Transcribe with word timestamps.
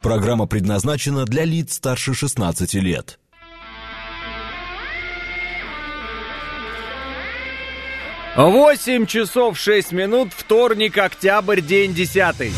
Программа 0.00 0.46
предназначена 0.46 1.24
для 1.24 1.44
лиц 1.44 1.74
старше 1.74 2.14
16 2.14 2.74
лет. 2.74 3.18
Восемь 8.36 9.06
часов 9.06 9.58
шесть 9.58 9.90
минут, 9.90 10.32
вторник, 10.32 10.96
октябрь, 10.96 11.60
день 11.60 11.94
десятый. 11.94 12.52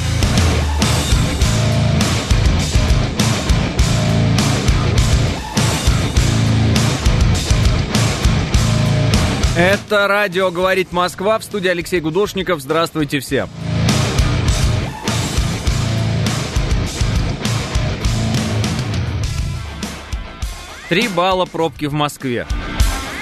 Это 9.57 10.07
радио 10.07 10.50
«Говорит 10.50 10.93
Москва» 10.93 11.38
в 11.38 11.45
студии 11.45 11.68
Алексей 11.68 12.00
Гудошников. 12.00 12.61
Здравствуйте 12.61 13.20
всем. 13.20 13.48
Три 20.90 21.07
балла 21.07 21.44
пробки 21.44 21.85
в 21.85 21.93
Москве. 21.93 22.49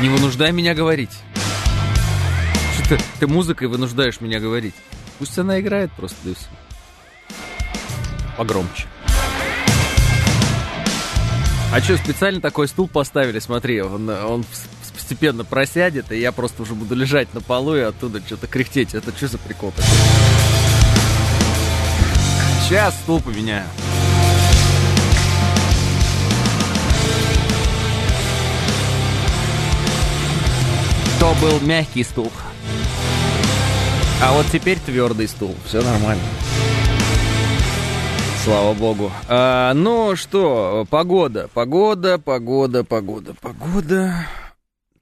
Не 0.00 0.08
вынуждай 0.08 0.52
меня 0.52 0.74
говорить. 0.74 1.10
Что 2.72 2.96
ты, 2.96 2.98
ты 3.20 3.26
музыкой 3.26 3.68
вынуждаешь 3.68 4.22
меня 4.22 4.40
говорить. 4.40 4.74
Пусть 5.18 5.38
она 5.38 5.60
играет 5.60 5.92
просто, 5.92 6.16
да 6.24 6.30
все. 6.34 6.46
Погромче. 8.38 8.86
А 11.70 11.80
что, 11.82 11.98
специально 11.98 12.40
такой 12.40 12.68
стул 12.68 12.88
поставили, 12.88 13.38
смотри, 13.38 13.82
он, 13.82 14.08
он 14.08 14.46
постепенно 14.94 15.44
просядет, 15.44 16.10
и 16.10 16.18
я 16.18 16.32
просто 16.32 16.62
уже 16.62 16.74
буду 16.74 16.94
лежать 16.94 17.34
на 17.34 17.42
полу 17.42 17.76
и 17.76 17.80
оттуда 17.80 18.22
что-то 18.24 18.46
кряхтеть. 18.46 18.94
Это 18.94 19.14
что 19.14 19.28
за 19.28 19.36
прикол 19.36 19.72
такой? 19.72 19.84
Сейчас 22.66 22.94
стул 22.94 23.20
поменяю. 23.20 23.66
То 31.20 31.34
был 31.40 31.60
мягкий 31.60 32.04
стул. 32.04 32.30
А 34.22 34.32
вот 34.32 34.46
теперь 34.52 34.78
твердый 34.78 35.26
стул. 35.26 35.54
Все 35.64 35.82
нормально. 35.82 36.22
Слава 38.44 38.72
богу. 38.72 39.12
А, 39.28 39.74
ну 39.74 40.14
что, 40.14 40.86
погода, 40.88 41.48
погода, 41.52 42.18
погода, 42.18 42.84
погода, 42.84 43.34
погода. 43.34 44.26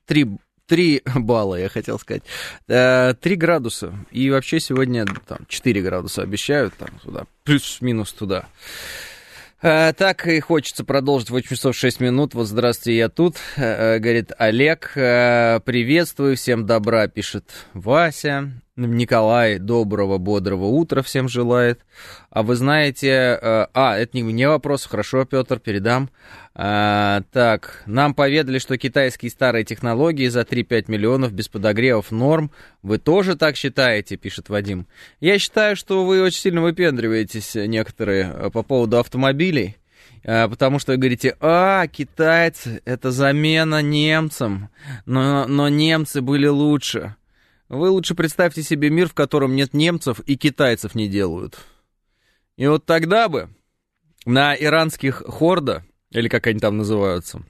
Три, 0.06 0.26
три 0.66 1.02
балла, 1.14 1.56
я 1.56 1.68
хотел 1.68 1.98
сказать. 1.98 2.22
А, 2.68 3.12
три 3.14 3.36
градуса. 3.36 3.94
И 4.10 4.30
вообще 4.30 4.58
сегодня 4.58 5.04
там 5.26 5.38
4 5.48 5.82
градуса 5.82 6.22
обещают 6.22 6.74
там 6.74 6.88
туда. 7.02 7.24
Плюс-минус 7.44 8.12
туда. 8.12 8.46
А, 9.62 9.94
так 9.94 10.26
и 10.26 10.38
хочется 10.40 10.84
продолжить 10.84 11.30
8 11.30 11.48
часов 11.48 11.74
6 11.74 12.00
минут. 12.00 12.34
Вот 12.34 12.46
здравствуйте, 12.46 12.98
я 12.98 13.08
тут, 13.08 13.36
а, 13.56 13.98
говорит 13.98 14.32
Олег. 14.36 14.90
Приветствую, 14.94 16.36
всем 16.36 16.66
добра, 16.66 17.08
пишет 17.08 17.50
Вася. 17.72 18.52
Николай, 18.76 19.58
доброго, 19.58 20.18
бодрого 20.18 20.66
утра 20.66 21.00
всем 21.00 21.30
желает. 21.30 21.80
А 22.28 22.42
вы 22.42 22.56
знаете... 22.56 23.38
А, 23.42 23.96
это 23.96 24.14
не 24.14 24.22
мне 24.22 24.46
вопрос, 24.46 24.84
хорошо, 24.84 25.24
Петр, 25.24 25.58
передам. 25.58 26.10
А, 26.58 27.20
так, 27.32 27.82
нам 27.84 28.14
поведали, 28.14 28.58
что 28.58 28.78
китайские 28.78 29.30
старые 29.30 29.62
технологии 29.62 30.26
за 30.28 30.40
3-5 30.40 30.86
миллионов 30.88 31.32
без 31.32 31.48
подогревов 31.48 32.10
норм. 32.10 32.50
Вы 32.82 32.96
тоже 32.96 33.36
так 33.36 33.56
считаете, 33.56 34.16
пишет 34.16 34.48
Вадим. 34.48 34.86
Я 35.20 35.38
считаю, 35.38 35.76
что 35.76 36.06
вы 36.06 36.22
очень 36.22 36.40
сильно 36.40 36.62
выпендриваетесь 36.62 37.54
некоторые 37.56 38.50
по 38.50 38.62
поводу 38.62 38.98
автомобилей. 38.98 39.76
Потому 40.22 40.78
что 40.78 40.92
вы 40.92 40.98
говорите, 40.98 41.36
а, 41.40 41.86
китайцы, 41.88 42.80
это 42.86 43.10
замена 43.10 43.82
немцам, 43.82 44.70
но, 45.04 45.46
но 45.46 45.68
немцы 45.68 46.22
были 46.22 46.46
лучше. 46.46 47.16
Вы 47.68 47.90
лучше 47.90 48.14
представьте 48.14 48.62
себе 48.62 48.88
мир, 48.88 49.08
в 49.10 49.14
котором 49.14 49.54
нет 49.54 49.74
немцев 49.74 50.20
и 50.20 50.36
китайцев 50.36 50.94
не 50.94 51.06
делают. 51.06 51.58
И 52.56 52.66
вот 52.66 52.86
тогда 52.86 53.28
бы 53.28 53.50
на 54.24 54.56
иранских 54.56 55.22
хорда, 55.26 55.84
или 56.16 56.28
как 56.28 56.46
они 56.46 56.58
там 56.58 56.76
называются, 56.78 57.42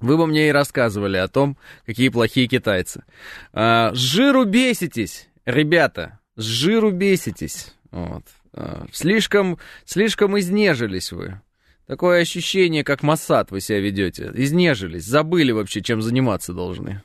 вы 0.00 0.16
бы 0.16 0.26
мне 0.26 0.48
и 0.48 0.52
рассказывали 0.52 1.16
о 1.16 1.28
том, 1.28 1.56
какие 1.86 2.08
плохие 2.08 2.48
китайцы. 2.48 3.04
А, 3.52 3.94
с 3.94 3.98
жиру 3.98 4.44
беситесь, 4.44 5.28
ребята, 5.44 6.18
с 6.36 6.44
жиру 6.44 6.90
беситесь. 6.90 7.74
Вот. 7.90 8.24
А, 8.52 8.86
слишком, 8.92 9.58
слишком 9.84 10.38
изнежились 10.38 11.12
вы. 11.12 11.40
Такое 11.86 12.22
ощущение, 12.22 12.82
как 12.82 13.02
Массад 13.02 13.50
вы 13.50 13.60
себя 13.60 13.80
ведете. 13.80 14.30
Изнежились, 14.34 15.04
забыли 15.04 15.52
вообще, 15.52 15.82
чем 15.82 16.00
заниматься 16.00 16.52
должны. 16.52 17.02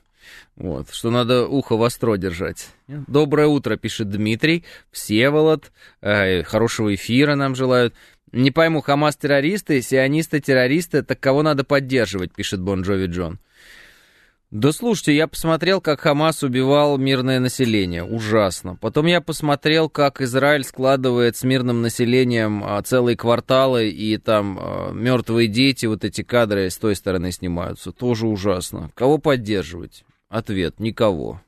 Вот, 0.55 0.89
что 0.91 1.11
надо 1.11 1.47
ухо 1.47 1.75
востро 1.75 2.17
держать. 2.17 2.67
Доброе 2.87 3.47
утро, 3.47 3.77
пишет 3.77 4.09
Дмитрий. 4.09 4.65
Всеволод. 4.91 5.71
Э, 6.01 6.43
хорошего 6.43 6.93
эфира 6.93 7.35
нам 7.35 7.55
желают. 7.55 7.93
Не 8.31 8.51
пойму, 8.51 8.81
Хамас 8.81 9.15
террористы, 9.15 9.81
сионисты 9.81 10.39
террористы, 10.39 11.03
так 11.03 11.19
кого 11.19 11.43
надо 11.43 11.63
поддерживать, 11.63 12.33
пишет 12.33 12.61
Бон 12.61 12.81
Джови 12.81 13.07
Джон. 13.07 13.39
Да 14.51 14.71
слушайте, 14.71 15.15
я 15.15 15.27
посмотрел, 15.27 15.79
как 15.79 15.99
Хамас 15.99 16.41
убивал 16.41 16.97
мирное 16.97 17.39
население. 17.39 18.03
Ужасно. 18.03 18.75
Потом 18.75 19.05
я 19.05 19.21
посмотрел, 19.21 19.89
как 19.89 20.21
Израиль 20.21 20.63
складывает 20.63 21.35
с 21.35 21.43
мирным 21.43 21.83
населением 21.83 22.63
а, 22.63 22.81
целые 22.81 23.15
кварталы, 23.15 23.89
и 23.89 24.17
там 24.17 24.57
а, 24.59 24.91
мертвые 24.91 25.47
дети, 25.47 25.85
вот 25.85 26.03
эти 26.03 26.23
кадры 26.23 26.71
с 26.71 26.77
той 26.79 26.95
стороны 26.95 27.31
снимаются. 27.31 27.91
Тоже 27.91 28.25
ужасно. 28.25 28.89
Кого 28.95 29.19
поддерживать? 29.19 30.03
Ответ– 30.29 30.75
никого. 30.79 31.41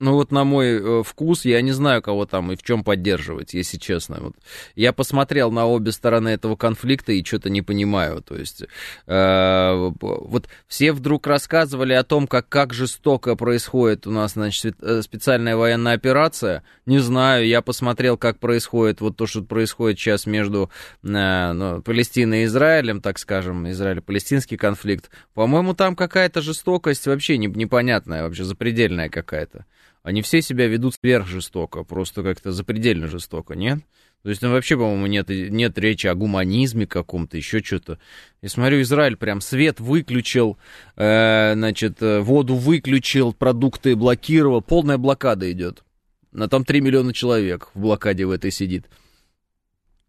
Ну 0.00 0.12
вот 0.12 0.30
на 0.30 0.44
мой 0.44 0.80
э, 0.80 1.02
вкус, 1.02 1.44
я 1.44 1.60
не 1.60 1.72
знаю, 1.72 2.02
кого 2.02 2.24
там 2.24 2.52
и 2.52 2.56
в 2.56 2.62
чем 2.62 2.84
поддерживать, 2.84 3.52
если 3.54 3.78
честно. 3.78 4.18
Вот 4.20 4.36
я 4.76 4.92
посмотрел 4.92 5.50
на 5.50 5.66
обе 5.66 5.90
стороны 5.90 6.28
этого 6.28 6.54
конфликта 6.54 7.10
и 7.10 7.24
что-то 7.24 7.50
не 7.50 7.62
понимаю. 7.62 8.22
То 8.22 8.36
есть 8.36 8.62
э, 9.06 9.90
вот 10.00 10.48
все 10.68 10.92
вдруг 10.92 11.26
рассказывали 11.26 11.94
о 11.94 12.04
том, 12.04 12.28
как, 12.28 12.48
как 12.48 12.74
жестоко 12.74 13.34
происходит 13.34 14.06
у 14.06 14.12
нас, 14.12 14.34
значит, 14.34 14.76
э, 14.80 15.02
специальная 15.02 15.56
военная 15.56 15.94
операция. 15.94 16.62
Не 16.86 17.00
знаю, 17.00 17.44
я 17.48 17.60
посмотрел, 17.60 18.16
как 18.16 18.38
происходит 18.38 19.00
вот 19.00 19.16
то, 19.16 19.26
что 19.26 19.42
происходит 19.42 19.98
сейчас 19.98 20.26
между 20.26 20.70
э, 21.02 21.52
ну, 21.52 21.82
Палестиной 21.82 22.42
и 22.42 22.44
Израилем, 22.44 23.00
так 23.00 23.18
скажем, 23.18 23.68
Израиль-палестинский 23.68 24.58
конфликт. 24.58 25.10
По-моему, 25.34 25.74
там 25.74 25.96
какая-то 25.96 26.40
жестокость 26.40 27.08
вообще 27.08 27.36
непонятная, 27.36 28.22
вообще 28.22 28.44
запредельная 28.44 29.08
какая-то. 29.08 29.66
Они 30.08 30.22
все 30.22 30.40
себя 30.40 30.68
ведут 30.68 30.94
сверхжестоко, 30.94 31.84
просто 31.84 32.22
как-то 32.22 32.50
запредельно 32.50 33.08
жестоко, 33.08 33.54
нет? 33.54 33.80
То 34.22 34.30
есть, 34.30 34.40
ну, 34.40 34.50
вообще, 34.50 34.74
по-моему, 34.78 35.04
нет, 35.06 35.28
нет 35.28 35.76
речи 35.78 36.06
о 36.06 36.14
гуманизме 36.14 36.86
каком-то, 36.86 37.36
еще 37.36 37.62
что-то. 37.62 37.98
Я 38.40 38.48
смотрю, 38.48 38.80
Израиль 38.80 39.18
прям 39.18 39.42
свет 39.42 39.80
выключил, 39.80 40.56
э, 40.96 41.52
значит, 41.52 42.02
э, 42.02 42.20
воду 42.20 42.54
выключил, 42.54 43.34
продукты 43.34 43.96
блокировал, 43.96 44.62
полная 44.62 44.96
блокада 44.96 45.52
идет. 45.52 45.84
На 46.32 46.48
там 46.48 46.64
3 46.64 46.80
миллиона 46.80 47.12
человек 47.12 47.68
в 47.74 47.80
блокаде 47.80 48.24
в 48.24 48.30
этой 48.30 48.50
сидит. 48.50 48.86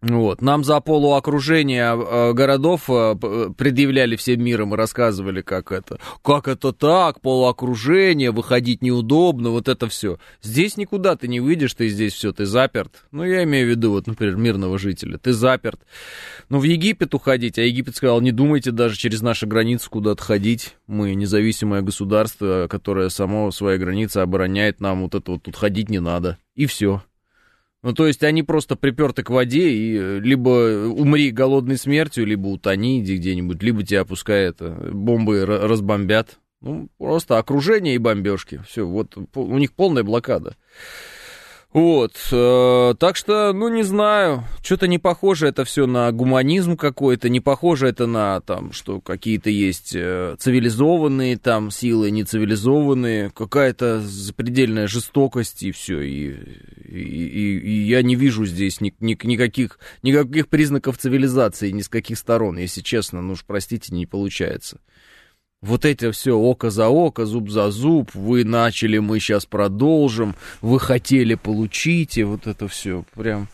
Вот. 0.01 0.41
Нам 0.41 0.63
за 0.63 0.79
полуокружение 0.79 1.93
э, 1.93 2.33
городов 2.33 2.89
э, 2.89 3.15
предъявляли 3.57 4.15
всем 4.15 4.41
миром 4.41 4.73
и 4.73 4.77
рассказывали, 4.77 5.41
как 5.41 5.73
это, 5.73 5.99
как 6.23 6.47
это 6.47 6.71
так, 6.71 7.19
полуокружение, 7.19 8.31
выходить 8.31 8.81
неудобно, 8.81 9.49
вот 9.49 9.67
это 9.67 9.89
все. 9.89 10.17
Здесь 10.41 10.77
никуда 10.77 11.17
ты 11.17 11.27
не 11.27 11.41
выйдешь, 11.41 11.73
ты 11.73 11.89
здесь 11.89 12.13
все, 12.13 12.31
ты 12.31 12.45
заперт. 12.45 13.03
Ну, 13.11 13.25
я 13.25 13.43
имею 13.43 13.67
в 13.67 13.69
виду, 13.71 13.91
вот, 13.91 14.07
например, 14.07 14.37
мирного 14.37 14.79
жителя, 14.79 15.17
ты 15.17 15.33
заперт. 15.33 15.81
Ну, 16.47 16.59
в 16.59 16.63
Египет 16.63 17.13
уходить, 17.13 17.59
а 17.59 17.61
Египет 17.63 17.97
сказал, 17.97 18.21
не 18.21 18.31
думайте 18.31 18.71
даже 18.71 18.95
через 18.95 19.21
наши 19.21 19.47
границы 19.47 19.89
куда-то 19.89 20.23
ходить. 20.23 20.77
Мы 20.87 21.13
независимое 21.13 21.81
государство, 21.81 22.67
которое 22.69 23.09
само 23.09 23.51
свои 23.51 23.77
границы 23.77 24.19
обороняет, 24.19 24.79
нам 24.79 25.01
вот 25.01 25.15
это 25.15 25.31
вот 25.31 25.43
тут 25.43 25.57
ходить 25.57 25.89
не 25.89 25.99
надо. 25.99 26.37
И 26.55 26.67
все. 26.67 27.01
Ну, 27.81 27.93
то 27.93 28.07
есть 28.07 28.23
они 28.23 28.43
просто 28.43 28.75
приперты 28.75 29.23
к 29.23 29.29
воде, 29.29 29.69
и 29.69 29.97
э, 29.97 30.19
либо 30.19 30.89
умри 30.89 31.31
голодной 31.31 31.77
смертью, 31.77 32.25
либо 32.25 32.47
утони 32.47 32.99
иди 32.99 33.15
где-нибудь, 33.15 33.63
либо 33.63 33.83
тебя 33.83 34.03
пускай 34.03 34.43
это, 34.43 34.89
бомбы 34.91 35.45
разбомбят. 35.45 36.39
Ну, 36.61 36.89
просто 36.97 37.37
окружение 37.37 37.95
и 37.95 37.99
бомбежки. 37.99 38.61
Все, 38.67 38.85
вот 38.85 39.15
у 39.33 39.57
них 39.57 39.71
полная 39.71 40.03
блокада. 40.03 40.57
Вот, 41.71 42.13
э, 42.31 42.95
так 42.97 43.15
что, 43.15 43.53
ну, 43.53 43.67
не 43.69 43.83
знаю, 43.83 44.43
что-то 44.63 44.87
не 44.87 44.97
похоже 44.97 45.49
это 45.49 45.65
все 45.65 45.85
на 45.85 46.11
гуманизм 46.11 46.75
какой-то, 46.75 47.29
не 47.29 47.41
похоже 47.41 47.89
это 47.89 48.07
на, 48.07 48.41
там, 48.41 48.71
что 48.71 48.99
какие-то 49.01 49.51
есть 49.51 49.91
э, 49.93 50.35
цивилизованные 50.39 51.37
там 51.37 51.69
силы, 51.69 52.09
нецивилизованные, 52.09 53.29
какая-то 53.29 54.01
запредельная 54.01 54.87
жестокость 54.87 55.61
и 55.61 55.71
все, 55.71 56.01
и, 56.01 56.29
и, 56.85 57.01
и, 57.01 57.59
и 57.59 57.87
я 57.87 58.01
не 58.01 58.15
вижу 58.15 58.47
здесь 58.47 58.81
ни, 58.81 58.91
ни, 58.99 59.15
никаких, 59.21 59.77
никаких 60.01 60.47
признаков 60.47 60.97
цивилизации 60.97 61.69
ни 61.69 61.81
с 61.81 61.87
каких 61.87 62.17
сторон, 62.17 62.57
если 62.57 62.81
честно, 62.81 63.21
ну 63.21 63.33
уж 63.33 63.45
простите, 63.45 63.93
не 63.93 64.07
получается. 64.07 64.79
Вот 65.61 65.83
это 65.83 66.13
все 66.13 66.37
око 66.37 66.69
за 66.69 66.87
око, 66.87 67.25
зуб 67.25 67.49
за 67.49 67.69
зуб, 67.69 68.11
вы 68.13 68.45
начали, 68.45 68.97
мы 68.97 69.19
сейчас 69.19 69.45
продолжим, 69.45 70.35
вы 70.61 70.79
хотели, 70.79 71.35
получите, 71.35 72.23
вот 72.23 72.47
это 72.47 72.67
все 72.67 73.03
прям... 73.13 73.49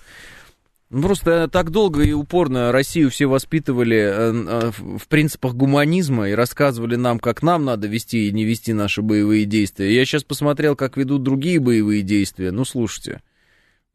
Ну, 0.92 1.02
просто 1.02 1.48
так 1.48 1.72
долго 1.72 2.04
и 2.04 2.14
упорно 2.14 2.72
Россию 2.72 3.10
все 3.10 3.26
воспитывали 3.26 3.98
э, 3.98 4.34
э, 4.34 4.72
в 4.72 5.08
принципах 5.08 5.56
гуманизма 5.56 6.30
и 6.30 6.34
рассказывали 6.34 6.96
нам, 6.96 7.18
как 7.18 7.42
нам 7.42 7.66
надо 7.66 7.88
вести 7.88 8.28
и 8.28 8.32
не 8.32 8.46
вести 8.46 8.72
наши 8.72 9.02
боевые 9.02 9.46
действия. 9.46 9.94
Я 9.94 10.06
сейчас 10.06 10.24
посмотрел, 10.24 10.76
как 10.76 10.96
ведут 10.96 11.24
другие 11.24 11.60
боевые 11.60 12.04
действия. 12.04 12.52
Ну, 12.52 12.66
слушайте, 12.66 13.22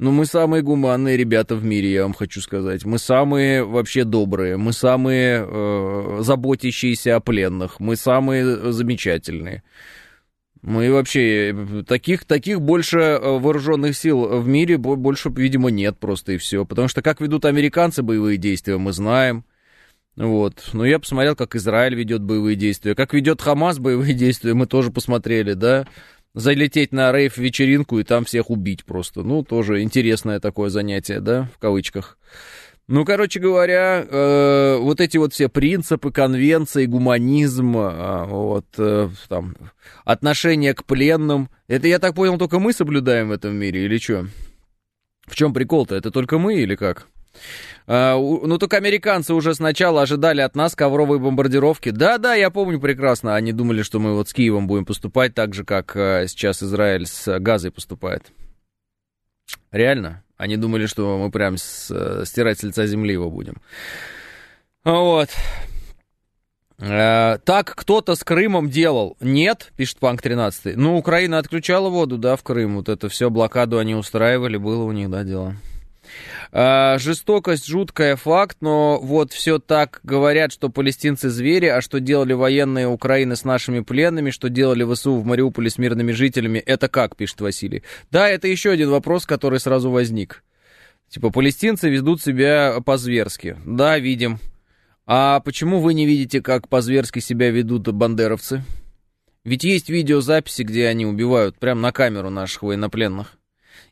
ну, 0.00 0.12
мы 0.12 0.24
самые 0.24 0.62
гуманные 0.62 1.18
ребята 1.18 1.54
в 1.56 1.62
мире, 1.62 1.92
я 1.92 2.04
вам 2.04 2.14
хочу 2.14 2.40
сказать. 2.40 2.86
Мы 2.86 2.98
самые 2.98 3.64
вообще 3.64 4.04
добрые, 4.04 4.56
мы 4.56 4.72
самые 4.72 5.44
э, 5.46 6.18
заботящиеся 6.22 7.16
о 7.16 7.20
пленных, 7.20 7.80
мы 7.80 7.96
самые 7.96 8.72
замечательные. 8.72 9.62
Мы 10.62 10.90
вообще 10.90 11.84
таких, 11.86 12.24
таких 12.24 12.62
больше 12.62 12.98
э, 12.98 13.18
вооруженных 13.20 13.94
сил 13.94 14.40
в 14.40 14.48
мире 14.48 14.78
больше, 14.78 15.28
видимо, 15.28 15.68
нет 15.68 15.98
просто 15.98 16.32
и 16.32 16.38
все. 16.38 16.64
Потому 16.64 16.88
что 16.88 17.02
как 17.02 17.20
ведут 17.20 17.44
американцы 17.44 18.02
боевые 18.02 18.38
действия, 18.38 18.78
мы 18.78 18.94
знаем. 18.94 19.44
Вот. 20.16 20.70
Но 20.72 20.86
я 20.86 20.98
посмотрел, 20.98 21.36
как 21.36 21.54
Израиль 21.56 21.94
ведет 21.94 22.22
боевые 22.22 22.56
действия. 22.56 22.94
Как 22.94 23.12
ведет 23.12 23.42
Хамас 23.42 23.78
боевые 23.78 24.14
действия, 24.24 24.54
мы 24.54 24.64
тоже 24.64 24.90
посмотрели, 24.90 25.52
да 25.52 25.86
залететь 26.34 26.92
на 26.92 27.12
рейв-вечеринку 27.12 27.98
и 27.98 28.04
там 28.04 28.24
всех 28.24 28.50
убить 28.50 28.84
просто. 28.84 29.22
Ну, 29.22 29.42
тоже 29.42 29.82
интересное 29.82 30.40
такое 30.40 30.70
занятие, 30.70 31.20
да, 31.20 31.48
в 31.54 31.58
кавычках. 31.58 32.18
Ну, 32.88 33.04
короче 33.04 33.38
говоря, 33.38 34.04
э, 34.04 34.76
вот 34.80 35.00
эти 35.00 35.16
вот 35.16 35.32
все 35.32 35.48
принципы, 35.48 36.10
конвенции, 36.10 36.86
гуманизм, 36.86 37.76
э, 37.76 38.24
вот, 38.26 38.66
э, 38.78 39.08
там, 39.28 39.54
отношение 40.04 40.74
к 40.74 40.84
пленным, 40.84 41.50
это, 41.68 41.86
я 41.86 42.00
так 42.00 42.16
понял, 42.16 42.36
только 42.36 42.58
мы 42.58 42.72
соблюдаем 42.72 43.28
в 43.28 43.32
этом 43.32 43.54
мире 43.54 43.84
или 43.84 43.98
что? 43.98 44.26
В 45.28 45.36
чем 45.36 45.54
прикол-то? 45.54 45.94
Это 45.94 46.10
только 46.10 46.38
мы 46.38 46.56
или 46.56 46.74
как? 46.74 47.06
А, 47.86 48.16
ну, 48.16 48.58
только 48.58 48.76
американцы 48.76 49.34
уже 49.34 49.54
сначала 49.54 50.02
ожидали 50.02 50.40
от 50.40 50.54
нас 50.54 50.74
ковровые 50.74 51.18
бомбардировки. 51.18 51.90
Да-да, 51.90 52.34
я 52.34 52.50
помню 52.50 52.80
прекрасно. 52.80 53.34
Они 53.34 53.52
думали, 53.52 53.82
что 53.82 53.98
мы 53.98 54.14
вот 54.14 54.28
с 54.28 54.32
Киевом 54.32 54.66
будем 54.66 54.84
поступать 54.84 55.34
так 55.34 55.54
же, 55.54 55.64
как 55.64 55.96
а, 55.96 56.26
сейчас 56.28 56.62
Израиль 56.62 57.06
с 57.06 57.38
Газой 57.38 57.70
поступает. 57.70 58.30
Реально. 59.72 60.22
Они 60.36 60.56
думали, 60.56 60.86
что 60.86 61.18
мы 61.18 61.30
прям 61.30 61.58
с, 61.58 62.24
стирать 62.24 62.60
с 62.60 62.62
лица 62.62 62.86
земли 62.86 63.12
его 63.12 63.30
будем. 63.30 63.56
Вот. 64.84 65.28
Так 66.78 67.74
кто-то 67.76 68.14
с 68.14 68.24
Крымом 68.24 68.70
делал. 68.70 69.18
Нет, 69.20 69.70
пишет 69.76 69.98
Панк 69.98 70.22
13. 70.22 70.76
Ну, 70.76 70.96
Украина 70.96 71.36
отключала 71.36 71.90
воду, 71.90 72.16
да, 72.16 72.36
в 72.36 72.42
Крым. 72.42 72.76
Вот 72.76 72.88
это 72.88 73.10
все, 73.10 73.28
блокаду 73.28 73.76
они 73.78 73.94
устраивали, 73.94 74.56
было 74.56 74.84
у 74.84 74.92
них, 74.92 75.10
да, 75.10 75.24
дело. 75.24 75.56
А, 76.52 76.98
жестокость 76.98 77.66
жуткая 77.66 78.16
факт, 78.16 78.58
но 78.60 78.98
вот 79.00 79.32
все 79.32 79.58
так 79.58 80.00
говорят, 80.02 80.52
что 80.52 80.68
палестинцы 80.68 81.30
звери, 81.30 81.66
а 81.66 81.80
что 81.80 82.00
делали 82.00 82.32
военные 82.32 82.88
Украины 82.88 83.36
с 83.36 83.44
нашими 83.44 83.80
пленными, 83.80 84.30
что 84.30 84.48
делали 84.48 84.84
ВСУ 84.92 85.16
в 85.16 85.24
Мариуполе 85.24 85.70
с 85.70 85.78
мирными 85.78 86.12
жителями, 86.12 86.58
это 86.58 86.88
как, 86.88 87.16
пишет 87.16 87.40
Василий. 87.40 87.82
Да, 88.10 88.28
это 88.28 88.48
еще 88.48 88.70
один 88.70 88.90
вопрос, 88.90 89.26
который 89.26 89.60
сразу 89.60 89.90
возник. 89.90 90.42
Типа, 91.08 91.30
палестинцы 91.30 91.88
ведут 91.88 92.22
себя 92.22 92.80
по-зверски. 92.84 93.56
Да, 93.66 93.98
видим. 93.98 94.38
А 95.06 95.40
почему 95.40 95.80
вы 95.80 95.94
не 95.94 96.06
видите, 96.06 96.40
как 96.40 96.68
по-зверски 96.68 97.18
себя 97.18 97.50
ведут 97.50 97.88
бандеровцы? 97.88 98.62
Ведь 99.42 99.64
есть 99.64 99.88
видеозаписи, 99.88 100.62
где 100.62 100.86
они 100.86 101.06
убивают 101.06 101.58
прямо 101.58 101.80
на 101.80 101.92
камеру 101.92 102.30
наших 102.30 102.62
военнопленных. 102.62 103.38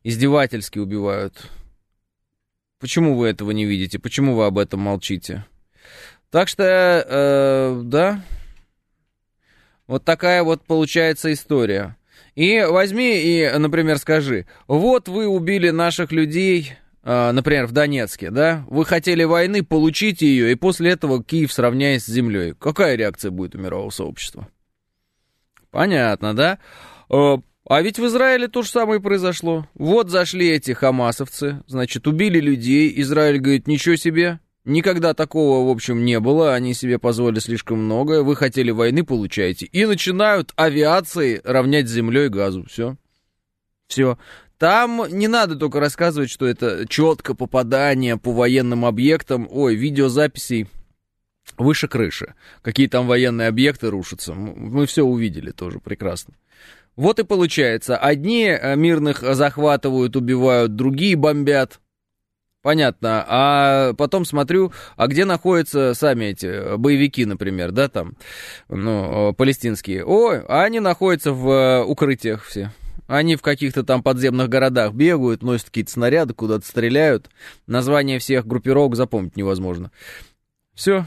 Издевательски 0.04 0.78
убивают. 0.78 1.50
Почему 2.80 3.16
вы 3.16 3.28
этого 3.28 3.50
не 3.50 3.64
видите? 3.64 3.98
Почему 3.98 4.34
вы 4.34 4.46
об 4.46 4.58
этом 4.58 4.80
молчите? 4.80 5.44
Так 6.30 6.48
что, 6.48 6.64
э, 6.64 7.80
да, 7.84 8.22
вот 9.86 10.04
такая 10.04 10.42
вот 10.44 10.62
получается 10.62 11.32
история. 11.32 11.96
И 12.34 12.60
возьми 12.60 13.20
и, 13.20 13.50
например, 13.58 13.98
скажи, 13.98 14.46
вот 14.68 15.08
вы 15.08 15.26
убили 15.26 15.70
наших 15.70 16.12
людей, 16.12 16.74
э, 17.02 17.30
например, 17.32 17.66
в 17.66 17.72
Донецке, 17.72 18.30
да? 18.30 18.64
Вы 18.68 18.84
хотели 18.84 19.24
войны, 19.24 19.64
получите 19.64 20.26
ее, 20.26 20.52
и 20.52 20.54
после 20.54 20.90
этого 20.90 21.24
Киев 21.24 21.52
сравняясь 21.52 22.04
с 22.04 22.12
землей. 22.12 22.54
Какая 22.54 22.94
реакция 22.94 23.32
будет 23.32 23.56
у 23.56 23.58
мирового 23.58 23.90
сообщества? 23.90 24.46
Понятно, 25.70 26.36
да? 26.36 26.58
А 27.68 27.82
ведь 27.82 27.98
в 27.98 28.06
Израиле 28.06 28.48
то 28.48 28.62
же 28.62 28.70
самое 28.70 28.98
произошло. 28.98 29.68
Вот 29.74 30.08
зашли 30.08 30.48
эти 30.48 30.70
хамасовцы, 30.72 31.62
значит, 31.66 32.06
убили 32.06 32.40
людей. 32.40 32.90
Израиль 33.02 33.38
говорит, 33.38 33.66
ничего 33.66 33.96
себе, 33.96 34.40
никогда 34.64 35.12
такого, 35.12 35.68
в 35.68 35.70
общем, 35.70 36.02
не 36.02 36.18
было. 36.18 36.54
Они 36.54 36.72
себе 36.72 36.98
позволили 36.98 37.40
слишком 37.40 37.84
много. 37.84 38.22
Вы 38.22 38.36
хотели 38.36 38.70
войны, 38.70 39.04
получаете. 39.04 39.66
И 39.66 39.84
начинают 39.84 40.54
авиацией 40.56 41.42
равнять 41.44 41.88
землей 41.88 42.30
газу. 42.30 42.64
Все. 42.66 42.96
Все. 43.86 44.18
Там 44.56 45.04
не 45.10 45.28
надо 45.28 45.54
только 45.56 45.78
рассказывать, 45.78 46.30
что 46.30 46.46
это 46.46 46.86
четко 46.88 47.34
попадание 47.34 48.16
по 48.16 48.32
военным 48.32 48.86
объектам. 48.86 49.46
Ой, 49.50 49.74
видеозаписей 49.74 50.68
выше 51.58 51.86
крыши. 51.86 52.34
Какие 52.62 52.88
там 52.88 53.06
военные 53.06 53.48
объекты 53.48 53.90
рушатся. 53.90 54.32
Мы 54.32 54.86
все 54.86 55.04
увидели 55.04 55.50
тоже 55.50 55.80
прекрасно. 55.80 56.34
Вот 56.98 57.20
и 57.20 57.22
получается, 57.22 57.96
одни 57.96 58.46
э, 58.46 58.74
мирных 58.74 59.20
захватывают, 59.20 60.16
убивают, 60.16 60.74
другие 60.74 61.14
бомбят. 61.14 61.78
Понятно. 62.60 63.24
А 63.28 63.92
потом 63.94 64.24
смотрю, 64.24 64.72
а 64.96 65.06
где 65.06 65.24
находятся 65.24 65.94
сами 65.94 66.24
эти 66.24 66.46
э, 66.46 66.76
боевики, 66.76 67.24
например, 67.24 67.70
да, 67.70 67.88
там, 67.88 68.16
ну, 68.68 69.32
палестинские. 69.32 70.04
Ой, 70.04 70.40
а 70.48 70.64
они 70.64 70.80
находятся 70.80 71.30
в 71.30 71.48
э, 71.48 71.84
укрытиях 71.84 72.42
все. 72.42 72.72
Они 73.06 73.36
в 73.36 73.42
каких-то 73.42 73.84
там 73.84 74.02
подземных 74.02 74.48
городах 74.48 74.92
бегают, 74.92 75.44
носят 75.44 75.66
какие-то 75.66 75.92
снаряды, 75.92 76.34
куда-то 76.34 76.66
стреляют. 76.66 77.30
Название 77.68 78.18
всех 78.18 78.44
группировок 78.44 78.96
запомнить 78.96 79.36
невозможно. 79.36 79.92
Все, 80.74 81.06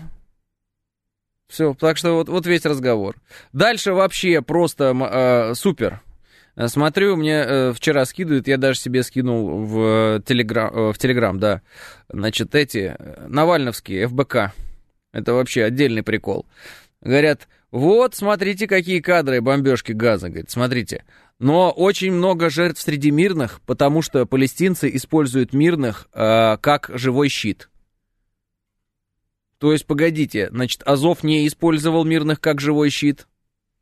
все, 1.52 1.74
так 1.74 1.98
что 1.98 2.14
вот, 2.14 2.30
вот 2.30 2.46
весь 2.46 2.66
разговор. 2.66 3.16
Дальше 3.54 3.94
вообще 3.94 4.42
просто 4.42 4.96
э, 4.96 5.54
супер. 5.54 6.02
Смотрю, 6.68 7.16
мне 7.16 7.44
э, 7.46 7.74
вчера 7.74 8.06
скидывают, 8.06 8.48
я 8.48 8.58
даже 8.58 8.80
себе 8.80 9.04
скинул 9.04 9.64
в 9.66 10.22
Телеграм, 10.26 10.74
э, 10.74 10.94
в 10.94 10.98
Телеграм, 10.98 11.40
да. 11.40 11.62
Значит, 12.10 12.56
эти 12.56 12.96
Навальновские, 13.28 14.08
ФБК. 14.08 14.54
Это 15.14 15.34
вообще 15.34 15.64
отдельный 15.64 16.04
прикол. 16.04 16.46
Говорят, 17.02 17.48
вот, 17.72 18.16
смотрите, 18.16 18.68
какие 18.68 19.00
кадры 19.00 19.42
бомбежки 19.42 19.92
газа. 19.94 20.30
Говорит, 20.30 20.52
смотрите. 20.52 21.04
Но 21.40 21.72
очень 21.72 22.12
много 22.12 22.50
жертв 22.50 22.82
среди 22.82 23.12
мирных, 23.12 23.62
потому 23.66 24.02
что 24.02 24.26
палестинцы 24.26 24.90
используют 24.94 25.54
мирных 25.54 26.08
э, 26.14 26.58
как 26.62 26.92
живой 26.94 27.30
щит. 27.30 27.70
То 29.62 29.74
есть, 29.74 29.86
погодите, 29.86 30.50
значит, 30.50 30.82
Азов 30.88 31.24
не 31.24 31.48
использовал 31.48 32.04
мирных 32.04 32.42
как 32.42 32.60
живой 32.60 32.90
щит? 32.90 33.28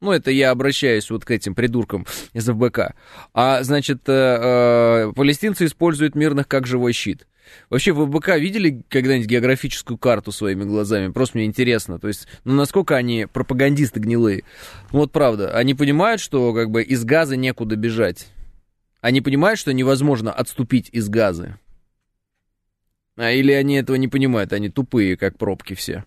Ну, 0.02 0.12
это 0.12 0.30
я 0.30 0.52
обращаюсь 0.52 1.10
вот 1.10 1.24
к 1.24 1.32
этим 1.32 1.56
придуркам 1.56 2.06
из 2.34 2.48
ФБК. 2.50 2.96
А, 3.34 3.64
значит, 3.64 4.02
э, 4.08 4.12
э, 4.12 5.14
палестинцы 5.16 5.66
используют 5.66 6.16
мирных 6.16 6.50
как 6.50 6.68
живой 6.68 6.92
щит. 6.92 7.28
Вообще, 7.70 7.94
в 7.94 8.06
ФБК 8.06 8.38
видели 8.40 8.84
когда-нибудь 8.90 9.30
географическую 9.30 9.98
карту 9.98 10.34
своими 10.34 10.66
глазами? 10.66 11.14
Просто 11.14 11.38
мне 11.38 11.48
интересно. 11.48 11.98
То 11.98 12.10
есть, 12.10 12.28
ну, 12.44 12.56
насколько 12.56 12.98
они 12.98 13.26
пропагандисты 13.32 14.02
гнилые? 14.02 14.44
Ну, 14.92 15.00
вот 15.00 15.14
правда. 15.14 15.56
Они 15.56 15.76
понимают, 15.76 16.20
что, 16.20 16.54
как 16.54 16.72
бы, 16.72 16.84
из 16.84 17.06
газа 17.06 17.38
некуда 17.38 17.78
бежать. 17.78 18.28
Они 19.00 19.22
понимают, 19.22 19.58
что 19.58 19.72
невозможно 19.72 20.34
отступить 20.34 20.90
из 20.92 21.08
газа. 21.08 21.58
А, 23.20 23.32
или 23.32 23.52
они 23.52 23.76
этого 23.76 23.98
не 23.98 24.08
понимают, 24.08 24.54
они 24.54 24.70
тупые, 24.70 25.18
как 25.18 25.38
пробки 25.38 25.74
все. 25.74 26.06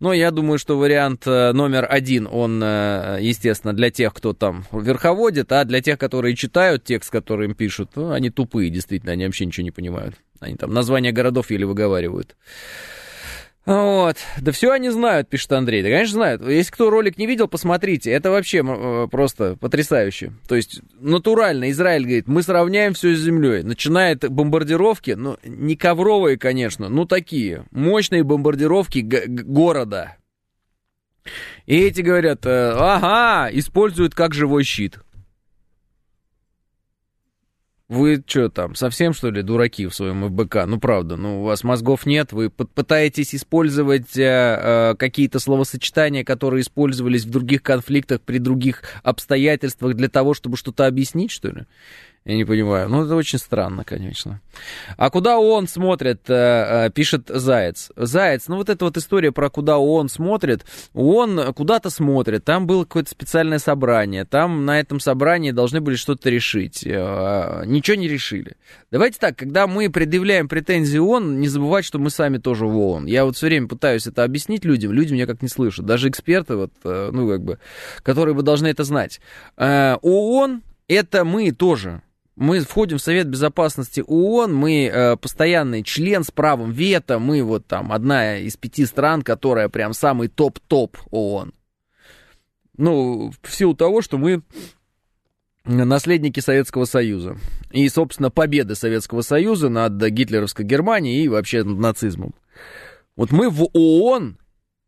Но 0.00 0.14
я 0.14 0.30
думаю, 0.30 0.58
что 0.58 0.78
вариант 0.78 1.26
э, 1.26 1.52
номер 1.52 1.86
один, 1.86 2.26
он, 2.26 2.62
э, 2.64 3.18
естественно, 3.20 3.74
для 3.74 3.90
тех, 3.90 4.14
кто 4.14 4.32
там 4.32 4.64
верховодит, 4.72 5.52
а 5.52 5.66
для 5.66 5.82
тех, 5.82 5.98
которые 5.98 6.34
читают 6.34 6.82
текст, 6.82 7.10
который 7.10 7.48
им 7.48 7.54
пишут, 7.54 7.90
ну, 7.94 8.10
они 8.10 8.30
тупые, 8.30 8.70
действительно, 8.70 9.12
они 9.12 9.26
вообще 9.26 9.44
ничего 9.44 9.64
не 9.64 9.70
понимают. 9.70 10.14
Они 10.40 10.56
там 10.56 10.72
названия 10.72 11.12
городов 11.12 11.50
еле 11.50 11.66
выговаривают. 11.66 12.36
Вот. 13.66 14.16
Да 14.40 14.52
все 14.52 14.70
они 14.70 14.90
знают, 14.90 15.28
пишет 15.28 15.52
Андрей. 15.52 15.82
Да, 15.82 15.88
конечно, 15.88 16.14
знают. 16.14 16.42
Если 16.46 16.70
кто 16.70 16.88
ролик 16.88 17.18
не 17.18 17.26
видел, 17.26 17.48
посмотрите. 17.48 18.12
Это 18.12 18.30
вообще 18.30 18.62
э, 18.64 19.08
просто 19.10 19.56
потрясающе. 19.56 20.32
То 20.48 20.54
есть, 20.54 20.80
натурально 21.00 21.70
Израиль 21.70 22.04
говорит, 22.04 22.28
мы 22.28 22.44
сравняем 22.44 22.94
все 22.94 23.16
с 23.16 23.20
землей. 23.20 23.64
Начинает 23.64 24.30
бомбардировки, 24.30 25.10
ну, 25.12 25.36
не 25.44 25.74
ковровые, 25.74 26.38
конечно, 26.38 26.88
ну, 26.88 27.06
такие. 27.06 27.64
Мощные 27.72 28.22
бомбардировки 28.22 29.00
города. 29.00 30.16
И 31.66 31.76
эти 31.76 32.02
говорят, 32.02 32.46
э, 32.46 32.72
ага, 32.76 33.50
используют 33.52 34.14
как 34.14 34.32
живой 34.32 34.62
щит. 34.62 35.00
Вы 37.88 38.20
что 38.26 38.48
там, 38.48 38.74
совсем 38.74 39.14
что 39.14 39.30
ли 39.30 39.42
дураки 39.42 39.86
в 39.86 39.94
своем 39.94 40.28
ФБК? 40.28 40.66
Ну 40.66 40.80
правда, 40.80 41.14
ну 41.14 41.42
у 41.42 41.44
вас 41.44 41.62
мозгов 41.62 42.04
нет, 42.04 42.32
вы 42.32 42.50
пытаетесь 42.50 43.32
использовать 43.32 44.16
э, 44.16 44.22
э, 44.24 44.94
какие-то 44.98 45.38
словосочетания, 45.38 46.24
которые 46.24 46.62
использовались 46.62 47.24
в 47.24 47.30
других 47.30 47.62
конфликтах 47.62 48.22
при 48.22 48.38
других 48.38 48.82
обстоятельствах 49.04 49.94
для 49.94 50.08
того, 50.08 50.34
чтобы 50.34 50.56
что-то 50.56 50.88
объяснить, 50.88 51.30
что 51.30 51.48
ли? 51.50 51.66
Я 52.26 52.34
не 52.34 52.44
понимаю. 52.44 52.88
Ну, 52.88 53.04
это 53.04 53.14
очень 53.14 53.38
странно, 53.38 53.84
конечно. 53.84 54.40
А 54.96 55.10
куда 55.10 55.38
он 55.38 55.68
смотрит, 55.68 56.28
э, 56.28 56.86
э, 56.86 56.90
пишет 56.90 57.28
Заяц. 57.28 57.92
Заяц, 57.94 58.48
ну 58.48 58.56
вот 58.56 58.68
эта 58.68 58.84
вот 58.84 58.96
история 58.96 59.30
про 59.30 59.48
куда 59.48 59.78
он 59.78 60.08
смотрит, 60.08 60.64
он 60.92 61.54
куда-то 61.54 61.88
смотрит, 61.88 62.44
там 62.44 62.66
было 62.66 62.82
какое-то 62.82 63.10
специальное 63.10 63.60
собрание, 63.60 64.24
там 64.24 64.64
на 64.64 64.80
этом 64.80 64.98
собрании 64.98 65.52
должны 65.52 65.80
были 65.80 65.94
что-то 65.94 66.28
решить. 66.28 66.84
Э, 66.84 67.62
ничего 67.64 67.96
не 67.96 68.08
решили. 68.08 68.56
Давайте 68.90 69.20
так, 69.20 69.36
когда 69.36 69.68
мы 69.68 69.88
предъявляем 69.88 70.48
претензии 70.48 70.98
ООН, 70.98 71.38
не 71.38 71.46
забывать, 71.46 71.84
что 71.84 72.00
мы 72.00 72.10
сами 72.10 72.38
тоже 72.38 72.66
в 72.66 72.76
ООН. 72.76 73.06
Я 73.06 73.24
вот 73.24 73.36
все 73.36 73.46
время 73.46 73.68
пытаюсь 73.68 74.08
это 74.08 74.24
объяснить 74.24 74.64
людям, 74.64 74.92
люди 74.92 75.12
меня 75.12 75.28
как 75.28 75.42
не 75.42 75.48
слышат. 75.48 75.86
Даже 75.86 76.08
эксперты, 76.08 76.56
вот, 76.56 76.72
ну 76.82 77.28
как 77.28 77.44
бы, 77.44 77.60
которые 78.02 78.34
бы 78.34 78.42
должны 78.42 78.66
это 78.66 78.82
знать. 78.82 79.20
ООН 79.56 80.62
это 80.88 81.24
мы 81.24 81.52
тоже. 81.52 82.02
Мы 82.36 82.60
входим 82.60 82.98
в 82.98 83.02
Совет 83.02 83.28
Безопасности 83.28 84.04
ООН, 84.06 84.54
мы 84.54 84.84
э, 84.84 85.16
постоянный 85.16 85.82
член 85.82 86.22
с 86.22 86.30
правом 86.30 86.70
вето, 86.70 87.18
мы 87.18 87.42
вот 87.42 87.66
там 87.66 87.92
одна 87.92 88.36
из 88.36 88.58
пяти 88.58 88.84
стран, 88.84 89.22
которая 89.22 89.70
прям 89.70 89.94
самый 89.94 90.28
топ-топ 90.28 90.98
ООН. 91.10 91.54
Ну, 92.76 93.32
в 93.42 93.54
силу 93.54 93.74
того, 93.74 94.02
что 94.02 94.18
мы 94.18 94.42
наследники 95.64 96.40
Советского 96.40 96.84
Союза. 96.84 97.38
И, 97.70 97.88
собственно, 97.88 98.30
победы 98.30 98.74
Советского 98.74 99.22
Союза 99.22 99.70
над 99.70 99.94
гитлеровской 99.94 100.66
Германией 100.66 101.24
и 101.24 101.28
вообще 101.28 101.64
над 101.64 101.78
нацизмом. 101.78 102.34
Вот 103.16 103.32
мы 103.32 103.48
в 103.48 103.64
ООН 103.72 104.36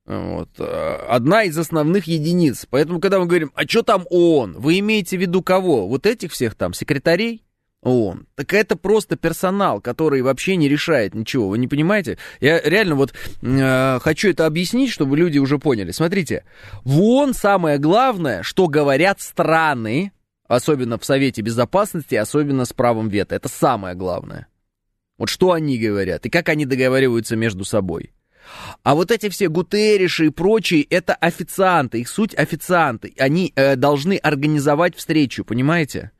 вот, 0.08 0.48
одна 0.58 1.42
из 1.44 1.58
основных 1.58 2.06
единиц. 2.06 2.66
Поэтому, 2.70 2.98
когда 2.98 3.20
мы 3.20 3.26
говорим, 3.26 3.52
а 3.54 3.68
что 3.68 3.82
там 3.82 4.06
ООН, 4.08 4.54
вы 4.58 4.78
имеете 4.78 5.18
в 5.18 5.20
виду 5.20 5.42
кого? 5.42 5.86
Вот 5.86 6.06
этих 6.06 6.32
всех 6.32 6.54
там 6.54 6.72
секретарей? 6.72 7.44
ООН. 7.82 8.26
Так 8.34 8.54
это 8.54 8.76
просто 8.76 9.16
персонал, 9.16 9.80
который 9.80 10.22
вообще 10.22 10.56
не 10.56 10.68
решает 10.68 11.14
ничего. 11.14 11.48
Вы 11.48 11.58
не 11.58 11.68
понимаете? 11.68 12.18
Я 12.40 12.60
реально 12.60 12.96
вот 12.96 13.14
э, 13.42 13.98
хочу 14.00 14.30
это 14.30 14.46
объяснить, 14.46 14.90
чтобы 14.90 15.16
люди 15.16 15.38
уже 15.38 15.58
поняли. 15.58 15.92
Смотрите, 15.92 16.44
в 16.84 17.00
ООН 17.00 17.34
самое 17.34 17.78
главное, 17.78 18.42
что 18.42 18.66
говорят 18.66 19.20
страны, 19.20 20.12
особенно 20.48 20.98
в 20.98 21.04
Совете 21.04 21.42
Безопасности, 21.42 22.16
особенно 22.16 22.64
с 22.64 22.72
правом 22.72 23.08
вето. 23.08 23.36
Это 23.36 23.48
самое 23.48 23.94
главное. 23.94 24.48
Вот 25.16 25.28
что 25.28 25.52
они 25.52 25.78
говорят 25.78 26.26
и 26.26 26.30
как 26.30 26.48
они 26.48 26.64
договариваются 26.64 27.36
между 27.36 27.64
собой. 27.64 28.12
А 28.82 28.94
вот 28.94 29.10
эти 29.10 29.28
все 29.28 29.48
Гутериши 29.48 30.26
и 30.26 30.30
прочие, 30.30 30.82
это 30.84 31.14
официанты, 31.14 32.00
их 32.00 32.08
суть 32.08 32.34
официанты. 32.34 33.14
Они 33.18 33.52
э, 33.54 33.76
должны 33.76 34.16
организовать 34.16 34.96
встречу, 34.96 35.44
понимаете? 35.44 36.12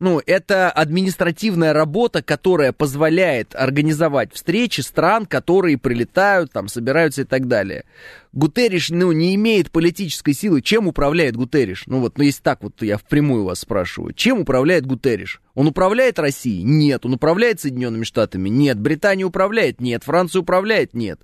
Ну, 0.00 0.22
это 0.24 0.70
административная 0.70 1.74
работа, 1.74 2.22
которая 2.22 2.72
позволяет 2.72 3.54
организовать 3.54 4.32
встречи 4.32 4.80
стран, 4.80 5.26
которые 5.26 5.76
прилетают, 5.76 6.50
там, 6.52 6.68
собираются 6.68 7.20
и 7.20 7.24
так 7.24 7.48
далее. 7.48 7.84
Гутериш, 8.32 8.88
ну, 8.88 9.12
не 9.12 9.34
имеет 9.34 9.70
политической 9.70 10.32
силы. 10.32 10.62
Чем 10.62 10.88
управляет 10.88 11.36
Гутериш? 11.36 11.82
Ну, 11.86 12.00
вот, 12.00 12.16
ну, 12.16 12.24
если 12.24 12.40
так 12.40 12.62
вот 12.62 12.80
я 12.80 12.96
впрямую 12.96 13.44
вас 13.44 13.60
спрашиваю. 13.60 14.14
Чем 14.14 14.40
управляет 14.40 14.86
Гутериш? 14.86 15.42
Он 15.54 15.66
управляет 15.66 16.18
Россией? 16.18 16.62
Нет. 16.62 17.04
Он 17.04 17.12
управляет 17.12 17.60
Соединенными 17.60 18.04
Штатами? 18.04 18.48
Нет. 18.48 18.78
Британия 18.78 19.26
управляет? 19.26 19.82
Нет. 19.82 20.04
Франция 20.04 20.40
управляет? 20.40 20.94
Нет. 20.94 21.20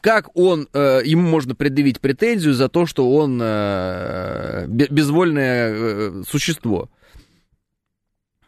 Как 0.00 0.36
он, 0.36 0.68
э, 0.72 1.00
ему 1.04 1.28
можно 1.28 1.56
предъявить 1.56 2.00
претензию 2.00 2.54
за 2.54 2.68
то, 2.68 2.86
что 2.86 3.12
он 3.12 3.40
э, 3.42 4.66
безвольное 4.68 5.72
э, 5.74 6.22
существо? 6.28 6.88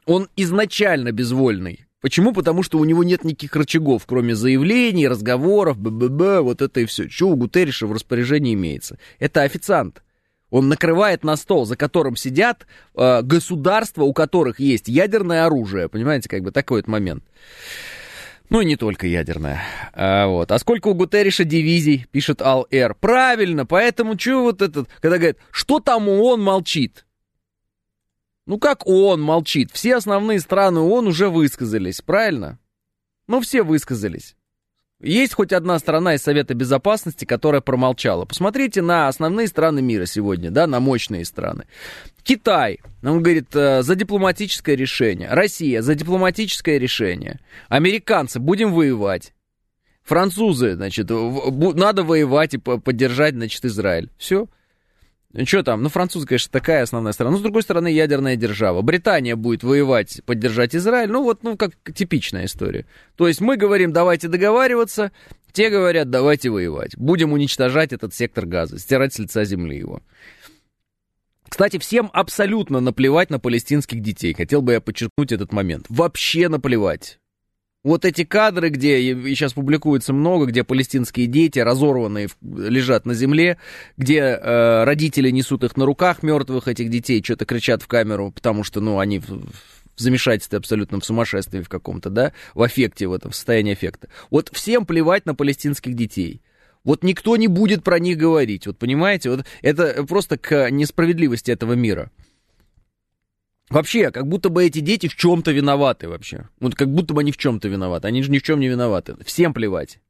Он 0.06 0.28
изначально 0.36 1.12
безвольный. 1.12 1.86
Почему? 2.00 2.32
Потому 2.32 2.62
что 2.62 2.78
у 2.78 2.84
него 2.84 3.02
нет 3.02 3.24
никаких 3.24 3.56
рычагов, 3.56 4.04
кроме 4.06 4.34
заявлений, 4.34 5.08
разговоров, 5.08 5.78
б-б-б, 5.78 6.42
вот 6.42 6.60
это 6.60 6.80
и 6.80 6.84
все. 6.84 7.08
Что 7.08 7.30
у 7.30 7.36
Гутерриша 7.36 7.86
в 7.86 7.92
распоряжении 7.92 8.52
имеется? 8.52 8.98
Это 9.18 9.40
официант. 9.40 10.02
Он 10.50 10.68
накрывает 10.68 11.24
на 11.24 11.36
стол, 11.36 11.64
за 11.64 11.76
которым 11.76 12.14
сидят 12.14 12.66
э, 12.94 13.22
государства, 13.22 14.02
у 14.02 14.12
которых 14.12 14.60
есть 14.60 14.86
ядерное 14.86 15.46
оружие. 15.46 15.88
Понимаете, 15.88 16.28
как 16.28 16.42
бы 16.42 16.52
такой 16.52 16.80
вот 16.80 16.88
момент. 16.88 17.24
Ну 18.50 18.60
и 18.60 18.66
не 18.66 18.76
только 18.76 19.06
ядерное. 19.06 19.62
А, 19.94 20.26
вот. 20.26 20.52
а 20.52 20.58
сколько 20.58 20.88
у 20.88 20.94
Гутерриша 20.94 21.44
дивизий, 21.44 22.06
пишет 22.12 22.42
Ал-Эр. 22.42 22.94
Правильно, 22.94 23.64
поэтому 23.64 24.18
что 24.18 24.42
вот 24.42 24.62
этот, 24.62 24.88
когда 25.00 25.16
говорит, 25.16 25.38
что 25.50 25.80
там 25.80 26.08
он 26.08 26.42
молчит? 26.42 27.06
Ну 28.46 28.58
как 28.58 28.86
ООН 28.86 29.20
молчит? 29.22 29.70
Все 29.72 29.96
основные 29.96 30.40
страны 30.40 30.80
ООН 30.80 31.08
уже 31.08 31.28
высказались, 31.28 32.02
правильно? 32.02 32.58
Ну 33.26 33.40
все 33.40 33.62
высказались. 33.62 34.36
Есть 35.00 35.34
хоть 35.34 35.52
одна 35.52 35.78
страна 35.78 36.14
из 36.14 36.22
Совета 36.22 36.54
Безопасности, 36.54 37.24
которая 37.24 37.60
промолчала. 37.60 38.24
Посмотрите 38.24 38.80
на 38.80 39.08
основные 39.08 39.48
страны 39.48 39.82
мира 39.82 40.06
сегодня, 40.06 40.50
да, 40.50 40.66
на 40.66 40.80
мощные 40.80 41.24
страны. 41.24 41.66
Китай, 42.22 42.80
он 43.02 43.22
говорит, 43.22 43.54
э, 43.54 43.82
за 43.82 43.96
дипломатическое 43.96 44.76
решение. 44.76 45.28
Россия, 45.30 45.82
за 45.82 45.94
дипломатическое 45.94 46.78
решение. 46.78 47.40
Американцы, 47.68 48.38
будем 48.38 48.72
воевать. 48.72 49.34
Французы, 50.02 50.74
значит, 50.74 51.10
надо 51.10 52.02
воевать 52.02 52.54
и 52.54 52.58
поддержать, 52.58 53.34
значит, 53.34 53.64
Израиль. 53.64 54.10
Все. 54.16 54.48
Что 55.44 55.64
там? 55.64 55.82
Ну, 55.82 55.88
французы, 55.88 56.26
конечно, 56.26 56.52
такая 56.52 56.84
основная 56.84 57.12
страна. 57.12 57.32
Но, 57.32 57.38
с 57.38 57.42
другой 57.42 57.62
стороны, 57.62 57.88
ядерная 57.88 58.36
держава. 58.36 58.82
Британия 58.82 59.34
будет 59.34 59.64
воевать, 59.64 60.22
поддержать 60.24 60.76
Израиль. 60.76 61.10
Ну, 61.10 61.24
вот, 61.24 61.42
ну, 61.42 61.56
как 61.56 61.72
типичная 61.92 62.44
история. 62.44 62.86
То 63.16 63.26
есть 63.26 63.40
мы 63.40 63.56
говорим, 63.56 63.92
давайте 63.92 64.28
договариваться, 64.28 65.10
те 65.52 65.70
говорят, 65.70 66.08
давайте 66.08 66.50
воевать. 66.50 66.96
Будем 66.96 67.32
уничтожать 67.32 67.92
этот 67.92 68.14
сектор 68.14 68.46
газа, 68.46 68.78
стирать 68.78 69.14
с 69.14 69.18
лица 69.18 69.44
земли 69.44 69.76
его. 69.76 70.02
Кстати, 71.48 71.78
всем 71.78 72.10
абсолютно 72.12 72.80
наплевать 72.80 73.30
на 73.30 73.40
палестинских 73.40 74.00
детей. 74.00 74.34
Хотел 74.34 74.62
бы 74.62 74.72
я 74.72 74.80
подчеркнуть 74.80 75.32
этот 75.32 75.52
момент. 75.52 75.86
Вообще 75.88 76.48
наплевать. 76.48 77.18
Вот 77.84 78.06
эти 78.06 78.24
кадры, 78.24 78.70
где 78.70 78.98
сейчас 79.28 79.52
публикуется 79.52 80.14
много, 80.14 80.46
где 80.46 80.64
палестинские 80.64 81.26
дети 81.26 81.58
разорванные 81.58 82.28
лежат 82.40 83.04
на 83.04 83.12
земле, 83.12 83.58
где 83.98 84.20
э, 84.20 84.84
родители 84.84 85.28
несут 85.28 85.64
их 85.64 85.76
на 85.76 85.84
руках 85.84 86.22
мертвых 86.22 86.66
этих 86.66 86.88
детей, 86.88 87.22
что-то 87.22 87.44
кричат 87.44 87.82
в 87.82 87.86
камеру, 87.86 88.32
потому 88.32 88.64
что, 88.64 88.80
ну, 88.80 89.00
они 89.00 89.18
в, 89.18 89.28
в 89.28 90.00
замешательстве 90.00 90.56
абсолютно, 90.56 90.98
в 90.98 91.04
сумасшествии 91.04 91.60
в 91.60 91.68
каком-то, 91.68 92.08
да, 92.08 92.32
в 92.54 92.62
аффекте, 92.62 93.06
в 93.06 93.12
этом 93.12 93.32
в 93.32 93.36
состоянии 93.36 93.72
аффекта. 93.72 94.08
Вот 94.30 94.48
всем 94.50 94.86
плевать 94.86 95.26
на 95.26 95.34
палестинских 95.34 95.94
детей. 95.94 96.40
Вот 96.84 97.02
никто 97.02 97.36
не 97.36 97.48
будет 97.48 97.84
про 97.84 97.98
них 97.98 98.16
говорить, 98.16 98.66
вот 98.66 98.78
понимаете, 98.78 99.28
вот 99.28 99.44
это 99.60 100.04
просто 100.04 100.38
к 100.38 100.70
несправедливости 100.70 101.50
этого 101.50 101.74
мира. 101.74 102.10
Вообще, 103.70 104.10
как 104.10 104.26
будто 104.26 104.50
бы 104.50 104.64
эти 104.64 104.80
дети 104.80 105.08
в 105.08 105.16
чем-то 105.16 105.50
виноваты 105.50 106.08
вообще. 106.08 106.48
Вот 106.60 106.74
как 106.74 106.92
будто 106.92 107.14
бы 107.14 107.20
они 107.20 107.32
в 107.32 107.38
чем-то 107.38 107.68
виноваты. 107.68 108.08
Они 108.08 108.22
же 108.22 108.30
ни 108.30 108.38
в 108.38 108.42
чем 108.42 108.60
не 108.60 108.68
виноваты. 108.68 109.16
Всем 109.24 109.54
плевать. 109.54 110.00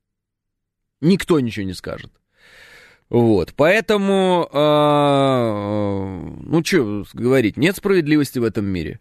Никто 1.00 1.38
ничего 1.40 1.66
не 1.66 1.74
скажет. 1.74 2.12
Вот, 3.10 3.52
поэтому, 3.54 4.48
э, 4.50 4.58
ну 6.42 6.64
что 6.64 7.04
говорить, 7.12 7.56
нет 7.56 7.76
справедливости 7.76 8.38
в 8.38 8.44
этом 8.44 8.64
мире. 8.64 8.98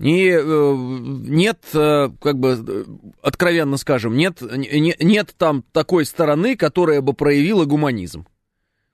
И 0.00 0.28
э, 0.28 0.74
нет, 0.76 1.58
э, 1.74 2.10
как 2.20 2.38
бы, 2.38 2.86
откровенно 3.22 3.76
скажем, 3.76 4.16
нет, 4.16 4.40
не, 4.40 4.96
нет 4.98 5.34
там 5.36 5.64
такой 5.72 6.04
стороны, 6.06 6.56
которая 6.56 7.00
бы 7.00 7.12
проявила 7.12 7.64
гуманизм. 7.64 8.26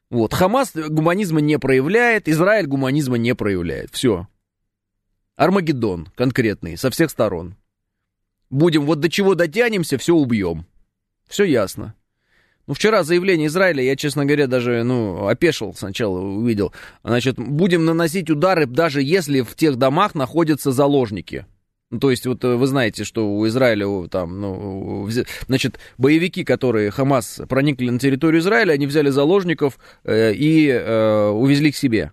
Вот, 0.08 0.34
Хамас 0.34 0.72
гуманизма 0.74 1.40
не 1.40 1.58
проявляет, 1.58 2.28
Израиль 2.28 2.66
гуманизма 2.66 3.18
не 3.18 3.34
проявляет. 3.34 3.90
Все. 3.92 4.26
Армагеддон 5.40 6.08
конкретный, 6.16 6.76
со 6.76 6.90
всех 6.90 7.10
сторон. 7.10 7.56
Будем, 8.50 8.84
вот 8.84 9.00
до 9.00 9.08
чего 9.08 9.34
дотянемся, 9.34 9.96
все 9.96 10.14
убьем. 10.14 10.66
Все 11.28 11.44
ясно. 11.44 11.94
Ну, 12.66 12.74
вчера 12.74 13.04
заявление 13.04 13.46
Израиля, 13.46 13.82
я, 13.82 13.96
честно 13.96 14.26
говоря, 14.26 14.48
даже, 14.48 14.82
ну, 14.82 15.28
опешил 15.28 15.72
сначала, 15.74 16.18
увидел. 16.20 16.74
Значит, 17.02 17.36
будем 17.38 17.86
наносить 17.86 18.28
удары, 18.28 18.66
даже 18.66 19.00
если 19.00 19.40
в 19.40 19.54
тех 19.54 19.76
домах 19.76 20.14
находятся 20.14 20.72
заложники. 20.72 21.46
Ну, 21.88 22.00
то 22.00 22.10
есть, 22.10 22.26
вот 22.26 22.44
вы 22.44 22.66
знаете, 22.66 23.04
что 23.04 23.26
у 23.26 23.46
Израиля 23.48 24.08
там, 24.08 24.42
ну, 24.42 25.08
значит, 25.46 25.78
боевики, 25.96 26.44
которые 26.44 26.90
Хамас 26.90 27.40
проникли 27.48 27.88
на 27.88 27.98
территорию 27.98 28.42
Израиля, 28.42 28.74
они 28.74 28.86
взяли 28.86 29.08
заложников 29.08 29.78
э, 30.04 30.34
и 30.34 30.68
э, 30.68 31.28
увезли 31.30 31.72
к 31.72 31.76
себе. 31.76 32.12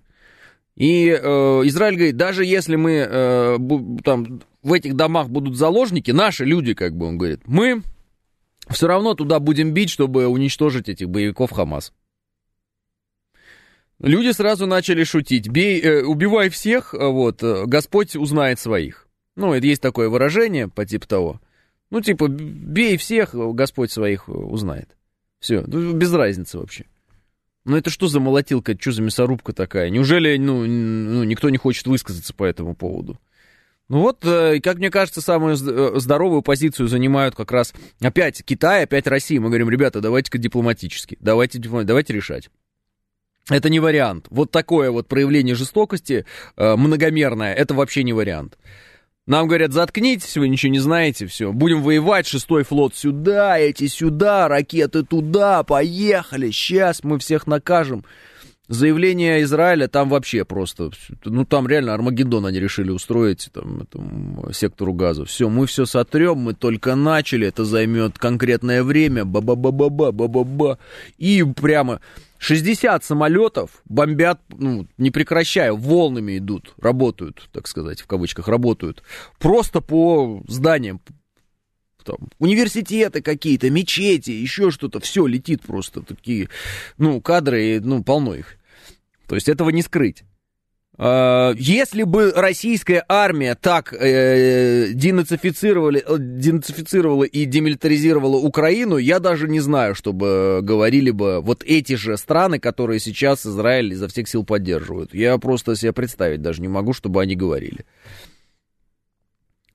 И 0.78 1.10
э, 1.10 1.18
Израиль 1.66 1.96
говорит, 1.96 2.18
даже 2.18 2.46
если 2.46 2.76
мы 2.76 2.92
э, 2.92 3.58
там 4.04 4.42
в 4.62 4.74
этих 4.74 4.96
домах 4.96 5.28
будут 5.28 5.58
заложники, 5.58 6.12
наши 6.12 6.46
люди, 6.46 6.76
как 6.76 6.96
бы 6.96 7.08
он 7.08 7.18
говорит, 7.18 7.42
мы 7.48 7.82
все 8.70 8.88
равно 8.88 9.16
туда 9.16 9.40
будем 9.40 9.74
бить, 9.74 9.90
чтобы 9.90 10.28
уничтожить 10.28 10.88
этих 10.88 11.10
боевиков 11.10 11.52
Хамас. 11.52 11.94
Люди 14.00 14.32
сразу 14.32 14.68
начали 14.68 15.04
шутить. 15.04 15.50
Бей, 15.50 15.82
э, 15.82 16.04
убивай 16.04 16.50
всех, 16.50 16.94
э, 16.94 17.08
вот, 17.08 17.42
э, 17.42 17.66
Господь 17.66 18.16
узнает 18.16 18.60
своих. 18.60 19.08
Ну, 19.36 19.54
это 19.54 19.66
есть 19.66 19.82
такое 19.82 20.10
выражение 20.10 20.68
по 20.68 20.86
типу 20.86 21.08
того. 21.08 21.42
Ну, 21.90 22.02
типа, 22.02 22.28
бей 22.28 22.98
всех, 22.98 23.34
Господь 23.34 23.92
своих 23.92 24.30
узнает. 24.30 24.96
Все, 25.40 25.64
ну, 25.66 25.94
без 25.94 26.14
разницы 26.14 26.60
вообще. 26.60 26.86
Ну, 27.68 27.76
это 27.76 27.90
что 27.90 28.08
за 28.08 28.22
молотилка, 28.22 28.78
что 28.80 28.94
за 28.94 29.02
мясорубка 29.02 29.52
такая? 29.52 29.90
Неужели, 29.90 30.38
ну, 30.38 30.66
ну 30.66 31.26
никто 31.26 31.50
не 31.50 31.58
хочет 31.58 31.86
высказаться 31.86 32.34
по 32.34 32.46
этому 32.46 32.76
поводу? 32.76 33.20
Ну 33.90 34.00
вот, 34.00 34.24
э, 34.24 34.62
как 34.62 34.78
мне 34.78 34.90
кажется, 34.90 35.20
самую 35.20 35.56
э, 35.56 36.00
здоровую 36.00 36.44
позицию 36.44 36.88
занимают 36.88 37.36
как 37.36 37.52
раз 37.52 37.74
опять 38.00 38.42
Китай, 38.46 38.84
опять 38.84 39.06
Россия. 39.06 39.42
Мы 39.42 39.50
говорим, 39.50 39.70
ребята, 39.70 40.00
давайте-ка 40.00 40.38
дипломатически, 40.38 41.18
давайте, 41.20 41.60
давайте 41.60 42.14
решать. 42.14 42.50
Это 43.50 43.70
не 43.70 43.82
вариант. 43.82 44.28
Вот 44.30 44.50
такое 44.50 44.90
вот 44.90 45.10
проявление 45.10 45.56
жестокости 45.56 46.26
э, 46.56 46.76
многомерное, 46.78 47.54
это 47.54 47.74
вообще 47.74 48.04
не 48.04 48.14
вариант. 48.14 48.58
Нам 49.28 49.48
говорят, 49.48 49.74
заткнитесь, 49.74 50.38
вы 50.38 50.48
ничего 50.48 50.72
не 50.72 50.80
знаете, 50.80 51.28
все. 51.28 51.52
Будем 51.52 51.84
воевать, 51.84 52.26
шестой 52.26 52.64
флот 52.64 52.96
сюда, 52.96 53.60
эти 53.60 53.88
сюда, 53.88 54.48
ракеты 54.48 55.04
туда, 55.04 55.64
поехали, 55.64 56.50
сейчас 56.50 57.04
мы 57.04 57.20
всех 57.20 57.46
накажем. 57.46 58.06
Заявление 58.70 59.44
Израиля 59.44 59.88
там 59.88 60.10
вообще 60.10 60.44
просто, 60.44 60.92
ну 61.24 61.46
там 61.46 61.68
реально 61.68 61.94
Армагеддон 61.94 62.46
они 62.46 62.60
решили 62.60 62.90
устроить 62.90 63.50
там, 63.54 63.82
этому 63.82 64.52
сектору 64.54 64.94
газа. 64.94 65.26
Все, 65.26 65.50
мы 65.50 65.68
все 65.68 65.86
сотрем, 65.86 66.38
мы 66.38 66.54
только 66.54 66.96
начали, 66.96 67.48
это 67.48 67.66
займет 67.66 68.18
конкретное 68.18 68.84
время, 68.84 69.26
ба-ба-ба-ба-ба, 69.26 70.12
ба-ба-ба. 70.12 70.80
И 71.18 71.44
прямо 71.44 72.00
60 72.40 73.04
самолетов 73.04 73.82
бомбят, 73.86 74.42
ну, 74.50 74.88
не 74.98 75.12
прекращая, 75.12 75.74
волнами 75.74 76.38
идут, 76.38 76.74
работают, 76.78 77.50
так 77.52 77.68
сказать, 77.68 78.02
в 78.02 78.08
кавычках, 78.08 78.48
работают. 78.48 79.04
Просто 79.40 79.82
по 79.82 80.44
зданиям, 80.48 81.02
там, 82.04 82.18
университеты 82.40 83.22
какие-то, 83.22 83.70
мечети, 83.70 84.32
еще 84.32 84.72
что-то, 84.72 85.00
все 85.00 85.26
летит 85.26 85.62
просто, 85.62 86.02
такие, 86.02 86.50
ну, 86.98 87.22
кадры, 87.22 87.82
ну, 87.82 88.04
полно 88.04 88.36
их. 88.36 88.58
То 89.28 89.36
есть 89.36 89.50
этого 89.50 89.70
не 89.70 89.82
скрыть. 89.82 90.24
А, 91.00 91.54
если 91.58 92.04
бы 92.04 92.32
российская 92.36 93.06
армия 93.08 93.54
так 93.54 93.94
э, 93.94 94.94
денацифицировали, 94.94 96.04
э, 96.06 96.16
денацифицировала 96.18 97.24
и 97.24 97.46
демилитаризировала 97.46 98.38
Украину, 98.38 98.98
я 98.98 99.20
даже 99.20 99.48
не 99.48 99.60
знаю, 99.60 99.94
чтобы 99.94 100.60
говорили 100.64 101.12
бы 101.12 101.40
вот 101.42 101.64
эти 101.64 101.94
же 101.94 102.18
страны, 102.18 102.58
которые 102.60 103.00
сейчас 103.00 103.46
Израиль 103.46 103.94
изо 103.94 104.08
всех 104.08 104.28
сил 104.28 104.44
поддерживают. 104.44 105.14
Я 105.14 105.38
просто 105.38 105.76
себе 105.76 105.94
представить 105.94 106.42
даже 106.42 106.62
не 106.62 106.68
могу, 106.68 106.94
чтобы 106.94 107.22
они 107.22 107.36
говорили. 107.36 107.86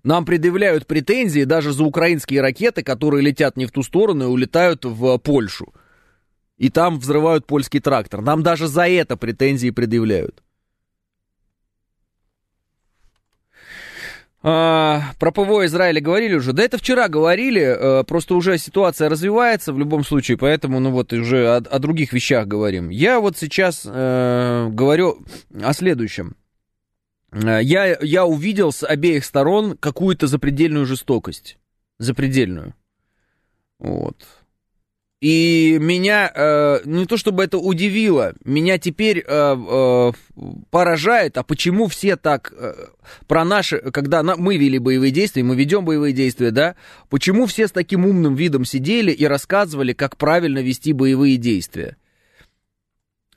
Нам 0.02 0.24
предъявляют 0.24 0.88
претензии 0.88 1.44
даже 1.44 1.72
за 1.72 1.84
украинские 1.84 2.40
ракеты, 2.40 2.82
которые 2.82 3.22
летят 3.22 3.56
не 3.56 3.66
в 3.66 3.70
ту 3.70 3.84
сторону 3.84 4.24
и 4.24 4.26
улетают 4.26 4.84
в 4.84 5.18
Польшу 5.18 5.72
и 6.58 6.68
там 6.68 7.00
взрывают 7.00 7.44
польский 7.44 7.80
трактор. 7.80 8.20
Нам 8.20 8.44
даже 8.44 8.68
за 8.68 8.86
это 8.86 9.16
претензии 9.16 9.70
предъявляют. 9.70 10.42
А, 14.44 15.12
про 15.20 15.30
ПВО 15.30 15.66
Израиля 15.66 16.00
говорили 16.00 16.34
уже. 16.34 16.52
Да 16.52 16.64
это 16.64 16.76
вчера 16.76 17.08
говорили, 17.08 17.60
а, 17.60 18.02
просто 18.02 18.34
уже 18.34 18.58
ситуация 18.58 19.08
развивается 19.08 19.72
в 19.72 19.78
любом 19.78 20.04
случае, 20.04 20.36
поэтому, 20.36 20.80
ну 20.80 20.90
вот, 20.90 21.12
уже 21.12 21.46
о, 21.48 21.56
о 21.58 21.78
других 21.78 22.12
вещах 22.12 22.48
говорим. 22.48 22.88
Я 22.88 23.20
вот 23.20 23.36
сейчас 23.36 23.86
а, 23.86 24.68
говорю 24.68 25.18
о 25.62 25.72
следующем. 25.72 26.34
Э, 27.32 27.60
я, 27.62 27.96
я 28.00 28.26
увидел 28.26 28.72
с 28.72 28.84
обеих 28.84 29.24
сторон 29.24 29.76
какую-то 29.76 30.26
запредельную 30.26 30.86
жестокость. 30.86 31.58
Запредельную. 31.98 32.74
Вот. 33.78 34.16
И 35.22 35.78
меня 35.80 36.32
э, 36.34 36.80
не 36.84 37.06
то 37.06 37.16
чтобы 37.16 37.44
это 37.44 37.56
удивило, 37.56 38.34
меня 38.44 38.76
теперь 38.78 39.20
э, 39.24 39.24
э, 39.24 40.12
поражает, 40.70 41.38
а 41.38 41.44
почему 41.44 41.86
все 41.86 42.16
так 42.16 42.52
э, 42.52 42.74
про 43.28 43.44
наши, 43.44 43.78
когда 43.92 44.24
на, 44.24 44.34
мы 44.34 44.56
вели 44.56 44.80
боевые 44.80 45.12
действия, 45.12 45.44
мы 45.44 45.54
ведем 45.54 45.84
боевые 45.84 46.12
действия, 46.12 46.50
да, 46.50 46.74
почему 47.08 47.46
все 47.46 47.68
с 47.68 47.70
таким 47.70 48.04
умным 48.04 48.34
видом 48.34 48.64
сидели 48.64 49.12
и 49.12 49.24
рассказывали, 49.24 49.92
как 49.92 50.16
правильно 50.16 50.58
вести 50.58 50.92
боевые 50.92 51.36
действия? 51.36 51.96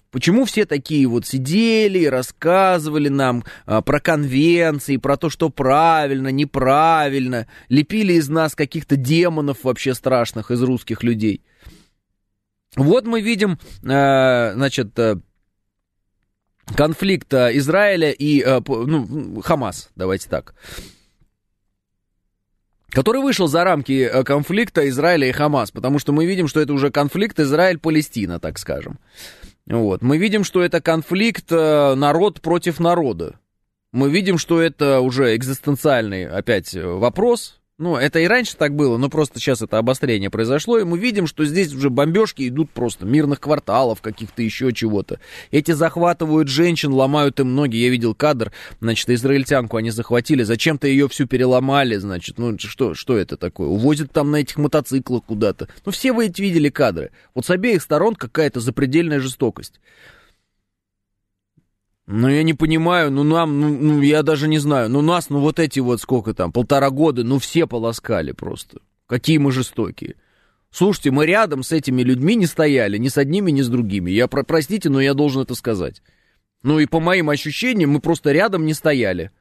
Почему 0.10 0.46
все 0.46 0.66
такие 0.66 1.06
вот 1.06 1.28
сидели 1.28 2.00
и 2.00 2.10
рассказывали 2.10 3.10
нам 3.10 3.44
а, 3.68 3.82
про 3.82 4.00
конвенции, 4.00 4.98
про 4.98 5.18
то, 5.18 5.30
что 5.30 5.50
правильно, 5.50 6.30
неправильно, 6.30 7.48
лепили 7.70 8.14
из 8.14 8.28
нас 8.28 8.56
каких-то 8.56 8.96
демонов 8.96 9.58
вообще 9.64 9.94
страшных 9.94 10.50
из 10.50 10.64
русских 10.64 11.04
людей? 11.04 11.42
Вот 12.76 13.06
мы 13.06 13.22
видим, 13.22 13.58
э, 13.84 14.54
значит, 14.54 14.98
э, 15.00 15.16
конфликт 16.76 17.34
э, 17.34 17.58
Израиля 17.58 18.12
и 18.12 18.44
ну, 18.46 19.42
Хамас, 19.42 19.90
давайте 19.96 20.30
так, 20.30 20.56
который 22.90 23.22
вышел 23.22 23.48
за 23.48 23.64
рамки 23.64 24.24
конфликта 24.24 24.88
Израиля 24.90 25.28
и 25.28 25.32
Хамас, 25.32 25.72
потому 25.72 26.00
что 26.00 26.12
мы 26.12 26.26
видим, 26.26 26.48
что 26.48 26.60
это 26.60 26.74
уже 26.74 26.92
конфликт 26.92 27.40
Израиль-Палестина, 27.40 28.40
так 28.40 28.58
скажем. 28.58 29.00
Вот. 29.68 30.02
Мы 30.02 30.18
видим, 30.18 30.44
что 30.44 30.62
это 30.62 30.80
конфликт 30.80 31.50
народ 31.50 32.42
против 32.42 32.80
народа. 32.80 33.40
Мы 33.92 34.10
видим, 34.10 34.38
что 34.38 34.62
это 34.62 35.00
уже 35.00 35.36
экзистенциальный 35.36 36.28
опять 36.28 36.74
вопрос, 36.76 37.60
ну, 37.78 37.98
это 37.98 38.20
и 38.20 38.28
раньше 38.28 38.56
так 38.56 38.74
было, 38.74 38.98
но 38.98 39.10
просто 39.10 39.38
сейчас 39.38 39.62
это 39.62 39.78
обострение 39.78 40.30
произошло, 40.30 40.80
и 40.80 40.86
мы 40.86 40.98
видим, 40.98 41.28
что 41.28 41.44
здесь 41.44 41.74
уже 41.74 41.90
бомбежки 41.90 42.48
идут 42.48 42.72
просто 42.72 43.06
мирных 43.06 43.42
кварталов, 43.42 44.02
каких-то 44.02 44.42
еще 44.42 44.72
чего-то. 44.72 45.20
Эти 45.52 45.72
захватывают 45.72 46.48
женщин, 46.48 46.94
ломают 46.94 47.42
им 47.42 47.54
ноги. 47.54 47.76
Я 47.76 47.90
видел 47.90 48.16
кадр, 48.16 48.54
значит, 48.80 49.10
израильтянку 49.10 49.76
они 49.76 49.92
захватили, 49.92 50.44
зачем-то 50.44 50.88
ее 50.88 51.10
всю 51.10 51.28
переломали, 51.28 51.98
значит, 51.98 52.38
ну, 52.38 52.58
что, 52.58 52.94
что 52.94 53.18
это 53.18 53.36
такое? 53.36 53.68
Увозят 53.68 54.10
там 54.14 54.32
на 54.32 54.38
этих 54.38 54.56
мотоциклах 54.56 55.26
куда-то. 55.26 55.68
Ну, 55.86 55.92
все 55.92 56.14
вы 56.14 56.28
эти 56.28 56.42
видели 56.42 56.70
кадры. 56.70 57.12
Вот 57.34 57.46
с 57.46 57.50
обеих 57.50 57.82
сторон 57.82 58.16
какая-то 58.16 58.62
запредельная 58.62 59.20
жестокость. 59.20 59.82
Ну, 62.08 62.30
я 62.30 62.44
не 62.44 62.54
понимаю, 62.54 63.12
ну, 63.12 63.24
нам, 63.24 63.60
ну, 63.60 63.70
ну, 63.70 64.02
я 64.02 64.22
даже 64.22 64.48
не 64.48 64.60
знаю, 64.60 64.90
ну, 64.90 65.02
нас, 65.02 65.30
ну, 65.30 65.40
вот 65.40 65.60
эти 65.60 65.80
вот 65.80 66.00
сколько 66.02 66.36
там, 66.36 66.52
полтора 66.52 66.92
года, 66.92 67.24
ну, 67.24 67.40
все 67.40 67.66
полоскали 67.66 68.32
просто. 68.32 68.80
Какие 69.08 69.40
мы 69.40 69.52
жестокие. 69.52 70.16
Слушайте, 70.70 71.10
мы 71.10 71.26
рядом 71.26 71.64
с 71.64 71.72
этими 71.72 72.04
людьми 72.04 72.36
не 72.36 72.46
стояли, 72.46 72.98
ни 72.98 73.08
с 73.08 73.18
одними, 73.18 73.50
ни 73.50 73.62
с 73.62 73.70
другими. 73.70 74.12
Я, 74.12 74.28
про, 74.28 74.44
простите, 74.44 74.90
но 74.90 75.02
я 75.02 75.14
должен 75.16 75.42
это 75.42 75.56
сказать. 75.56 76.04
Ну, 76.62 76.80
и 76.80 76.86
по 76.86 77.00
моим 77.00 77.30
ощущениям, 77.30 77.92
мы 77.92 78.00
просто 78.00 78.32
рядом 78.32 78.66
не 78.66 78.74
стояли. 78.74 79.32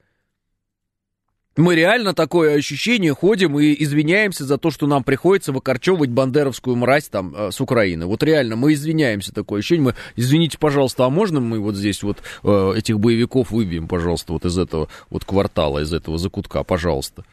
Мы 1.56 1.76
реально 1.76 2.14
такое 2.14 2.56
ощущение 2.56 3.14
ходим 3.14 3.58
и 3.60 3.80
извиняемся 3.80 4.44
за 4.44 4.58
то, 4.58 4.72
что 4.72 4.88
нам 4.88 5.04
приходится 5.04 5.52
выкорчевывать 5.52 6.10
бандеровскую 6.10 6.74
мразь 6.74 7.08
там 7.08 7.32
э, 7.32 7.50
с 7.52 7.60
Украины. 7.60 8.06
Вот 8.06 8.24
реально, 8.24 8.56
мы 8.56 8.72
извиняемся, 8.72 9.32
такое 9.32 9.60
ощущение. 9.60 9.84
Мы, 9.84 9.94
извините, 10.16 10.58
пожалуйста, 10.58 11.04
а 11.04 11.10
можно 11.10 11.38
мы 11.38 11.60
вот 11.60 11.76
здесь 11.76 12.02
вот 12.02 12.18
э, 12.42 12.74
этих 12.76 12.98
боевиков 12.98 13.52
выбьем, 13.52 13.86
пожалуйста, 13.86 14.32
вот 14.32 14.44
из 14.44 14.58
этого 14.58 14.88
вот 15.10 15.24
квартала, 15.24 15.78
из 15.78 15.92
этого 15.92 16.18
закутка, 16.18 16.64
пожалуйста. 16.64 17.24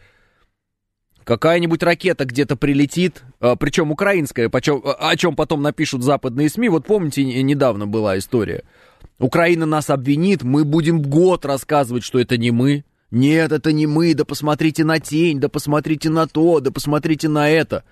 Какая-нибудь 1.24 1.82
ракета 1.82 2.26
где-то 2.26 2.56
прилетит, 2.58 3.24
э, 3.40 3.56
причем 3.60 3.90
украинская, 3.90 4.52
о 4.52 5.16
чем 5.16 5.36
потом 5.36 5.64
напишут 5.64 6.04
западные 6.04 6.48
СМИ. 6.50 6.70
Вот 6.70 6.86
помните, 6.86 7.24
недавно 7.24 7.88
была 7.88 8.20
история. 8.20 8.66
Украина 9.18 9.66
нас 9.66 9.90
обвинит, 9.90 10.44
мы 10.44 10.64
будем 10.64 11.02
год 11.02 11.44
рассказывать, 11.44 12.04
что 12.04 12.20
это 12.20 12.38
не 12.38 12.52
мы. 12.52 12.84
Нет, 13.12 13.52
это 13.52 13.74
не 13.74 13.88
мы, 13.88 14.14
да 14.14 14.24
посмотрите 14.24 14.86
на 14.86 15.00
тень, 15.00 15.40
да 15.40 15.50
посмотрите 15.50 16.10
на 16.10 16.28
то, 16.28 16.62
да 16.62 16.72
посмотрите 16.72 17.28
на 17.28 17.50
это. 17.50 17.84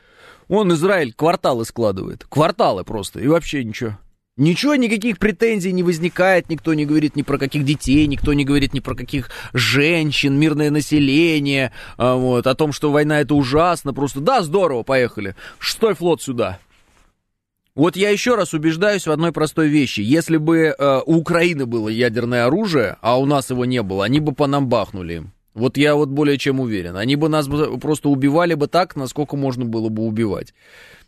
Он, 0.47 0.73
Израиль, 0.73 1.13
кварталы 1.13 1.65
складывает. 1.65 2.25
Кварталы 2.29 2.85
просто, 2.85 3.19
и 3.19 3.27
вообще 3.27 3.63
ничего. 3.63 3.97
Ничего, 4.37 4.75
никаких 4.75 5.19
претензий 5.19 5.73
не 5.73 5.83
возникает, 5.83 6.49
никто 6.49 6.73
не 6.73 6.85
говорит 6.85 7.17
ни 7.17 7.23
про 7.23 7.37
каких 7.37 7.65
детей, 7.65 8.07
никто 8.07 8.31
не 8.31 8.45
говорит 8.45 8.73
ни 8.73 8.79
про 8.79 8.95
каких 8.95 9.29
женщин, 9.51 10.39
мирное 10.39 10.71
население, 10.71 11.73
а, 11.97 12.15
вот, 12.15 12.47
о 12.47 12.55
том, 12.55 12.71
что 12.71 12.89
война 12.89 13.19
это 13.19 13.35
ужасно, 13.35 13.93
просто 13.93 14.21
да, 14.21 14.41
здорово, 14.41 14.83
поехали. 14.83 15.35
Шестой 15.59 15.93
флот 15.93 16.21
сюда. 16.21 16.59
Вот 17.79 17.95
я 17.95 18.09
еще 18.09 18.35
раз 18.35 18.53
убеждаюсь 18.53 19.07
в 19.07 19.11
одной 19.11 19.31
простой 19.31 19.69
вещи. 19.69 20.01
Если 20.01 20.35
бы 20.35 20.75
э, 20.77 21.01
у 21.05 21.15
Украины 21.15 21.65
было 21.65 21.87
ядерное 21.87 22.45
оружие, 22.45 22.97
а 22.99 23.17
у 23.17 23.25
нас 23.25 23.51
его 23.51 23.63
не 23.63 23.81
было, 23.81 24.03
они 24.03 24.19
бы 24.19 24.33
по 24.33 24.47
нам 24.47 24.67
бахнули. 24.67 25.23
Вот 25.53 25.77
я 25.77 25.95
вот 25.95 26.09
более 26.09 26.37
чем 26.37 26.59
уверен. 26.59 26.97
Они 26.97 27.15
бы 27.15 27.29
нас 27.29 27.47
просто 27.79 28.09
убивали 28.09 28.55
бы 28.55 28.67
так, 28.67 28.97
насколько 28.97 29.37
можно 29.37 29.63
было 29.63 29.87
бы 29.87 30.03
убивать. 30.03 30.53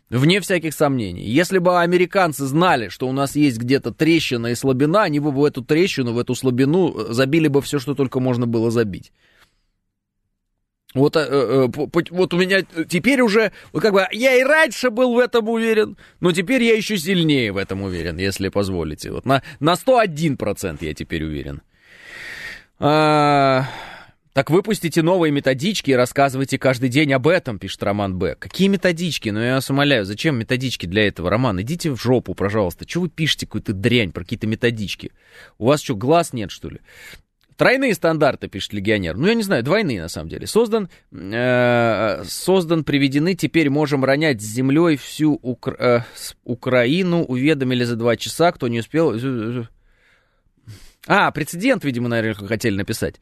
Вне 0.08 0.40
всяких 0.40 0.72
сомнений. 0.72 1.24
Если 1.24 1.58
бы 1.58 1.78
американцы 1.78 2.46
знали, 2.46 2.88
что 2.88 3.06
у 3.06 3.12
нас 3.12 3.36
есть 3.36 3.58
где-то 3.58 3.92
трещина 3.92 4.46
и 4.46 4.54
слабина, 4.54 5.02
они 5.02 5.20
бы 5.20 5.30
в 5.30 5.44
эту 5.44 5.62
трещину, 5.62 6.14
в 6.14 6.18
эту 6.18 6.34
слабину 6.34 6.94
э, 6.94 7.12
забили 7.12 7.48
бы 7.48 7.60
все, 7.60 7.80
что 7.80 7.94
только 7.94 8.18
можно 8.18 8.46
было 8.46 8.70
забить. 8.70 9.12
Вот, 10.94 11.16
э, 11.16 11.20
э, 11.20 11.68
вот 12.10 12.34
у 12.34 12.38
меня 12.38 12.62
теперь 12.86 13.22
уже, 13.22 13.52
как 13.72 13.92
бы, 13.92 14.06
я 14.12 14.36
и 14.36 14.42
раньше 14.42 14.90
был 14.90 15.14
в 15.14 15.18
этом 15.18 15.48
уверен, 15.48 15.96
но 16.20 16.32
теперь 16.32 16.62
я 16.62 16.76
еще 16.76 16.98
сильнее 16.98 17.52
в 17.52 17.56
этом 17.56 17.82
уверен, 17.82 18.18
если 18.18 18.48
позволите. 18.48 19.10
Вот 19.10 19.24
на, 19.24 19.42
на 19.58 19.72
101% 19.72 20.78
я 20.84 20.94
теперь 20.94 21.24
уверен. 21.24 21.62
А, 22.78 23.66
так 24.34 24.50
выпустите 24.50 25.02
новые 25.02 25.30
методички 25.30 25.90
и 25.90 25.94
рассказывайте 25.94 26.58
каждый 26.58 26.90
день 26.90 27.12
об 27.12 27.28
этом, 27.28 27.58
пишет 27.58 27.82
Роман 27.82 28.18
Б. 28.18 28.34
Какие 28.38 28.68
методички? 28.68 29.28
Ну, 29.30 29.40
я 29.40 29.54
вас 29.54 29.70
умоляю, 29.70 30.04
зачем 30.04 30.38
методички 30.38 30.86
для 30.86 31.06
этого, 31.06 31.30
Роман? 31.30 31.60
Идите 31.62 31.90
в 31.90 31.96
жопу, 31.96 32.34
пожалуйста. 32.34 32.84
Чего 32.84 33.04
вы 33.04 33.10
пишете 33.10 33.46
какую-то 33.46 33.72
дрянь 33.72 34.10
про 34.10 34.24
какие-то 34.24 34.46
методички? 34.46 35.12
У 35.58 35.66
вас 35.66 35.82
что, 35.82 35.96
глаз 35.96 36.32
нет, 36.32 36.50
что 36.50 36.68
ли? 36.68 36.80
Тройные 37.62 37.94
стандарты, 37.94 38.48
пишет 38.48 38.72
легионер. 38.72 39.16
Ну, 39.16 39.28
я 39.28 39.34
не 39.34 39.44
знаю, 39.44 39.62
двойные 39.62 40.02
на 40.02 40.08
самом 40.08 40.28
деле. 40.28 40.48
Создан, 40.48 40.90
э, 41.12 42.24
создан, 42.26 42.82
приведены, 42.82 43.36
теперь 43.36 43.70
можем 43.70 44.04
ронять 44.04 44.42
с 44.42 44.44
землей 44.44 44.96
всю 44.96 45.38
Укра... 45.40 45.76
э, 45.78 46.00
Украину. 46.42 47.22
Уведомили 47.22 47.84
за 47.84 47.94
два 47.94 48.16
часа, 48.16 48.50
кто 48.50 48.66
не 48.66 48.80
успел. 48.80 49.14
А, 51.06 51.30
прецедент, 51.30 51.84
видимо, 51.84 52.08
наверное, 52.08 52.48
хотели 52.48 52.74
написать. 52.74 53.20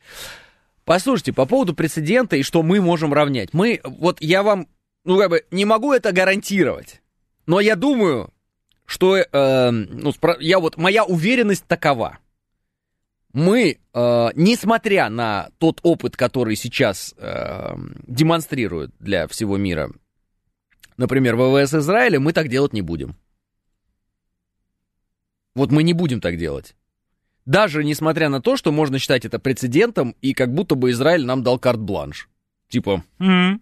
Послушайте, 0.87 1.35
по 1.35 1.45
поводу 1.45 1.75
прецедента 1.75 2.37
и 2.37 2.43
что 2.43 2.63
мы 2.63 2.81
можем 2.81 3.13
равнять. 3.13 3.53
Мы, 3.53 3.83
вот 3.85 4.23
я 4.23 4.43
вам, 4.43 4.69
ну, 5.05 5.19
как 5.19 5.29
бы, 5.29 5.45
не 5.51 5.67
могу 5.67 5.93
это 5.93 6.13
гарантировать. 6.13 7.03
Но 7.45 7.61
я 7.61 7.77
думаю, 7.77 8.33
что, 8.87 9.19
э, 9.19 9.71
ну, 9.71 10.15
я 10.39 10.61
вот, 10.61 10.79
моя 10.79 11.05
уверенность 11.05 11.67
такова– 11.67 12.21
мы, 13.33 13.79
э, 13.93 14.29
несмотря 14.35 15.09
на 15.09 15.51
тот 15.59 15.81
опыт, 15.83 16.17
который 16.17 16.57
сейчас 16.57 17.15
э, 17.17 17.75
демонстрирует 18.07 18.93
для 18.99 19.29
всего 19.29 19.57
мира, 19.57 19.91
например, 20.97 21.37
ВВС 21.37 21.75
Израиля, 21.75 22.21
мы 22.21 22.33
так 22.33 22.49
делать 22.49 22.73
не 22.73 22.83
будем. 22.83 23.17
Вот 25.55 25.71
мы 25.71 25.83
не 25.83 25.93
будем 25.93 26.21
так 26.21 26.37
делать. 26.37 26.75
Даже 27.47 27.85
несмотря 27.85 28.29
на 28.29 28.41
то, 28.41 28.57
что 28.57 28.71
можно 28.71 28.99
считать 28.99 29.25
это 29.25 29.39
прецедентом, 29.39 30.15
и 30.21 30.35
как 30.35 30.53
будто 30.53 30.75
бы 30.75 30.91
Израиль 30.91 31.25
нам 31.25 31.43
дал 31.43 31.59
карт-бланш. 31.59 32.29
Типа, 32.69 33.03
м-м, 33.19 33.61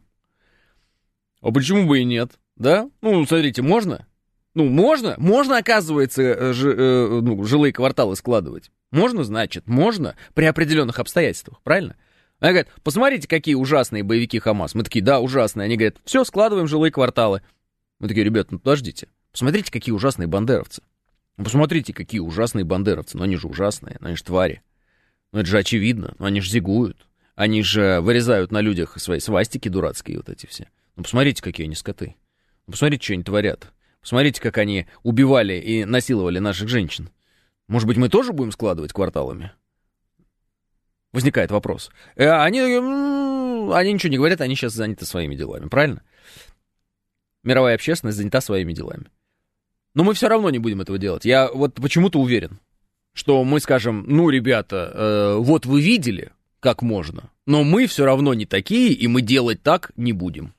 а 1.40 1.52
почему 1.52 1.86
бы 1.86 2.00
и 2.00 2.04
нет? 2.04 2.32
Да? 2.56 2.90
Ну, 3.00 3.24
смотрите, 3.24 3.62
можно? 3.62 4.06
Ну, 4.54 4.64
можно? 4.64 5.14
Можно, 5.18 5.58
оказывается, 5.58 6.22
э, 6.22 6.52
ж, 6.52 6.66
э, 6.66 7.20
ну, 7.20 7.44
жилые 7.44 7.72
кварталы 7.72 8.16
складывать. 8.16 8.70
Можно, 8.90 9.24
значит, 9.24 9.66
можно 9.68 10.16
при 10.34 10.46
определенных 10.46 10.98
обстоятельствах, 10.98 11.60
правильно? 11.62 11.96
Они 12.40 12.52
говорят, 12.52 12.68
посмотрите, 12.82 13.28
какие 13.28 13.54
ужасные 13.54 14.02
боевики 14.02 14.38
Хамас. 14.38 14.74
Мы 14.74 14.84
такие, 14.84 15.04
да, 15.04 15.20
ужасные. 15.20 15.66
Они 15.66 15.76
говорят, 15.76 15.96
все, 16.04 16.24
складываем 16.24 16.68
жилые 16.68 16.92
кварталы. 16.92 17.42
Мы 17.98 18.08
такие, 18.08 18.24
ребят, 18.24 18.52
ну 18.52 18.58
подождите, 18.58 19.08
посмотрите, 19.32 19.72
какие 19.72 19.92
ужасные 19.92 20.28
бандеровцы. 20.28 20.82
Ну, 21.36 21.44
посмотрите, 21.44 21.92
какие 21.92 22.20
ужасные 22.20 22.64
бандеровцы. 22.64 23.16
Но 23.16 23.24
они 23.24 23.36
же 23.36 23.48
ужасные, 23.48 23.96
но 24.00 24.08
они 24.08 24.16
же 24.16 24.24
твари. 24.24 24.62
Ну, 25.32 25.40
это 25.40 25.48
же 25.48 25.58
очевидно. 25.58 26.14
Но 26.18 26.26
они 26.26 26.40
же 26.40 26.50
зигуют. 26.50 27.06
Они 27.34 27.62
же 27.62 28.00
вырезают 28.00 28.50
на 28.50 28.60
людях 28.60 28.98
свои 28.98 29.20
свастики 29.20 29.68
дурацкие 29.68 30.16
вот 30.16 30.28
эти 30.28 30.46
все. 30.46 30.68
Ну, 30.96 31.04
посмотрите, 31.04 31.42
какие 31.42 31.66
они 31.66 31.76
скоты. 31.76 32.16
Ну, 32.66 32.72
посмотрите, 32.72 33.04
что 33.04 33.12
они 33.14 33.22
творят. 33.22 33.72
Посмотрите, 34.00 34.40
как 34.40 34.58
они 34.58 34.86
убивали 35.02 35.54
и 35.54 35.84
насиловали 35.84 36.38
наших 36.38 36.68
женщин. 36.68 37.10
Может 37.66 37.86
быть, 37.86 37.96
мы 37.96 38.08
тоже 38.08 38.32
будем 38.32 38.52
складывать 38.52 38.92
кварталами? 38.92 39.52
Возникает 41.12 41.50
вопрос. 41.50 41.90
Э, 42.16 42.30
они, 42.30 42.60
они 42.60 43.92
ничего 43.92 44.10
не 44.10 44.16
говорят, 44.16 44.40
они 44.40 44.54
сейчас 44.54 44.72
заняты 44.72 45.04
своими 45.04 45.34
делами, 45.34 45.68
правильно? 45.68 46.02
Мировая 47.42 47.74
общественность 47.74 48.18
занята 48.18 48.40
своими 48.40 48.72
делами. 48.72 49.06
Но 49.94 50.04
мы 50.04 50.14
все 50.14 50.28
равно 50.28 50.50
не 50.50 50.58
будем 50.58 50.80
этого 50.80 50.98
делать. 50.98 51.24
Я 51.24 51.50
вот 51.50 51.74
почему-то 51.74 52.20
уверен, 52.20 52.60
что 53.14 53.42
мы 53.42 53.58
скажем, 53.58 54.04
ну, 54.06 54.30
ребята, 54.30 54.92
э, 54.94 55.36
вот 55.38 55.66
вы 55.66 55.80
видели, 55.80 56.32
как 56.60 56.82
можно, 56.82 57.30
но 57.46 57.64
мы 57.64 57.86
все 57.86 58.04
равно 58.04 58.34
не 58.34 58.46
такие, 58.46 58.92
и 58.92 59.06
мы 59.06 59.22
делать 59.22 59.62
так 59.62 59.92
не 59.96 60.12
будем. 60.12 60.54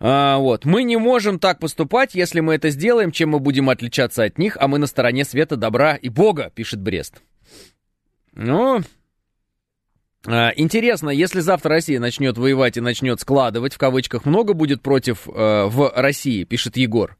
А, 0.00 0.38
вот. 0.38 0.64
Мы 0.64 0.84
не 0.84 0.96
можем 0.96 1.38
так 1.38 1.58
поступать, 1.58 2.14
если 2.14 2.40
мы 2.40 2.54
это 2.54 2.70
сделаем, 2.70 3.10
чем 3.10 3.30
мы 3.30 3.40
будем 3.40 3.68
отличаться 3.68 4.24
от 4.24 4.38
них, 4.38 4.56
а 4.60 4.68
мы 4.68 4.78
на 4.78 4.86
стороне 4.86 5.24
света, 5.24 5.56
добра 5.56 5.96
и 5.96 6.08
Бога, 6.08 6.50
пишет 6.54 6.80
Брест. 6.80 7.22
Ну, 8.32 8.80
а, 10.26 10.52
интересно, 10.56 11.10
если 11.10 11.40
завтра 11.40 11.70
Россия 11.70 11.98
начнет 12.00 12.38
воевать 12.38 12.76
и 12.76 12.80
начнет 12.80 13.20
складывать, 13.20 13.74
в 13.74 13.78
кавычках, 13.78 14.24
много 14.24 14.52
будет 14.52 14.82
против 14.82 15.28
э, 15.28 15.64
в 15.66 15.92
России, 15.94 16.44
пишет 16.44 16.76
Егор. 16.76 17.16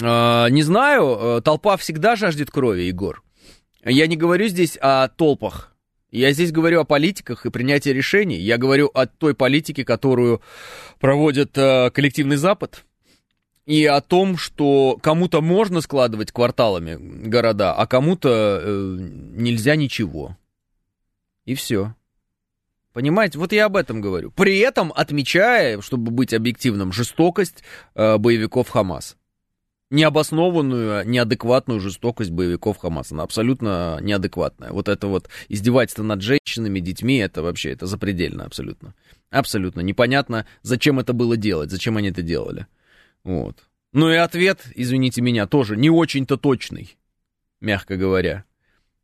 Э, 0.00 0.48
не 0.50 0.62
знаю, 0.62 1.18
э, 1.38 1.40
толпа 1.42 1.76
всегда 1.76 2.16
жаждет 2.16 2.50
крови, 2.50 2.82
Егор. 2.82 3.22
Я 3.84 4.06
не 4.06 4.16
говорю 4.16 4.46
здесь 4.48 4.78
о 4.80 5.08
толпах, 5.08 5.73
я 6.18 6.32
здесь 6.32 6.52
говорю 6.52 6.80
о 6.80 6.84
политиках 6.84 7.44
и 7.44 7.50
принятии 7.50 7.90
решений. 7.90 8.38
Я 8.38 8.56
говорю 8.56 8.90
о 8.94 9.06
той 9.06 9.34
политике, 9.34 9.84
которую 9.84 10.40
проводит 11.00 11.56
э, 11.58 11.90
коллективный 11.90 12.36
Запад. 12.36 12.84
И 13.66 13.86
о 13.86 14.00
том, 14.00 14.36
что 14.36 14.98
кому-то 15.02 15.40
можно 15.40 15.80
складывать 15.80 16.30
кварталами 16.30 16.96
города, 17.26 17.72
а 17.74 17.86
кому-то 17.86 18.60
э, 18.62 18.96
нельзя 19.00 19.74
ничего. 19.74 20.36
И 21.46 21.54
все. 21.54 21.94
Понимаете, 22.92 23.38
вот 23.38 23.52
я 23.52 23.64
об 23.64 23.76
этом 23.76 24.00
говорю. 24.00 24.30
При 24.30 24.58
этом 24.58 24.92
отмечая, 24.94 25.80
чтобы 25.80 26.12
быть 26.12 26.32
объективным, 26.32 26.92
жестокость 26.92 27.64
э, 27.94 28.18
боевиков 28.18 28.68
Хамас 28.68 29.16
необоснованную, 29.94 31.08
неадекватную 31.08 31.80
жестокость 31.80 32.30
боевиков 32.30 32.78
Хамас. 32.78 33.12
Она 33.12 33.22
абсолютно 33.22 33.98
неадекватная. 34.00 34.72
Вот 34.72 34.88
это 34.88 35.06
вот 35.06 35.28
издевательство 35.48 36.02
над 36.02 36.20
женщинами, 36.20 36.80
детьми, 36.80 37.16
это 37.18 37.42
вообще, 37.42 37.70
это 37.70 37.86
запредельно 37.86 38.44
абсолютно. 38.44 38.94
Абсолютно 39.30 39.80
непонятно, 39.80 40.46
зачем 40.62 40.98
это 40.98 41.12
было 41.12 41.36
делать, 41.36 41.70
зачем 41.70 41.96
они 41.96 42.08
это 42.08 42.22
делали. 42.22 42.66
Вот. 43.22 43.58
Ну 43.92 44.10
и 44.10 44.16
ответ, 44.16 44.66
извините 44.74 45.22
меня, 45.22 45.46
тоже 45.46 45.76
не 45.76 45.90
очень-то 45.90 46.36
точный, 46.36 46.96
мягко 47.60 47.96
говоря. 47.96 48.44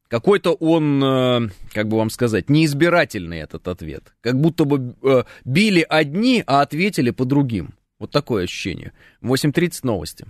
Какой-то 0.09 0.55
он, 0.55 1.03
э, 1.03 1.49
как 1.73 1.87
бы 1.87 1.97
вам 1.97 2.11
сказать, 2.11 2.51
неизбирательный 2.51 3.39
этот 3.39 3.69
ответ. 3.69 4.13
Как 4.21 4.41
будто 4.41 4.65
бы 4.65 4.97
э, 5.05 5.23
били 5.45 5.87
одни, 5.89 6.43
а 6.49 6.63
ответили 6.63 7.11
по 7.11 7.25
другим. 7.25 7.75
Вот 8.01 8.11
такое 8.11 8.45
ощущение. 8.45 8.93
8.30 9.23 9.81
новости. 9.85 10.27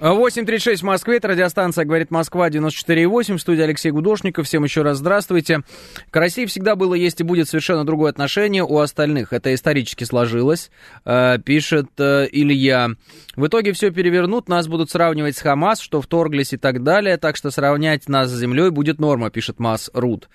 8.36 0.00 0.76
в 0.76 0.82
Москве, 0.82 1.16
это 1.16 1.28
радиостанция 1.28 1.86
«Говорит 1.86 2.10
Москва» 2.10 2.50
94.8, 2.50 3.38
в 3.38 3.40
студии 3.40 3.62
Алексей 3.62 3.90
Гудошников. 3.90 4.46
Всем 4.46 4.62
еще 4.62 4.82
раз 4.82 4.98
здравствуйте. 4.98 5.62
К 6.10 6.16
России 6.16 6.44
всегда 6.44 6.76
было, 6.76 6.92
есть 6.92 7.20
и 7.20 7.24
будет 7.24 7.48
совершенно 7.48 7.82
другое 7.86 8.10
отношение 8.10 8.62
у 8.62 8.78
остальных. 8.78 9.32
Это 9.32 9.54
исторически 9.54 10.04
сложилось, 10.04 10.70
э, 11.06 11.38
пишет 11.42 11.88
э, 11.98 12.28
Илья. 12.30 12.90
В 13.36 13.46
итоге 13.46 13.72
все 13.72 13.90
перевернут, 13.90 14.50
нас 14.50 14.68
будут 14.68 14.90
сравнивать 14.90 15.38
с 15.38 15.40
Хамас, 15.40 15.80
что 15.80 16.02
вторглись 16.02 16.52
и 16.52 16.58
так 16.58 16.82
далее, 16.82 17.16
так 17.16 17.36
что 17.36 17.50
сравнять 17.50 18.06
нас 18.06 18.30
с 18.30 18.38
землей 18.38 18.68
будет 18.68 19.00
норма, 19.00 19.30
пишет 19.30 19.58
Мас 19.58 19.90
Рут. 19.94 20.28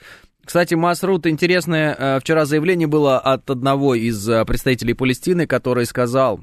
Кстати, 0.44 0.74
Масрут, 0.74 1.28
интересное 1.28 1.96
э, 1.96 2.20
вчера 2.20 2.46
заявление 2.46 2.88
было 2.88 3.20
от 3.20 3.48
одного 3.52 3.94
из 3.94 4.28
представителей 4.48 4.96
Палестины, 4.96 5.46
который 5.46 5.86
сказал, 5.86 6.40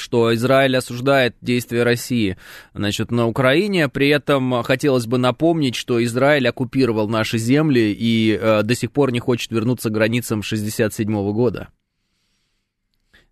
что 0.00 0.34
Израиль 0.34 0.76
осуждает 0.76 1.36
действия 1.40 1.82
России 1.82 2.36
значит, 2.74 3.10
на 3.10 3.26
Украине. 3.26 3.88
При 3.88 4.08
этом 4.08 4.62
хотелось 4.62 5.06
бы 5.06 5.18
напомнить, 5.18 5.76
что 5.76 6.02
Израиль 6.02 6.48
оккупировал 6.48 7.08
наши 7.08 7.38
земли 7.38 7.96
и 7.96 8.38
э, 8.40 8.62
до 8.62 8.74
сих 8.74 8.90
пор 8.90 9.12
не 9.12 9.20
хочет 9.20 9.52
вернуться 9.52 9.90
к 9.90 9.92
границам 9.92 10.40
1967 10.40 11.32
года. 11.32 11.68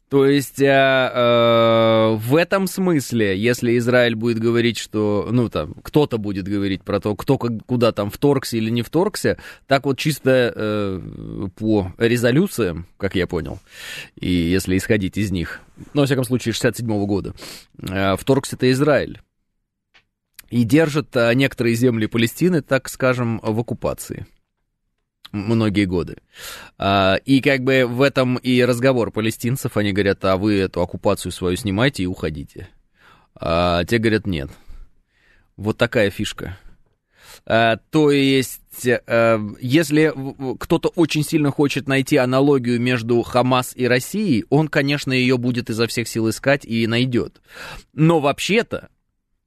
То 0.09 0.25
есть 0.25 0.61
э, 0.61 0.65
э, 0.65 2.17
в 2.17 2.35
этом 2.35 2.67
смысле, 2.67 3.39
если 3.39 3.77
Израиль 3.77 4.15
будет 4.15 4.39
говорить, 4.39 4.79
что, 4.79 5.29
ну 5.31 5.51
там, 5.51 5.75
кто-то 5.83 6.17
будет 6.17 6.49
говорить 6.49 6.83
про 6.83 6.99
то, 6.99 7.15
кто 7.15 7.37
куда 7.37 7.93
там 7.93 8.11
вторгся 8.11 8.57
или 8.57 8.71
не 8.71 8.81
вторгся, 8.81 9.39
так 9.67 9.85
вот 9.85 9.99
чисто 9.99 10.53
э, 10.55 11.49
по 11.57 11.93
резолюциям, 11.99 12.87
как 12.97 13.17
я 13.17 13.27
понял, 13.27 13.59
и 14.19 14.33
если 14.33 14.79
исходить 14.79 15.19
из 15.19 15.31
них, 15.31 15.61
ну, 15.93 16.01
во 16.01 16.07
всяком 16.07 16.25
случае, 16.25 16.55
67 16.55 16.91
-го 16.91 17.07
года, 17.07 17.35
э, 17.79 18.17
вторгся-то 18.17 18.71
Израиль. 18.71 19.21
И 20.49 20.65
держит 20.65 21.15
э, 21.17 21.35
некоторые 21.35 21.75
земли 21.75 22.07
Палестины, 22.07 22.63
так 22.63 22.89
скажем, 22.89 23.41
в 23.43 23.61
оккупации 23.61 24.27
многие 25.33 25.85
годы. 25.85 26.19
А, 26.79 27.17
и 27.25 27.41
как 27.41 27.63
бы 27.63 27.87
в 27.87 28.03
этом 28.03 28.37
и 28.37 28.63
разговор 28.63 29.11
палестинцев, 29.11 29.77
они 29.77 29.93
говорят, 29.93 30.25
а 30.25 30.37
вы 30.37 30.59
эту 30.59 30.81
оккупацию 30.81 31.33
свою 31.33 31.57
снимайте 31.57 32.03
и 32.03 32.07
уходите. 32.07 32.69
А 33.35 33.85
те 33.85 33.99
говорят, 33.99 34.27
нет. 34.27 34.51
Вот 35.57 35.77
такая 35.77 36.11
фишка. 36.11 36.59
А, 37.47 37.79
то 37.91 38.11
есть, 38.11 38.87
а, 39.07 39.41
если 39.61 40.13
кто-то 40.59 40.89
очень 40.89 41.25
сильно 41.25 41.51
хочет 41.51 41.89
найти 41.89 42.17
аналогию 42.17 42.81
между 42.81 43.23
Хамас 43.23 43.73
и 43.75 43.87
Россией, 43.87 44.45
он, 44.51 44.69
конечно, 44.69 45.13
ее 45.13 45.39
будет 45.39 45.71
изо 45.71 45.87
всех 45.87 46.09
сил 46.09 46.29
искать 46.31 46.65
и 46.65 46.87
найдет. 46.87 47.41
Но 47.93 48.21
вообще-то 48.21 48.89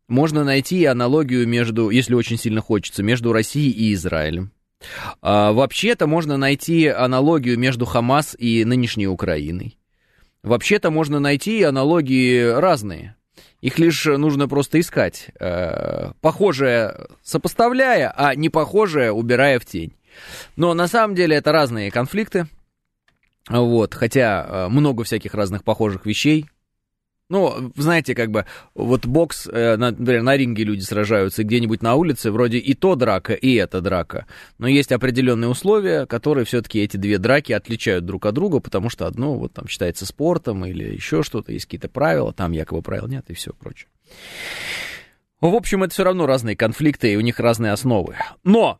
можно 0.07 0.43
найти 0.43 0.85
аналогию 0.85 1.47
между, 1.47 1.89
если 1.89 2.13
очень 2.15 2.37
сильно 2.37 2.61
хочется, 2.61 3.01
между 3.01 3.31
Россией 3.31 3.71
и 3.71 3.93
Израилем. 3.93 4.51
А, 5.21 5.51
вообще-то 5.51 6.07
можно 6.07 6.37
найти 6.37 6.87
аналогию 6.87 7.57
между 7.57 7.85
Хамас 7.85 8.35
и 8.37 8.65
нынешней 8.65 9.07
Украиной. 9.07 9.77
Вообще-то 10.43 10.89
можно 10.89 11.19
найти 11.19 11.61
аналогии 11.63 12.43
разные. 12.43 13.15
Их 13.61 13.77
лишь 13.77 14.05
нужно 14.05 14.47
просто 14.47 14.79
искать. 14.79 15.29
Э, 15.39 16.13
похожее 16.19 17.07
сопоставляя, 17.21 18.11
а 18.15 18.33
не 18.33 18.49
похожее 18.49 19.11
убирая 19.11 19.59
в 19.59 19.65
тень. 19.65 19.93
Но 20.55 20.73
на 20.73 20.87
самом 20.87 21.15
деле 21.15 21.35
это 21.35 21.51
разные 21.51 21.91
конфликты. 21.91 22.47
Вот, 23.49 23.93
хотя 23.93 24.45
э, 24.47 24.67
много 24.69 25.03
всяких 25.03 25.35
разных 25.35 25.63
похожих 25.63 26.05
вещей. 26.07 26.47
Ну, 27.31 27.71
знаете, 27.77 28.13
как 28.13 28.29
бы, 28.29 28.45
вот 28.75 29.05
бокс, 29.05 29.47
э, 29.47 29.77
например, 29.77 30.21
на 30.21 30.35
ринге 30.35 30.65
люди 30.65 30.81
сражаются 30.81 31.45
где-нибудь 31.45 31.81
на 31.81 31.95
улице, 31.95 32.29
вроде 32.29 32.57
и 32.57 32.73
то 32.73 32.95
драка, 32.95 33.31
и 33.31 33.53
это 33.53 33.79
драка. 33.79 34.25
Но 34.57 34.67
есть 34.67 34.91
определенные 34.91 35.47
условия, 35.47 36.05
которые 36.07 36.43
все-таки 36.43 36.81
эти 36.81 36.97
две 36.97 37.19
драки 37.19 37.53
отличают 37.53 38.05
друг 38.05 38.25
от 38.25 38.33
друга, 38.33 38.59
потому 38.59 38.89
что 38.89 39.07
одно 39.07 39.35
вот 39.35 39.53
там 39.53 39.69
считается 39.69 40.05
спортом 40.05 40.65
или 40.65 40.83
еще 40.93 41.23
что-то, 41.23 41.53
есть 41.53 41.67
какие-то 41.67 41.87
правила, 41.87 42.33
там 42.33 42.51
якобы 42.51 42.81
правил 42.81 43.07
нет 43.07 43.23
и 43.29 43.33
все 43.33 43.53
прочее. 43.53 43.87
В 45.39 45.55
общем, 45.55 45.83
это 45.83 45.93
все 45.93 46.03
равно 46.03 46.25
разные 46.25 46.57
конфликты, 46.57 47.13
и 47.13 47.15
у 47.15 47.21
них 47.21 47.39
разные 47.39 47.71
основы. 47.71 48.17
Но 48.43 48.77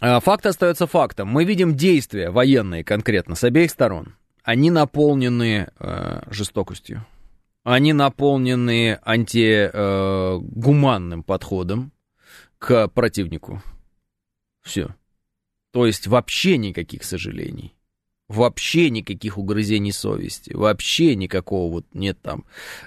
э, 0.00 0.20
факт 0.20 0.46
остается 0.46 0.86
фактом. 0.86 1.26
Мы 1.26 1.42
видим 1.42 1.74
действия 1.74 2.30
военные 2.30 2.84
конкретно 2.84 3.34
с 3.34 3.42
обеих 3.42 3.72
сторон 3.72 4.14
они 4.48 4.70
наполнены 4.70 5.68
э, 5.78 6.22
жестокостью, 6.30 7.04
они 7.64 7.92
наполнены 7.92 8.98
антигуманным 9.04 11.20
э, 11.20 11.22
подходом 11.22 11.92
к 12.56 12.88
противнику. 12.88 13.62
Все. 14.62 14.96
То 15.70 15.84
есть 15.84 16.06
вообще 16.06 16.56
никаких 16.56 17.04
сожалений. 17.04 17.74
Вообще 18.28 18.88
никаких 18.88 19.36
угрызений 19.36 19.92
совести, 19.92 20.54
вообще 20.54 21.14
никакого 21.14 21.70
вот 21.70 21.84
нет 21.92 22.18
там. 22.22 22.46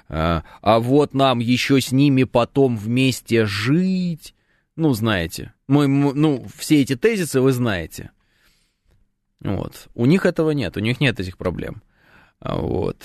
А, 0.09 0.43
а 0.63 0.79
вот 0.79 1.13
нам 1.13 1.37
еще 1.37 1.79
с 1.79 1.91
ними 1.91 2.23
потом 2.23 2.75
вместе 2.75 3.45
жить. 3.45 4.33
Ну, 4.75 4.93
знаете, 4.93 5.53
мы, 5.67 5.87
ну, 5.87 6.43
все 6.57 6.81
эти 6.81 6.95
тезисы 6.95 7.39
вы 7.39 7.51
знаете. 7.51 8.09
Вот. 9.41 9.87
У 9.95 10.05
них 10.05 10.25
этого 10.25 10.51
нет, 10.51 10.77
у 10.77 10.79
них 10.79 10.99
нет 10.99 11.19
этих 11.19 11.37
проблем. 11.37 11.81
А 12.39 12.57
вот. 12.57 12.97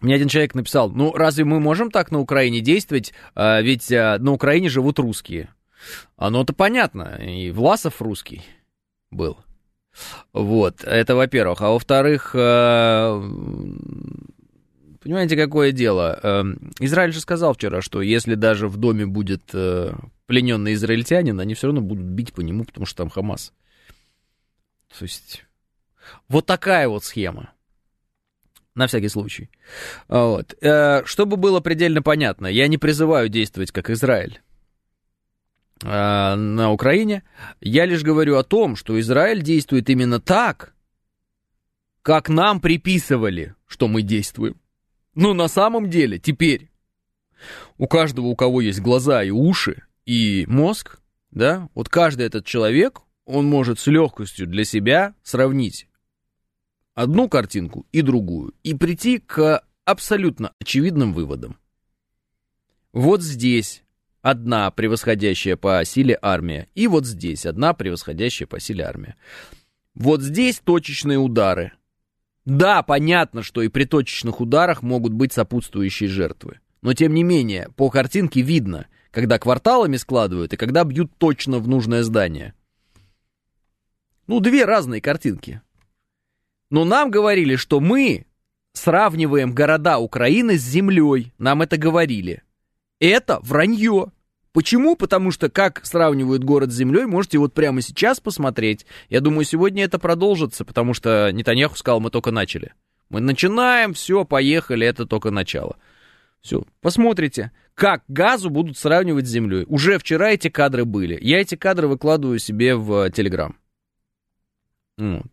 Мне 0.00 0.14
один 0.14 0.28
человек 0.28 0.54
написал, 0.54 0.90
ну 0.90 1.12
разве 1.12 1.44
мы 1.44 1.60
можем 1.60 1.90
так 1.90 2.10
на 2.10 2.20
Украине 2.20 2.60
действовать, 2.60 3.12
а, 3.34 3.60
ведь 3.60 3.90
а, 3.92 4.18
на 4.18 4.32
Украине 4.32 4.68
живут 4.68 4.98
русские. 4.98 5.50
Оно-то 6.16 6.52
понятно, 6.52 7.18
и 7.20 7.50
Власов 7.50 8.00
русский 8.00 8.42
был. 9.10 9.38
Вот, 10.32 10.84
это 10.84 11.16
во-первых. 11.16 11.60
А 11.60 11.70
во-вторых, 11.70 12.32
а, 12.34 13.20
понимаете, 15.02 15.36
какое 15.36 15.72
дело? 15.72 16.18
А, 16.22 16.44
Израиль 16.78 17.12
же 17.12 17.20
сказал 17.20 17.54
вчера, 17.54 17.82
что 17.82 18.00
если 18.00 18.36
даже 18.36 18.68
в 18.68 18.76
доме 18.76 19.06
будет 19.06 19.42
а, 19.52 19.96
плененный 20.26 20.74
израильтянин, 20.74 21.40
они 21.40 21.54
все 21.54 21.66
равно 21.66 21.80
будут 21.80 22.04
бить 22.04 22.32
по 22.32 22.40
нему, 22.40 22.64
потому 22.64 22.86
что 22.86 22.98
там 22.98 23.10
Хамас. 23.10 23.52
То 24.96 25.04
есть 25.04 25.44
вот 26.28 26.46
такая 26.46 26.88
вот 26.88 27.04
схема. 27.04 27.52
На 28.74 28.86
всякий 28.86 29.08
случай. 29.08 29.50
Вот. 30.08 30.54
Э, 30.62 31.02
чтобы 31.04 31.36
было 31.36 31.60
предельно 31.60 32.02
понятно, 32.02 32.46
я 32.46 32.68
не 32.68 32.78
призываю 32.78 33.28
действовать 33.28 33.72
как 33.72 33.90
Израиль 33.90 34.40
э, 35.82 36.34
на 36.34 36.70
Украине. 36.70 37.24
Я 37.60 37.84
лишь 37.84 38.02
говорю 38.02 38.36
о 38.36 38.44
том, 38.44 38.76
что 38.76 38.98
Израиль 39.00 39.42
действует 39.42 39.90
именно 39.90 40.20
так, 40.20 40.74
как 42.02 42.28
нам 42.28 42.60
приписывали, 42.60 43.54
что 43.66 43.88
мы 43.88 44.02
действуем. 44.02 44.56
Но 45.14 45.34
на 45.34 45.48
самом 45.48 45.90
деле 45.90 46.18
теперь 46.18 46.70
у 47.76 47.86
каждого, 47.86 48.26
у 48.26 48.36
кого 48.36 48.60
есть 48.60 48.80
глаза 48.80 49.22
и 49.22 49.30
уши, 49.30 49.82
и 50.06 50.44
мозг, 50.48 51.00
да, 51.30 51.68
вот 51.74 51.88
каждый 51.88 52.26
этот 52.26 52.46
человек, 52.46 53.00
он 53.30 53.46
может 53.46 53.78
с 53.78 53.86
легкостью 53.86 54.46
для 54.46 54.64
себя 54.64 55.14
сравнить 55.22 55.86
одну 56.94 57.28
картинку 57.28 57.86
и 57.92 58.02
другую 58.02 58.54
и 58.62 58.74
прийти 58.74 59.18
к 59.18 59.62
абсолютно 59.84 60.52
очевидным 60.60 61.14
выводам. 61.14 61.56
Вот 62.92 63.22
здесь 63.22 63.82
одна 64.20 64.70
превосходящая 64.70 65.56
по 65.56 65.82
силе 65.84 66.18
армия, 66.20 66.68
и 66.74 66.86
вот 66.86 67.06
здесь 67.06 67.46
одна 67.46 67.72
превосходящая 67.72 68.46
по 68.46 68.60
силе 68.60 68.84
армия. 68.84 69.16
Вот 69.94 70.22
здесь 70.22 70.60
точечные 70.62 71.18
удары. 71.18 71.72
Да, 72.44 72.82
понятно, 72.82 73.42
что 73.42 73.62
и 73.62 73.68
при 73.68 73.84
точечных 73.84 74.40
ударах 74.40 74.82
могут 74.82 75.12
быть 75.12 75.32
сопутствующие 75.32 76.08
жертвы. 76.08 76.60
Но 76.82 76.94
тем 76.94 77.14
не 77.14 77.22
менее, 77.22 77.68
по 77.76 77.90
картинке 77.90 78.40
видно, 78.40 78.86
когда 79.10 79.38
кварталами 79.38 79.96
складывают 79.96 80.52
и 80.52 80.56
когда 80.56 80.84
бьют 80.84 81.12
точно 81.18 81.58
в 81.58 81.68
нужное 81.68 82.02
здание. 82.02 82.54
Ну, 84.30 84.38
две 84.38 84.64
разные 84.64 85.00
картинки. 85.00 85.60
Но 86.70 86.84
нам 86.84 87.10
говорили, 87.10 87.56
что 87.56 87.80
мы 87.80 88.26
сравниваем 88.74 89.52
города 89.52 89.98
Украины 89.98 90.56
с 90.56 90.62
землей. 90.62 91.32
Нам 91.38 91.62
это 91.62 91.76
говорили. 91.76 92.44
Это 93.00 93.40
вранье. 93.42 94.12
Почему? 94.52 94.94
Потому 94.94 95.32
что 95.32 95.50
как 95.50 95.84
сравнивают 95.84 96.44
город 96.44 96.70
с 96.70 96.76
землей, 96.76 97.06
можете 97.06 97.38
вот 97.38 97.54
прямо 97.54 97.80
сейчас 97.80 98.20
посмотреть. 98.20 98.86
Я 99.08 99.20
думаю, 99.20 99.44
сегодня 99.44 99.82
это 99.82 99.98
продолжится, 99.98 100.64
потому 100.64 100.94
что 100.94 101.32
Нетаньяху 101.32 101.76
сказал, 101.76 101.98
мы 101.98 102.10
только 102.10 102.30
начали. 102.30 102.72
Мы 103.08 103.18
начинаем, 103.18 103.94
все, 103.94 104.24
поехали, 104.24 104.86
это 104.86 105.06
только 105.06 105.32
начало. 105.32 105.76
Все, 106.40 106.62
посмотрите, 106.80 107.50
как 107.74 108.04
газу 108.06 108.48
будут 108.48 108.78
сравнивать 108.78 109.26
с 109.26 109.30
землей. 109.30 109.64
Уже 109.66 109.98
вчера 109.98 110.30
эти 110.30 110.50
кадры 110.50 110.84
были. 110.84 111.18
Я 111.20 111.40
эти 111.40 111.56
кадры 111.56 111.88
выкладываю 111.88 112.38
себе 112.38 112.76
в 112.76 113.10
Телеграм. 113.10 113.56
Вот. 115.00 115.26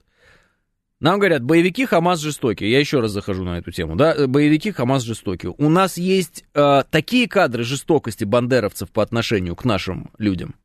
Нам 1.00 1.20
говорят, 1.20 1.44
боевики 1.44 1.86
Хамас 1.86 2.20
жестокие. 2.20 2.72
Я 2.72 2.80
еще 2.80 3.00
раз 3.00 3.12
захожу 3.12 3.44
на 3.44 3.60
эту 3.60 3.72
тему. 3.72 3.96
Да? 3.96 4.28
Боевики 4.28 4.72
Хамас 4.72 5.04
жестокие. 5.04 5.54
У 5.58 5.70
нас 5.70 5.98
есть 5.98 6.44
э, 6.56 6.84
такие 6.90 7.28
кадры 7.28 7.64
жестокости 7.64 8.24
бандеровцев 8.24 8.90
по 8.90 9.04
отношению 9.04 9.56
к 9.56 9.64
нашим 9.64 10.10
людям, 10.18 10.56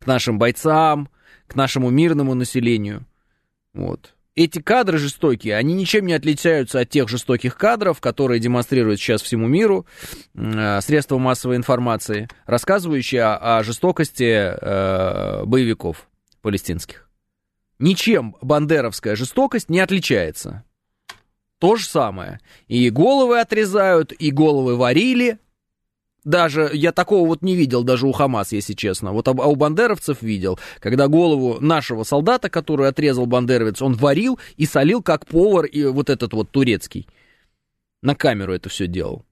к 0.00 0.06
нашим 0.06 0.38
бойцам, 0.38 1.08
к 1.46 1.54
нашему 1.54 1.90
мирному 1.90 2.34
населению. 2.34 3.06
Вот. 3.72 4.14
Эти 4.34 4.60
кадры 4.60 4.98
жестокие, 4.98 5.56
они 5.56 5.74
ничем 5.74 6.06
не 6.06 6.12
отличаются 6.12 6.80
от 6.80 6.90
тех 6.90 7.08
жестоких 7.08 7.56
кадров, 7.56 8.00
которые 8.00 8.40
демонстрируют 8.40 8.98
сейчас 8.98 9.22
всему 9.22 9.46
миру 9.46 9.86
э, 10.34 10.80
средства 10.80 11.18
массовой 11.18 11.56
информации, 11.56 12.28
рассказывающие 12.46 13.22
о, 13.22 13.58
о 13.58 13.62
жестокости 13.62 14.24
э, 14.24 15.44
боевиков 15.44 16.08
палестинских. 16.42 17.05
Ничем 17.78 18.36
бандеровская 18.40 19.16
жестокость 19.16 19.68
не 19.68 19.80
отличается. 19.80 20.64
То 21.58 21.76
же 21.76 21.86
самое. 21.86 22.40
И 22.68 22.90
головы 22.90 23.40
отрезают, 23.40 24.12
и 24.12 24.30
головы 24.30 24.76
варили, 24.76 25.38
даже 26.26 26.68
я 26.74 26.90
такого 26.90 27.24
вот 27.24 27.42
не 27.42 27.54
видел 27.54 27.84
даже 27.84 28.08
у 28.08 28.12
Хамас, 28.12 28.50
если 28.50 28.74
честно. 28.74 29.12
Вот 29.12 29.28
а, 29.28 29.30
у 29.30 29.54
бандеровцев 29.54 30.22
видел, 30.22 30.58
когда 30.80 31.06
голову 31.06 31.58
нашего 31.60 32.02
солдата, 32.02 32.50
который 32.50 32.88
отрезал 32.88 33.26
бандеровец, 33.26 33.80
он 33.80 33.94
варил 33.94 34.40
и 34.56 34.66
солил 34.66 35.02
как 35.02 35.24
повар 35.24 35.66
и 35.66 35.84
вот 35.84 36.10
этот 36.10 36.32
вот 36.32 36.50
турецкий. 36.50 37.06
На 38.02 38.16
камеру 38.16 38.52
это 38.52 38.68
все 38.68 38.88
делал. 38.88 39.24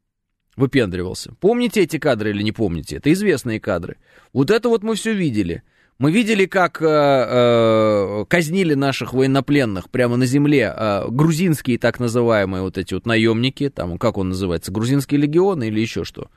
Выпендривался. 0.55 1.35
Помните 1.41 1.81
эти 1.81 1.99
кадры 1.99 2.31
или 2.31 2.45
не 2.45 2.53
помните? 2.53 2.99
Это 2.99 3.13
известные 3.13 3.59
кадры. 3.59 3.97
Вот 4.33 4.53
это 4.53 4.69
вот 4.69 4.85
мы 4.85 4.95
все 4.95 5.13
видели. 5.13 5.65
Мы 5.99 6.11
видели, 6.11 6.47
как 6.47 6.83
э, 6.83 6.87
э, 6.87 8.25
казнили 8.29 8.75
наших 8.75 9.15
военнопленных 9.15 9.91
прямо 9.91 10.17
на 10.17 10.27
земле 10.27 10.75
э, 10.77 11.07
грузинские 11.09 11.79
так 11.79 12.01
называемые 12.01 12.63
вот 12.63 12.79
эти 12.79 12.95
вот 12.95 13.07
наемники, 13.07 13.71
там, 13.71 13.99
как 13.99 14.19
он 14.19 14.31
называется, 14.31 14.73
грузинские 14.73 15.21
легионы 15.21 15.69
или 15.69 15.81
еще 15.81 16.05
что 16.05 16.31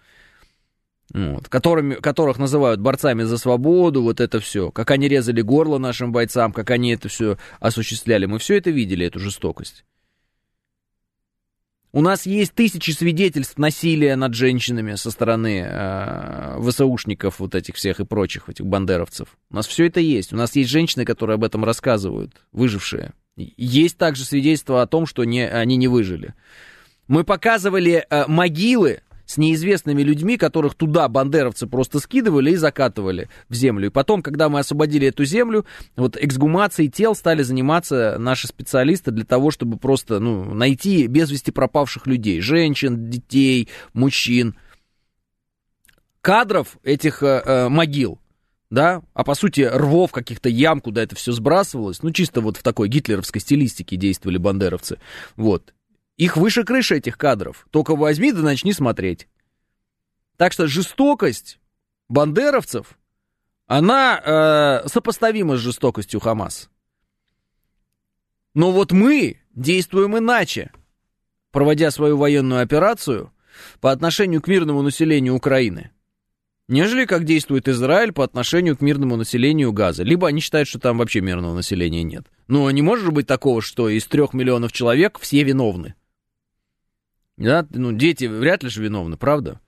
вот, 1.14 1.48
которыми, 1.48 1.96
которых 1.96 2.38
называют 2.38 2.82
борцами 2.82 3.24
за 3.24 3.38
свободу, 3.38 4.02
вот 4.04 4.20
это 4.20 4.40
все, 4.40 4.72
как 4.72 4.92
они 4.92 5.08
резали 5.08 5.42
горло 5.42 5.78
нашим 5.78 6.12
бойцам, 6.12 6.52
как 6.52 6.70
они 6.70 6.94
это 6.94 7.08
все 7.08 7.38
осуществляли. 7.60 8.26
Мы 8.26 8.40
все 8.40 8.58
это 8.58 8.70
видели, 8.72 9.06
эту 9.06 9.20
жестокость. 9.20 9.86
У 11.98 12.02
нас 12.02 12.28
есть 12.28 12.54
тысячи 12.54 12.92
свидетельств 12.92 13.58
насилия 13.58 14.16
над 14.16 14.36
женщинами 14.36 14.94
со 14.94 15.10
стороны 15.10 15.66
э, 15.68 16.60
ВСУшников, 16.62 17.40
вот 17.40 17.56
этих 17.56 17.74
всех 17.74 18.00
и 18.00 18.06
прочих, 18.06 18.50
этих 18.50 18.68
бандеровцев. 18.68 19.30
У 19.50 19.56
нас 19.56 19.66
все 19.66 19.88
это 19.88 20.00
есть. 20.00 20.32
У 20.32 20.36
нас 20.36 20.56
есть 20.56 20.70
женщины, 20.70 21.06
которые 21.06 21.34
об 21.38 21.44
этом 21.44 21.66
рассказывают, 21.66 22.36
выжившие. 22.52 23.14
Есть 23.36 23.98
также 23.98 24.26
свидетельства 24.26 24.84
о 24.84 24.86
том, 24.86 25.08
что 25.08 25.24
не, 25.24 25.50
они 25.50 25.76
не 25.76 25.88
выжили. 25.88 26.36
Мы 27.08 27.24
показывали 27.24 28.06
э, 28.08 28.28
могилы 28.28 29.02
с 29.28 29.38
неизвестными 29.38 30.02
людьми, 30.02 30.38
которых 30.38 30.74
туда 30.74 31.08
бандеровцы 31.08 31.68
просто 31.68 32.00
скидывали 32.00 32.52
и 32.52 32.56
закатывали 32.56 33.30
в 33.50 33.54
землю. 33.54 33.88
И 33.88 33.92
потом, 33.92 34.24
когда 34.24 34.50
мы 34.50 34.60
освободили 34.60 35.08
эту 35.08 35.26
землю, 35.26 35.66
вот 35.96 36.18
эксгумацией 36.18 36.90
тел 36.90 37.14
стали 37.14 37.44
заниматься 37.44 38.16
наши 38.18 38.48
специалисты 38.48 39.12
для 39.12 39.26
того, 39.26 39.52
чтобы 39.52 39.78
просто 39.78 40.20
ну, 40.20 40.54
найти 40.56 41.06
без 41.08 41.30
вести 41.30 41.52
пропавших 41.52 42.08
людей, 42.08 42.42
женщин, 42.42 43.10
детей, 43.10 43.68
мужчин. 43.94 44.56
Кадров 46.22 46.78
этих 46.84 47.22
э, 47.22 47.42
э, 47.46 47.70
могил 47.70 48.20
да, 48.70 49.02
а 49.14 49.24
по 49.24 49.34
сути 49.34 49.62
рвов 49.62 50.12
каких-то 50.12 50.50
ям, 50.50 50.82
куда 50.82 51.02
это 51.04 51.16
все 51.16 51.32
сбрасывалось, 51.32 52.04
ну 52.04 52.12
чисто 52.12 52.42
вот 52.42 52.58
в 52.58 52.64
такой 52.64 52.90
гитлеровской 52.90 53.40
стилистике 53.40 53.96
действовали 53.96 54.38
бандеровцы, 54.38 55.00
вот, 55.36 55.74
их 56.18 56.36
выше 56.36 56.64
крыши 56.64 56.98
этих 56.98 57.18
кадров. 57.18 57.68
Только 57.72 57.96
возьми 57.96 58.32
да 58.32 58.42
начни 58.42 58.74
смотреть. 58.74 59.28
Так 60.36 60.52
что 60.52 60.68
жестокость 60.68 61.60
бандеровцев, 62.10 62.98
она 63.68 64.22
э, 64.84 64.88
сопоставима 64.88 65.58
с 65.58 65.60
жестокостью 65.60 66.20
Хамас. 66.20 66.70
Но 68.54 68.72
вот 68.72 68.92
мы 68.92 69.38
действуем 69.54 70.18
иначе, 70.18 70.72
проводя 71.52 71.92
свою 71.92 72.18
военную 72.18 72.62
операцию 72.62 73.32
по 73.82 73.92
отношению 73.92 74.42
к 74.42 74.48
мирному 74.48 74.82
населению 74.82 75.36
Украины, 75.36 75.92
нежели 76.68 77.06
как 77.06 77.24
действует 77.24 77.68
Израиль 77.68 78.14
по 78.14 78.24
отношению 78.24 78.78
к 78.78 78.82
мирному 78.82 79.16
населению 79.16 79.74
Газа. 79.74 80.04
Либо 80.04 80.28
они 80.28 80.40
считают, 80.40 80.68
что 80.68 80.80
там 80.80 80.98
вообще 80.98 81.22
мирного 81.22 81.54
населения 81.54 82.04
нет. 82.04 82.26
Но 82.48 82.70
не 82.72 82.82
может 82.82 83.12
быть 83.12 83.28
такого, 83.28 83.62
что 83.62 83.90
из 83.90 84.06
трех 84.06 84.34
миллионов 84.34 84.72
человек 84.72 85.20
все 85.20 85.44
виновны. 85.44 85.96
Да? 87.38 87.66
Ну, 87.70 87.92
дети 87.92 88.26
вряд 88.26 88.64
ли 88.64 88.70
же 88.70 88.84
виновны, 88.84 89.18
правда? 89.18 89.60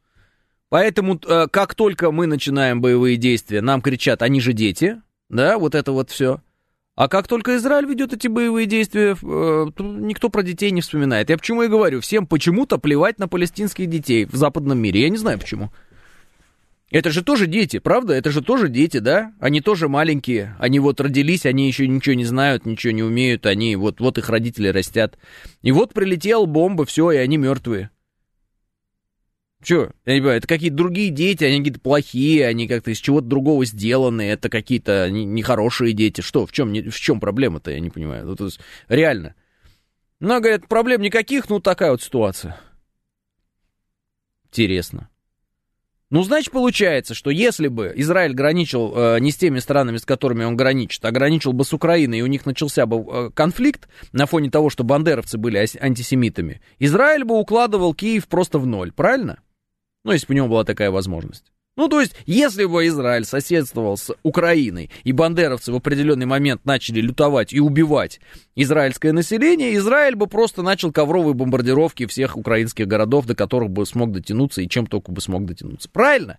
Поэтому, 0.69 1.19
э, 1.25 1.47
как 1.47 1.75
только 1.75 2.12
мы 2.12 2.27
начинаем 2.27 2.82
боевые 2.82 3.17
действия, 3.17 3.62
нам 3.62 3.82
кричат, 3.82 4.21
они 4.21 4.39
же 4.39 4.53
дети, 4.53 5.01
да, 5.29 5.58
вот 5.58 5.75
это 5.75 5.91
вот 5.91 6.12
все. 6.12 6.41
А 6.95 7.08
как 7.08 7.27
только 7.27 7.55
Израиль 7.55 7.86
ведет 7.86 8.13
эти 8.13 8.27
боевые 8.27 8.65
действия, 8.67 9.15
э, 9.21 9.67
никто 9.79 10.29
про 10.29 10.43
детей 10.43 10.69
не 10.71 10.82
вспоминает. 10.82 11.29
Я 11.29 11.38
почему 11.38 11.63
и 11.63 11.67
говорю, 11.67 12.01
всем 12.01 12.27
почему-то 12.27 12.77
плевать 12.77 13.19
на 13.19 13.27
палестинских 13.27 13.88
детей 13.88 14.25
в 14.25 14.36
западном 14.36 14.77
мире. 14.77 15.03
Я 15.03 15.10
не 15.10 15.17
знаю 15.17 15.39
почему. 15.39 15.71
Это 16.91 17.12
же 17.12 17.23
тоже 17.23 17.45
дети, 17.45 17.78
правда? 17.78 18.13
Это 18.13 18.32
же 18.32 18.41
тоже 18.41 18.67
дети, 18.67 18.97
да? 18.97 19.34
Они 19.39 19.62
тоже 19.62 19.88
маленькие. 19.88 20.56
Они 20.58 20.80
вот 20.80 20.99
родились, 20.99 21.45
они 21.45 21.67
еще 21.67 21.88
ничего 21.88 22.15
не 22.15 22.25
знают, 22.25 22.65
ничего 22.65 22.91
не 22.91 23.04
умеют. 23.04 23.45
Они 23.45 23.75
вот, 23.75 23.99
вот 23.99 24.17
их 24.17 24.28
родители 24.30 24.69
растят. 24.69 25.17
И 25.62 25.71
вот 25.71 25.93
прилетела 25.93 26.45
бомба, 26.45 26.86
все, 26.86 27.12
и 27.12 27.17
они 27.17 27.38
мертвые. 27.38 27.91
Че, 29.62 29.91
я 30.06 30.15
это 30.15 30.47
какие-то 30.47 30.78
другие 30.78 31.10
дети, 31.12 31.43
они 31.43 31.58
какие-то 31.58 31.82
плохие, 31.82 32.47
они 32.47 32.67
как-то 32.67 32.91
из 32.91 32.97
чего-то 32.97 33.28
другого 33.28 33.65
сделаны, 33.65 34.21
это 34.21 34.49
какие-то 34.49 35.12
нехорошие 35.12 35.93
дети. 35.93 36.21
Что, 36.21 36.45
в 36.45 36.52
чем, 36.54 36.73
в 36.73 36.95
чем 36.95 37.19
проблема-то, 37.19 37.69
я 37.69 37.80
не 37.80 37.89
понимаю. 37.89 38.25
Ну, 38.25 38.36
то 38.36 38.49
реально. 38.88 39.36
Ну, 40.21 40.39
говорят, 40.39 40.67
проблем 40.67 41.02
никаких, 41.02 41.49
ну, 41.49 41.60
такая 41.60 41.91
вот 41.91 42.02
ситуация. 42.02 42.60
Интересно. 44.47 45.10
Ну, 46.11 46.23
значит, 46.23 46.51
получается, 46.51 47.13
что 47.13 47.29
если 47.29 47.67
бы 47.67 47.93
Израиль 47.95 48.33
граничил 48.33 48.93
э, 48.95 49.19
не 49.19 49.31
с 49.31 49.37
теми 49.37 49.59
странами, 49.59 49.97
с 49.97 50.05
которыми 50.05 50.43
он 50.43 50.57
граничит, 50.57 51.05
а 51.05 51.11
граничил 51.11 51.53
бы 51.53 51.63
с 51.63 51.71
Украиной, 51.71 52.19
и 52.19 52.21
у 52.23 52.27
них 52.27 52.47
начался 52.47 52.87
бы 52.87 52.97
э, 52.97 53.29
конфликт 53.31 53.87
на 54.11 54.25
фоне 54.25 54.49
того, 54.49 54.71
что 54.71 54.83
бандеровцы 54.83 55.37
были 55.37 55.63
антисемитами, 55.79 56.61
Израиль 56.79 57.25
бы 57.25 57.39
укладывал 57.39 57.93
Киев 57.93 58.27
просто 58.27 58.57
в 58.57 58.65
ноль, 58.65 58.91
правильно? 58.91 59.39
Ну, 60.03 60.11
если 60.11 60.25
бы 60.25 60.33
у 60.33 60.37
него 60.37 60.47
была 60.47 60.63
такая 60.63 60.89
возможность. 60.89 61.51
Ну, 61.75 61.88
то 61.88 62.01
есть, 62.01 62.13
если 62.25 62.65
бы 62.65 62.86
Израиль 62.88 63.23
соседствовал 63.23 63.95
с 63.95 64.13
Украиной, 64.21 64.91
и 65.05 65.13
бандеровцы 65.13 65.71
в 65.71 65.75
определенный 65.75 66.25
момент 66.25 66.65
начали 66.65 66.99
лютовать 66.99 67.53
и 67.53 67.62
убивать 67.62 68.19
израильское 68.55 69.13
население, 69.13 69.75
Израиль 69.75 70.15
бы 70.15 70.27
просто 70.27 70.62
начал 70.62 70.91
ковровые 70.91 71.36
бомбардировки 71.36 72.05
всех 72.05 72.36
украинских 72.36 72.86
городов, 72.86 73.27
до 73.27 73.36
которых 73.36 73.69
бы 73.69 73.86
смог 73.86 74.12
дотянуться 74.12 74.62
и 74.62 74.67
чем 74.67 74.88
только 74.88 75.12
бы 75.12 75.21
смог 75.21 75.45
дотянуться. 75.45 75.89
Правильно? 75.89 76.38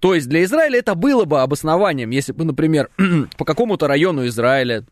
То 0.00 0.14
есть 0.14 0.28
для 0.28 0.44
Израиля 0.44 0.78
это 0.78 0.94
было 0.94 1.24
бы 1.24 1.40
обоснованием, 1.40 2.10
если 2.10 2.32
бы, 2.32 2.44
например, 2.44 2.90
по 3.38 3.44
какому-то 3.44 3.88
району 3.88 4.26
Израиля 4.26 4.84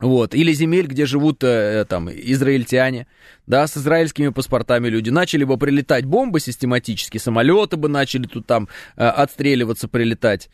вот, 0.00 0.34
или 0.34 0.52
земель, 0.52 0.86
где 0.86 1.06
живут 1.06 1.44
э, 1.44 1.84
там 1.88 2.10
израильтяне, 2.10 3.06
да, 3.46 3.66
с 3.66 3.76
израильскими 3.76 4.28
паспортами 4.28 4.88
люди, 4.88 5.10
начали 5.10 5.44
бы 5.44 5.56
прилетать 5.56 6.04
бомбы 6.04 6.40
систематически, 6.40 7.18
самолеты 7.18 7.76
бы 7.76 7.88
начали 7.88 8.26
тут 8.26 8.46
там 8.46 8.68
э, 8.96 9.04
отстреливаться, 9.06 9.88
прилетать. 9.88 10.50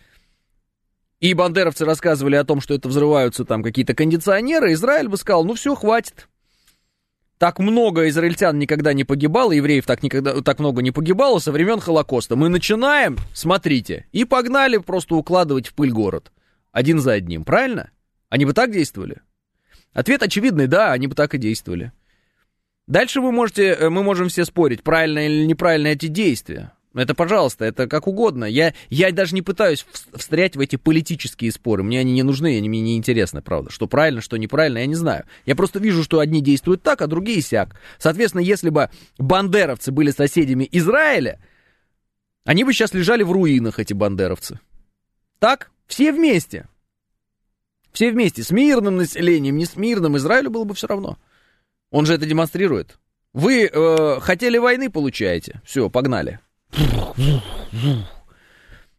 И 1.20 1.34
бандеровцы 1.34 1.84
рассказывали 1.84 2.36
о 2.36 2.44
том, 2.44 2.60
что 2.60 2.74
это 2.74 2.88
взрываются 2.88 3.44
там 3.44 3.62
какие-то 3.62 3.94
кондиционеры, 3.94 4.72
Израиль 4.72 5.08
бы 5.08 5.16
сказал, 5.16 5.44
ну 5.44 5.54
все, 5.54 5.74
хватит. 5.74 6.28
Так 7.38 7.58
много 7.58 8.06
израильтян 8.10 8.58
никогда 8.58 8.92
не 8.92 9.04
погибало, 9.04 9.52
евреев 9.52 9.86
так, 9.86 10.02
никогда, 10.02 10.42
так 10.42 10.58
много 10.58 10.82
не 10.82 10.90
погибало 10.90 11.38
со 11.38 11.52
времен 11.52 11.80
Холокоста. 11.80 12.36
Мы 12.36 12.50
начинаем, 12.50 13.16
смотрите, 13.32 14.06
и 14.12 14.26
погнали 14.26 14.76
просто 14.76 15.14
укладывать 15.14 15.66
в 15.66 15.74
пыль 15.74 15.90
город. 15.90 16.32
Один 16.70 17.00
за 17.00 17.12
одним, 17.12 17.44
правильно? 17.44 17.90
Они 18.28 18.44
бы 18.44 18.52
так 18.52 18.72
действовали? 18.72 19.22
Ответ 19.92 20.22
очевидный, 20.22 20.66
да, 20.66 20.92
они 20.92 21.06
бы 21.06 21.14
так 21.14 21.34
и 21.34 21.38
действовали. 21.38 21.92
Дальше 22.86 23.20
вы 23.20 23.32
можете, 23.32 23.68
э, 23.68 23.88
мы 23.88 24.02
можем 24.02 24.28
все 24.28 24.44
спорить, 24.44 24.82
правильно 24.82 25.26
или 25.26 25.44
неправильно 25.44 25.88
эти 25.88 26.06
действия. 26.06 26.72
Это, 26.92 27.14
пожалуйста, 27.14 27.64
это 27.64 27.86
как 27.86 28.08
угодно. 28.08 28.44
Я, 28.44 28.74
я 28.88 29.12
даже 29.12 29.36
не 29.36 29.42
пытаюсь 29.42 29.86
встрять 30.12 30.56
в 30.56 30.60
эти 30.60 30.74
политические 30.74 31.52
споры. 31.52 31.84
Мне 31.84 32.00
они 32.00 32.12
не 32.12 32.24
нужны, 32.24 32.56
они 32.56 32.68
мне 32.68 32.80
не 32.80 32.96
интересны, 32.96 33.42
правда. 33.42 33.70
Что 33.70 33.86
правильно, 33.86 34.20
что 34.20 34.36
неправильно, 34.36 34.78
я 34.78 34.86
не 34.86 34.96
знаю. 34.96 35.24
Я 35.46 35.54
просто 35.54 35.78
вижу, 35.78 36.02
что 36.02 36.18
одни 36.18 36.40
действуют 36.40 36.82
так, 36.82 37.00
а 37.00 37.06
другие 37.06 37.42
сяк. 37.42 37.76
Соответственно, 37.98 38.42
если 38.42 38.70
бы 38.70 38.90
бандеровцы 39.18 39.92
были 39.92 40.10
соседями 40.10 40.68
Израиля, 40.72 41.38
они 42.44 42.64
бы 42.64 42.72
сейчас 42.72 42.92
лежали 42.92 43.22
в 43.22 43.30
руинах, 43.30 43.78
эти 43.78 43.92
бандеровцы. 43.92 44.58
Так? 45.38 45.70
Все 45.86 46.12
вместе. 46.12 46.66
Все 47.92 48.12
вместе, 48.12 48.42
с 48.42 48.50
мирным 48.50 48.96
населением, 48.96 49.56
не 49.56 49.66
с 49.66 49.76
мирным, 49.76 50.16
Израилю 50.16 50.50
было 50.50 50.64
бы 50.64 50.74
все 50.74 50.86
равно. 50.86 51.18
Он 51.90 52.06
же 52.06 52.14
это 52.14 52.26
демонстрирует. 52.26 52.98
Вы 53.32 53.66
э, 53.66 54.20
хотели 54.20 54.58
войны, 54.58 54.90
получаете. 54.90 55.60
Все, 55.64 55.88
погнали. 55.90 56.40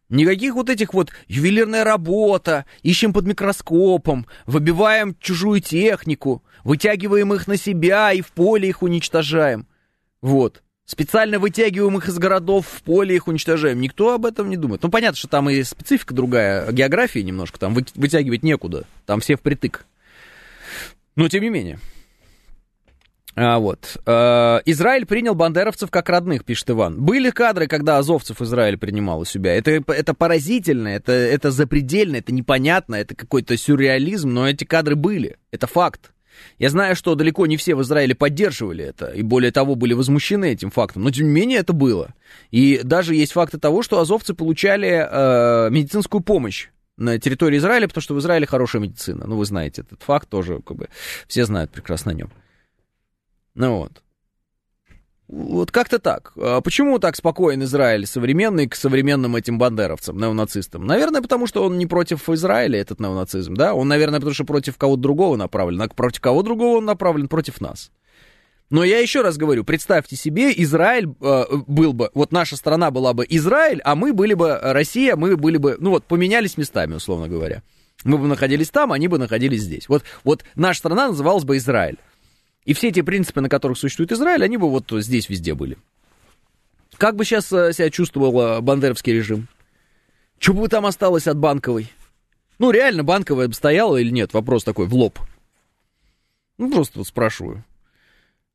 Никаких 0.09 0.55
вот 0.55 0.69
этих 0.69 0.93
вот 0.93 1.09
ювелирная 1.27 1.85
работа, 1.85 2.65
ищем 2.83 3.13
под 3.13 3.25
микроскопом, 3.25 4.27
выбиваем 4.45 5.15
чужую 5.21 5.61
технику, 5.61 6.43
вытягиваем 6.65 7.33
их 7.33 7.47
на 7.47 7.55
себя 7.55 8.11
и 8.11 8.19
в 8.21 8.33
поле 8.33 8.67
их 8.67 8.83
уничтожаем. 8.83 9.67
Вот. 10.21 10.63
Специально 10.91 11.39
вытягиваем 11.39 11.97
их 11.99 12.09
из 12.09 12.19
городов, 12.19 12.67
в 12.67 12.81
поле 12.83 13.15
их 13.15 13.29
уничтожаем. 13.29 13.79
Никто 13.79 14.13
об 14.13 14.25
этом 14.25 14.49
не 14.49 14.57
думает. 14.57 14.83
Ну, 14.83 14.89
понятно, 14.89 15.17
что 15.17 15.29
там 15.29 15.49
и 15.49 15.63
специфика 15.63 16.13
другая, 16.13 16.69
география 16.69 17.23
немножко, 17.23 17.57
там 17.57 17.73
вытягивать 17.73 18.43
некуда. 18.43 18.83
Там 19.05 19.21
все 19.21 19.37
впритык. 19.37 19.85
Но 21.15 21.29
тем 21.29 21.43
не 21.43 21.49
менее. 21.49 21.79
А, 23.35 23.59
вот. 23.59 24.01
А, 24.05 24.61
Израиль 24.65 25.05
принял 25.05 25.33
бандеровцев 25.33 25.89
как 25.89 26.09
родных, 26.09 26.43
пишет 26.43 26.69
Иван. 26.71 27.01
Были 27.01 27.29
кадры, 27.29 27.67
когда 27.67 27.97
азовцев 27.97 28.41
Израиль 28.41 28.77
принимал 28.77 29.21
у 29.21 29.25
себя. 29.25 29.55
Это, 29.55 29.81
это 29.87 30.13
поразительно, 30.13 30.89
это, 30.89 31.13
это 31.13 31.51
запредельно, 31.51 32.17
это 32.17 32.33
непонятно, 32.33 32.95
это 32.95 33.15
какой-то 33.15 33.55
сюрреализм, 33.55 34.29
но 34.33 34.45
эти 34.45 34.65
кадры 34.65 34.97
были. 34.97 35.37
Это 35.51 35.67
факт. 35.67 36.11
Я 36.59 36.69
знаю, 36.69 36.95
что 36.95 37.15
далеко 37.15 37.45
не 37.45 37.57
все 37.57 37.75
в 37.75 37.81
Израиле 37.81 38.15
поддерживали 38.15 38.85
это, 38.85 39.07
и 39.07 39.21
более 39.21 39.51
того, 39.51 39.75
были 39.75 39.93
возмущены 39.93 40.51
этим 40.51 40.71
фактом, 40.71 41.03
но 41.03 41.11
тем 41.11 41.27
не 41.27 41.33
менее 41.33 41.59
это 41.59 41.73
было. 41.73 42.13
И 42.51 42.81
даже 42.83 43.15
есть 43.15 43.31
факты 43.31 43.57
того, 43.57 43.81
что 43.83 43.99
азовцы 43.99 44.33
получали 44.33 45.07
э, 45.09 45.69
медицинскую 45.69 46.21
помощь 46.21 46.69
на 46.97 47.19
территории 47.19 47.57
Израиля, 47.57 47.87
потому 47.87 48.01
что 48.01 48.13
в 48.13 48.19
Израиле 48.19 48.45
хорошая 48.45 48.81
медицина. 48.81 49.25
Ну, 49.27 49.37
вы 49.37 49.45
знаете 49.45 49.81
этот 49.81 50.01
факт 50.03 50.29
тоже, 50.29 50.61
как 50.65 50.77
бы, 50.77 50.89
все 51.27 51.45
знают 51.45 51.71
прекрасно 51.71 52.11
о 52.11 52.13
нем. 52.13 52.31
Ну 53.55 53.77
вот. 53.77 54.01
Вот 55.31 55.71
как-то 55.71 55.97
так. 55.97 56.33
А 56.35 56.59
почему 56.59 56.99
так 56.99 57.15
спокоен 57.15 57.63
Израиль 57.63 58.05
современный 58.05 58.67
к 58.67 58.75
современным 58.75 59.37
этим 59.37 59.57
бандеровцам, 59.57 60.17
неонацистам? 60.17 60.85
Наверное, 60.85 61.21
потому 61.21 61.47
что 61.47 61.63
он 61.63 61.77
не 61.77 61.85
против 61.85 62.27
Израиля, 62.29 62.81
этот 62.81 62.99
неонацизм, 62.99 63.53
да? 63.53 63.73
Он, 63.73 63.87
наверное, 63.87 64.19
потому 64.19 64.33
что 64.33 64.43
против 64.43 64.77
кого-то 64.77 65.01
другого 65.01 65.37
направлен. 65.37 65.81
А 65.81 65.87
против 65.87 66.19
кого 66.19 66.43
другого 66.43 66.79
он 66.79 66.85
направлен? 66.85 67.29
Против 67.29 67.61
нас. 67.61 67.91
Но 68.69 68.83
я 68.83 68.99
еще 68.99 69.21
раз 69.21 69.37
говорю, 69.37 69.63
представьте 69.63 70.17
себе, 70.17 70.51
Израиль 70.63 71.07
э, 71.21 71.43
был 71.65 71.93
бы, 71.93 72.09
вот 72.13 72.33
наша 72.33 72.57
страна 72.57 72.91
была 72.91 73.13
бы 73.13 73.25
Израиль, 73.29 73.81
а 73.85 73.95
мы 73.95 74.13
были 74.13 74.33
бы 74.33 74.59
Россия, 74.61 75.15
мы 75.15 75.37
были 75.37 75.57
бы, 75.57 75.77
ну 75.79 75.91
вот, 75.91 76.03
поменялись 76.05 76.57
местами, 76.57 76.95
условно 76.95 77.29
говоря. 77.29 77.63
Мы 78.03 78.17
бы 78.17 78.27
находились 78.27 78.69
там, 78.69 78.91
они 78.91 79.07
бы 79.07 79.17
находились 79.17 79.61
здесь. 79.61 79.87
Вот, 79.87 80.03
вот 80.23 80.43
наша 80.55 80.79
страна 80.79 81.09
называлась 81.09 81.43
бы 81.43 81.57
Израиль. 81.57 81.97
И 82.65 82.73
все 82.73 82.89
эти 82.89 83.01
принципы, 83.01 83.41
на 83.41 83.49
которых 83.49 83.77
существует 83.77 84.11
Израиль, 84.11 84.43
они 84.43 84.57
бы 84.57 84.69
вот 84.69 84.91
здесь 84.91 85.29
везде 85.29 85.53
были. 85.53 85.77
Как 86.97 87.15
бы 87.15 87.25
сейчас 87.25 87.51
э, 87.51 87.73
себя 87.73 87.89
чувствовал 87.89 88.39
э, 88.39 88.61
бандеровский 88.61 89.13
режим? 89.13 89.47
Что 90.37 90.53
бы 90.53 90.67
там 90.67 90.85
осталось 90.85 91.27
от 91.27 91.37
банковой? 91.37 91.91
Ну, 92.59 92.69
реально, 92.69 93.03
банковая 93.03 93.47
бы 93.47 93.53
стояла 93.53 93.97
или 93.97 94.11
нет? 94.11 94.33
Вопрос 94.33 94.63
такой, 94.63 94.85
в 94.85 94.93
лоб. 94.93 95.19
Ну, 96.57 96.71
просто 96.71 96.99
вот 96.99 97.07
спрашиваю. 97.07 97.65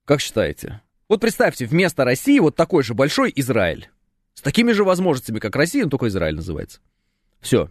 Как 0.05 0.21
считаете? 0.21 0.81
Вот 1.09 1.21
представьте, 1.21 1.67
вместо 1.67 2.05
России 2.05 2.39
вот 2.39 2.55
такой 2.55 2.85
же 2.85 2.95
большой 2.95 3.33
Израиль. 3.35 3.91
С 4.35 4.43
такими 4.43 4.73
же 4.73 4.85
возможностями, 4.85 5.41
как 5.41 5.57
Россия, 5.57 5.85
но 5.85 5.91
только 5.91 6.09
Израиль 6.09 6.37
называется. 6.37 6.81
Все. 7.41 7.71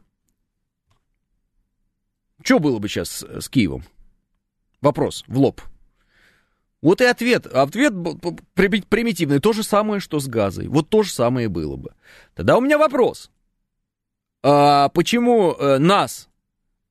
Что 2.44 2.60
было 2.60 2.80
бы 2.80 2.90
сейчас 2.90 3.24
с 3.24 3.48
Киевом? 3.48 3.84
Вопрос, 4.82 5.24
в 5.28 5.38
лоб. 5.38 5.62
Вот 6.86 7.02
и 7.02 7.06
ответ. 7.06 7.48
Ответ 7.48 7.94
примитивный. 8.54 9.40
То 9.40 9.54
же 9.54 9.64
самое, 9.64 10.00
что 10.00 10.20
с 10.20 10.28
газой. 10.28 10.68
Вот 10.68 10.88
то 10.88 11.02
же 11.02 11.12
самое 11.12 11.50
было 11.50 11.78
бы. 11.78 11.96
Тогда 12.36 12.60
у 12.60 12.62
меня 12.62 12.78
вопрос. 12.78 13.32
А 14.44 14.90
почему 14.90 15.54
э, 15.54 15.80
нас 15.80 16.30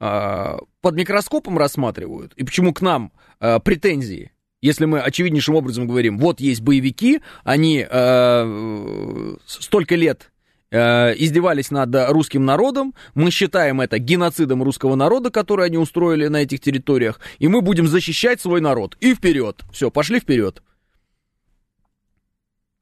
а, 0.00 0.58
под 0.80 0.96
микроскопом 0.96 1.58
рассматривают? 1.58 2.32
И 2.34 2.42
почему 2.42 2.74
к 2.74 2.82
нам 2.82 3.12
а, 3.38 3.60
претензии? 3.60 4.32
Если 4.60 4.84
мы 4.84 4.98
очевиднейшим 4.98 5.54
образом 5.54 5.86
говорим, 5.86 6.18
вот 6.18 6.40
есть 6.40 6.62
боевики, 6.62 7.20
они 7.44 7.86
а, 7.88 9.36
столько 9.46 9.94
лет 9.94 10.32
Э, 10.74 11.14
издевались 11.16 11.70
над 11.70 11.94
русским 12.10 12.44
народом, 12.44 12.94
мы 13.14 13.30
считаем 13.30 13.80
это 13.80 14.00
геноцидом 14.00 14.60
русского 14.60 14.96
народа, 14.96 15.30
который 15.30 15.66
они 15.66 15.78
устроили 15.78 16.26
на 16.26 16.38
этих 16.38 16.58
территориях, 16.58 17.20
и 17.38 17.46
мы 17.46 17.60
будем 17.60 17.86
защищать 17.86 18.40
свой 18.40 18.60
народ. 18.60 18.96
И 18.98 19.14
вперед. 19.14 19.62
Все, 19.72 19.92
пошли 19.92 20.18
вперед. 20.18 20.64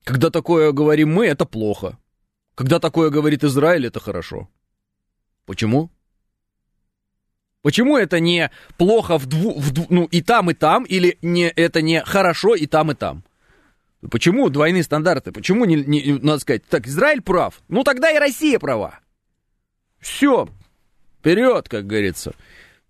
Когда 0.05 0.30
такое 0.30 0.72
говорим 0.72 1.12
мы, 1.12 1.26
это 1.26 1.45
плохо. 1.45 1.99
Когда 2.55 2.78
такое 2.78 3.11
говорит 3.11 3.45
Израиль, 3.45 3.84
это 3.84 4.01
хорошо. 4.01 4.49
Почему? 5.45 5.90
Почему 7.61 7.99
это 7.99 8.20
не 8.20 8.51
плохо 8.78 9.18
в 9.18 9.26
дву, 9.26 9.61
в 9.61 9.70
дву, 9.70 9.84
ну 9.90 10.05
и 10.07 10.22
там, 10.22 10.51
и 10.51 10.55
там, 10.55 10.84
или 10.84 11.18
не, 11.20 11.51
это 11.51 11.82
не 11.82 12.03
хорошо 12.03 12.55
и 12.55 12.64
там, 12.64 12.90
и 12.90 12.95
там? 12.95 13.22
Почему 14.11 14.48
двойные 14.50 14.82
стандарты? 14.82 15.30
Почему 15.30 15.64
не, 15.64 15.76
не 15.76 16.14
надо 16.14 16.40
сказать, 16.40 16.64
так, 16.68 16.86
Израиль 16.86 17.22
прав, 17.22 17.61
ну 17.68 17.84
тогда 17.84 18.11
и 18.11 18.18
Россия 18.18 18.59
права. 18.59 18.98
Все, 20.00 20.48
вперед, 21.20 21.68
как 21.68 21.86
говорится. 21.86 22.34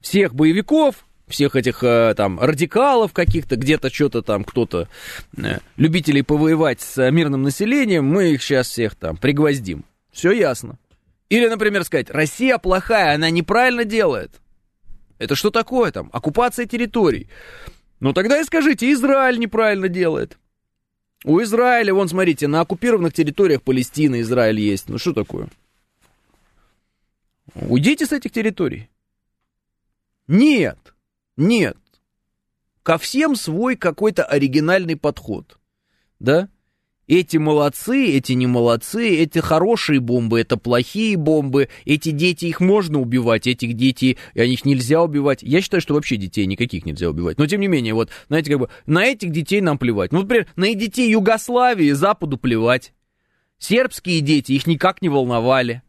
Всех 0.00 0.34
боевиков, 0.34 1.04
всех 1.28 1.54
этих 1.54 1.84
э, 1.84 2.14
там 2.16 2.40
радикалов 2.40 3.12
каких-то, 3.12 3.56
где-то 3.56 3.92
что-то 3.92 4.22
там 4.22 4.42
кто-то, 4.44 4.88
э, 5.36 5.58
любителей 5.76 6.22
повоевать 6.22 6.80
с 6.80 7.10
мирным 7.10 7.42
населением, 7.42 8.06
мы 8.06 8.32
их 8.32 8.42
сейчас 8.42 8.68
всех 8.68 8.94
там 8.94 9.16
пригвоздим. 9.18 9.84
Все 10.12 10.32
ясно. 10.32 10.78
Или, 11.28 11.46
например, 11.48 11.84
сказать, 11.84 12.10
Россия 12.10 12.58
плохая, 12.58 13.14
она 13.14 13.30
неправильно 13.30 13.84
делает. 13.84 14.32
Это 15.18 15.34
что 15.34 15.50
такое 15.50 15.92
там? 15.92 16.10
Оккупация 16.12 16.66
территорий. 16.66 17.28
Ну 18.00 18.12
тогда 18.12 18.40
и 18.40 18.44
скажите, 18.44 18.90
Израиль 18.92 19.38
неправильно 19.38 19.88
делает. 19.88 20.38
У 21.24 21.40
Израиля, 21.42 21.94
вон, 21.94 22.08
смотрите, 22.08 22.48
на 22.48 22.60
оккупированных 22.60 23.12
территориях 23.12 23.62
Палестины 23.62 24.22
Израиль 24.22 24.60
есть. 24.60 24.88
Ну 24.88 24.98
что 24.98 25.12
такое? 25.12 25.48
Уйдите 27.54 28.06
с 28.06 28.12
этих 28.12 28.32
территорий. 28.32 28.88
Нет, 30.26 30.94
нет. 31.36 31.76
Ко 32.82 32.98
всем 32.98 33.36
свой 33.36 33.76
какой-то 33.76 34.24
оригинальный 34.24 34.96
подход. 34.96 35.58
Да? 36.18 36.48
Эти 37.14 37.36
молодцы, 37.36 38.06
эти 38.06 38.32
не 38.32 38.46
молодцы, 38.46 39.18
эти 39.18 39.38
хорошие 39.38 40.00
бомбы, 40.00 40.40
это 40.40 40.56
плохие 40.56 41.18
бомбы, 41.18 41.68
эти 41.84 42.08
дети, 42.08 42.46
их 42.46 42.58
можно 42.58 43.02
убивать, 43.02 43.46
этих 43.46 43.74
детей, 43.74 44.16
их 44.32 44.64
нельзя 44.64 45.02
убивать. 45.02 45.42
Я 45.42 45.60
считаю, 45.60 45.82
что 45.82 45.92
вообще 45.92 46.16
детей 46.16 46.46
никаких 46.46 46.86
нельзя 46.86 47.10
убивать. 47.10 47.36
Но 47.36 47.46
тем 47.46 47.60
не 47.60 47.68
менее, 47.68 47.92
вот, 47.92 48.08
знаете, 48.28 48.52
как 48.52 48.60
бы, 48.60 48.70
на 48.86 49.04
этих 49.04 49.30
детей 49.30 49.60
нам 49.60 49.76
плевать. 49.76 50.10
Ну, 50.10 50.22
например, 50.22 50.46
на 50.56 50.72
детей 50.72 51.10
Югославии, 51.10 51.90
Западу 51.90 52.38
плевать. 52.38 52.94
Сербские 53.58 54.22
дети, 54.22 54.52
их 54.52 54.66
никак 54.66 55.02
не 55.02 55.10
волновали. 55.10 55.82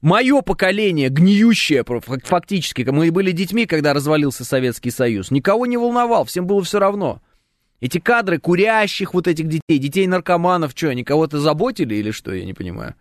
Мое 0.00 0.40
поколение, 0.40 1.10
гниющее 1.10 1.84
фактически, 2.24 2.80
мы 2.88 3.12
были 3.12 3.32
детьми, 3.32 3.66
когда 3.66 3.92
развалился 3.92 4.46
Советский 4.46 4.90
Союз, 4.90 5.30
никого 5.30 5.66
не 5.66 5.76
волновал, 5.76 6.24
всем 6.24 6.46
было 6.46 6.64
все 6.64 6.78
равно. 6.78 7.20
Эти 7.80 7.98
кадры 7.98 8.38
курящих 8.38 9.14
вот 9.14 9.26
этих 9.26 9.48
детей, 9.48 9.78
детей 9.78 10.06
наркоманов, 10.06 10.72
что, 10.74 10.88
они 10.88 11.02
кого-то 11.02 11.40
заботили 11.40 11.94
или 11.94 12.10
что, 12.10 12.32
я 12.32 12.44
не 12.44 12.52
понимаю. 12.52 12.94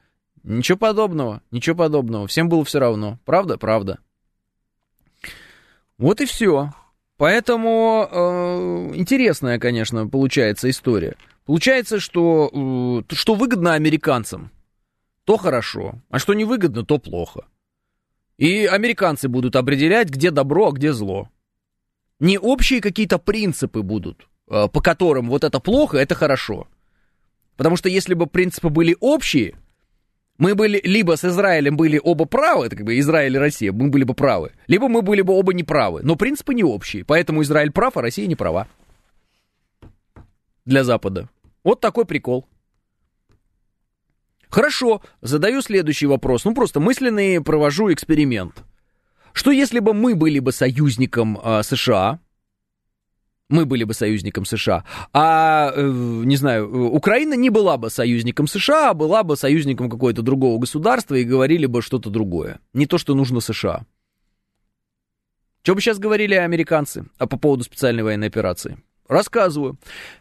Ничего 0.43 0.77
подобного, 0.77 1.41
ничего 1.51 1.75
подобного. 1.75 2.27
Всем 2.27 2.47
было 2.47 2.63
все 2.63 2.80
равно. 2.80 3.19
Правда? 3.25 3.57
Правда. 3.57 3.99
Вот 5.97 6.21
и 6.21 6.25
все. 6.25 6.71
Поэтому 7.17 8.07
э, 8.09 8.95
интересная, 8.95 9.59
конечно, 9.59 10.07
получается 10.07 10.69
история. 10.69 11.17
Получается, 11.45 11.99
что 11.99 13.03
э, 13.09 13.13
что 13.13 13.36
выгодно 13.36 13.73
американцам, 13.73 14.51
то 15.25 15.36
хорошо, 15.36 15.95
а 16.09 16.19
что 16.19 16.34
невыгодно, 16.34 16.86
то 16.86 16.97
плохо. 16.97 17.45
И 18.38 18.65
американцы 18.65 19.27
будут 19.27 19.57
определять, 19.57 20.09
где 20.09 20.32
добро, 20.32 20.69
а 20.69 20.71
где 20.71 20.93
зло. 20.93 21.27
Не 22.21 22.39
общие 22.39 22.80
какие-то 22.80 23.17
принципы 23.17 23.82
будут, 23.82 24.28
по 24.49 24.81
которым 24.81 25.29
вот 25.29 25.43
это 25.43 25.59
плохо, 25.59 25.97
это 25.97 26.15
хорошо. 26.15 26.67
Потому 27.55 27.75
что 27.75 27.89
если 27.89 28.13
бы 28.13 28.25
принципы 28.25 28.69
были 28.69 28.95
общие, 28.99 29.55
мы 30.37 30.55
были 30.55 30.79
либо 30.83 31.17
с 31.17 31.25
Израилем 31.25 31.75
были 31.75 31.99
оба 32.01 32.25
правы, 32.25 32.67
это 32.67 32.77
как 32.77 32.85
бы 32.85 32.97
Израиль 32.99 33.35
и 33.35 33.39
Россия, 33.39 33.73
мы 33.73 33.89
были 33.89 34.05
бы 34.05 34.13
правы, 34.13 34.53
либо 34.67 34.87
мы 34.87 35.01
были 35.01 35.21
бы 35.21 35.33
оба 35.33 35.53
неправы. 35.53 36.01
Но 36.03 36.15
принципы 36.15 36.53
не 36.53 36.63
общие, 36.63 37.03
поэтому 37.03 37.41
Израиль 37.41 37.71
прав, 37.71 37.97
а 37.97 38.01
Россия 38.01 38.25
не 38.27 38.35
права. 38.35 38.67
Для 40.65 40.83
Запада. 40.83 41.29
Вот 41.63 41.81
такой 41.81 42.05
прикол. 42.05 42.47
Хорошо, 44.49 45.01
задаю 45.21 45.61
следующий 45.61 46.07
вопрос. 46.07 46.45
Ну, 46.45 46.55
просто 46.55 46.79
мысленный 46.79 47.41
провожу 47.43 47.91
эксперимент. 47.93 48.63
что 49.33 49.51
если 49.51 49.79
бы 49.79 49.93
мы 49.93 50.15
были 50.15 50.39
бы 50.39 50.51
союзником 50.51 51.39
э, 51.41 51.61
США, 51.63 52.19
мы 53.49 53.65
были 53.65 53.83
бы 53.83 53.93
союзником 53.93 54.45
США, 54.45 54.85
а, 55.11 55.71
э, 55.75 55.81
не 55.81 56.35
знаю, 56.35 56.91
Украина 56.93 57.33
не 57.33 57.49
была 57.49 57.77
бы 57.77 57.89
союзником 57.89 58.47
США, 58.47 58.91
а 58.91 58.93
была 58.93 59.23
бы 59.23 59.35
союзником 59.35 59.89
какого-то 59.89 60.21
другого 60.21 60.59
государства 60.59 61.15
и 61.15 61.23
говорили 61.23 61.65
бы 61.65 61.81
что-то 61.81 62.09
другое. 62.09 62.59
Не 62.73 62.85
то, 62.85 62.97
что 62.97 63.15
нужно 63.15 63.39
США. 63.39 63.85
Что 65.63 65.75
бы 65.75 65.81
сейчас 65.81 65.99
говорили 65.99 66.35
американцы 66.35 67.05
а 67.17 67.27
по 67.27 67.37
поводу 67.37 67.63
специальной 67.63 68.03
военной 68.03 68.27
операции? 68.27 68.77
Рассказываю. 69.10 69.76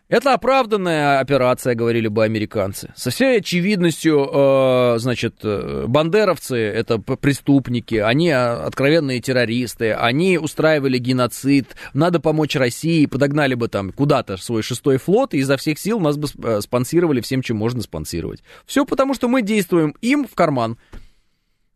Это 0.08 0.32
оправданная 0.32 1.20
операция, 1.20 1.74
говорили 1.74 2.08
бы 2.08 2.24
американцы. 2.24 2.90
Со 2.96 3.10
всей 3.10 3.40
очевидностью, 3.40 4.26
э, 4.32 4.94
значит, 4.98 5.40
э, 5.42 5.84
бандеровцы 5.86 6.56
это 6.56 6.98
преступники, 6.98 7.96
они 7.96 8.30
а, 8.30 8.64
откровенные 8.64 9.20
террористы, 9.20 9.92
они 9.92 10.38
устраивали 10.38 10.96
геноцид, 10.96 11.76
надо 11.92 12.18
помочь 12.18 12.56
России, 12.56 13.04
подогнали 13.04 13.52
бы 13.52 13.68
там 13.68 13.92
куда-то 13.92 14.38
свой 14.38 14.62
шестой 14.62 14.96
флот, 14.96 15.34
и 15.34 15.38
изо 15.38 15.58
всех 15.58 15.78
сил 15.78 16.00
нас 16.00 16.16
бы 16.16 16.28
э, 16.42 16.62
спонсировали 16.62 17.20
всем, 17.20 17.42
чем 17.42 17.58
можно 17.58 17.82
спонсировать. 17.82 18.42
Все 18.64 18.86
потому, 18.86 19.12
что 19.12 19.28
мы 19.28 19.42
действуем 19.42 19.94
им 20.00 20.26
в 20.26 20.34
карман. 20.34 20.78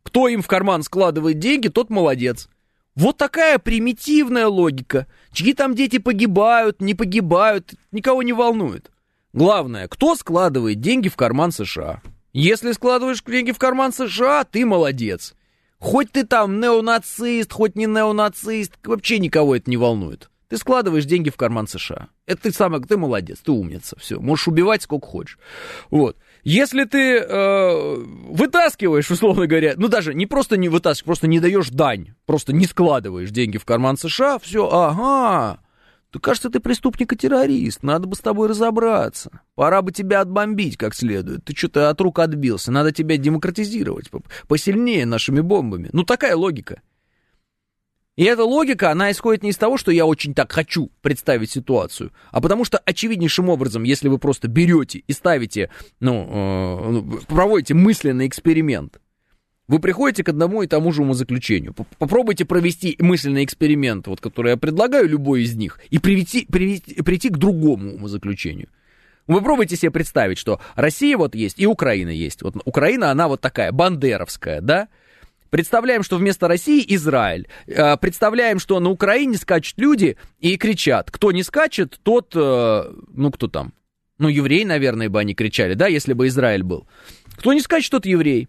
Кто 0.03 0.29
им 0.29 0.41
в 0.41 0.47
карман 0.47 0.83
складывает 0.83 1.39
деньги, 1.39 1.69
тот 1.69 1.91
молодец. 1.91 2.49
Вот 2.95 3.17
такая 3.17 3.59
примитивная 3.59 4.47
логика. 4.47 5.07
Чьи 5.33 5.55
там 5.55 5.75
дети 5.75 5.99
погибают, 5.99 6.81
не 6.81 6.95
погибают, 6.95 7.75
никого 7.91 8.23
не 8.23 8.33
волнует. 8.33 8.91
Главное, 9.33 9.89
кто 9.89 10.15
складывает 10.15 10.81
деньги 10.81 11.09
в 11.09 11.17
карман 11.17 11.53
США? 11.53 12.03
Если 12.35 12.73
складываешь 12.73 13.23
деньги 13.23 13.53
в 13.53 13.59
карман 13.59 13.93
США, 13.93 14.45
ты 14.45 14.67
молодец. 14.67 15.35
Хоть 15.79 16.13
ты 16.13 16.25
там 16.25 16.61
неонацист, 16.61 17.53
хоть 17.53 17.77
не 17.77 17.87
неонацист, 17.87 18.75
вообще 18.85 19.19
никого 19.19 19.57
это 19.57 19.71
не 19.71 19.77
волнует. 19.77 20.31
Ты 20.49 20.59
складываешь 20.59 21.07
деньги 21.07 21.31
в 21.31 21.37
карман 21.37 21.67
США. 21.67 22.09
Это 22.27 22.43
ты 22.43 22.53
самый, 22.53 22.83
ты 22.83 22.99
молодец, 22.99 23.39
ты 23.43 23.53
умница, 23.53 23.99
все. 23.99 24.21
Можешь 24.21 24.49
убивать 24.49 24.83
сколько 24.83 25.07
хочешь. 25.07 25.39
Вот. 25.91 26.19
Если 26.45 26.85
ты 26.85 27.19
э, 27.19 27.97
вытаскиваешь, 27.97 29.11
условно 29.11 29.47
говоря, 29.47 29.75
ну 29.77 29.87
даже 29.87 30.13
не 30.13 30.27
просто 30.27 30.57
не 30.57 30.69
вытаскиваешь, 30.69 31.07
просто 31.07 31.27
не 31.29 31.39
даешь 31.39 31.71
дань, 31.71 32.15
просто 32.27 32.53
не 32.53 32.67
складываешь 32.67 33.31
деньги 33.31 33.59
в 33.59 33.65
карман 33.65 33.97
США, 33.97 34.41
все, 34.41 34.69
ага, 34.69 35.61
то 36.11 36.19
кажется, 36.19 36.51
ты 36.51 36.59
преступник 36.59 37.13
и 37.13 37.17
террорист, 37.17 37.85
надо 37.85 38.09
бы 38.09 38.17
с 38.17 38.21
тобой 38.21 38.49
разобраться. 38.49 39.31
Пора 39.55 39.83
бы 39.83 39.93
тебя 39.93 40.21
отбомбить 40.21 40.77
как 40.77 40.95
следует. 40.95 41.45
Ты 41.45 41.57
что-то 41.57 41.89
от 41.89 42.01
рук 42.01 42.19
отбился, 42.19 42.73
надо 42.73 42.93
тебя 42.93 43.17
демократизировать 43.17 44.11
посильнее 44.49 45.07
нашими 45.07 45.41
бомбами. 45.41 45.91
Ну 45.93 46.03
такая 46.03 46.37
логика. 46.37 46.83
И 48.17 48.25
эта 48.25 48.45
логика, 48.45 48.91
она 48.91 49.11
исходит 49.11 49.43
не 49.43 49.51
из 49.51 49.57
того, 49.57 49.79
что 49.79 49.91
я 49.91 50.05
очень 50.05 50.35
так 50.35 50.53
хочу 50.53 50.91
представить 51.01 51.51
ситуацию, 51.51 52.13
а 52.31 52.43
потому 52.43 52.65
что 52.65 52.79
очевиднейшим 52.79 53.49
образом, 53.49 53.85
если 53.85 54.09
вы 54.09 54.19
просто 54.19 54.49
берете 54.49 55.03
и 55.07 55.13
ставите, 55.13 55.71
ну, 56.01 56.29
э, 56.29 56.91
ну 56.91 57.21
проводите 57.27 57.73
мысленный 57.73 58.27
эксперимент, 58.27 59.01
вы 59.67 59.79
приходите 59.79 60.25
к 60.25 60.29
одному 60.29 60.63
и 60.63 60.67
тому 60.67 60.93
же 60.93 61.01
умозаключению. 61.01 61.75
Попробуйте 61.99 62.45
провести 62.45 62.97
мысленный 62.99 63.45
эксперимент, 63.45 64.07
вот, 64.07 64.21
который 64.21 64.51
я 64.51 64.57
предлагаю, 64.59 65.09
любой 65.09 65.45
из 65.45 65.57
них, 65.57 65.81
и 65.89 65.99
привести, 65.99 66.45
привести, 66.45 67.01
прийти 67.01 67.31
к 67.31 67.39
другому 67.39 67.95
умозаключению. 67.95 68.69
Вы 69.27 69.41
пробуйте 69.41 69.77
себе 69.77 69.91
представить, 69.91 70.37
что 70.37 70.61
Россия 70.75 71.17
вот 71.17 71.35
есть 71.35 71.59
и 71.59 71.67
Украина 71.67 72.11
есть. 72.11 72.43
Вот 72.43 72.57
Украина, 72.67 73.11
она 73.11 73.29
вот 73.29 73.41
такая, 73.41 73.73
бандеровская, 73.73 74.61
да? 74.61 74.89
Представляем, 75.53 76.03
что 76.03 76.17
вместо 76.17 76.49
России 76.49 76.83
Израиль. 76.95 77.47
Э, 77.67 77.99
представляем, 77.99 78.59
что 78.59 78.81
на 78.81 78.89
Украине 78.89 79.37
скачут 79.37 79.79
люди 79.79 80.17
и 80.39 80.57
кричат. 80.57 81.11
Кто 81.11 81.31
не 81.31 81.43
скачет, 81.43 82.01
тот, 82.03 82.33
э, 82.35 82.93
ну 83.13 83.31
кто 83.31 83.49
там? 83.49 83.75
Ну, 84.17 84.29
еврей, 84.29 84.65
наверное, 84.65 85.11
бы 85.11 85.21
они 85.21 85.35
кричали, 85.35 85.75
да, 85.75 85.89
если 85.89 86.15
бы 86.15 86.27
Израиль 86.29 86.63
был. 86.63 86.89
Кто 87.37 87.53
не 87.53 87.61
скачет, 87.61 87.91
тот 87.91 88.07
еврей. 88.07 88.49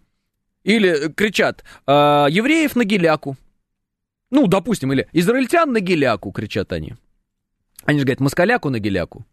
Или 0.63 1.11
кричат, 1.11 1.65
э, 1.85 1.91
евреев 1.91 2.73
на 2.77 2.85
геляку. 2.85 3.35
Ну, 4.31 4.47
допустим, 4.47 4.93
или 4.93 5.09
израильтян 5.11 5.73
на 5.73 5.81
геляку, 5.81 6.31
кричат 6.31 6.71
они. 6.71 6.95
Они 7.83 7.99
же 7.99 8.05
говорят, 8.05 8.21
москаляку 8.21 8.69
на 8.69 8.79
геляку. 8.79 9.25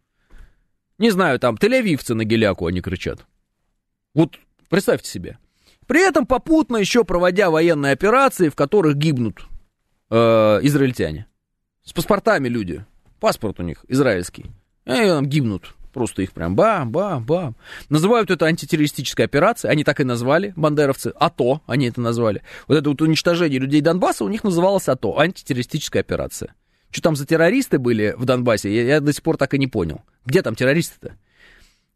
Не 0.97 1.09
знаю, 1.09 1.39
там, 1.39 1.55
тель-авивцы 1.55 2.15
на 2.15 2.25
геляку 2.25 2.65
они 2.65 2.81
кричат. 2.81 3.25
Вот 4.13 4.37
представьте 4.67 5.09
себе. 5.09 5.37
При 5.87 6.01
этом 6.07 6.25
попутно 6.25 6.77
еще 6.77 7.03
проводя 7.03 7.49
военные 7.49 7.93
операции, 7.93 8.49
в 8.49 8.55
которых 8.55 8.95
гибнут 8.95 9.45
э, 10.09 10.15
израильтяне. 10.63 11.27
С 11.83 11.93
паспортами 11.93 12.47
люди. 12.47 12.85
Паспорт 13.19 13.59
у 13.59 13.63
них 13.63 13.83
израильский. 13.87 14.45
И 14.85 14.91
там 14.91 15.25
гибнут. 15.25 15.75
Просто 15.93 16.21
их 16.21 16.31
прям 16.31 16.55
бам-бам-бам. 16.55 17.55
Называют 17.89 18.31
это 18.31 18.45
антитеррористической 18.45 19.25
операцией. 19.25 19.71
Они 19.71 19.83
так 19.83 19.99
и 19.99 20.05
назвали, 20.05 20.53
бандеровцы. 20.55 21.13
АТО 21.19 21.61
они 21.67 21.87
это 21.87 21.99
назвали. 21.99 22.43
Вот 22.67 22.77
это 22.77 22.89
вот 22.89 23.01
уничтожение 23.01 23.59
людей 23.59 23.81
Донбасса 23.81 24.23
у 24.23 24.29
них 24.29 24.43
называлось 24.43 24.87
АТО. 24.87 25.19
Антитеррористическая 25.19 26.01
операция. 26.01 26.55
Что 26.91 27.01
там 27.03 27.15
за 27.15 27.25
террористы 27.25 27.77
были 27.79 28.13
в 28.17 28.25
Донбассе, 28.25 28.73
я, 28.73 28.83
я 28.83 28.99
до 28.99 29.13
сих 29.13 29.23
пор 29.23 29.37
так 29.37 29.53
и 29.53 29.57
не 29.57 29.67
понял. 29.67 30.01
Где 30.25 30.41
там 30.41 30.55
террористы-то? 30.55 31.15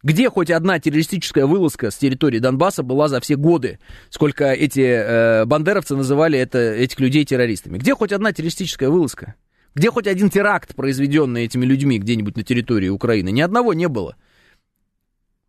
Где 0.06 0.30
хоть 0.30 0.52
одна 0.52 0.80
террористическая 0.80 1.48
вылазка 1.48 1.90
с 1.90 1.96
территории 1.96 2.38
Донбасса 2.38 2.84
была 2.84 3.08
за 3.08 3.20
все 3.22 3.36
годы, 3.38 3.80
сколько 4.12 4.54
эти 4.54 4.82
э, 4.82 5.46
бандеровцы 5.46 5.96
называли 5.96 6.38
это, 6.38 6.60
этих 6.60 7.00
людей 7.00 7.26
террористами? 7.26 7.80
Где 7.80 7.96
хоть 7.96 8.12
одна 8.12 8.32
террористическая 8.32 8.92
вылазка? 8.92 9.34
Где 9.74 9.90
хоть 9.90 10.06
один 10.06 10.30
теракт, 10.30 10.76
произведенный 10.76 11.46
этими 11.46 11.66
людьми 11.66 11.98
где-нибудь 11.98 12.38
на 12.38 12.44
территории 12.44 12.88
Украины? 12.88 13.32
Ни 13.32 13.42
одного 13.42 13.74
не 13.74 13.88
было. 13.88 14.16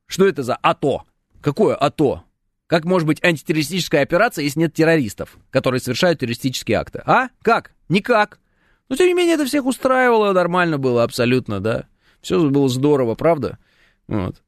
Что 0.06 0.26
это 0.26 0.42
за 0.42 0.56
АТО? 0.56 1.02
Какое 1.42 1.74
АТО? 1.74 2.24
Как 2.66 2.86
может 2.86 3.06
быть 3.06 3.22
антитеррористическая 3.22 4.00
операция, 4.00 4.42
если 4.44 4.60
нет 4.60 4.72
террористов, 4.72 5.36
которые 5.50 5.82
совершают 5.82 6.20
террористические 6.20 6.78
акты? 6.78 7.02
А? 7.04 7.28
Как? 7.42 7.72
Никак. 7.90 8.38
Но, 8.88 8.96
тем 8.96 9.08
не 9.08 9.12
менее, 9.12 9.34
это 9.34 9.44
всех 9.44 9.66
устраивало, 9.66 10.32
нормально 10.32 10.78
было 10.78 11.02
абсолютно, 11.02 11.60
да. 11.60 11.84
Все 12.22 12.40
было 12.48 12.70
здорово, 12.70 13.16
правда? 13.16 13.58
Вот. 14.08 14.42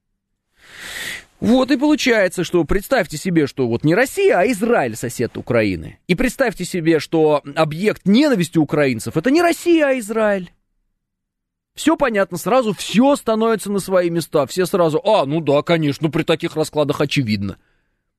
Вот 1.40 1.70
и 1.70 1.76
получается, 1.76 2.42
что 2.42 2.64
представьте 2.64 3.16
себе, 3.16 3.46
что 3.46 3.68
вот 3.68 3.84
не 3.84 3.94
Россия, 3.94 4.38
а 4.38 4.46
Израиль 4.50 4.96
сосед 4.96 5.36
Украины. 5.36 6.00
И 6.08 6.16
представьте 6.16 6.64
себе, 6.64 6.98
что 6.98 7.42
объект 7.54 8.06
ненависти 8.06 8.58
украинцев 8.58 9.16
это 9.16 9.30
не 9.30 9.40
Россия, 9.40 9.86
а 9.86 9.98
Израиль. 9.98 10.52
Все 11.74 11.96
понятно, 11.96 12.38
сразу 12.38 12.74
все 12.74 13.14
становится 13.14 13.70
на 13.70 13.78
свои 13.78 14.10
места. 14.10 14.46
Все 14.46 14.66
сразу, 14.66 15.00
а, 15.04 15.24
ну 15.26 15.40
да, 15.40 15.62
конечно, 15.62 16.10
при 16.10 16.24
таких 16.24 16.56
раскладах 16.56 17.00
очевидно. 17.00 17.56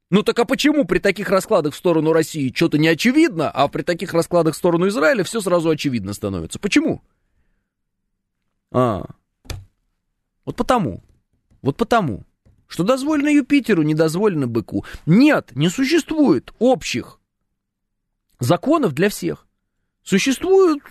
Ну 0.10 0.24
так 0.24 0.40
а 0.40 0.46
почему 0.46 0.86
при 0.86 1.00
таких 1.00 1.30
раскладах 1.30 1.74
в 1.74 1.78
сторону 1.78 2.14
России 2.14 2.54
что-то 2.56 2.78
не 2.78 2.88
очевидно, 2.88 3.52
а 3.52 3.68
при 3.68 3.82
таких 3.82 4.14
раскладах 4.14 4.56
в 4.56 4.58
сторону 4.58 4.88
Израиля 4.88 5.26
все 5.26 5.42
сразу 5.42 5.70
очевидно 5.70 6.14
становится? 6.14 6.58
Почему? 6.58 7.02
А, 8.72 9.06
вот 10.46 10.56
потому. 10.56 11.04
Вот 11.62 11.76
потому 11.76 12.24
что 12.70 12.84
дозволено 12.84 13.28
Юпитеру, 13.30 13.82
не 13.82 13.96
дозволено 13.96 14.48
быку. 14.48 14.86
Нет, 15.06 15.52
не 15.56 15.70
существует 15.70 16.54
общих 16.60 17.20
законов 18.40 18.94
для 18.94 19.10
всех. 19.10 19.48
Существуют 20.04 20.82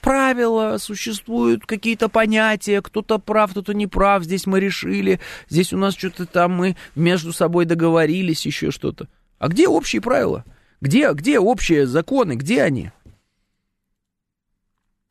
правила, 0.00 0.78
существуют 0.78 1.66
какие-то 1.66 2.08
понятия, 2.08 2.80
кто-то 2.80 3.18
прав, 3.18 3.50
кто-то 3.50 3.74
не 3.74 3.86
прав, 3.86 4.24
здесь 4.24 4.46
мы 4.46 4.58
решили, 4.58 5.20
здесь 5.48 5.72
у 5.72 5.76
нас 5.76 5.94
что-то 5.94 6.24
там 6.24 6.52
мы 6.52 6.76
между 6.94 7.32
собой 7.32 7.66
договорились, 7.66 8.46
еще 8.46 8.70
что-то. 8.70 9.08
А 9.38 9.48
где 9.48 9.68
общие 9.68 10.00
правила? 10.00 10.44
Где, 10.80 11.12
где 11.12 11.38
общие 11.38 11.86
законы, 11.86 12.34
где 12.34 12.62
они? 12.62 12.90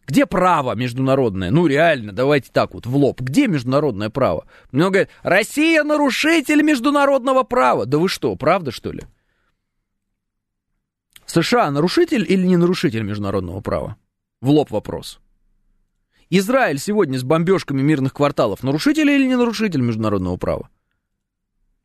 Где 0.08 0.26
право 0.26 0.76
международное? 0.76 1.52
Ну, 1.52 1.68
реально, 1.68 2.12
давайте 2.12 2.52
так 2.52 2.74
вот, 2.74 2.86
в 2.86 2.95
лоб. 2.95 3.22
Где 3.22 3.47
международное 3.47 4.10
право? 4.10 4.45
Мне 4.72 4.89
говорят, 4.89 5.10
Россия 5.24 5.84
нарушитель 5.84 6.64
международного 6.64 7.43
права. 7.43 7.86
Да 7.86 7.97
вы 7.97 8.10
что, 8.10 8.36
правда, 8.36 8.72
что 8.72 8.91
ли? 8.91 9.04
США 11.26 11.72
нарушитель 11.72 12.26
или 12.30 12.45
не 12.45 12.58
нарушитель 12.58 13.04
международного 13.04 13.62
права? 13.62 13.95
В 14.41 14.49
лоб 14.49 14.72
вопрос. 14.72 15.20
Израиль 16.30 16.80
сегодня 16.80 17.18
с 17.18 17.24
бомбежками 17.24 17.82
мирных 17.82 18.14
кварталов 18.14 18.64
нарушитель 18.64 19.10
или 19.10 19.28
не 19.28 19.36
нарушитель 19.36 19.82
международного 19.82 20.38
права? 20.38 20.70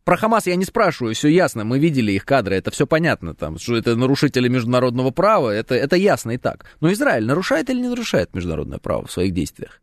Про 0.07 0.17
Хамас 0.17 0.47
я 0.47 0.55
не 0.55 0.65
спрашиваю, 0.65 1.17
все 1.17 1.27
ясно, 1.27 1.65
мы 1.65 1.81
видели 1.81 2.13
их 2.13 2.25
кадры, 2.25 2.55
это 2.55 2.71
все 2.71 2.87
понятно, 2.87 3.35
там, 3.35 3.59
что 3.59 3.75
это 3.75 3.97
нарушители 3.97 4.47
международного 4.47 5.11
права, 5.11 5.51
это, 5.51 5.75
это 5.75 5.97
ясно 5.97 6.31
и 6.31 6.39
так. 6.39 6.65
Но 6.81 6.93
Израиль 6.93 7.27
нарушает 7.27 7.71
или 7.71 7.81
не 7.81 7.89
нарушает 7.89 8.33
международное 8.33 8.79
право 8.79 9.05
в 9.05 9.11
своих 9.11 9.33
действиях? 9.35 9.83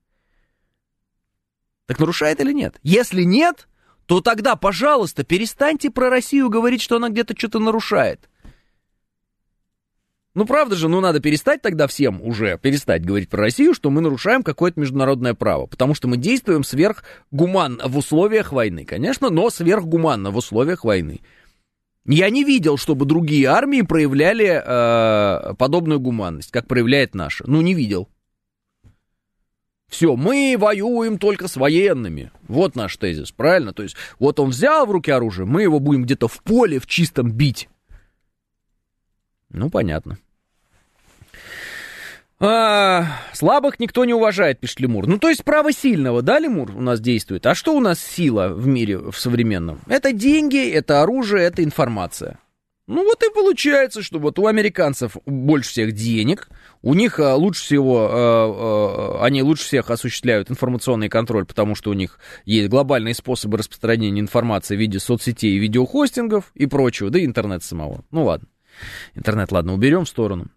Так 1.87 1.99
нарушает 1.99 2.39
или 2.39 2.53
нет? 2.53 2.79
Если 2.83 3.23
нет, 3.23 3.67
то 4.05 4.21
тогда, 4.21 4.55
пожалуйста, 4.55 5.25
перестаньте 5.25 5.91
про 5.91 6.09
Россию 6.09 6.47
говорить, 6.47 6.81
что 6.81 6.95
она 6.95 7.09
где-то 7.09 7.37
что-то 7.37 7.59
нарушает. 7.59 8.29
Ну, 10.35 10.45
правда 10.45 10.75
же, 10.75 10.89
ну, 10.89 10.99
надо 10.99 11.19
перестать 11.19 11.61
тогда 11.61 11.85
всем 11.85 12.19
уже, 12.21 12.57
перестать 12.57 13.05
говорить 13.05 13.29
про 13.29 13.41
Россию, 13.41 13.75
что 13.75 13.91
мы 13.91 14.01
нарушаем 14.01 14.41
какое-то 14.41 14.79
международное 14.79 15.35
право, 15.35 15.67
потому 15.67 15.93
что 15.93 16.07
мы 16.07 16.17
действуем 16.17 16.63
сверхгуманно 16.63 17.87
в 17.87 17.97
условиях 17.97 18.51
войны, 18.51 18.83
конечно, 18.83 19.29
но 19.29 19.51
сверхгуманно 19.51 20.31
в 20.31 20.37
условиях 20.37 20.83
войны. 20.83 21.21
Я 22.05 22.29
не 22.31 22.43
видел, 22.43 22.77
чтобы 22.77 23.05
другие 23.05 23.47
армии 23.47 23.81
проявляли 23.81 24.61
э, 24.63 25.53
подобную 25.53 25.99
гуманность, 25.99 26.51
как 26.51 26.67
проявляет 26.67 27.15
наша. 27.15 27.45
Ну, 27.47 27.61
не 27.61 27.73
видел. 27.73 28.09
Все, 29.87 30.15
мы 30.15 30.55
воюем 30.57 31.19
только 31.19 31.47
с 31.47 31.55
военными. 31.55 32.31
Вот 32.47 32.75
наш 32.75 32.97
тезис, 32.97 33.31
правильно? 33.31 33.73
То 33.73 33.83
есть, 33.83 33.95
вот 34.17 34.39
он 34.39 34.49
взял 34.49 34.87
в 34.87 34.91
руки 34.91 35.11
оружие, 35.11 35.45
мы 35.45 35.61
его 35.61 35.79
будем 35.79 36.03
где-то 36.03 36.27
в 36.27 36.41
поле 36.41 36.79
в 36.79 36.87
чистом 36.87 37.31
бить. 37.31 37.69
Ну, 39.49 39.69
понятно. 39.69 40.17
А, 42.45 43.21
слабых 43.31 43.79
никто 43.79 44.03
не 44.03 44.13
уважает, 44.13 44.59
пишет 44.59 44.81
Лемур. 44.81 45.07
Ну, 45.07 45.17
то 45.17 45.29
есть 45.29 45.45
право 45.45 45.71
сильного, 45.71 46.21
да, 46.21 46.39
Лемур, 46.39 46.71
у 46.75 46.81
нас 46.81 46.99
действует? 46.99 47.45
А 47.45 47.55
что 47.55 47.73
у 47.73 47.79
нас 47.79 48.01
сила 48.01 48.49
в 48.49 48.67
мире, 48.67 48.97
в 48.97 49.13
современном? 49.17 49.79
Это 49.87 50.11
деньги, 50.11 50.69
это 50.69 51.01
оружие, 51.01 51.45
это 51.45 51.63
информация. 51.63 52.39
Ну, 52.85 53.05
вот 53.05 53.23
и 53.23 53.33
получается, 53.33 54.01
что 54.01 54.19
вот 54.19 54.39
у 54.39 54.47
американцев 54.47 55.15
больше 55.25 55.69
всех 55.69 55.93
денег, 55.93 56.49
у 56.81 56.95
них 56.95 57.17
а, 57.17 57.33
лучше 57.35 57.63
всего, 57.63 58.09
а, 58.11 59.19
а, 59.21 59.23
они 59.23 59.41
лучше 59.41 59.63
всех 59.63 59.89
осуществляют 59.89 60.51
информационный 60.51 61.07
контроль, 61.07 61.45
потому 61.45 61.75
что 61.75 61.91
у 61.91 61.93
них 61.93 62.19
есть 62.43 62.67
глобальные 62.67 63.13
способы 63.13 63.57
распространения 63.57 64.19
информации 64.19 64.75
в 64.75 64.79
виде 64.81 64.99
соцсетей, 64.99 65.57
видеохостингов 65.59 66.51
и 66.55 66.65
прочего, 66.65 67.09
да 67.09 67.19
и 67.19 67.25
интернет 67.25 67.63
самого. 67.63 68.03
Ну, 68.11 68.25
ладно. 68.25 68.49
Интернет, 69.15 69.53
ладно, 69.53 69.73
уберем 69.73 70.03
в 70.03 70.09
сторону. 70.09 70.47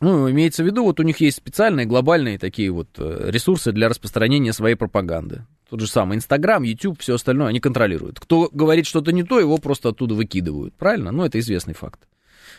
Ну, 0.00 0.30
имеется 0.30 0.62
в 0.62 0.66
виду, 0.66 0.84
вот 0.84 0.98
у 0.98 1.02
них 1.02 1.20
есть 1.20 1.36
специальные 1.36 1.84
глобальные 1.84 2.38
такие 2.38 2.70
вот 2.70 2.88
э, 2.96 3.30
ресурсы 3.30 3.70
для 3.70 3.88
распространения 3.88 4.54
своей 4.54 4.74
пропаганды. 4.74 5.44
Тот 5.68 5.80
же 5.80 5.86
самый 5.86 6.16
Инстаграм, 6.16 6.62
Ютуб, 6.62 6.98
все 7.00 7.14
остальное 7.14 7.48
они 7.48 7.60
контролируют. 7.60 8.18
Кто 8.18 8.48
говорит 8.50 8.86
что-то 8.86 9.12
не 9.12 9.22
то, 9.22 9.38
его 9.38 9.58
просто 9.58 9.90
оттуда 9.90 10.14
выкидывают. 10.14 10.74
Правильно? 10.74 11.12
Ну, 11.12 11.24
это 11.24 11.38
известный 11.38 11.74
факт. 11.74 12.08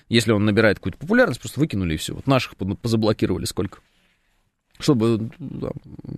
Если 0.07 0.31
он 0.31 0.45
набирает 0.45 0.77
какую-то 0.77 0.99
популярность, 0.99 1.41
просто 1.41 1.59
выкинули 1.59 1.95
и 1.95 1.97
все. 1.97 2.13
Вот 2.13 2.27
наших 2.27 2.55
позаблокировали 2.55 3.45
сколько. 3.45 3.79
Чтобы 4.79 5.31
да, 5.39 5.71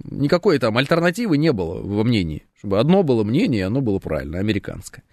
никакой 0.10 0.60
там 0.60 0.78
альтернативы 0.78 1.38
не 1.38 1.52
было 1.52 1.82
во 1.82 2.04
мнении. 2.04 2.46
Чтобы 2.58 2.80
одно 2.80 3.04
было 3.04 3.24
мнение, 3.24 3.62
и 3.62 3.64
оно 3.64 3.82
было 3.82 4.00
правильно, 4.00 4.40
американское. 4.40 5.04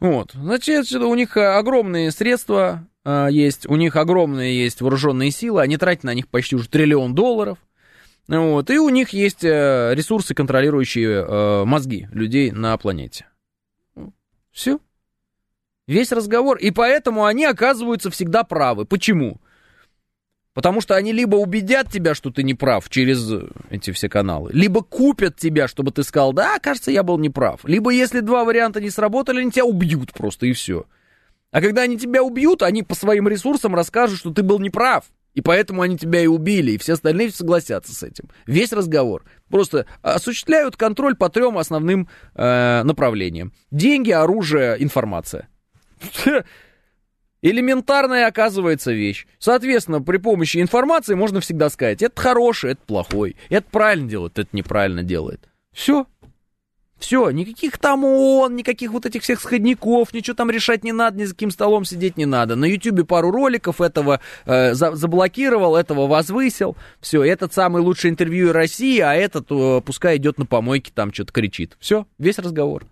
Вот. 0.00 0.32
Значит, 0.32 0.90
у 0.92 1.14
них 1.14 1.36
огромные 1.36 2.10
средства 2.10 2.86
э, 3.04 3.28
есть, 3.30 3.66
у 3.68 3.76
них 3.76 3.96
огромные 3.96 4.62
есть 4.62 4.80
вооруженные 4.80 5.30
силы, 5.30 5.62
они 5.62 5.76
тратят 5.76 6.04
на 6.04 6.14
них 6.14 6.28
почти 6.28 6.56
уже 6.56 6.68
триллион 6.68 7.14
долларов. 7.14 7.58
Вот, 8.26 8.70
и 8.70 8.78
у 8.78 8.88
них 8.88 9.10
есть 9.10 9.44
э, 9.44 9.92
ресурсы, 9.94 10.34
контролирующие 10.34 11.26
э, 11.26 11.64
мозги 11.64 12.08
людей 12.12 12.50
на 12.50 12.76
планете. 12.78 13.26
Все. 14.50 14.78
Весь 15.86 16.12
разговор. 16.12 16.56
И 16.56 16.70
поэтому 16.70 17.26
они 17.26 17.44
оказываются 17.44 18.10
всегда 18.10 18.44
правы. 18.44 18.86
Почему? 18.86 19.40
Потому 20.54 20.80
что 20.80 20.94
они 20.94 21.12
либо 21.12 21.34
убедят 21.34 21.90
тебя, 21.90 22.14
что 22.14 22.30
ты 22.30 22.44
не 22.44 22.54
прав 22.54 22.88
через 22.88 23.28
эти 23.70 23.90
все 23.90 24.08
каналы, 24.08 24.52
либо 24.52 24.82
купят 24.82 25.36
тебя, 25.36 25.66
чтобы 25.66 25.90
ты 25.90 26.04
сказал, 26.04 26.32
да, 26.32 26.60
кажется, 26.60 26.92
я 26.92 27.02
был 27.02 27.18
неправ. 27.18 27.64
Либо 27.64 27.90
если 27.90 28.20
два 28.20 28.44
варианта 28.44 28.80
не 28.80 28.90
сработали, 28.90 29.40
они 29.40 29.50
тебя 29.50 29.64
убьют 29.64 30.12
просто 30.12 30.46
и 30.46 30.52
все. 30.52 30.86
А 31.54 31.60
когда 31.60 31.82
они 31.82 31.96
тебя 31.96 32.20
убьют, 32.20 32.64
они 32.64 32.82
по 32.82 32.96
своим 32.96 33.28
ресурсам 33.28 33.76
расскажут, 33.76 34.18
что 34.18 34.32
ты 34.32 34.42
был 34.42 34.58
неправ. 34.58 35.04
И 35.34 35.40
поэтому 35.40 35.82
они 35.82 35.96
тебя 35.96 36.20
и 36.20 36.26
убили, 36.26 36.72
и 36.72 36.78
все 36.78 36.94
остальные 36.94 37.30
согласятся 37.30 37.94
с 37.94 38.02
этим. 38.02 38.28
Весь 38.44 38.72
разговор. 38.72 39.22
Просто 39.50 39.86
осуществляют 40.02 40.76
контроль 40.76 41.14
по 41.14 41.28
трем 41.28 41.56
основным 41.56 42.08
э, 42.34 42.82
направлениям. 42.82 43.52
Деньги, 43.70 44.10
оружие, 44.10 44.82
информация. 44.82 45.46
Элементарная 47.40 48.26
оказывается 48.26 48.90
вещь. 48.90 49.28
Соответственно, 49.38 50.02
при 50.02 50.16
помощи 50.16 50.60
информации 50.60 51.14
можно 51.14 51.40
всегда 51.40 51.70
сказать, 51.70 52.02
это 52.02 52.20
хороший, 52.20 52.72
это 52.72 52.80
плохой, 52.84 53.36
это 53.48 53.66
правильно 53.70 54.08
делает, 54.08 54.40
это 54.40 54.48
неправильно 54.50 55.04
делает. 55.04 55.48
Все. 55.72 56.08
Все, 57.04 57.30
никаких 57.30 57.76
там 57.76 58.02
ООН, 58.02 58.56
никаких 58.56 58.90
вот 58.90 59.04
этих 59.04 59.24
всех 59.24 59.38
сходников, 59.38 60.14
ничего 60.14 60.34
там 60.34 60.50
решать 60.50 60.84
не 60.84 60.92
надо, 60.92 61.18
ни 61.18 61.24
за 61.24 61.34
каким 61.34 61.50
столом 61.50 61.84
сидеть 61.84 62.16
не 62.16 62.24
надо. 62.24 62.56
На 62.56 62.64
Ютубе 62.64 63.04
пару 63.04 63.30
роликов 63.30 63.82
этого 63.82 64.20
э, 64.46 64.72
за, 64.72 64.96
заблокировал, 64.96 65.76
этого 65.76 66.06
возвысил. 66.06 66.78
Все, 67.00 67.22
этот 67.22 67.52
самый 67.52 67.82
лучший 67.82 68.08
интервью 68.08 68.52
России, 68.52 69.00
а 69.00 69.12
этот 69.12 69.48
э, 69.50 69.82
пускай 69.84 70.16
идет 70.16 70.38
на 70.38 70.46
помойке, 70.46 70.92
там 70.94 71.12
что-то 71.12 71.34
кричит. 71.34 71.76
Все, 71.78 72.06
весь 72.16 72.38
разговор. 72.38 72.86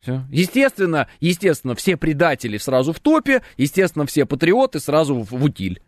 Все. 0.00 0.24
Естественно, 0.32 1.06
естественно, 1.20 1.76
все 1.76 1.96
предатели 1.96 2.58
сразу 2.58 2.92
в 2.92 2.98
топе, 2.98 3.42
естественно, 3.56 4.04
все 4.04 4.26
патриоты 4.26 4.80
сразу 4.80 5.14
в, 5.14 5.30
в 5.30 5.44
утиль. 5.44 5.80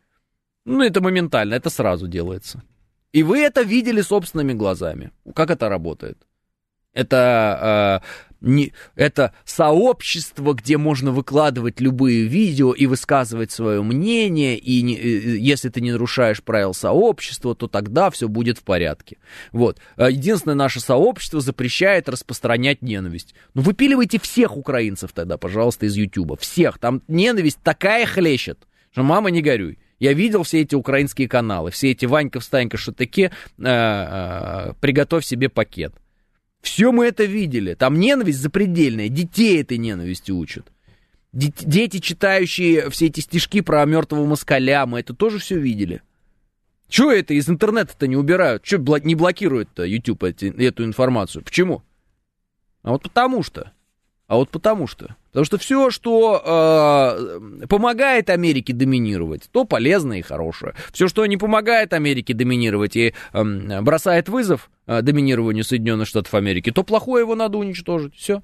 Ну, 0.64 0.84
это 0.84 1.00
моментально, 1.00 1.54
это 1.54 1.68
сразу 1.68 2.06
делается. 2.06 2.62
И 3.12 3.22
вы 3.22 3.40
это 3.40 3.62
видели 3.62 4.00
собственными 4.00 4.54
глазами. 4.54 5.10
Как 5.34 5.50
это 5.50 5.68
работает? 5.68 6.18
Это 6.94 8.02
э, 8.02 8.06
не, 8.42 8.72
это 8.96 9.32
сообщество, 9.44 10.52
где 10.52 10.76
можно 10.76 11.10
выкладывать 11.10 11.80
любые 11.80 12.24
видео 12.24 12.72
и 12.72 12.86
высказывать 12.86 13.50
свое 13.50 13.82
мнение, 13.82 14.58
и 14.58 14.82
не, 14.82 14.96
э, 14.96 15.38
если 15.38 15.70
ты 15.70 15.80
не 15.80 15.92
нарушаешь 15.92 16.42
правил 16.42 16.74
сообщества, 16.74 17.54
то 17.54 17.66
тогда 17.66 18.10
все 18.10 18.28
будет 18.28 18.58
в 18.58 18.64
порядке. 18.64 19.18
Вот. 19.52 19.78
А 19.96 20.10
единственное, 20.10 20.54
наше 20.54 20.80
сообщество 20.80 21.40
запрещает 21.40 22.08
распространять 22.08 22.82
ненависть. 22.82 23.34
Ну, 23.54 23.62
выпиливайте 23.62 24.18
всех 24.18 24.56
украинцев 24.56 25.12
тогда, 25.12 25.38
пожалуйста, 25.38 25.86
из 25.86 25.96
Ютуба. 25.96 26.36
Всех. 26.36 26.78
Там 26.78 27.02
ненависть 27.08 27.60
такая 27.62 28.04
хлещет, 28.06 28.66
что 28.90 29.02
мама 29.02 29.30
не 29.30 29.40
горюй. 29.40 29.78
Я 30.02 30.14
видел 30.14 30.42
все 30.42 30.62
эти 30.62 30.74
украинские 30.74 31.28
каналы, 31.28 31.70
все 31.70 31.92
эти 31.92 32.06
Ванька, 32.06 32.40
Встанька, 32.40 32.76
Шатыке, 32.76 33.30
э, 33.58 33.62
э, 33.64 34.72
приготовь 34.80 35.24
себе 35.24 35.48
пакет. 35.48 35.94
Все 36.60 36.90
мы 36.90 37.06
это 37.06 37.22
видели. 37.22 37.74
Там 37.74 38.00
ненависть 38.00 38.40
запредельная. 38.40 39.08
Детей 39.08 39.62
этой 39.62 39.78
ненависти 39.78 40.32
учат. 40.32 40.72
Дети, 41.30 41.98
читающие 41.98 42.90
все 42.90 43.06
эти 43.06 43.20
стишки 43.20 43.60
про 43.60 43.84
мертвого 43.84 44.26
москаля, 44.26 44.86
мы 44.86 44.98
это 44.98 45.14
тоже 45.14 45.38
все 45.38 45.56
видели. 45.56 46.02
Чего 46.88 47.12
это 47.12 47.34
из 47.34 47.48
интернета-то 47.48 48.08
не 48.08 48.16
убирают? 48.16 48.64
Чего 48.64 48.98
не 48.98 49.14
блокируют-то 49.14 49.84
YouTube 49.84 50.24
эти, 50.24 50.46
эту 50.66 50.84
информацию? 50.84 51.44
Почему? 51.44 51.84
А 52.82 52.90
вот 52.90 53.04
потому 53.04 53.44
что. 53.44 53.70
А 54.32 54.36
вот 54.36 54.48
потому 54.48 54.86
что. 54.86 55.14
Потому 55.28 55.44
что 55.44 55.58
все, 55.58 55.90
что 55.90 56.42
э, 56.42 57.66
помогает 57.66 58.30
Америке 58.30 58.72
доминировать, 58.72 59.42
то 59.52 59.64
полезно 59.66 60.14
и 60.14 60.22
хорошее. 60.22 60.72
Все, 60.90 61.06
что 61.06 61.26
не 61.26 61.36
помогает 61.36 61.92
Америке 61.92 62.32
доминировать 62.32 62.96
и 62.96 63.12
э, 63.34 63.80
бросает 63.82 64.30
вызов 64.30 64.70
э, 64.86 65.02
доминированию 65.02 65.64
Соединенных 65.64 66.08
Штатов 66.08 66.32
Америки, 66.32 66.70
то 66.70 66.82
плохое 66.82 67.24
его 67.24 67.34
надо 67.34 67.58
уничтожить. 67.58 68.14
Все. 68.14 68.42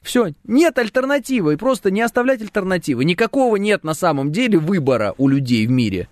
Все, 0.00 0.32
нет 0.42 0.78
альтернативы, 0.78 1.52
и 1.52 1.56
просто 1.58 1.90
не 1.90 2.00
оставлять 2.00 2.40
альтернативы. 2.40 3.04
Никакого 3.04 3.56
нет 3.56 3.84
на 3.84 3.92
самом 3.92 4.32
деле 4.32 4.56
выбора 4.58 5.14
у 5.18 5.28
людей 5.28 5.66
в 5.66 5.70
мире. 5.70 6.08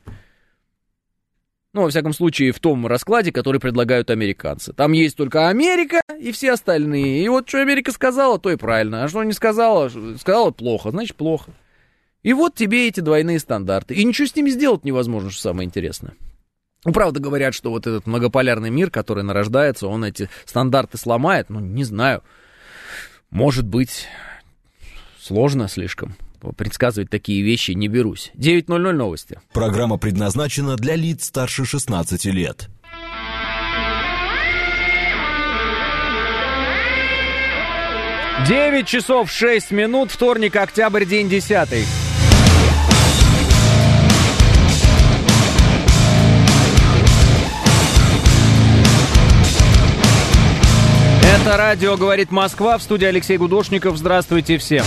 Ну, 1.75 1.83
во 1.83 1.89
всяком 1.89 2.12
случае, 2.12 2.53
в 2.53 2.61
том 2.61 2.87
раскладе, 2.87 3.33
который 3.33 3.59
предлагают 3.59 4.11
американцы. 4.11 4.75
Там 4.75 4.93
есть 4.93 5.16
только 5.16 5.49
Америка 5.49 6.03
и 6.20 6.31
все 6.31 6.53
остальные. 6.53 7.25
И 7.25 7.29
вот 7.29 7.49
что 7.49 7.62
Америка 7.62 7.93
сказала, 7.93 8.39
то 8.39 8.51
и 8.51 8.57
правильно. 8.57 9.05
А 9.05 9.09
что 9.09 9.23
не 9.25 9.33
сказала, 9.33 9.89
сказала 10.18 10.51
плохо, 10.51 10.91
значит 10.91 11.16
плохо. 11.16 11.53
И 12.23 12.35
вот 12.35 12.55
тебе 12.55 12.89
эти 12.89 13.01
двойные 13.01 13.39
стандарты. 13.39 13.95
И 13.95 14.05
ничего 14.05 14.27
с 14.27 14.37
ними 14.37 14.51
сделать 14.51 14.85
невозможно, 14.85 15.31
что 15.31 15.41
самое 15.41 15.66
интересное. 15.66 16.12
Ну, 16.85 16.93
правда 16.93 17.20
говорят, 17.20 17.55
что 17.55 17.70
вот 17.70 17.87
этот 17.87 18.07
многополярный 18.07 18.70
мир, 18.70 18.91
который 18.91 19.25
нарождается, 19.25 19.87
он 19.87 20.05
эти 20.05 20.29
стандарты 20.45 20.99
сломает. 20.99 21.49
Ну, 21.49 21.61
не 21.61 21.85
знаю. 21.85 22.23
Может 23.31 23.66
быть, 23.66 24.09
сложно 25.18 25.68
слишком 25.68 26.16
предсказывать 26.51 27.11
такие 27.11 27.43
вещи 27.43 27.70
не 27.70 27.88
берусь. 27.88 28.32
9.00 28.34 28.93
новости. 28.93 29.40
Программа 29.53 29.99
предназначена 29.99 30.76
для 30.76 30.97
лиц 30.97 31.26
старше 31.26 31.64
16 31.64 32.24
лет. 32.26 32.68
Девять 38.49 38.88
часов 38.88 39.30
шесть 39.30 39.70
минут, 39.70 40.11
вторник, 40.11 40.57
октябрь, 40.57 41.05
день 41.05 41.28
десятый. 41.28 41.84
Это 51.45 51.57
радио 51.57 51.97
«Говорит 51.97 52.30
Москва» 52.30 52.78
в 52.78 52.82
студии 52.82 53.07
Алексей 53.07 53.36
Гудошников. 53.36 53.97
Здравствуйте 53.97 54.59
всем. 54.59 54.84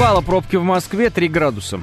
Балла 0.00 0.22
пробки 0.22 0.56
в 0.56 0.62
Москве, 0.62 1.10
3 1.10 1.28
градуса. 1.28 1.78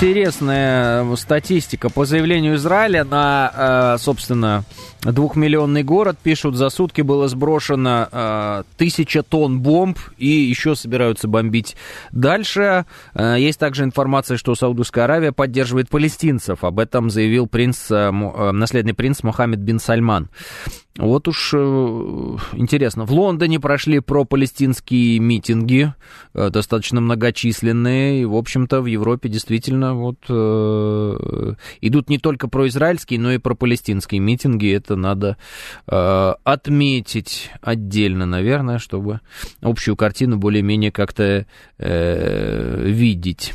Интересная 0.00 1.14
статистика. 1.16 1.90
По 1.90 2.06
заявлению 2.06 2.54
Израиля 2.54 3.04
на, 3.04 3.96
э, 3.96 3.98
собственно, 3.98 4.64
двухмиллионный 5.02 5.82
город, 5.82 6.16
пишут, 6.22 6.54
за 6.54 6.70
сутки 6.70 7.02
было 7.02 7.28
сброшено 7.28 8.08
э, 8.10 8.62
тысяча 8.78 9.22
тонн 9.22 9.60
бомб 9.60 9.98
и 10.16 10.26
еще 10.26 10.74
собираются 10.74 11.28
бомбить 11.28 11.76
дальше. 12.12 12.86
Э, 13.12 13.36
есть 13.38 13.60
также 13.60 13.84
информация, 13.84 14.38
что 14.38 14.54
Саудовская 14.54 15.04
Аравия 15.04 15.32
поддерживает 15.32 15.90
палестинцев. 15.90 16.64
Об 16.64 16.78
этом 16.78 17.10
заявил 17.10 17.46
принц, 17.46 17.90
наследный 17.90 18.94
принц 18.94 19.22
Мохаммед 19.22 19.58
бин 19.58 19.78
Сальман. 19.78 20.30
Вот 21.00 21.28
уж 21.28 21.52
э, 21.54 21.56
интересно. 22.52 23.06
В 23.06 23.12
Лондоне 23.12 23.58
прошли 23.58 24.00
пропалестинские 24.00 25.18
митинги, 25.18 25.94
э, 26.34 26.50
достаточно 26.50 27.00
многочисленные. 27.00 28.22
И, 28.22 28.24
в 28.26 28.36
общем-то, 28.36 28.82
в 28.82 28.86
Европе 28.86 29.30
действительно 29.30 29.94
вот 29.94 30.18
э, 30.28 31.54
идут 31.80 32.10
не 32.10 32.18
только 32.18 32.48
произраильские, 32.48 33.18
но 33.18 33.32
и 33.32 33.38
пропалестинские 33.38 34.20
митинги. 34.20 34.74
Это 34.74 34.96
надо 34.96 35.36
отметить 35.86 37.50
отдельно, 37.62 38.26
наверное, 38.26 38.78
чтобы 38.78 39.20
общую 39.62 39.96
картину 39.96 40.36
более-менее 40.36 40.92
как-то 40.92 41.46
видеть. 41.78 43.54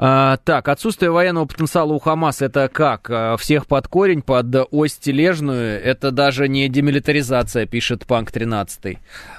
А, 0.00 0.36
так, 0.36 0.68
отсутствие 0.68 1.10
военного 1.10 1.46
потенциала 1.46 1.92
у 1.92 1.98
Хамас 1.98 2.40
это 2.40 2.68
как? 2.68 3.10
А, 3.10 3.36
всех 3.36 3.66
под 3.66 3.88
корень, 3.88 4.22
под 4.22 4.46
ось 4.70 4.96
тележную? 4.96 5.82
Это 5.82 6.12
даже 6.12 6.48
не 6.48 6.68
демилитаризация, 6.68 7.66
пишет 7.66 8.06
Панк 8.06 8.30
13. 8.30 8.98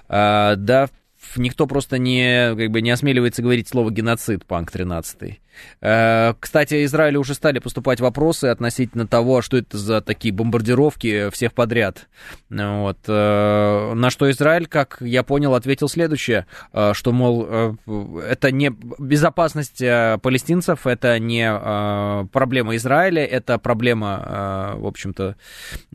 А, 0.09 0.55
да, 0.57 0.89
никто 1.37 1.65
просто 1.65 1.97
не, 1.97 2.53
как 2.55 2.71
бы, 2.71 2.81
не 2.81 2.91
осмеливается 2.91 3.41
говорить 3.41 3.69
слово 3.69 3.89
геноцид, 3.89 4.45
Панк 4.45 4.69
13. 4.69 5.39
Э, 5.81 6.33
кстати, 6.39 6.83
Израилю 6.85 7.21
уже 7.21 7.33
стали 7.33 7.59
поступать 7.59 7.99
вопросы 7.99 8.45
относительно 8.45 9.07
того, 9.07 9.41
что 9.41 9.57
это 9.57 9.77
за 9.77 10.01
такие 10.01 10.33
бомбардировки 10.33 11.29
всех 11.29 11.53
подряд. 11.53 12.07
Вот. 12.49 12.97
Э, 13.07 13.93
на 13.93 14.09
что 14.09 14.29
Израиль, 14.31 14.67
как 14.67 14.97
я 15.01 15.23
понял, 15.23 15.55
ответил 15.55 15.87
следующее, 15.87 16.45
э, 16.73 16.93
что, 16.93 17.11
мол, 17.11 17.47
это 18.21 18.51
не 18.51 18.71
безопасность 18.99 19.79
палестинцев, 19.79 20.85
это 20.85 21.17
не 21.19 21.49
проблема 22.31 22.75
Израиля, 22.75 23.25
это 23.25 23.57
проблема, 23.57 24.75
в 24.77 24.85
общем-то, 24.85 25.35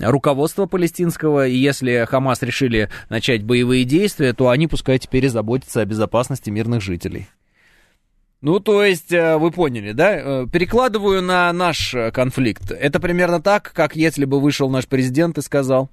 руководства 0.01 0.67
палестинского, 0.67 1.47
и 1.47 1.57
если 1.57 2.07
Хамас 2.09 2.43
решили 2.43 2.91
начать 3.09 3.43
боевые 3.45 3.85
действия, 3.85 4.33
то 4.33 4.49
они 4.49 4.67
пускай 4.67 4.99
теперь 4.99 5.29
заботятся 5.29 5.81
о 5.81 5.85
безопасности 5.85 6.51
мирных 6.51 6.83
жителей. 6.83 7.29
Ну, 8.45 8.61
то 8.61 8.85
есть, 8.85 9.11
э, 9.11 9.39
вы 9.39 9.51
поняли, 9.51 9.93
да? 9.93 10.43
Э, 10.43 10.47
перекладываю 10.47 11.23
на 11.23 11.51
наш 11.55 11.95
э, 11.95 12.11
конфликт. 12.11 12.71
Это 12.71 13.01
примерно 13.01 13.41
так, 13.41 13.73
как 13.73 13.97
если 13.97 14.27
бы 14.27 14.39
вышел 14.39 14.69
наш 14.69 14.87
президент 14.87 15.39
и 15.39 15.41
сказал, 15.41 15.89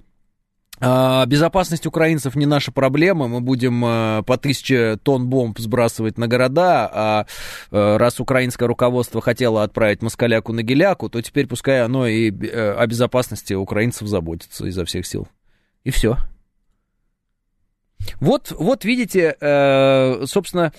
«А, 0.78 1.24
Безопасность 1.24 1.86
украинцев 1.86 2.34
не 2.34 2.44
наша 2.44 2.70
проблема, 2.70 3.26
мы 3.26 3.40
будем 3.40 3.80
по 4.24 4.36
тысяче 4.36 4.98
тонн 5.02 5.28
бомб 5.28 5.58
сбрасывать 5.58 6.18
на 6.18 6.28
города, 6.28 6.90
а 6.92 7.26
раз 7.70 8.20
украинское 8.20 8.68
руководство 8.68 9.22
хотело 9.22 9.62
отправить 9.62 10.02
москаляку 10.02 10.52
на 10.52 10.62
геляку, 10.62 11.08
то 11.08 11.22
теперь 11.22 11.46
пускай 11.46 11.82
оно 11.82 12.06
и 12.06 12.30
о 12.30 12.86
безопасности 12.86 13.54
украинцев 13.54 14.08
заботится 14.08 14.66
изо 14.66 14.84
всех 14.84 15.06
сил. 15.06 15.26
И 15.84 15.90
все. 15.90 16.18
Вот, 18.20 18.52
вот 18.58 18.84
видите, 18.84 19.36
э, 19.40 20.24
собственно, 20.26 20.72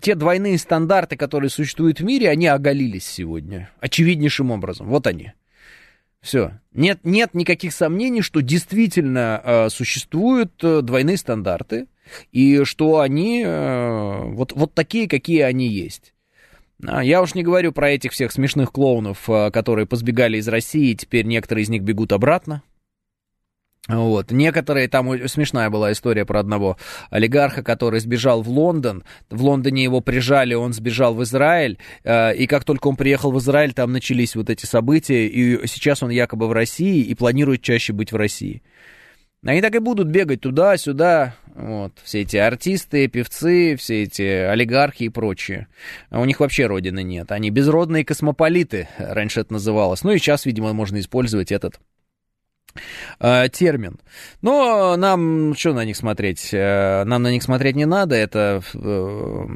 те 0.00 0.14
двойные 0.14 0.58
стандарты, 0.58 1.16
которые 1.16 1.50
существуют 1.50 2.00
в 2.00 2.04
мире, 2.04 2.30
они 2.30 2.46
оголились 2.46 3.06
сегодня. 3.06 3.70
Очевиднейшим 3.80 4.50
образом. 4.50 4.88
Вот 4.88 5.06
они. 5.06 5.32
Все. 6.20 6.52
Нет, 6.72 7.00
нет 7.04 7.34
никаких 7.34 7.72
сомнений, 7.72 8.22
что 8.22 8.40
действительно 8.40 9.40
э, 9.44 9.68
существуют 9.70 10.52
э, 10.62 10.80
двойные 10.82 11.16
стандарты, 11.16 11.86
и 12.30 12.62
что 12.62 13.00
они 13.00 13.44
вот, 13.44 14.52
вот 14.52 14.74
такие, 14.74 15.08
какие 15.08 15.40
они 15.40 15.66
есть. 15.66 16.14
А, 16.86 17.02
я 17.02 17.20
уж 17.20 17.34
не 17.34 17.42
говорю 17.42 17.72
про 17.72 17.90
этих 17.90 18.12
всех 18.12 18.30
смешных 18.30 18.70
клоунов, 18.70 19.28
которые 19.52 19.86
позбегали 19.86 20.38
из 20.38 20.46
России, 20.46 20.90
и 20.90 20.94
теперь 20.94 21.26
некоторые 21.26 21.64
из 21.64 21.68
них 21.68 21.82
бегут 21.82 22.12
обратно. 22.12 22.62
Вот. 23.88 24.32
Некоторые, 24.32 24.88
там 24.88 25.28
смешная 25.28 25.70
была 25.70 25.92
история 25.92 26.24
про 26.24 26.40
одного 26.40 26.76
олигарха, 27.10 27.62
который 27.62 28.00
сбежал 28.00 28.42
в 28.42 28.48
Лондон. 28.48 29.04
В 29.30 29.42
Лондоне 29.42 29.84
его 29.84 30.00
прижали, 30.00 30.54
он 30.54 30.72
сбежал 30.72 31.14
в 31.14 31.22
Израиль. 31.22 31.78
Э, 32.02 32.34
и 32.34 32.46
как 32.46 32.64
только 32.64 32.88
он 32.88 32.96
приехал 32.96 33.30
в 33.30 33.38
Израиль, 33.38 33.72
там 33.72 33.92
начались 33.92 34.34
вот 34.34 34.50
эти 34.50 34.66
события. 34.66 35.26
И 35.26 35.66
сейчас 35.68 36.02
он 36.02 36.10
якобы 36.10 36.48
в 36.48 36.52
России 36.52 37.02
и 37.02 37.14
планирует 37.14 37.62
чаще 37.62 37.92
быть 37.92 38.10
в 38.10 38.16
России. 38.16 38.62
Они 39.44 39.60
так 39.60 39.74
и 39.76 39.78
будут 39.78 40.08
бегать 40.08 40.40
туда-сюда, 40.40 41.36
вот, 41.54 41.92
все 42.02 42.22
эти 42.22 42.36
артисты, 42.36 43.06
певцы, 43.06 43.76
все 43.76 44.02
эти 44.02 44.22
олигархи 44.22 45.04
и 45.04 45.08
прочие. 45.08 45.68
А 46.10 46.20
у 46.20 46.24
них 46.24 46.40
вообще 46.40 46.66
родины 46.66 47.04
нет. 47.04 47.30
Они 47.30 47.50
безродные 47.50 48.04
космополиты, 48.04 48.88
раньше 48.98 49.40
это 49.40 49.52
называлось. 49.52 50.02
Ну 50.02 50.10
и 50.10 50.18
сейчас, 50.18 50.46
видимо, 50.46 50.72
можно 50.72 50.98
использовать 50.98 51.52
этот 51.52 51.78
э, 53.20 53.48
термин. 53.50 53.98
Но 54.42 54.96
нам 54.96 55.54
что 55.56 55.72
на 55.72 55.84
них 55.84 55.96
смотреть? 55.96 56.50
Э, 56.52 57.04
нам 57.04 57.22
на 57.22 57.30
них 57.30 57.42
смотреть 57.42 57.76
не 57.76 57.86
надо. 57.86 58.14
Это, 58.14 58.62
э, 58.74 59.46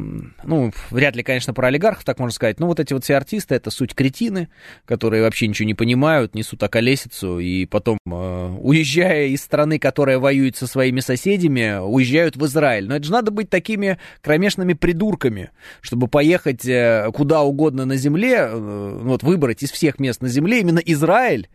ну, 0.44 0.72
вряд 0.90 1.16
ли, 1.16 1.22
конечно, 1.22 1.54
про 1.54 1.68
олигархов 1.68 2.04
так 2.04 2.18
можно 2.18 2.34
сказать. 2.34 2.60
Но 2.60 2.66
вот 2.66 2.80
эти 2.80 2.92
вот 2.92 3.04
все 3.04 3.16
артисты, 3.16 3.54
это 3.54 3.70
суть 3.70 3.94
кретины, 3.94 4.48
которые 4.84 5.22
вообще 5.22 5.46
ничего 5.46 5.66
не 5.66 5.74
понимают, 5.74 6.34
несут 6.34 6.62
околесицу, 6.62 7.38
и 7.38 7.66
потом, 7.66 7.98
уезжая 8.04 9.26
из 9.28 9.42
страны, 9.42 9.78
которая 9.78 10.18
воюет 10.18 10.56
со 10.56 10.66
своими 10.66 11.00
соседями, 11.00 11.78
уезжают 11.80 12.36
в 12.36 12.44
Израиль. 12.46 12.86
Но 12.86 12.96
это 12.96 13.04
же 13.04 13.12
надо 13.12 13.30
быть 13.30 13.50
такими 13.50 13.98
кромешными 14.22 14.72
придурками, 14.72 15.50
чтобы 15.80 16.08
поехать 16.08 16.66
куда 17.14 17.42
угодно 17.42 17.84
на 17.84 17.96
земле, 17.96 18.50
вот 18.52 19.22
выбрать 19.22 19.62
из 19.62 19.70
всех 19.70 19.98
мест 19.98 20.22
на 20.22 20.28
земле 20.28 20.60
именно 20.60 20.78
Израиль, 20.78 21.48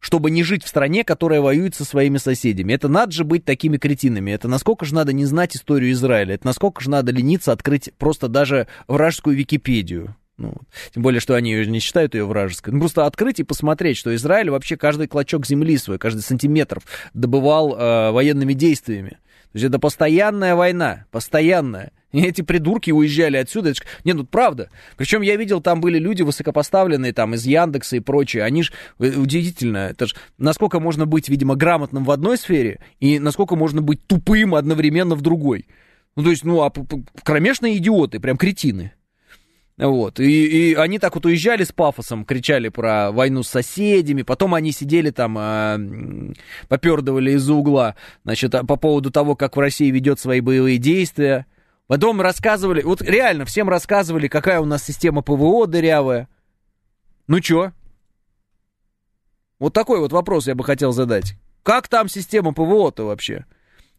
чтобы 0.00 0.30
не 0.30 0.42
жить 0.42 0.64
в 0.64 0.68
стране, 0.68 1.04
которая 1.04 1.40
воюет 1.40 1.74
со 1.74 1.84
своими 1.84 2.18
соседями. 2.18 2.72
Это 2.72 2.88
надо 2.88 3.12
же 3.12 3.24
быть 3.24 3.44
такими 3.44 3.76
кретинами. 3.76 4.32
Это 4.32 4.48
насколько 4.48 4.84
же 4.84 4.94
надо 4.94 5.12
не 5.12 5.26
знать 5.26 5.54
историю 5.54 5.92
Израиля. 5.92 6.34
Это 6.34 6.46
насколько 6.46 6.82
же 6.82 6.90
надо 6.90 7.12
лениться 7.12 7.52
открыть 7.52 7.90
просто 7.98 8.28
даже 8.28 8.66
вражескую 8.88 9.36
Википедию. 9.36 10.16
Ну, 10.38 10.54
тем 10.94 11.02
более, 11.02 11.20
что 11.20 11.34
они 11.34 11.52
не 11.66 11.80
считают 11.80 12.14
ее 12.14 12.24
вражеской. 12.24 12.72
Ну, 12.72 12.80
просто 12.80 13.04
открыть 13.04 13.40
и 13.40 13.44
посмотреть, 13.44 13.98
что 13.98 14.14
Израиль 14.14 14.48
вообще 14.48 14.78
каждый 14.78 15.06
клочок 15.06 15.46
земли 15.46 15.76
свой, 15.76 15.98
каждый 15.98 16.22
сантиметр 16.22 16.80
добывал 17.12 17.76
э, 17.76 18.10
военными 18.10 18.54
действиями. 18.54 19.18
То 19.52 19.56
есть 19.56 19.66
это 19.66 19.78
постоянная 19.78 20.54
война, 20.54 21.04
постоянная. 21.10 21.92
И 22.12 22.22
эти 22.22 22.42
придурки 22.42 22.90
уезжали 22.90 23.36
отсюда. 23.36 23.72
Не, 24.04 24.14
ну 24.14 24.24
правда. 24.24 24.68
Причем 24.96 25.22
я 25.22 25.36
видел, 25.36 25.60
там 25.60 25.80
были 25.80 25.98
люди 25.98 26.22
высокопоставленные, 26.22 27.12
там, 27.12 27.34
из 27.34 27.46
Яндекса 27.46 27.96
и 27.96 28.00
прочее. 28.00 28.42
Они 28.42 28.62
ж, 28.64 28.72
э, 28.98 29.12
удивительно, 29.16 29.90
это 29.90 30.06
ж, 30.06 30.14
насколько 30.36 30.80
можно 30.80 31.06
быть, 31.06 31.28
видимо, 31.28 31.54
грамотным 31.54 32.04
в 32.04 32.10
одной 32.10 32.36
сфере, 32.36 32.80
и 32.98 33.18
насколько 33.18 33.54
можно 33.54 33.80
быть 33.80 34.04
тупым 34.06 34.54
одновременно 34.54 35.14
в 35.14 35.20
другой. 35.22 35.66
Ну, 36.16 36.24
то 36.24 36.30
есть, 36.30 36.44
ну, 36.44 36.62
а 36.62 36.72
кромешные 37.22 37.76
идиоты, 37.76 38.18
прям 38.18 38.36
кретины. 38.36 38.92
Вот. 39.80 40.20
И, 40.20 40.72
и 40.72 40.74
они 40.74 40.98
так 40.98 41.14
вот 41.14 41.24
уезжали 41.24 41.64
с 41.64 41.72
пафосом, 41.72 42.24
кричали 42.24 42.68
про 42.68 43.12
войну 43.12 43.42
с 43.42 43.48
соседями, 43.48 44.22
потом 44.22 44.54
они 44.54 44.72
сидели 44.72 45.10
там, 45.10 45.38
э, 45.38 46.34
попердывали 46.68 47.32
из-за 47.32 47.54
угла, 47.54 47.94
значит, 48.24 48.52
по 48.52 48.76
поводу 48.76 49.10
того, 49.10 49.36
как 49.36 49.56
в 49.56 49.60
России 49.60 49.90
ведет 49.90 50.20
свои 50.20 50.40
боевые 50.40 50.76
действия. 50.76 51.46
Потом 51.90 52.20
рассказывали, 52.20 52.82
вот 52.82 53.02
реально 53.02 53.44
всем 53.44 53.68
рассказывали, 53.68 54.28
какая 54.28 54.60
у 54.60 54.64
нас 54.64 54.84
система 54.84 55.22
ПВО 55.22 55.66
дырявая. 55.66 56.28
Ну 57.26 57.40
чё? 57.40 57.72
Вот 59.58 59.72
такой 59.72 59.98
вот 59.98 60.12
вопрос 60.12 60.46
я 60.46 60.54
бы 60.54 60.62
хотел 60.62 60.92
задать. 60.92 61.34
Как 61.64 61.88
там 61.88 62.08
система 62.08 62.54
ПВО-то 62.54 63.06
вообще? 63.06 63.44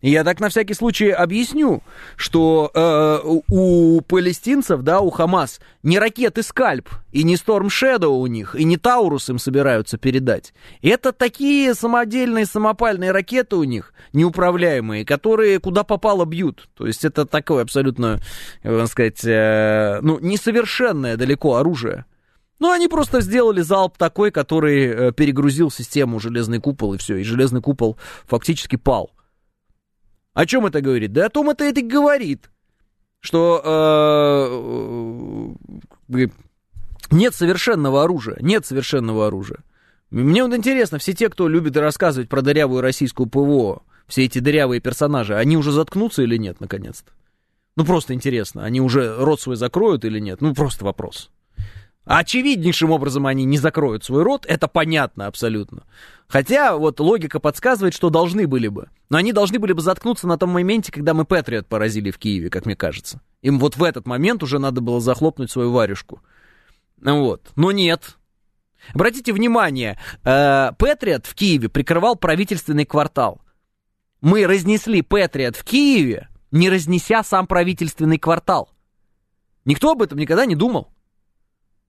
Я 0.01 0.23
так 0.23 0.39
на 0.39 0.49
всякий 0.49 0.73
случай 0.73 1.09
объясню, 1.09 1.83
что 2.15 2.71
э, 2.73 3.19
у 3.47 4.01
палестинцев, 4.01 4.81
да, 4.81 4.99
у 4.99 5.11
Хамас 5.11 5.61
не 5.83 5.99
ракеты 5.99 6.41
Скальп 6.41 6.89
и 7.11 7.23
не 7.23 7.35
Storm 7.35 7.67
Shadow 7.67 8.19
у 8.19 8.25
них, 8.25 8.55
и 8.55 8.63
не 8.63 8.77
Таурус 8.77 9.29
им 9.29 9.37
собираются 9.37 9.99
передать. 9.99 10.53
Это 10.81 11.11
такие 11.11 11.75
самодельные 11.75 12.47
самопальные 12.47 13.11
ракеты 13.11 13.57
у 13.57 13.63
них, 13.63 13.93
неуправляемые, 14.11 15.05
которые 15.05 15.59
куда 15.59 15.83
попало 15.83 16.25
бьют. 16.25 16.67
То 16.75 16.87
есть 16.87 17.05
это 17.05 17.27
такое 17.27 17.61
абсолютно, 17.61 18.19
можно 18.63 18.87
сказать, 18.87 19.23
э, 19.23 19.99
ну, 20.01 20.17
несовершенное 20.19 21.15
далеко 21.15 21.57
оружие. 21.57 22.05
Ну, 22.57 22.71
они 22.71 22.87
просто 22.87 23.21
сделали 23.21 23.61
залп 23.61 23.97
такой, 23.97 24.31
который 24.31 24.85
э, 24.85 25.11
перегрузил 25.11 25.69
систему 25.69 26.19
железный 26.19 26.59
купол, 26.59 26.95
и 26.95 26.97
все, 26.97 27.17
и 27.17 27.23
железный 27.23 27.61
купол 27.61 27.97
фактически 28.25 28.77
пал. 28.77 29.11
О 30.33 30.45
чем 30.45 30.65
это 30.65 30.81
говорит? 30.81 31.11
Да 31.11 31.25
о 31.25 31.29
том 31.29 31.49
это 31.49 31.65
и 31.65 31.81
говорит, 31.81 32.49
что 33.19 33.61
э, 36.09 36.27
нет 37.11 37.35
совершенного 37.35 38.03
оружия, 38.03 38.37
нет 38.41 38.65
совершенного 38.65 39.27
оружия. 39.27 39.59
Мне 40.09 40.43
вот 40.43 40.53
интересно, 40.53 40.97
все 40.97 41.13
те, 41.13 41.29
кто 41.29 41.47
любит 41.47 41.77
рассказывать 41.77 42.29
про 42.29 42.41
дырявую 42.41 42.81
российскую 42.81 43.27
ПВО, 43.27 43.83
все 44.07 44.25
эти 44.25 44.39
дырявые 44.39 44.81
персонажи, 44.81 45.35
они 45.35 45.55
уже 45.57 45.71
заткнутся 45.71 46.23
или 46.23 46.37
нет, 46.37 46.59
наконец-то? 46.59 47.11
Ну, 47.77 47.85
просто 47.85 48.13
интересно, 48.13 48.65
они 48.65 48.81
уже 48.81 49.15
рот 49.17 49.39
свой 49.39 49.55
закроют 49.55 50.03
или 50.03 50.19
нет? 50.19 50.41
Ну, 50.41 50.53
просто 50.53 50.83
вопрос. 50.83 51.31
Очевиднейшим 52.05 52.89
образом 52.89 53.27
они 53.27 53.45
не 53.45 53.57
закроют 53.57 54.03
свой 54.03 54.23
рот, 54.23 54.45
это 54.47 54.67
понятно 54.67 55.27
абсолютно. 55.27 55.83
Хотя 56.27 56.75
вот 56.75 56.99
логика 56.99 57.39
подсказывает, 57.39 57.93
что 57.93 58.09
должны 58.09 58.47
были 58.47 58.69
бы. 58.69 58.89
Но 59.09 59.17
они 59.17 59.33
должны 59.33 59.59
были 59.59 59.73
бы 59.73 59.81
заткнуться 59.81 60.27
на 60.27 60.37
том 60.37 60.49
моменте, 60.49 60.91
когда 60.91 61.13
мы 61.13 61.25
Патриот 61.25 61.67
поразили 61.67 62.09
в 62.09 62.17
Киеве, 62.17 62.49
как 62.49 62.65
мне 62.65 62.75
кажется. 62.75 63.21
Им 63.41 63.59
вот 63.59 63.77
в 63.77 63.83
этот 63.83 64.07
момент 64.07 64.41
уже 64.41 64.57
надо 64.57 64.81
было 64.81 64.99
захлопнуть 64.99 65.51
свою 65.51 65.71
варежку. 65.71 66.21
Вот. 67.01 67.51
Но 67.55 67.71
нет. 67.71 68.17
Обратите 68.93 69.31
внимание, 69.31 69.99
э, 70.23 70.71
Патриот 70.77 71.27
в 71.27 71.35
Киеве 71.35 71.69
прикрывал 71.69 72.15
правительственный 72.15 72.85
квартал. 72.85 73.41
Мы 74.21 74.47
разнесли 74.47 75.03
Патриот 75.03 75.55
в 75.55 75.63
Киеве, 75.63 76.29
не 76.51 76.69
разнеся 76.69 77.23
сам 77.23 77.45
правительственный 77.45 78.17
квартал. 78.17 78.71
Никто 79.65 79.91
об 79.91 80.01
этом 80.01 80.17
никогда 80.17 80.45
не 80.45 80.55
думал. 80.55 80.91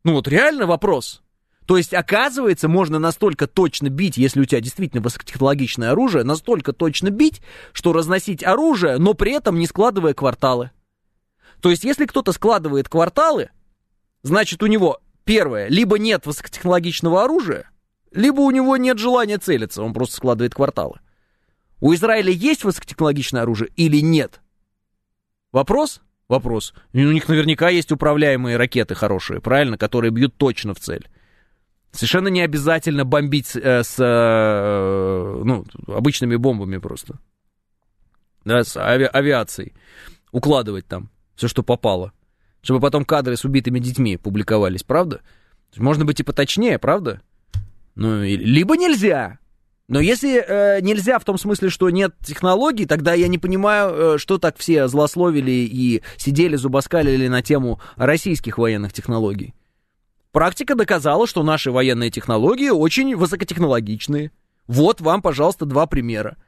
Ну 0.04 0.14
вот 0.14 0.28
реально 0.28 0.66
вопрос. 0.66 1.22
То 1.66 1.76
есть, 1.76 1.94
оказывается, 1.94 2.68
можно 2.68 2.98
настолько 2.98 3.46
точно 3.46 3.88
бить, 3.88 4.16
если 4.16 4.40
у 4.40 4.44
тебя 4.44 4.60
действительно 4.60 5.00
высокотехнологичное 5.00 5.92
оружие, 5.92 6.24
настолько 6.24 6.72
точно 6.72 7.10
бить, 7.10 7.40
что 7.72 7.92
разносить 7.92 8.42
оружие, 8.42 8.98
но 8.98 9.14
при 9.14 9.32
этом 9.32 9.58
не 9.58 9.66
складывая 9.66 10.12
кварталы. 10.12 10.72
То 11.60 11.70
есть, 11.70 11.84
если 11.84 12.06
кто-то 12.06 12.32
складывает 12.32 12.88
кварталы, 12.88 13.50
значит, 14.22 14.62
у 14.62 14.66
него, 14.66 15.00
первое, 15.24 15.68
либо 15.68 15.98
нет 15.98 16.26
высокотехнологичного 16.26 17.22
оружия, 17.22 17.70
либо 18.10 18.40
у 18.40 18.50
него 18.50 18.76
нет 18.76 18.98
желания 18.98 19.38
целиться, 19.38 19.82
он 19.82 19.94
просто 19.94 20.16
складывает 20.16 20.54
кварталы. 20.54 21.00
У 21.80 21.94
Израиля 21.94 22.30
есть 22.32 22.64
высокотехнологичное 22.64 23.42
оружие 23.42 23.70
или 23.76 24.00
нет? 24.00 24.40
Вопрос? 25.52 26.00
Вопрос. 26.32 26.72
у 26.94 26.98
них 26.98 27.28
наверняка 27.28 27.68
есть 27.68 27.92
управляемые 27.92 28.56
ракеты 28.56 28.94
хорошие, 28.94 29.42
правильно, 29.42 29.76
которые 29.76 30.10
бьют 30.10 30.34
точно 30.38 30.72
в 30.72 30.80
цель. 30.80 31.06
Совершенно 31.90 32.28
не 32.28 32.40
обязательно 32.40 33.04
бомбить 33.04 33.54
э, 33.54 33.82
с 33.82 33.96
э, 33.98 35.42
ну, 35.44 35.66
обычными 35.86 36.36
бомбами 36.36 36.78
просто. 36.78 37.18
Да, 38.46 38.64
с 38.64 38.78
ави- 38.78 39.10
авиацией. 39.12 39.74
Укладывать 40.30 40.86
там 40.86 41.10
все, 41.34 41.48
что 41.48 41.62
попало. 41.62 42.14
Чтобы 42.62 42.80
потом 42.80 43.04
кадры 43.04 43.36
с 43.36 43.44
убитыми 43.44 43.78
детьми 43.78 44.16
публиковались, 44.16 44.84
правда? 44.84 45.20
Можно 45.76 46.06
быть 46.06 46.20
и 46.20 46.24
поточнее, 46.24 46.78
правда? 46.78 47.20
Ну, 47.94 48.22
либо 48.22 48.78
нельзя. 48.78 49.38
Но 49.92 50.00
если 50.00 50.42
э, 50.42 50.80
нельзя 50.80 51.18
в 51.18 51.24
том 51.26 51.36
смысле, 51.36 51.68
что 51.68 51.90
нет 51.90 52.14
технологий, 52.24 52.86
тогда 52.86 53.12
я 53.12 53.28
не 53.28 53.36
понимаю, 53.36 54.14
э, 54.14 54.18
что 54.18 54.38
так 54.38 54.56
все 54.56 54.88
злословили 54.88 55.50
и 55.50 56.02
сидели, 56.16 56.56
зубоскалили 56.56 57.28
на 57.28 57.42
тему 57.42 57.78
российских 57.96 58.56
военных 58.56 58.94
технологий. 58.94 59.52
Практика 60.30 60.76
доказала, 60.76 61.26
что 61.26 61.42
наши 61.42 61.70
военные 61.70 62.10
технологии 62.10 62.70
очень 62.70 63.14
высокотехнологичные. 63.14 64.30
Вот 64.66 65.02
вам, 65.02 65.20
пожалуйста, 65.20 65.66
два 65.66 65.86
примера. 65.86 66.38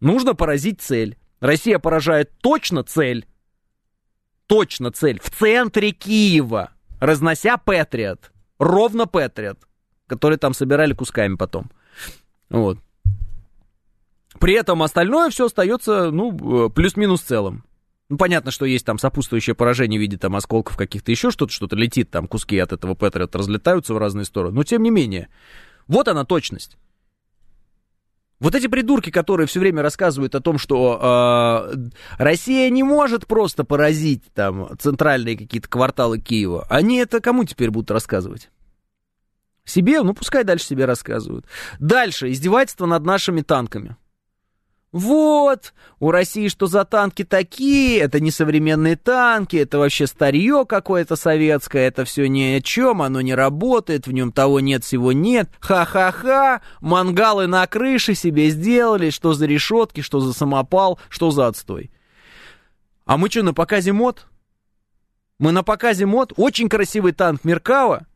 Нужно 0.00 0.34
поразить 0.34 0.80
цель. 0.80 1.16
Россия 1.38 1.78
поражает 1.78 2.32
точно 2.40 2.82
цель. 2.82 3.26
Точно 4.48 4.90
цель. 4.90 5.20
В 5.22 5.30
центре 5.30 5.92
Киева. 5.92 6.70
Разнося 6.98 7.58
Патриот. 7.58 8.32
Ровно 8.58 9.06
Патриот. 9.06 9.68
Который 10.08 10.36
там 10.36 10.52
собирали 10.52 10.94
кусками 10.94 11.36
потом. 11.36 11.70
Вот. 12.50 12.80
При 14.38 14.54
этом 14.54 14.82
остальное 14.82 15.30
все 15.30 15.46
остается, 15.46 16.10
ну, 16.10 16.66
э, 16.66 16.70
плюс-минус 16.70 17.22
целым. 17.22 17.64
Ну, 18.08 18.16
понятно, 18.16 18.50
что 18.50 18.64
есть 18.64 18.86
там 18.86 18.98
сопутствующее 18.98 19.54
поражение 19.54 19.98
в 19.98 20.00
виде 20.00 20.16
там 20.16 20.34
осколков 20.34 20.76
каких-то 20.76 21.10
еще 21.10 21.30
что-то, 21.30 21.52
что-то 21.52 21.76
летит, 21.76 22.10
там 22.10 22.26
куски 22.26 22.58
от 22.58 22.72
этого 22.72 22.94
Патриот 22.94 23.36
разлетаются 23.36 23.92
в 23.92 23.98
разные 23.98 24.24
стороны. 24.24 24.54
Но 24.54 24.64
тем 24.64 24.82
не 24.82 24.90
менее, 24.90 25.28
вот 25.86 26.08
она 26.08 26.24
точность. 26.24 26.78
Вот 28.40 28.54
эти 28.54 28.68
придурки, 28.68 29.10
которые 29.10 29.48
все 29.48 29.58
время 29.58 29.82
рассказывают 29.82 30.34
о 30.36 30.40
том, 30.40 30.58
что 30.58 31.68
э, 31.72 31.88
Россия 32.18 32.70
не 32.70 32.84
может 32.84 33.26
просто 33.26 33.64
поразить 33.64 34.22
там 34.32 34.70
центральные 34.78 35.36
какие-то 35.36 35.68
кварталы 35.68 36.20
Киева, 36.20 36.64
они 36.70 36.98
это 36.98 37.20
кому 37.20 37.44
теперь 37.44 37.70
будут 37.70 37.90
рассказывать? 37.90 38.50
Себе? 39.64 40.02
Ну, 40.02 40.14
пускай 40.14 40.44
дальше 40.44 40.66
себе 40.66 40.84
рассказывают. 40.84 41.46
Дальше, 41.80 42.30
издевательство 42.30 42.86
над 42.86 43.04
нашими 43.04 43.42
танками. 43.42 43.96
Вот, 44.90 45.74
у 46.00 46.10
России 46.10 46.48
что 46.48 46.66
за 46.66 46.86
танки 46.86 47.22
такие, 47.22 47.98
это 47.98 48.20
не 48.20 48.30
современные 48.30 48.96
танки, 48.96 49.56
это 49.56 49.78
вообще 49.78 50.06
старье 50.06 50.64
какое-то 50.66 51.14
советское, 51.14 51.88
это 51.88 52.06
все 52.06 52.26
ни 52.26 52.56
о 52.56 52.62
чем, 52.62 53.02
оно 53.02 53.20
не 53.20 53.34
работает, 53.34 54.06
в 54.06 54.12
нем 54.12 54.32
того 54.32 54.60
нет, 54.60 54.84
всего 54.84 55.12
нет. 55.12 55.50
Ха-ха-ха, 55.60 56.62
мангалы 56.80 57.46
на 57.46 57.66
крыше 57.66 58.14
себе 58.14 58.48
сделали, 58.48 59.10
что 59.10 59.34
за 59.34 59.44
решетки, 59.44 60.00
что 60.00 60.20
за 60.20 60.32
самопал, 60.32 60.98
что 61.10 61.30
за 61.32 61.48
отстой. 61.48 61.90
А 63.04 63.18
мы 63.18 63.28
что, 63.28 63.42
на 63.42 63.52
показе 63.52 63.92
мод? 63.92 64.26
Мы 65.38 65.52
на 65.52 65.62
показе 65.62 66.06
мод, 66.06 66.32
очень 66.36 66.70
красивый 66.70 67.12
танк 67.12 67.44
Меркава, 67.44 68.06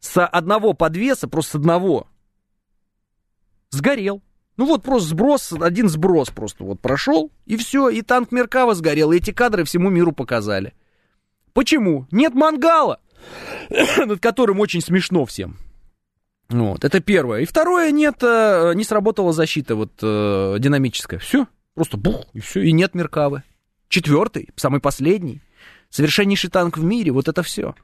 с 0.00 0.20
одного 0.26 0.72
подвеса, 0.72 1.28
просто 1.28 1.52
с 1.52 1.54
одного, 1.54 2.08
сгорел. 3.70 4.20
Ну 4.56 4.66
вот 4.66 4.82
просто 4.82 5.08
сброс, 5.08 5.52
один 5.52 5.88
сброс 5.88 6.30
просто 6.30 6.64
вот 6.64 6.80
прошел, 6.80 7.32
и 7.44 7.56
все, 7.56 7.88
и 7.88 8.02
танк 8.02 8.30
Меркава 8.30 8.74
сгорел, 8.74 9.10
и 9.12 9.16
эти 9.16 9.32
кадры 9.32 9.64
всему 9.64 9.90
миру 9.90 10.12
показали. 10.12 10.74
Почему? 11.52 12.06
Нет 12.12 12.34
мангала, 12.34 13.00
над 13.98 14.20
которым 14.20 14.60
очень 14.60 14.80
смешно 14.80 15.24
всем. 15.24 15.58
Вот, 16.48 16.84
это 16.84 17.00
первое. 17.00 17.40
И 17.40 17.46
второе, 17.46 17.90
нет, 17.90 18.22
э, 18.22 18.72
не 18.74 18.84
сработала 18.84 19.32
защита 19.32 19.74
вот 19.74 19.92
э, 20.02 20.56
динамическая. 20.60 21.18
Все, 21.18 21.48
просто 21.74 21.96
бух, 21.96 22.26
и 22.32 22.40
все, 22.40 22.60
и 22.60 22.70
нет 22.70 22.94
Меркавы. 22.94 23.42
Четвертый, 23.88 24.50
самый 24.54 24.80
последний, 24.80 25.40
совершеннейший 25.90 26.50
танк 26.50 26.78
в 26.78 26.84
мире, 26.84 27.10
вот 27.10 27.28
это 27.28 27.42
все. 27.42 27.74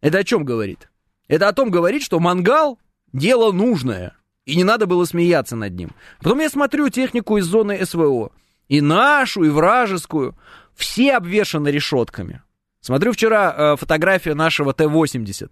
Это 0.00 0.18
о 0.18 0.24
чем 0.24 0.44
говорит? 0.44 0.90
Это 1.28 1.48
о 1.48 1.52
том 1.54 1.70
говорит, 1.70 2.02
что 2.02 2.20
мангал— 2.20 2.78
дело 3.14 3.52
нужное. 3.52 4.16
И 4.46 4.56
не 4.56 4.64
надо 4.64 4.86
было 4.86 5.04
смеяться 5.04 5.56
над 5.56 5.74
ним. 5.74 5.92
Потом 6.20 6.40
я 6.40 6.50
смотрю 6.50 6.88
технику 6.90 7.38
из 7.38 7.46
зоны 7.46 7.84
СВО. 7.84 8.32
И 8.68 8.80
нашу, 8.80 9.44
и 9.44 9.48
вражескую. 9.48 10.36
Все 10.74 11.16
обвешаны 11.16 11.68
решетками. 11.68 12.42
Смотрю 12.80 13.12
вчера 13.12 13.54
э, 13.56 13.76
фотографию 13.76 14.36
нашего 14.36 14.74
Т-80. 14.74 15.50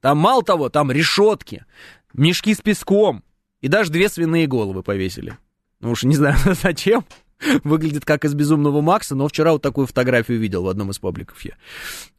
Там 0.00 0.18
мало 0.18 0.44
того, 0.44 0.68
там 0.68 0.92
решетки, 0.92 1.64
мешки 2.12 2.54
с 2.54 2.60
песком. 2.60 3.24
И 3.60 3.68
даже 3.68 3.90
две 3.90 4.08
свиные 4.08 4.46
головы 4.46 4.82
повесили. 4.82 5.38
Ну 5.80 5.90
уж 5.90 6.04
не 6.04 6.14
знаю 6.14 6.36
зачем. 6.62 7.04
Выглядит 7.64 8.04
как 8.04 8.24
из 8.24 8.34
«Безумного 8.34 8.80
Макса», 8.80 9.14
но 9.14 9.28
вчера 9.28 9.52
вот 9.52 9.62
такую 9.62 9.86
фотографию 9.86 10.38
видел 10.38 10.62
в 10.62 10.68
одном 10.68 10.90
из 10.90 10.98
пабликов 10.98 11.40
я. 11.42 11.52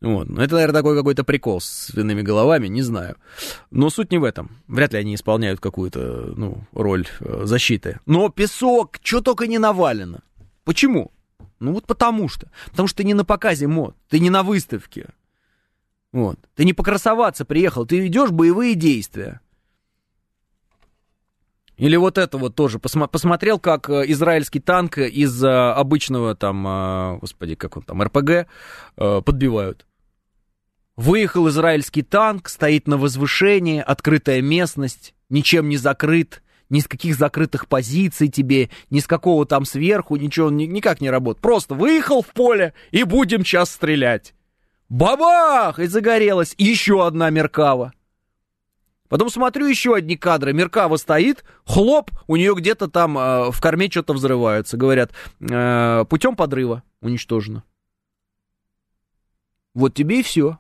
Вот. 0.02 0.30
Ну, 0.30 0.42
это, 0.42 0.56
наверное, 0.56 0.82
такой 0.82 0.96
какой-то 0.96 1.24
прикол 1.24 1.60
с 1.60 1.88
свиными 1.92 2.22
головами, 2.22 2.68
не 2.68 2.82
знаю. 2.82 3.18
Но 3.72 3.90
суть 3.90 4.12
не 4.12 4.18
в 4.18 4.24
этом. 4.24 4.52
Вряд 4.68 4.94
ли 4.94 5.00
они 5.00 5.16
исполняют 5.16 5.60
какую-то, 5.60 6.34
ну, 6.36 6.64
роль 6.74 7.08
э, 7.20 7.42
защиты. 7.46 8.00
Но 8.06 8.30
песок, 8.30 8.98
что 9.02 9.22
только 9.22 9.48
не 9.48 9.58
навалено. 9.58 10.22
Почему? 10.64 11.12
Ну 11.60 11.74
вот 11.74 11.88
потому 11.88 12.30
что. 12.30 12.52
Потому 12.70 12.88
что 12.88 12.98
ты 12.98 13.04
не 13.04 13.14
на 13.14 13.26
показе 13.26 13.68
мод, 13.68 13.96
ты 14.10 14.20
не 14.20 14.30
на 14.30 14.44
выставке. 14.44 15.10
Вот. 16.12 16.40
Ты 16.56 16.66
не 16.66 16.74
покрасоваться 16.74 17.46
приехал, 17.46 17.86
ты 17.86 18.00
ведешь 18.00 18.32
боевые 18.32 18.76
действия. 18.76 19.42
Или 21.78 21.96
вот 21.96 22.18
это 22.18 22.38
вот 22.38 22.56
тоже. 22.56 22.80
Посмотрел, 22.80 23.60
как 23.60 23.90
э, 23.90 24.04
израильский 24.08 24.60
танк 24.60 24.98
из 24.98 25.44
э, 25.44 25.48
обычного 25.48 26.36
там, 26.36 26.66
э, 26.68 27.18
господи, 27.20 27.56
как 27.56 27.78
он 27.78 27.84
там, 27.84 28.02
РПГ 28.02 28.48
подбивают. 28.96 29.86
Выехал 30.96 31.48
израильский 31.50 32.02
танк, 32.02 32.50
стоит 32.50 32.88
на 32.88 32.98
возвышении, 32.98 33.80
открытая 33.80 34.42
местность, 34.42 35.14
ничем 35.30 35.70
не 35.70 35.78
закрыт, 35.78 36.42
ни 36.70 36.80
с 36.80 36.88
каких 36.88 37.16
закрытых 37.16 37.68
позиций 37.68 38.30
тебе, 38.30 38.72
ни 38.90 39.00
с 39.00 39.06
какого 39.06 39.46
там 39.46 39.64
сверху, 39.64 40.16
ничего 40.16 40.50
ни, 40.50 40.64
никак 40.64 41.00
не 41.00 41.12
работает. 41.12 41.44
Просто 41.44 41.76
выехал 41.76 42.24
в 42.24 42.30
поле 42.30 42.74
и 42.90 43.04
будем 43.04 43.46
сейчас 43.46 43.70
стрелять. 43.70 44.34
Бабах! 44.90 45.78
И 45.78 45.86
загорелась 45.86 46.56
еще 46.58 47.06
одна 47.06 47.30
Меркава. 47.30 47.94
Потом 49.10 49.30
смотрю 49.30 49.68
еще 49.68 49.96
одни 49.96 50.18
кадры. 50.18 50.54
Меркава 50.54 50.98
стоит, 50.98 51.44
хлоп, 51.66 52.12
у 52.28 52.36
нее 52.36 52.56
где-то 52.56 52.88
там 52.88 53.18
э, 53.18 53.52
в 53.52 53.62
корме 53.62 53.90
что-то 53.90 54.14
взрывается. 54.14 54.78
Говорят, 54.78 55.12
э, 55.40 56.06
путем 56.10 56.36
подрыва 56.36 56.84
уничтожено. 57.02 57.64
Вот 59.74 59.94
тебе 59.94 60.20
и 60.20 60.24
все. 60.24 60.58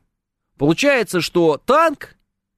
Получается, 0.57 1.21
что 1.21 1.61
танк 1.63 2.15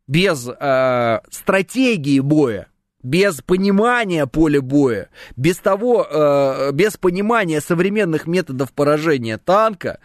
без 0.08 0.48
э, 0.48 1.20
стратегии 1.32 2.20
боя, 2.20 2.68
без 3.02 3.42
понимания 3.42 4.28
поля 4.28 4.62
боя, 4.62 5.10
без 5.36 5.58
того, 5.58 6.06
э, 6.10 6.72
без 6.74 6.98
понимания 6.98 7.62
современных 7.62 8.28
методов 8.28 8.74
поражения 8.74 9.38
танка, 9.38 10.00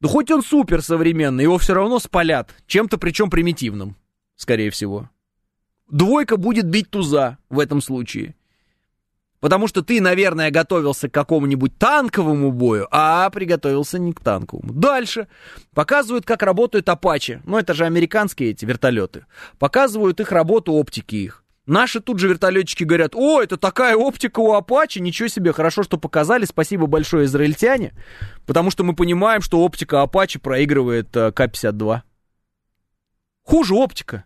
ну 0.00 0.08
хоть 0.08 0.30
он 0.30 0.42
супер 0.42 0.82
современный, 0.82 1.44
его 1.44 1.58
все 1.58 1.74
равно 1.74 1.98
спалят, 1.98 2.54
чем-то 2.66 2.98
причем 2.98 3.28
примитивным, 3.30 3.96
скорее 4.36 4.70
всего. 4.70 5.10
Двойка 5.90 6.36
будет 6.36 6.66
бить 6.66 6.90
туза 6.90 7.38
в 7.48 7.58
этом 7.58 7.80
случае. 7.80 8.34
Потому 9.40 9.68
что 9.68 9.82
ты, 9.82 10.00
наверное, 10.00 10.50
готовился 10.50 11.08
к 11.08 11.14
какому-нибудь 11.14 11.76
танковому 11.78 12.50
бою, 12.50 12.88
а 12.90 13.28
приготовился 13.30 13.98
не 13.98 14.12
к 14.12 14.20
танковому. 14.20 14.72
Дальше. 14.72 15.28
Показывают, 15.74 16.24
как 16.24 16.42
работают 16.42 16.88
Апачи. 16.88 17.42
Ну, 17.44 17.58
это 17.58 17.74
же 17.74 17.84
американские 17.84 18.50
эти 18.50 18.64
вертолеты. 18.64 19.26
Показывают 19.58 20.20
их 20.20 20.32
работу, 20.32 20.72
оптики 20.72 21.16
их. 21.16 21.44
Наши 21.66 22.00
тут 22.00 22.20
же 22.20 22.28
вертолетчики 22.28 22.84
говорят, 22.84 23.14
о, 23.14 23.42
это 23.42 23.56
такая 23.56 23.96
оптика 23.96 24.38
у 24.38 24.52
Апачи, 24.52 25.00
ничего 25.00 25.26
себе, 25.28 25.52
хорошо, 25.52 25.82
что 25.82 25.98
показали, 25.98 26.44
спасибо 26.44 26.86
большое, 26.86 27.26
израильтяне, 27.26 27.92
потому 28.46 28.70
что 28.70 28.84
мы 28.84 28.94
понимаем, 28.94 29.42
что 29.42 29.58
оптика 29.60 30.02
Апачи 30.02 30.38
проигрывает 30.38 31.14
э, 31.16 31.32
К-52. 31.32 32.02
Хуже 33.46 33.74
оптика. 33.74 34.24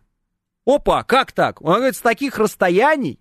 Опа, 0.66 1.04
как 1.04 1.32
так? 1.32 1.60
Он 1.62 1.76
говорит, 1.76 1.96
с 1.96 2.00
таких 2.00 2.38
расстояний 2.38 3.20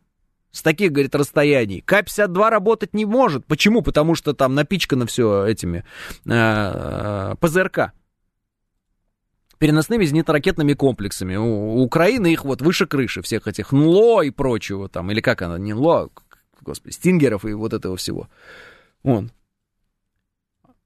с 0.51 0.61
таких, 0.61 0.91
говорит, 0.91 1.13
расстояний. 1.13 1.81
К-52 1.81 2.49
работать 2.49 2.93
не 2.93 3.05
может. 3.05 3.45
Почему? 3.45 3.81
Потому 3.81 4.15
что 4.15 4.33
там 4.33 4.55
напичкано 4.55 5.05
все 5.05 5.45
этими 5.45 5.85
э, 6.25 6.31
э, 6.31 7.35
ПЗРК. 7.39 7.93
Переносными 9.59 10.05
зенитно-ракетными 10.05 10.73
комплексами. 10.73 11.35
У, 11.35 11.83
Украины 11.83 12.33
их 12.33 12.45
вот 12.45 12.61
выше 12.61 12.87
крыши, 12.87 13.21
всех 13.21 13.47
этих 13.47 13.71
НЛО 13.71 14.23
и 14.23 14.31
прочего 14.31 14.89
там. 14.89 15.11
Или 15.11 15.21
как 15.21 15.41
она, 15.43 15.59
не 15.59 15.73
НЛО, 15.73 16.09
господи, 16.61 16.93
стингеров 16.93 17.45
и 17.45 17.53
вот 17.53 17.73
этого 17.73 17.95
всего. 17.95 18.27
Вон. 19.03 19.31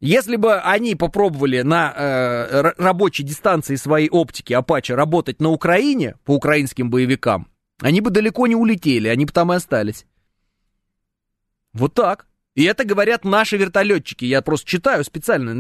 Если 0.04 0.36
бы 0.36 0.60
они 0.60 0.96
попробовали 0.96 1.62
на 1.62 1.94
э, 1.96 2.74
рабочей 2.78 3.24
дистанции 3.24 3.78
своей 3.78 4.10
оптики 4.10 4.52
Апачи 4.52 4.92
работать 4.92 5.40
на 5.40 5.48
Украине 5.48 6.16
по 6.26 6.36
украинским 6.36 6.90
боевикам, 6.90 7.48
они 7.80 8.02
бы 8.02 8.10
далеко 8.10 8.46
не 8.48 8.56
улетели, 8.58 9.08
они 9.08 9.24
бы 9.24 9.32
там 9.32 9.54
и 9.54 9.56
остались. 9.56 10.06
Вот 11.72 11.94
так. 11.94 12.28
И 12.54 12.66
это 12.66 12.84
говорят 12.84 13.24
наши 13.24 13.56
вертолетчики. 13.56 14.26
Я 14.26 14.42
просто 14.42 14.70
читаю 14.70 15.06
специально. 15.06 15.56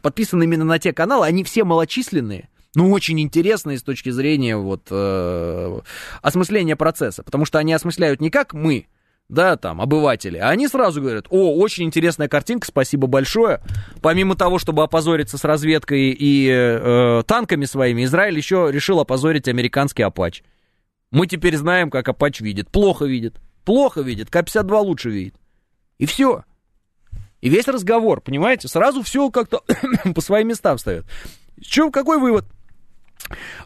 Подписаны 0.00 0.44
именно 0.44 0.64
на 0.64 0.78
те 0.78 0.92
каналы. 0.92 1.26
Они 1.26 1.42
все 1.42 1.64
малочисленные. 1.64 2.48
Ну, 2.76 2.92
очень 2.92 3.18
интересные 3.20 3.76
с 3.76 3.82
точки 3.82 4.10
зрения 4.10 4.56
вот 4.56 4.86
э, 4.92 5.80
осмысления 6.22 6.76
процесса. 6.76 7.24
Потому 7.24 7.44
что 7.44 7.58
они 7.58 7.72
осмысляют 7.72 8.20
не 8.20 8.30
как 8.30 8.54
мы, 8.54 8.86
да, 9.30 9.56
там, 9.56 9.80
обыватели, 9.80 10.38
а 10.38 10.50
они 10.50 10.66
сразу 10.66 11.00
говорят, 11.00 11.26
о, 11.30 11.54
очень 11.56 11.84
интересная 11.84 12.28
картинка, 12.28 12.66
спасибо 12.66 13.06
большое. 13.06 13.60
Помимо 14.02 14.34
того, 14.34 14.58
чтобы 14.58 14.82
опозориться 14.82 15.38
с 15.38 15.44
разведкой 15.44 16.10
и 16.10 16.48
э, 16.50 17.22
танками 17.26 17.64
своими, 17.64 18.04
Израиль 18.04 18.36
еще 18.36 18.70
решил 18.72 18.98
опозорить 18.98 19.46
американский 19.46 20.02
Апач. 20.02 20.42
Мы 21.12 21.28
теперь 21.28 21.56
знаем, 21.56 21.90
как 21.90 22.08
Апач 22.08 22.40
видит. 22.40 22.70
Плохо 22.70 23.04
видит. 23.04 23.36
Плохо 23.64 24.00
видит. 24.00 24.30
К-52 24.30 24.78
лучше 24.80 25.10
видит. 25.10 25.34
И 25.98 26.06
все. 26.06 26.44
И 27.40 27.48
весь 27.48 27.68
разговор, 27.68 28.20
понимаете, 28.20 28.68
сразу 28.68 29.02
все 29.02 29.30
как-то 29.30 29.62
по 30.14 30.20
своим 30.20 30.48
местам 30.48 30.76
встает. 30.76 31.06
Че, 31.60 31.90
какой 31.90 32.18
вывод? 32.18 32.46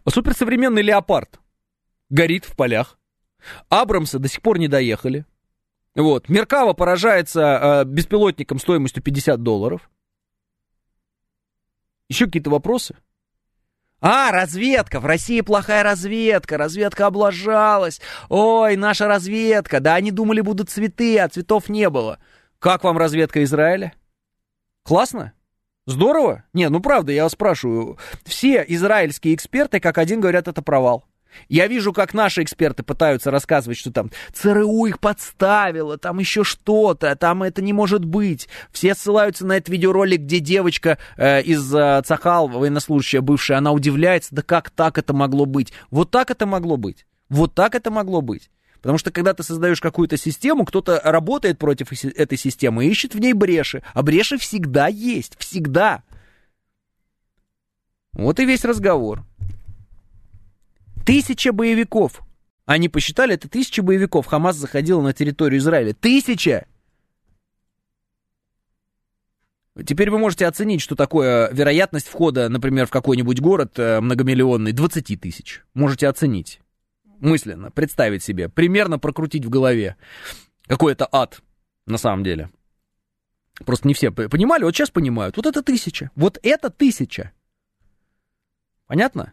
Суперсовременный 0.07 0.83
леопард 0.83 1.41
горит 2.11 2.45
в 2.45 2.55
полях. 2.55 2.99
Абрамсы 3.71 4.19
до 4.19 4.29
сих 4.29 4.43
пор 4.43 4.59
не 4.59 4.69
доехали. 4.69 5.25
Вот. 5.95 6.29
Меркава 6.29 6.73
поражается 6.73 7.41
э, 7.41 7.85
беспилотником 7.85 8.59
стоимостью 8.59 9.03
50 9.03 9.43
долларов. 9.43 9.91
Еще 12.09 12.27
какие-то 12.27 12.51
вопросы? 12.51 12.97
А, 14.01 14.33
разведка, 14.33 15.01
в 15.01 15.07
России 15.07 15.41
плохая 15.41 15.83
разведка, 15.83 16.59
разведка 16.59 17.07
облажалась. 17.07 18.03
Ой, 18.29 18.77
наша 18.77 19.07
разведка, 19.07 19.81
да 19.81 19.95
они 19.95 20.11
думали 20.11 20.43
будут 20.43 20.69
цветы, 20.69 21.19
а 21.19 21.29
цветов 21.29 21.71
не 21.71 21.89
было. 21.89 22.19
Как 22.59 22.85
вам 22.85 22.99
разведка 22.99 23.43
Израиля? 23.45 23.95
Классно? 24.83 25.33
Здорово? 25.87 26.45
Не, 26.53 26.69
ну 26.69 26.81
правда, 26.81 27.13
я 27.13 27.23
вас 27.23 27.33
спрашиваю. 27.33 27.99
Все 28.25 28.63
израильские 28.69 29.35
эксперты, 29.35 29.81
как 29.81 29.97
один, 29.97 30.21
говорят, 30.21 30.49
это 30.49 30.61
провал. 30.61 31.07
Я 31.49 31.67
вижу, 31.67 31.93
как 31.93 32.15
наши 32.15 32.43
эксперты 32.43 32.83
пытаются 32.83 33.31
рассказывать, 33.31 33.79
что 33.79 33.93
там 33.93 34.11
ЦРУ 34.33 34.87
их 34.87 35.01
подставило, 35.01 35.99
там 35.99 36.19
еще 36.19 36.45
что-то, 36.45 37.15
там 37.17 37.43
это 37.43 37.63
не 37.63 37.73
может 37.73 38.05
быть. 38.05 38.49
Все 38.73 38.95
ссылаются 38.95 39.47
на 39.47 39.57
этот 39.57 39.69
видеоролик, 39.69 40.21
где 40.21 40.41
девочка 40.41 40.99
э, 41.17 41.43
из 41.43 41.75
э, 41.75 42.03
Цахал, 42.05 42.49
военнослужащая 42.49 43.21
бывшая, 43.21 43.59
она 43.59 43.73
удивляется, 43.73 44.35
да 44.35 44.43
как 44.43 44.71
так 44.71 44.99
это 44.99 45.13
могло 45.13 45.47
быть? 45.47 45.73
Вот 45.91 46.11
так 46.11 46.31
это 46.31 46.47
могло 46.47 46.77
быть. 46.77 47.07
Вот 47.29 47.55
так 47.55 47.75
это 47.75 47.91
могло 47.91 48.21
быть. 48.21 48.51
Потому 48.85 48.99
что 48.99 49.11
когда 49.11 49.33
ты 49.33 49.43
создаешь 49.43 49.81
какую-то 49.81 50.19
систему, 50.19 50.67
кто-то 50.67 51.01
работает 51.03 51.59
против 51.59 51.91
этой 52.05 52.37
системы 52.37 52.85
и 52.85 52.91
ищет 52.91 53.15
в 53.15 53.19
ней 53.19 53.33
бреши. 53.33 53.83
А 53.95 54.03
бреши 54.03 54.37
всегда 54.37 54.89
есть, 54.89 55.39
всегда. 55.39 56.03
Вот 58.13 58.39
и 58.41 58.45
весь 58.45 58.63
разговор. 58.63 59.25
Тысяча 61.05 61.53
боевиков. 61.53 62.23
Они 62.67 62.89
посчитали, 62.89 63.35
это 63.35 63.49
тысяча 63.49 63.83
боевиков. 63.83 64.27
Хамас 64.27 64.57
заходила 64.57 65.03
на 65.03 65.13
территорию 65.13 65.59
Израиля. 65.59 65.95
Тысяча! 65.95 66.67
Теперь 69.87 70.11
вы 70.11 70.19
можете 70.19 70.47
оценить, 70.47 70.81
что 70.81 70.95
такое 70.95 71.51
вероятность 71.53 72.07
входа, 72.07 72.49
например, 72.49 72.87
в 72.87 72.91
какой-нибудь 72.91 73.41
город 73.41 73.77
э, 73.77 74.01
многомиллионный, 74.01 74.71
20 74.71 75.21
тысяч. 75.21 75.63
Можете 75.75 76.07
оценить. 76.07 76.61
Мысленно, 77.19 77.73
представить 77.73 78.23
себе, 78.23 78.49
примерно 78.49 79.01
прокрутить 79.01 79.45
в 79.45 79.51
голове. 79.51 79.97
Какой 80.67 80.93
это 80.93 81.09
ад, 81.11 81.43
на 81.87 81.99
самом 81.99 82.23
деле. 82.23 82.51
Просто 83.65 83.89
не 83.89 83.95
все 83.95 84.13
понимали, 84.13 84.63
вот 84.63 84.75
сейчас 84.75 84.91
понимают. 84.91 85.37
Вот 85.37 85.47
это 85.47 85.63
тысяча. 85.63 86.11
Вот 86.15 86.39
это 86.43 86.71
тысяча. 86.71 87.33
Понятно? 88.87 89.33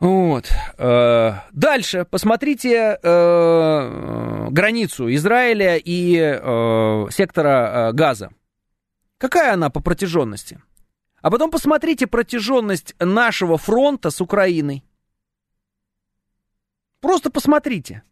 Вот. 0.00 0.50
Э, 0.78 1.34
дальше 1.52 2.06
посмотрите 2.10 2.98
э, 3.02 4.48
границу 4.50 5.14
Израиля 5.14 5.76
и 5.76 6.16
э, 6.16 7.06
сектора 7.10 7.92
Газа. 7.92 8.30
Какая 9.18 9.52
она 9.52 9.68
по 9.68 9.80
протяженности? 9.80 10.62
А 11.20 11.30
потом 11.30 11.50
посмотрите 11.50 12.06
протяженность 12.06 12.94
нашего 12.98 13.58
фронта 13.58 14.10
с 14.10 14.22
Украиной. 14.22 14.82
Просто 17.00 17.30
посмотрите. 17.30 18.02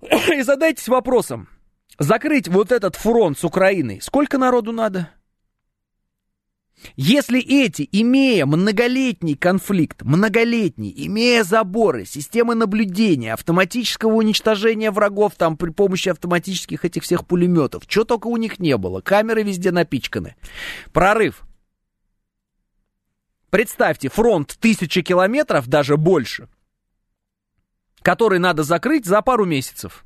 И 0.32 0.40
задайтесь 0.40 0.88
вопросом. 0.88 1.48
Закрыть 1.98 2.48
вот 2.48 2.72
этот 2.72 2.96
фронт 2.96 3.38
с 3.38 3.44
Украиной, 3.44 4.00
сколько 4.00 4.38
народу 4.38 4.72
надо? 4.72 5.10
Если 6.96 7.40
эти, 7.40 7.88
имея 7.92 8.46
многолетний 8.46 9.36
конфликт, 9.36 10.02
многолетний, 10.02 10.92
имея 11.06 11.44
заборы, 11.44 12.04
системы 12.04 12.54
наблюдения, 12.54 13.34
автоматического 13.34 14.14
уничтожения 14.14 14.90
врагов 14.90 15.34
там 15.36 15.56
при 15.56 15.70
помощи 15.70 16.08
автоматических 16.08 16.84
этих 16.84 17.02
всех 17.02 17.26
пулеметов, 17.26 17.84
что 17.86 18.04
только 18.04 18.26
у 18.26 18.36
них 18.36 18.58
не 18.58 18.76
было, 18.76 19.00
камеры 19.00 19.42
везде 19.42 19.70
напичканы, 19.70 20.36
прорыв. 20.92 21.42
Представьте, 23.50 24.08
фронт 24.08 24.56
тысячи 24.58 25.02
километров, 25.02 25.68
даже 25.68 25.96
больше, 25.96 26.48
который 28.02 28.38
надо 28.38 28.62
закрыть 28.62 29.04
за 29.04 29.20
пару 29.22 29.44
месяцев. 29.44 30.04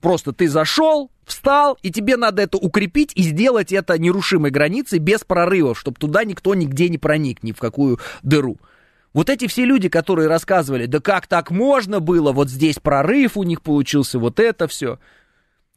Просто 0.00 0.32
ты 0.32 0.48
зашел, 0.48 1.10
встал, 1.24 1.78
и 1.82 1.90
тебе 1.90 2.16
надо 2.16 2.42
это 2.42 2.56
укрепить 2.56 3.12
и 3.14 3.22
сделать 3.22 3.72
это 3.72 3.98
нерушимой 3.98 4.50
границей 4.50 4.98
без 4.98 5.20
прорывов, 5.24 5.78
чтобы 5.78 5.98
туда 5.98 6.24
никто 6.24 6.54
нигде 6.54 6.88
не 6.88 6.98
проник, 6.98 7.42
ни 7.42 7.52
в 7.52 7.58
какую 7.58 7.98
дыру. 8.22 8.58
Вот 9.12 9.28
эти 9.28 9.46
все 9.46 9.64
люди, 9.64 9.88
которые 9.88 10.28
рассказывали, 10.28 10.86
да 10.86 11.00
как 11.00 11.26
так 11.26 11.50
можно 11.50 12.00
было, 12.00 12.32
вот 12.32 12.48
здесь 12.48 12.78
прорыв 12.78 13.36
у 13.36 13.42
них 13.42 13.60
получился, 13.62 14.18
вот 14.18 14.40
это 14.40 14.68
все. 14.68 14.98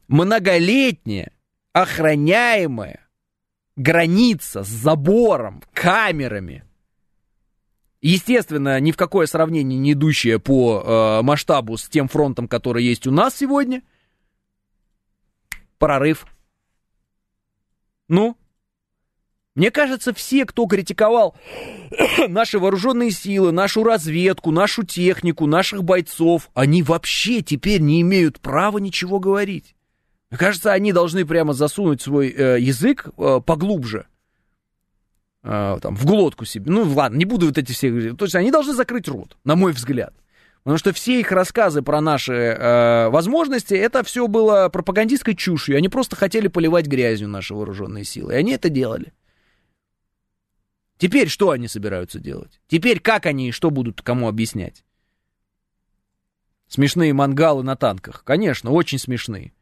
Многолетнее, 0.08 1.32
охраняемое, 1.72 3.04
Граница 3.76 4.62
с 4.62 4.68
забором, 4.68 5.60
камерами. 5.72 6.62
Естественно, 8.00 8.78
ни 8.78 8.92
в 8.92 8.96
какое 8.96 9.26
сравнение 9.26 9.78
не 9.78 9.92
идущее 9.94 10.38
по 10.38 10.80
э, 10.80 11.22
масштабу 11.22 11.76
с 11.76 11.88
тем 11.88 12.06
фронтом, 12.06 12.46
который 12.46 12.84
есть 12.84 13.08
у 13.08 13.10
нас 13.10 13.36
сегодня. 13.36 13.82
Прорыв. 15.78 16.26
Ну, 18.08 18.36
мне 19.54 19.70
кажется, 19.70 20.12
все, 20.12 20.46
кто 20.46 20.66
критиковал 20.66 21.36
наши 22.28 22.58
вооруженные 22.58 23.12
силы, 23.12 23.52
нашу 23.52 23.84
разведку, 23.84 24.50
нашу 24.50 24.82
технику, 24.82 25.46
наших 25.46 25.84
бойцов, 25.84 26.50
они 26.54 26.82
вообще 26.82 27.40
теперь 27.40 27.80
не 27.80 28.00
имеют 28.00 28.40
права 28.40 28.78
ничего 28.78 29.20
говорить. 29.20 29.76
Мне 30.30 30.38
кажется, 30.38 30.72
они 30.72 30.92
должны 30.92 31.24
прямо 31.24 31.52
засунуть 31.52 32.02
свой 32.02 32.30
э, 32.30 32.58
язык 32.60 33.08
э, 33.16 33.40
поглубже. 33.46 34.06
Э, 35.44 35.78
там, 35.80 35.94
в 35.94 36.04
глотку 36.04 36.44
себе. 36.44 36.72
Ну, 36.72 36.92
ладно, 36.92 37.16
не 37.16 37.24
буду 37.24 37.46
вот 37.46 37.56
эти 37.56 37.70
все... 37.70 38.14
То 38.14 38.24
есть 38.24 38.34
они 38.34 38.50
должны 38.50 38.74
закрыть 38.74 39.06
рот, 39.06 39.36
на 39.44 39.54
мой 39.54 39.72
взгляд. 39.72 40.12
Потому 40.64 40.78
что 40.78 40.94
все 40.94 41.20
их 41.20 41.30
рассказы 41.30 41.82
про 41.82 42.00
наши 42.00 42.32
э, 42.32 43.08
возможности, 43.10 43.74
это 43.74 44.02
все 44.02 44.26
было 44.26 44.70
пропагандистской 44.70 45.36
чушью. 45.36 45.76
Они 45.76 45.90
просто 45.90 46.16
хотели 46.16 46.48
поливать 46.48 46.86
грязью 46.86 47.28
наши 47.28 47.54
вооруженные 47.54 48.04
силы. 48.04 48.32
И 48.32 48.36
они 48.36 48.52
это 48.52 48.70
делали. 48.70 49.12
Теперь 50.96 51.28
что 51.28 51.50
они 51.50 51.68
собираются 51.68 52.18
делать? 52.18 52.62
Теперь 52.66 52.98
как 52.98 53.26
они 53.26 53.48
и 53.48 53.52
что 53.52 53.70
будут 53.70 54.00
кому 54.00 54.26
объяснять? 54.26 54.86
Смешные 56.66 57.12
мангалы 57.12 57.62
на 57.62 57.76
танках. 57.76 58.24
Конечно, 58.24 58.70
очень 58.70 58.98
смешные. 58.98 59.52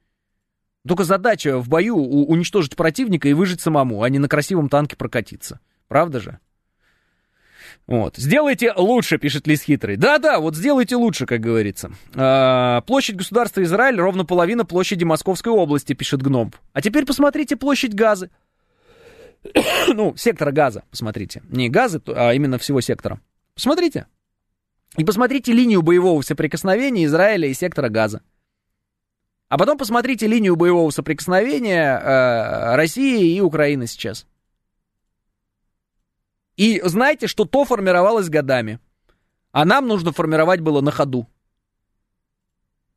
Только 0.87 1.03
задача 1.03 1.59
в 1.59 1.69
бою 1.69 1.97
уничтожить 1.97 2.77
противника 2.77 3.29
и 3.29 3.33
выжить 3.33 3.61
самому, 3.61 4.05
а 4.05 4.09
не 4.09 4.21
на 4.21 4.29
красивом 4.29 4.69
танке 4.69 4.95
прокатиться. 4.95 5.59
Правда 5.89 6.21
же? 6.21 6.39
Вот. 7.87 8.17
Сделайте 8.17 8.73
лучше, 8.73 9.19
пишет 9.19 9.47
Лис 9.47 9.63
Хитрый. 9.63 9.97
Да-да, 9.97 10.39
вот 10.39 10.57
сделайте 10.57 10.97
лучше, 10.97 11.27
как 11.27 11.41
говорится. 11.41 11.91
А, 12.15 12.81
площадь 12.83 13.17
государства 13.17 13.63
Израиль 13.63 13.99
ровно 13.99 14.25
половина 14.25 14.65
площади 14.65 15.05
Московской 15.05 15.53
области, 15.53 15.93
пишет 15.93 16.23
Гном. 16.23 16.53
А 16.73 16.81
теперь 16.81 17.05
посмотрите 17.05 17.57
площадь 17.57 17.95
Газы. 17.95 18.31
ну, 19.89 20.15
сектора 20.17 20.53
газа, 20.53 20.85
посмотрите. 20.91 21.43
Не 21.49 21.69
газы, 21.69 22.01
а 22.07 22.33
именно 22.33 22.59
всего 22.59 22.81
сектора. 22.81 23.21
Посмотрите. 23.55 24.07
И 24.97 25.05
посмотрите 25.05 25.53
линию 25.53 25.83
боевого 25.83 26.21
соприкосновения 26.23 27.07
Израиля 27.07 27.49
и 27.49 27.55
сектора 27.55 27.89
газа. 27.89 28.23
А 29.49 29.59
потом 29.59 29.77
посмотрите 29.79 30.27
линию 30.27 30.57
боевого 30.57 30.91
соприкосновения 30.91 31.99
э, 31.99 32.75
России 32.77 33.35
и 33.35 33.41
Украины 33.41 33.87
сейчас. 33.87 34.27
И 36.63 36.81
знаете, 36.85 37.27
что 37.27 37.45
то 37.45 37.65
формировалось 37.65 38.29
годами. 38.29 38.79
А 39.51 39.65
нам 39.65 39.89
нужно 39.89 40.13
формировать 40.13 40.61
было 40.61 40.81
на 40.81 40.93
ходу. 40.93 41.27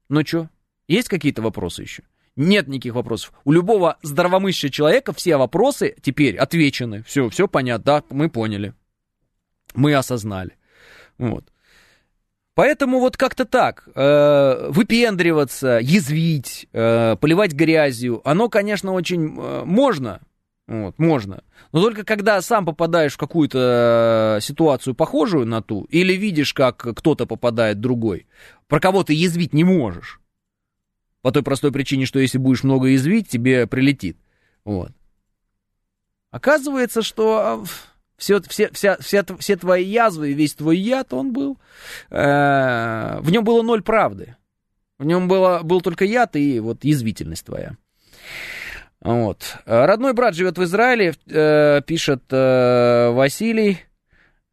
Ну 0.08 0.24
что, 0.24 0.50
есть 0.88 1.10
какие-то 1.10 1.42
вопросы 1.42 1.82
еще? 1.82 2.04
Нет 2.36 2.68
никаких 2.68 2.94
вопросов. 2.94 3.34
У 3.44 3.52
любого 3.52 3.98
здравомыслящего 4.04 4.72
человека 4.72 5.14
все 5.14 5.38
вопросы 5.38 5.96
теперь 6.00 6.38
отвечены. 6.38 7.02
Все, 7.08 7.28
все 7.30 7.48
понятно, 7.48 7.84
да, 7.84 8.04
мы 8.12 8.30
поняли. 8.30 8.76
Мы 9.74 9.96
осознали. 9.96 10.56
Вот. 11.18 11.52
Поэтому 12.54 13.00
вот 13.00 13.18
как-то 13.18 13.46
так, 13.46 13.90
э, 13.96 14.70
выпендриваться, 14.70 15.80
язвить, 15.82 16.68
э, 16.72 17.16
поливать 17.20 17.54
грязью, 17.54 18.22
оно, 18.26 18.48
конечно, 18.48 18.94
очень 18.94 19.36
э, 19.36 19.64
можно, 19.66 20.22
вот, 20.68 20.98
можно. 20.98 21.44
Но 21.72 21.82
только 21.82 22.04
когда 22.04 22.42
сам 22.42 22.66
попадаешь 22.66 23.14
в 23.14 23.18
какую-то 23.18 24.38
э, 24.38 24.42
ситуацию 24.42 24.96
похожую 24.96 25.46
на 25.46 25.62
ту, 25.62 25.84
или 25.90 26.14
видишь, 26.14 26.54
как 26.54 26.78
кто-то 26.78 27.28
попадает 27.28 27.80
другой, 27.80 28.26
про 28.68 28.80
кого 28.80 29.04
ты 29.04 29.14
язвить 29.14 29.54
не 29.54 29.64
можешь. 29.64 30.20
По 31.22 31.32
той 31.32 31.44
простой 31.44 31.72
причине, 31.72 32.06
что 32.06 32.20
если 32.20 32.40
будешь 32.40 32.64
много 32.64 32.96
извить, 32.96 33.30
тебе 33.30 33.68
прилетит. 33.68 34.18
Вот. 34.64 34.92
Оказывается, 36.32 37.04
что 37.04 37.64
все, 38.18 38.42
все, 38.42 38.70
вся, 38.72 38.98
вся, 39.00 39.24
все 39.38 39.56
твои 39.58 39.86
язвы 39.86 40.32
и 40.32 40.34
весь 40.34 40.56
твой 40.56 40.78
яд, 40.78 41.14
он 41.14 41.32
был... 41.32 41.60
Э, 42.10 43.20
в 43.22 43.30
нем 43.32 43.44
было 43.44 43.62
ноль 43.62 43.84
правды. 43.84 44.36
В 44.98 45.06
нем 45.06 45.28
было, 45.28 45.62
был 45.64 45.82
только 45.82 46.06
яд 46.06 46.36
и 46.36 46.60
вот 46.60 46.84
язвительность 46.84 47.46
твоя. 47.46 47.76
Вот. 49.06 49.58
Родной 49.66 50.14
брат 50.14 50.34
живет 50.34 50.58
в 50.58 50.64
Израиле, 50.64 51.14
э, 51.30 51.82
пишет 51.86 52.24
э, 52.32 53.12
Василий. 53.12 53.80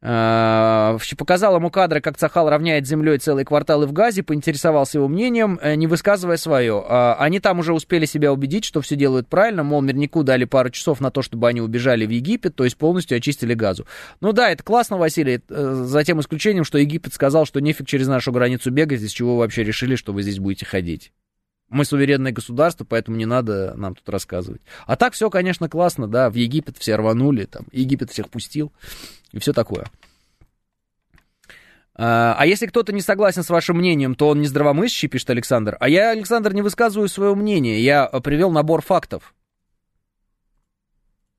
Э, 0.05 0.97
показал 1.17 1.55
ему 1.55 1.71
кадры, 1.71 2.01
как 2.01 2.17
Цахал 2.17 2.49
равняет 2.49 2.85
землей 2.85 3.17
целые 3.17 3.45
кварталы 3.45 3.87
в 3.87 3.93
Газе, 3.93 4.21
поинтересовался 4.21 4.99
его 4.99 5.07
мнением, 5.07 5.57
э, 5.59 5.73
не 5.73 5.87
высказывая 5.87 6.37
свое. 6.37 6.83
Э, 6.87 7.15
они 7.17 7.39
там 7.39 7.59
уже 7.59 7.73
успели 7.73 8.05
себя 8.05 8.31
убедить, 8.31 8.63
что 8.63 8.81
все 8.81 8.95
делают 8.95 9.27
правильно, 9.27 9.63
мол, 9.63 9.81
мирнику 9.81 10.23
дали 10.23 10.45
пару 10.45 10.69
часов 10.69 11.01
на 11.01 11.09
то, 11.09 11.23
чтобы 11.23 11.47
они 11.47 11.61
убежали 11.61 12.05
в 12.05 12.11
Египет, 12.11 12.55
то 12.55 12.63
есть 12.63 12.77
полностью 12.77 13.17
очистили 13.17 13.55
Газу. 13.55 13.87
Ну 14.21 14.33
да, 14.33 14.51
это 14.51 14.61
классно, 14.61 14.97
Василий, 14.97 15.41
за 15.47 16.03
тем 16.03 16.19
исключением, 16.19 16.63
что 16.63 16.77
Египет 16.77 17.13
сказал, 17.13 17.47
что 17.47 17.59
нефиг 17.59 17.87
через 17.87 18.07
нашу 18.07 18.31
границу 18.31 18.69
бегать, 18.69 19.01
из 19.01 19.11
чего 19.11 19.33
вы 19.33 19.39
вообще 19.39 19.63
решили, 19.63 19.95
что 19.95 20.13
вы 20.13 20.21
здесь 20.21 20.37
будете 20.37 20.65
ходить. 20.65 21.11
Мы 21.73 21.85
суверенное 21.85 22.31
государство, 22.31 22.85
поэтому 22.85 23.17
не 23.17 23.25
надо 23.25 23.73
нам 23.75 23.95
тут 23.95 24.07
рассказывать. 24.07 24.61
А 24.85 24.95
так 24.95 25.13
все, 25.13 25.31
конечно, 25.31 25.67
классно, 25.67 26.07
да, 26.07 26.29
в 26.29 26.35
Египет 26.35 26.77
все 26.77 26.95
рванули, 26.95 27.45
там, 27.45 27.65
Египет 27.71 28.11
всех 28.11 28.29
пустил 28.29 28.71
и 29.31 29.39
все 29.39 29.53
такое. 29.53 29.87
А, 31.95 32.35
а 32.37 32.45
если 32.45 32.67
кто-то 32.67 32.93
не 32.93 33.01
согласен 33.01 33.41
с 33.41 33.49
вашим 33.49 33.77
мнением, 33.77 34.13
то 34.13 34.29
он 34.29 34.39
не 34.39 34.45
здравомыслящий, 34.45 35.07
пишет 35.07 35.31
Александр. 35.31 35.75
А 35.79 35.89
я, 35.89 36.11
Александр, 36.11 36.53
не 36.53 36.61
высказываю 36.61 37.09
свое 37.09 37.33
мнение. 37.33 37.83
Я 37.83 38.05
привел 38.05 38.51
набор 38.51 38.83
фактов. 38.83 39.33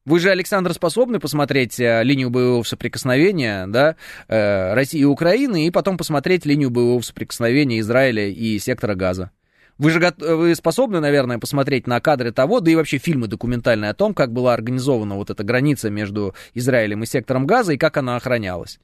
Вы 0.04 0.18
же, 0.18 0.30
Александр, 0.30 0.74
способны 0.74 1.20
посмотреть 1.20 1.78
э, 1.78 2.02
линию 2.02 2.28
боевого 2.28 2.64
соприкосновения 2.64 3.68
да, 3.68 3.94
э, 4.26 4.74
России 4.74 5.00
и 5.00 5.04
Украины 5.04 5.68
и 5.68 5.70
потом 5.70 5.96
посмотреть 5.96 6.44
линию 6.44 6.70
боевого 6.70 7.02
соприкосновения 7.02 7.78
Израиля 7.78 8.28
и 8.28 8.58
сектора 8.58 8.96
Газа? 8.96 9.30
Вы 9.78 9.90
же 9.90 10.14
вы 10.18 10.54
способны, 10.54 11.00
наверное, 11.00 11.38
посмотреть 11.38 11.86
на 11.86 12.00
кадры 12.00 12.30
того, 12.30 12.60
да 12.60 12.70
и 12.70 12.76
вообще 12.76 12.98
фильмы 12.98 13.26
документальные 13.26 13.90
о 13.90 13.94
том, 13.94 14.14
как 14.14 14.32
была 14.32 14.54
организована 14.54 15.16
вот 15.16 15.30
эта 15.30 15.42
граница 15.42 15.90
между 15.90 16.34
Израилем 16.54 17.02
и 17.02 17.06
сектором 17.06 17.46
Газа 17.46 17.72
и 17.72 17.78
как 17.78 17.96
она 17.96 18.16
охранялась. 18.16 18.78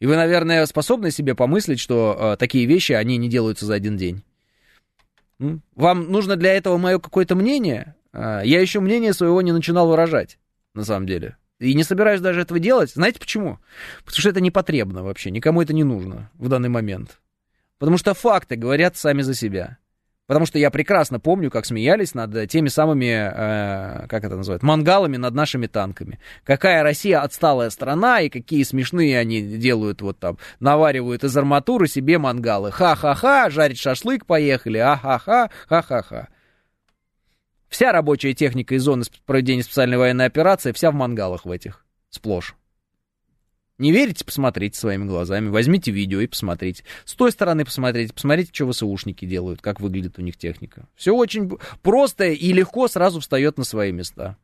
И 0.00 0.06
вы, 0.06 0.16
наверное, 0.16 0.66
способны 0.66 1.10
себе 1.10 1.34
помыслить, 1.34 1.80
что 1.80 2.34
э, 2.34 2.36
такие 2.36 2.66
вещи, 2.66 2.92
они 2.92 3.16
не 3.16 3.28
делаются 3.28 3.64
за 3.64 3.74
один 3.74 3.96
день. 3.96 4.22
Вам 5.38 6.10
нужно 6.10 6.36
для 6.36 6.54
этого 6.54 6.76
мое 6.76 6.98
какое-то 6.98 7.36
мнение? 7.36 7.94
Э, 8.12 8.42
я 8.44 8.60
еще 8.60 8.80
мнение 8.80 9.14
своего 9.14 9.40
не 9.40 9.52
начинал 9.52 9.88
выражать, 9.88 10.38
на 10.74 10.84
самом 10.84 11.06
деле. 11.06 11.36
И 11.58 11.72
не 11.74 11.84
собираюсь 11.84 12.20
даже 12.20 12.40
этого 12.40 12.58
делать. 12.58 12.90
Знаете 12.90 13.20
почему? 13.20 13.58
Потому 14.04 14.20
что 14.20 14.28
это 14.28 14.40
непотребно 14.40 15.02
вообще, 15.02 15.30
никому 15.30 15.62
это 15.62 15.72
не 15.72 15.84
нужно 15.84 16.30
в 16.34 16.48
данный 16.48 16.68
момент. 16.68 17.20
Потому 17.78 17.96
что 17.96 18.12
факты 18.12 18.56
говорят 18.56 18.96
сами 18.96 19.22
за 19.22 19.34
себя. 19.34 19.78
Потому 20.26 20.46
что 20.46 20.58
я 20.58 20.70
прекрасно 20.70 21.20
помню, 21.20 21.50
как 21.50 21.66
смеялись 21.66 22.14
над 22.14 22.48
теми 22.48 22.68
самыми, 22.68 23.10
э, 23.10 24.06
как 24.08 24.24
это 24.24 24.36
называют, 24.36 24.62
мангалами 24.62 25.18
над 25.18 25.34
нашими 25.34 25.66
танками. 25.66 26.18
Какая 26.44 26.82
Россия 26.82 27.20
отсталая 27.20 27.68
страна, 27.68 28.20
и 28.20 28.30
какие 28.30 28.62
смешные 28.62 29.18
они 29.18 29.42
делают, 29.42 30.00
вот 30.00 30.18
там, 30.18 30.38
наваривают 30.60 31.24
из 31.24 31.36
арматуры 31.36 31.88
себе 31.88 32.18
мангалы. 32.18 32.72
Ха-ха-ха, 32.72 33.50
жарить 33.50 33.78
шашлык 33.78 34.24
поехали, 34.24 34.78
а-ха-ха, 34.78 35.50
ха-ха-ха. 35.68 36.28
Вся 37.68 37.92
рабочая 37.92 38.32
техника 38.32 38.76
из 38.76 38.82
зоны 38.82 39.04
проведения 39.26 39.62
специальной 39.62 39.98
военной 39.98 40.24
операции, 40.24 40.72
вся 40.72 40.90
в 40.90 40.94
мангалах 40.94 41.44
в 41.44 41.50
этих, 41.50 41.84
сплошь. 42.08 42.54
Не 43.78 43.90
верите, 43.90 44.24
посмотрите 44.24 44.78
своими 44.78 45.04
глазами, 45.04 45.48
возьмите 45.48 45.90
видео 45.90 46.20
и 46.20 46.28
посмотрите. 46.28 46.84
С 47.04 47.14
той 47.14 47.32
стороны 47.32 47.64
посмотрите, 47.64 48.14
посмотрите, 48.14 48.50
что 48.52 48.70
ВСУшники 48.70 49.24
делают, 49.24 49.60
как 49.60 49.80
выглядит 49.80 50.18
у 50.18 50.22
них 50.22 50.36
техника. 50.36 50.86
Все 50.94 51.12
очень 51.12 51.58
просто 51.82 52.26
и 52.26 52.52
легко 52.52 52.86
сразу 52.86 53.18
встает 53.18 53.58
на 53.58 53.64
свои 53.64 53.90
места. 53.90 54.36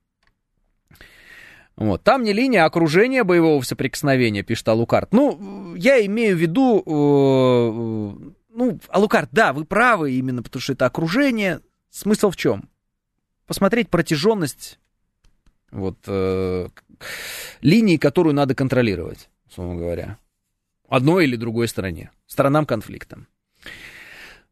Вот. 1.76 2.02
Там 2.02 2.24
не 2.24 2.32
линия 2.32 2.64
окружения 2.64 3.22
боевого 3.22 3.62
соприкосновения, 3.62 4.42
пишет 4.42 4.68
Алукарт. 4.68 5.12
Ну, 5.12 5.74
я 5.76 6.04
имею 6.06 6.36
в 6.36 6.40
виду... 6.40 6.82
Э, 6.84 8.32
ну, 8.52 8.80
Алукарт, 8.88 9.30
да, 9.30 9.52
вы 9.52 9.64
правы 9.64 10.12
именно, 10.12 10.42
потому 10.42 10.60
что 10.60 10.72
это 10.72 10.86
окружение. 10.86 11.60
Смысл 11.88 12.30
в 12.30 12.36
чем? 12.36 12.68
Посмотреть 13.46 13.88
протяженность 13.88 14.80
вот, 15.70 15.98
э, 16.06 16.68
линии, 17.60 17.96
которую 17.96 18.34
надо 18.34 18.54
контролировать, 18.54 19.28
условно 19.48 19.76
говоря. 19.76 20.18
Одной 20.88 21.24
или 21.24 21.36
другой 21.36 21.68
стороне. 21.68 22.10
Сторонам 22.26 22.66
конфликта. 22.66 23.18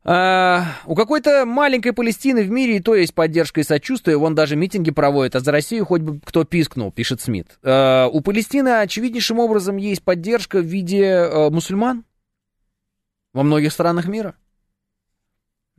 А, 0.05 0.65
у 0.87 0.95
какой-то 0.95 1.45
маленькой 1.45 1.93
Палестины 1.93 2.43
в 2.43 2.51
мире 2.51 2.77
и 2.77 2.81
то 2.81 2.95
есть 2.95 3.13
поддержка 3.13 3.61
и 3.61 3.65
сочувствие, 3.65 4.17
вон 4.17 4.35
даже 4.35 4.57
митинги 4.57 4.91
проводят, 4.91 5.37
а 5.37 5.41
за 5.41 5.51
Россию 5.51 5.85
хоть 5.85 6.01
бы 6.01 6.21
кто 6.25 6.45
пискнул, 6.45 6.93
пишет 6.93 7.21
Смит. 7.21 7.59
А, 7.63 8.07
у 8.07 8.21
Палестины 8.21 8.81
очевиднейшим 8.81 9.39
образом 9.39 9.77
есть 9.77 10.03
поддержка 10.03 10.61
в 10.61 10.65
виде 10.65 11.13
а, 11.13 11.51
мусульман 11.51 12.05
во 13.33 13.43
многих 13.43 13.73
странах 13.73 14.07
мира. 14.07 14.35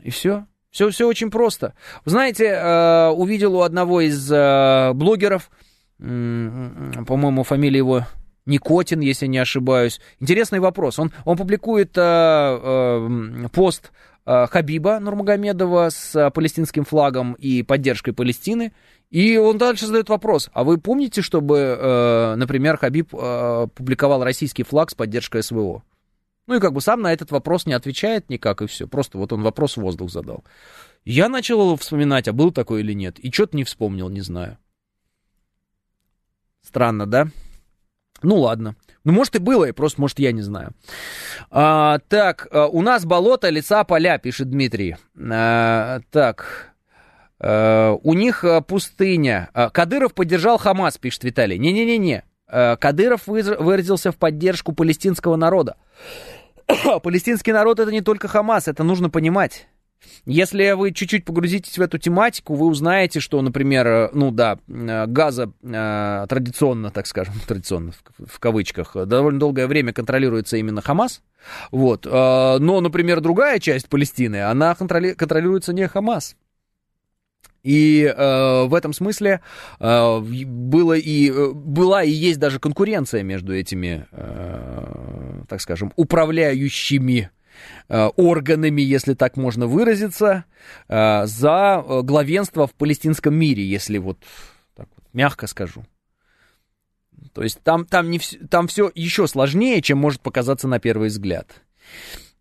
И 0.04 0.12
все. 0.12 0.46
Все, 0.70 0.90
все 0.90 1.08
очень 1.08 1.32
просто. 1.32 1.74
Знаете, 2.06 2.54
а, 2.56 3.12
увидел 3.12 3.56
у 3.56 3.62
одного 3.62 4.02
из 4.02 4.30
а, 4.32 4.94
блогеров, 4.94 5.50
по-моему, 6.00 7.44
фамилия 7.44 7.78
его 7.78 8.06
Никотин, 8.46 9.02
если 9.02 9.28
не 9.28 9.38
ошибаюсь. 9.38 10.00
Интересный 10.20 10.60
вопрос. 10.60 11.00
Он, 11.00 11.12
он 11.26 11.38
публикует 11.38 11.98
э, 11.98 12.02
э, 12.02 13.48
пост 13.54 13.92
э, 14.26 14.48
Хабиба 14.48 15.00
Нурмагомедова 15.00 15.90
с 15.90 16.16
э, 16.16 16.32
палестинским 16.32 16.84
флагом 16.84 17.34
и 17.34 17.64
поддержкой 17.64 18.14
Палестины. 18.14 18.74
И 19.12 19.38
он 19.38 19.58
дальше 19.58 19.88
задает 19.88 20.10
вопрос. 20.10 20.50
А 20.54 20.64
вы 20.64 20.78
помните, 20.78 21.22
чтобы, 21.22 21.78
э, 21.80 22.36
например, 22.36 22.78
Хабиб 22.78 23.14
э, 23.14 23.68
публиковал 23.76 24.24
российский 24.24 24.64
флаг 24.64 24.90
с 24.90 24.96
поддержкой 24.96 25.44
СВО? 25.44 25.84
Ну 26.48 26.56
и 26.56 26.60
как 26.60 26.74
бы 26.74 26.82
сам 26.82 27.02
на 27.02 27.14
этот 27.14 27.30
вопрос 27.30 27.68
не 27.68 27.74
отвечает 27.74 28.30
никак, 28.30 28.64
и 28.64 28.68
все. 28.68 28.88
Просто 28.88 29.20
вот 29.20 29.32
он 29.32 29.44
вопрос 29.44 29.78
в 29.78 29.82
воздух 29.82 30.10
задал. 30.10 30.44
Я 31.06 31.30
начал 31.30 31.76
вспоминать, 31.78 32.28
а 32.28 32.34
был 32.34 32.52
такой 32.52 32.82
или 32.82 32.94
нет. 32.94 33.20
И 33.20 33.32
что-то 33.32 33.56
не 33.56 33.64
вспомнил, 33.64 34.10
не 34.10 34.22
знаю. 34.22 34.58
Странно, 36.66 37.06
да? 37.06 37.28
Ну 38.22 38.36
ладно. 38.38 38.76
Ну, 39.06 39.14
может, 39.14 39.36
и 39.36 39.40
было, 39.40 39.66
и 39.66 39.72
просто, 39.72 40.02
может, 40.02 40.20
я 40.20 40.32
не 40.32 40.42
знаю. 40.42 40.72
А, 41.50 42.00
так, 42.10 42.48
а, 42.52 42.68
у 42.68 42.82
нас 42.82 43.06
болото, 43.06 43.50
леса, 43.50 43.84
поля, 43.86 44.18
пишет 44.18 44.50
Дмитрий. 44.50 44.98
А, 45.18 46.02
так, 46.12 46.76
а, 47.40 47.94
у 48.04 48.14
них 48.14 48.44
а, 48.44 48.62
пустыня. 48.62 49.50
А, 49.54 49.70
Кадыров 49.70 50.14
поддержал 50.14 50.58
Хамас, 50.58 50.98
пишет 50.98 51.24
Виталий. 51.24 51.58
Не-не-не-не. 51.58 52.24
Кадыров 52.52 53.28
выразился 53.28 54.12
в 54.12 54.18
поддержку 54.18 54.74
палестинского 54.74 55.36
народа. 55.36 55.76
Палестинский 57.04 57.54
народ 57.54 57.80
это 57.80 57.92
не 57.92 58.02
только 58.02 58.28
Хамас, 58.28 58.68
это 58.68 58.84
нужно 58.84 59.12
понимать. 59.12 59.68
Если 60.26 60.72
вы 60.72 60.92
чуть-чуть 60.92 61.26
погрузитесь 61.26 61.78
в 61.78 61.82
эту 61.82 61.98
тематику, 61.98 62.56
вы 62.56 62.68
узнаете, 62.68 63.20
что, 63.20 63.42
например, 63.42 63.88
э, 63.88 64.10
ну 64.14 64.32
да, 64.32 64.60
э, 64.68 65.06
газа 65.08 65.52
э, 65.62 66.26
традиционно, 66.30 66.92
так 66.92 67.08
скажем, 67.08 67.34
традиционно 67.48 67.94
в 68.18 68.40
кавычках, 68.40 68.96
довольно 69.06 69.40
долгое 69.40 69.68
время 69.68 69.94
контролируется 69.94 70.58
именно 70.58 70.82
Хамас. 70.82 71.22
Вот. 71.72 72.06
Но, 72.06 72.82
например, 72.82 73.22
другая 73.22 73.60
часть 73.60 73.88
Палестины, 73.88 74.44
она 74.44 74.76
контроли- 74.78 75.14
контролируется 75.14 75.72
не 75.72 75.88
Хамас. 75.88 76.36
И 77.64 78.04
э, 78.04 78.64
в 78.66 78.74
этом 78.74 78.94
смысле 78.94 79.42
э, 79.80 80.20
было 80.20 80.94
и, 80.94 81.32
была 81.54 82.04
и 82.04 82.12
есть 82.12 82.40
даже 82.40 82.60
конкуренция 82.60 83.24
между 83.24 83.56
этими, 83.56 84.06
э, 84.12 85.44
так 85.48 85.62
скажем, 85.62 85.92
управляющими 85.96 87.30
Э, 87.30 87.39
органами, 87.90 88.82
если 88.82 89.14
так 89.14 89.38
можно 89.38 89.68
выразиться, 89.68 90.46
э, 90.88 91.26
за 91.26 91.84
э, 91.86 92.02
главенство 92.04 92.68
в 92.68 92.74
палестинском 92.74 93.34
мире, 93.34 93.64
если 93.66 93.98
вот 93.98 94.20
так 94.76 94.88
вот 94.96 95.06
мягко 95.14 95.48
скажу. 95.48 95.86
То 97.34 97.44
есть 97.44 97.62
там, 97.64 97.86
там, 97.86 98.10
не, 98.10 98.20
там 98.20 98.68
все 98.68 98.92
еще 98.96 99.28
сложнее, 99.28 99.82
чем 99.82 99.98
может 99.98 100.22
показаться 100.22 100.68
на 100.68 100.80
первый 100.80 101.10
взгляд. 101.10 101.62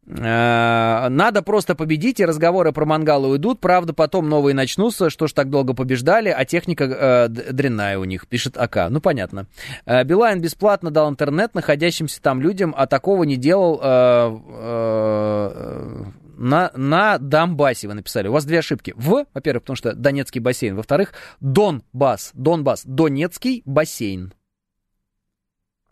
Э, 0.09 1.09
надо 1.10 1.43
просто 1.43 1.74
победить, 1.74 2.20
и 2.20 2.24
разговоры 2.24 2.72
про 2.72 2.86
мангалы 2.86 3.28
уйдут. 3.28 3.60
Правда, 3.60 3.93
потом 3.93 4.28
новые 4.28 4.55
начнутся. 4.55 5.10
Что 5.10 5.26
ж 5.26 5.32
так 5.32 5.51
долго 5.51 5.74
побеждали, 5.74 6.30
а 6.30 6.44
техника 6.44 6.85
э, 6.85 7.28
дрянная 7.28 7.98
у 7.98 8.05
них, 8.05 8.26
пишет 8.26 8.56
АК. 8.56 8.89
Ну, 8.90 9.01
понятно. 9.01 9.47
Э, 9.85 10.05
Билайн 10.05 10.40
бесплатно 10.40 10.90
дал 10.90 11.10
интернет 11.10 11.55
находящимся 11.55 12.22
там 12.22 12.40
людям, 12.40 12.74
а 12.76 12.86
такого 12.86 13.24
не 13.24 13.36
делал 13.36 13.80
э, 13.82 14.39
э, 14.51 16.05
на, 16.39 16.70
на 16.74 17.18
Донбассе, 17.18 17.89
вы 17.89 17.94
написали. 17.94 18.28
У 18.28 18.32
вас 18.32 18.44
две 18.44 18.60
ошибки. 18.60 18.94
В, 18.97 19.26
во-первых, 19.35 19.64
потому 19.64 19.76
что 19.76 19.93
Донецкий 19.93 20.40
бассейн. 20.40 20.76
Во-вторых, 20.76 21.12
Донбасс. 21.40 22.30
Донбасс. 22.35 22.82
Донецкий 22.85 23.62
бассейн. 23.66 24.32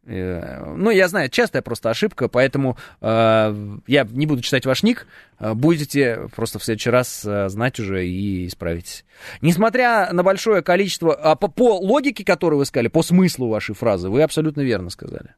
Э, 0.07 0.65
ну, 0.77 0.91
я 0.91 1.09
знаю, 1.09 1.29
частая 1.29 1.63
просто 1.63 1.91
ошибка, 1.91 2.29
поэтому 2.29 2.77
э, 3.01 3.77
я 3.87 4.05
не 4.11 4.27
буду 4.27 4.41
читать 4.43 4.65
ваш 4.65 4.83
ник. 4.83 5.07
Э, 5.39 5.55
будете 5.55 6.29
просто 6.35 6.59
в 6.59 6.65
следующий 6.65 6.91
раз 6.91 7.25
э, 7.25 7.49
знать 7.49 7.81
уже 7.81 8.07
и 8.07 8.47
исправитесь. 8.47 9.05
Несмотря 9.41 10.13
на 10.13 10.23
большое 10.23 10.63
количество... 10.63 11.15
А 11.15 11.35
по, 11.35 11.49
по 11.49 11.79
логике, 11.79 12.25
которую 12.25 12.59
вы 12.59 12.67
сказали, 12.67 12.89
по 12.89 13.03
смыслу 13.03 13.49
вашей 13.49 13.75
фразы, 13.75 14.09
вы 14.09 14.23
абсолютно 14.23 14.61
верно 14.61 14.91
сказали. 14.91 15.35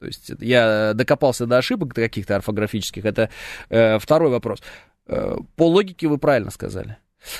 То 0.00 0.06
есть 0.06 0.30
я 0.38 0.92
докопался 0.94 1.46
до 1.46 1.58
ошибок 1.58 1.94
каких-то 1.94 2.36
орфографических. 2.36 3.04
Это 3.04 3.30
э, 3.70 3.98
второй 3.98 4.30
вопрос. 4.30 4.62
Э, 5.06 5.36
по 5.56 5.68
логике 5.68 6.08
вы 6.08 6.18
правильно 6.18 6.50
сказали. 6.50 6.98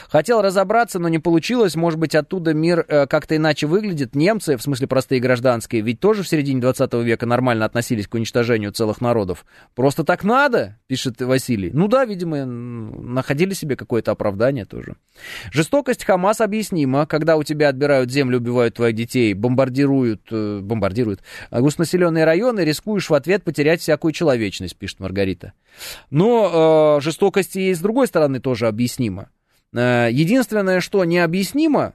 Хотел 0.09 0.43
разобраться, 0.43 0.99
но 0.99 1.09
не 1.09 1.19
получилось. 1.19 1.77
Может 1.77 1.99
быть, 1.99 2.15
оттуда 2.15 2.55
мир 2.55 2.85
э, 2.89 3.07
как-то 3.07 3.37
иначе 3.37 3.67
выглядит. 3.67 4.15
Немцы, 4.15 4.57
в 4.57 4.63
смысле 4.63 4.87
простые 4.87 5.21
гражданские, 5.21 5.83
ведь 5.83 6.01
тоже 6.01 6.23
в 6.23 6.29
середине 6.29 6.61
20 6.61 6.95
века 6.95 7.27
нормально 7.27 7.65
относились 7.65 8.07
к 8.07 8.15
уничтожению 8.15 8.73
целых 8.73 9.01
народов. 9.01 9.45
Просто 9.75 10.05
так 10.05 10.25
надо, 10.25 10.79
пишет 10.87 11.21
Василий. 11.21 11.71
Ну 11.73 11.89
да, 11.89 12.05
видимо, 12.05 12.45
находили 12.45 13.55
себе 13.55 13.77
какое-то 13.77 14.13
оправдание 14.13 14.65
тоже. 14.65 14.97
Жестокость 15.53 16.05
Хамас 16.05 16.41
объяснима. 16.41 17.07
Когда 17.07 17.37
у 17.37 17.43
тебя 17.43 17.69
отбирают 17.69 18.11
землю, 18.11 18.39
убивают 18.39 18.75
твоих 18.75 18.95
детей, 18.95 19.35
бомбардируют, 19.35 20.23
э, 20.31 20.61
бомбардируют 20.63 21.21
густнаселенные 21.51 22.25
районы, 22.25 22.61
рискуешь 22.61 23.11
в 23.11 23.15
ответ 23.15 23.45
потерять 23.45 23.81
всякую 23.81 24.13
человечность, 24.13 24.77
пишет 24.77 25.01
Маргарита. 25.01 25.53
Но 26.11 26.99
э, 26.99 27.01
жестокость 27.03 27.57
и 27.57 27.75
с 27.75 27.81
другой 27.81 28.07
стороны 28.07 28.41
тоже 28.41 28.67
объяснима. 28.67 29.29
Э, 29.75 30.09
единственное, 30.11 30.81
что 30.81 31.05
необъяснимо, 31.05 31.95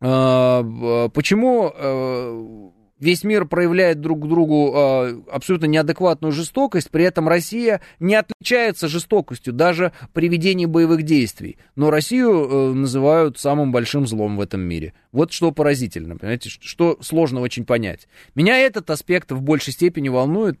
э, 0.00 1.08
почему 1.12 1.72
э, 1.74 2.70
весь 2.98 3.24
мир 3.24 3.46
проявляет 3.46 4.00
друг 4.00 4.24
к 4.24 4.28
другу 4.28 5.24
абсолютно 5.30 5.66
неадекватную 5.66 6.32
жестокость, 6.32 6.90
при 6.90 7.04
этом 7.04 7.28
Россия 7.28 7.80
не 8.00 8.16
отличается 8.16 8.88
жестокостью 8.88 9.52
даже 9.52 9.92
при 10.12 10.28
ведении 10.28 10.66
боевых 10.66 11.04
действий. 11.04 11.58
Но 11.76 11.90
Россию 11.90 12.74
называют 12.74 13.38
самым 13.38 13.70
большим 13.70 14.06
злом 14.06 14.36
в 14.36 14.40
этом 14.40 14.62
мире. 14.62 14.94
Вот 15.12 15.32
что 15.32 15.52
поразительно, 15.52 16.16
понимаете, 16.16 16.50
что 16.50 16.98
сложно 17.00 17.40
очень 17.40 17.64
понять. 17.64 18.08
Меня 18.34 18.58
этот 18.58 18.90
аспект 18.90 19.30
в 19.30 19.42
большей 19.42 19.72
степени 19.72 20.08
волнует, 20.08 20.58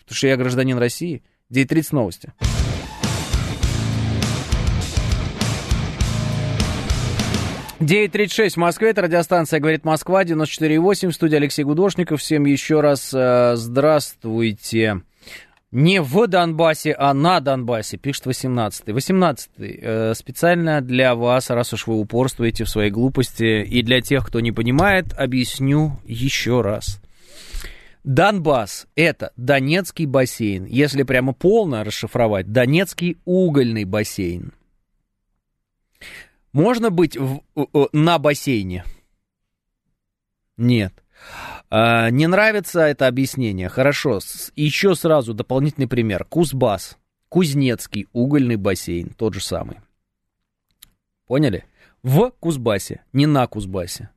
потому 0.00 0.16
что 0.16 0.26
я 0.26 0.36
гражданин 0.36 0.76
России. 0.76 1.22
9.30 1.50 1.88
новости. 1.92 2.32
9.36 7.80 8.50
в 8.50 8.56
Москве, 8.56 8.90
это 8.90 9.02
радиостанция 9.02 9.60
«Говорит 9.60 9.84
Москва», 9.84 10.24
94.8, 10.24 11.10
в 11.10 11.14
студии 11.14 11.36
Алексей 11.36 11.62
Гудошников. 11.62 12.20
Всем 12.20 12.44
еще 12.44 12.80
раз 12.80 13.14
э, 13.14 13.52
здравствуйте. 13.54 15.02
Не 15.70 16.02
в 16.02 16.26
Донбассе, 16.26 16.92
а 16.98 17.14
на 17.14 17.38
Донбассе, 17.38 17.96
пишет 17.96 18.26
18-й. 18.26 18.92
18-й. 18.92 19.78
Э, 19.80 20.14
специально 20.16 20.80
для 20.80 21.14
вас, 21.14 21.50
раз 21.50 21.72
уж 21.72 21.86
вы 21.86 22.00
упорствуете 22.00 22.64
в 22.64 22.68
своей 22.68 22.90
глупости, 22.90 23.62
и 23.62 23.82
для 23.82 24.00
тех, 24.00 24.26
кто 24.26 24.40
не 24.40 24.50
понимает, 24.50 25.12
объясню 25.16 26.00
еще 26.04 26.62
раз. 26.62 27.00
Донбасс– 28.02 28.88
это 28.96 29.30
Донецкий 29.36 30.06
бассейн. 30.06 30.64
Если 30.64 31.04
прямо 31.04 31.32
полно 31.32 31.84
расшифровать, 31.84 32.50
Донецкий 32.50 33.18
угольный 33.24 33.84
бассейн. 33.84 34.52
Можно 36.52 36.90
быть 36.90 37.16
в, 37.16 37.42
на 37.92 38.18
бассейне? 38.18 38.84
Нет. 40.56 40.92
А, 41.70 42.10
не 42.10 42.26
нравится 42.26 42.80
это 42.80 43.06
объяснение. 43.06 43.68
Хорошо. 43.68 44.20
Еще 44.56 44.94
сразу 44.94 45.34
дополнительный 45.34 45.88
пример. 45.88 46.24
Кузбасс. 46.24 46.96
Кузнецкий 47.28 48.08
угольный 48.12 48.56
бассейн. 48.56 49.10
Тот 49.10 49.34
же 49.34 49.40
самый. 49.40 49.78
Поняли? 51.26 51.64
В 52.02 52.30
Кузбассе, 52.40 53.02
не 53.12 53.26
на 53.26 53.46
Кузбассе. 53.46 54.08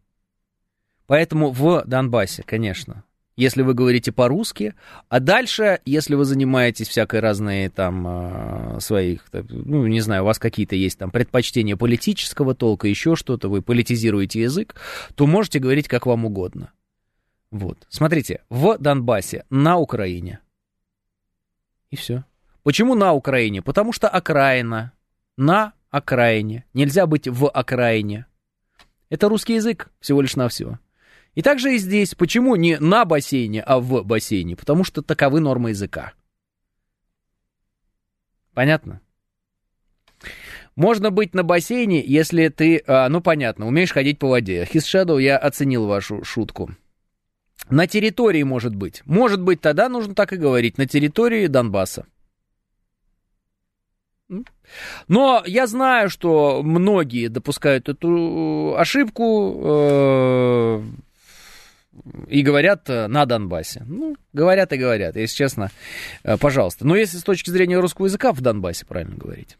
Поэтому 1.07 1.51
в 1.51 1.83
Донбассе, 1.85 2.43
конечно 2.43 3.03
если 3.41 3.63
вы 3.63 3.73
говорите 3.73 4.11
по-русски, 4.11 4.75
а 5.09 5.19
дальше, 5.19 5.79
если 5.83 6.13
вы 6.13 6.25
занимаетесь 6.25 6.87
всякой 6.87 7.21
разной 7.21 7.69
там 7.69 8.05
а, 8.07 8.77
своих, 8.79 9.25
ну, 9.31 9.87
не 9.87 9.99
знаю, 10.01 10.21
у 10.21 10.25
вас 10.25 10.37
какие-то 10.37 10.75
есть 10.75 10.99
там 10.99 11.09
предпочтения 11.09 11.75
политического 11.75 12.53
толка, 12.53 12.87
еще 12.87 13.15
что-то, 13.15 13.49
вы 13.49 13.63
политизируете 13.63 14.41
язык, 14.41 14.75
то 15.15 15.25
можете 15.25 15.57
говорить 15.57 15.87
как 15.87 16.05
вам 16.05 16.25
угодно. 16.25 16.71
Вот. 17.49 17.79
Смотрите, 17.89 18.43
в 18.49 18.77
Донбассе, 18.77 19.43
на 19.49 19.77
Украине. 19.77 20.39
И 21.89 21.95
все. 21.95 22.23
Почему 22.61 22.93
на 22.93 23.13
Украине? 23.13 23.63
Потому 23.63 23.91
что 23.91 24.07
окраина. 24.07 24.91
На 25.35 25.73
окраине. 25.89 26.65
Нельзя 26.75 27.07
быть 27.07 27.27
в 27.27 27.49
окраине. 27.49 28.27
Это 29.09 29.29
русский 29.29 29.55
язык 29.55 29.89
всего 29.99 30.21
лишь 30.21 30.35
навсего. 30.35 30.77
И 31.35 31.41
также 31.41 31.75
и 31.75 31.77
здесь. 31.77 32.13
Почему 32.15 32.55
не 32.55 32.77
на 32.77 33.05
бассейне, 33.05 33.61
а 33.61 33.79
в 33.79 34.03
бассейне? 34.03 34.55
Потому 34.55 34.83
что 34.83 35.01
таковы 35.01 35.39
нормы 35.39 35.69
языка. 35.69 36.13
Понятно? 38.53 39.01
Можно 40.75 41.11
быть 41.11 41.33
на 41.33 41.43
бассейне, 41.43 42.03
если 42.03 42.47
ты, 42.49 42.83
а, 42.87 43.07
ну 43.09 43.21
понятно, 43.21 43.67
умеешь 43.67 43.91
ходить 43.91 44.19
по 44.19 44.29
воде. 44.29 44.63
His 44.63 44.81
Shadow, 44.81 45.21
я 45.21 45.37
оценил 45.37 45.85
вашу 45.85 46.23
шутку. 46.23 46.71
На 47.69 47.87
территории 47.87 48.43
может 48.43 48.75
быть. 48.75 49.01
Может 49.05 49.41
быть, 49.41 49.61
тогда 49.61 49.89
нужно 49.89 50.15
так 50.15 50.33
и 50.33 50.37
говорить, 50.37 50.77
на 50.77 50.85
территории 50.85 51.47
Донбасса. 51.47 52.05
Но 55.07 55.43
я 55.45 55.67
знаю, 55.67 56.09
что 56.09 56.61
многие 56.63 57.27
допускают 57.27 57.89
эту 57.89 58.75
ошибку 58.77 59.61
э, 59.61 60.83
и 62.27 62.41
говорят 62.41 62.89
э, 62.89 63.07
на 63.07 63.25
Донбассе. 63.25 63.83
Ну, 63.85 64.15
говорят 64.33 64.73
и 64.73 64.77
говорят, 64.77 65.15
если 65.15 65.35
честно, 65.35 65.71
э, 66.23 66.37
пожалуйста. 66.37 66.85
Но 66.85 66.95
если 66.95 67.17
с 67.17 67.23
точки 67.23 67.49
зрения 67.49 67.79
русского 67.79 68.05
языка 68.05 68.31
в 68.31 68.41
Донбассе 68.41 68.85
правильно 68.85 69.15
говорить. 69.15 69.57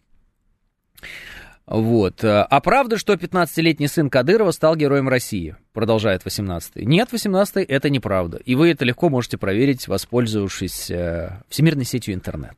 Вот. 1.66 2.24
А 2.24 2.60
правда, 2.60 2.98
что 2.98 3.14
15-летний 3.14 3.88
сын 3.88 4.10
Кадырова 4.10 4.52
стал 4.52 4.76
героем 4.76 5.08
России? 5.08 5.56
Продолжает 5.72 6.22
18-й. 6.26 6.86
Нет, 6.86 7.10
18-й, 7.14 7.64
это 7.64 7.90
неправда. 7.90 8.38
И 8.44 8.56
вы 8.56 8.72
это 8.72 8.84
легко 8.84 9.10
можете 9.10 9.38
проверить, 9.38 9.88
воспользовавшись 9.88 10.91
э, 10.91 11.41
всемирной 11.48 11.86
сетью 11.86 12.14
интернет. 12.14 12.58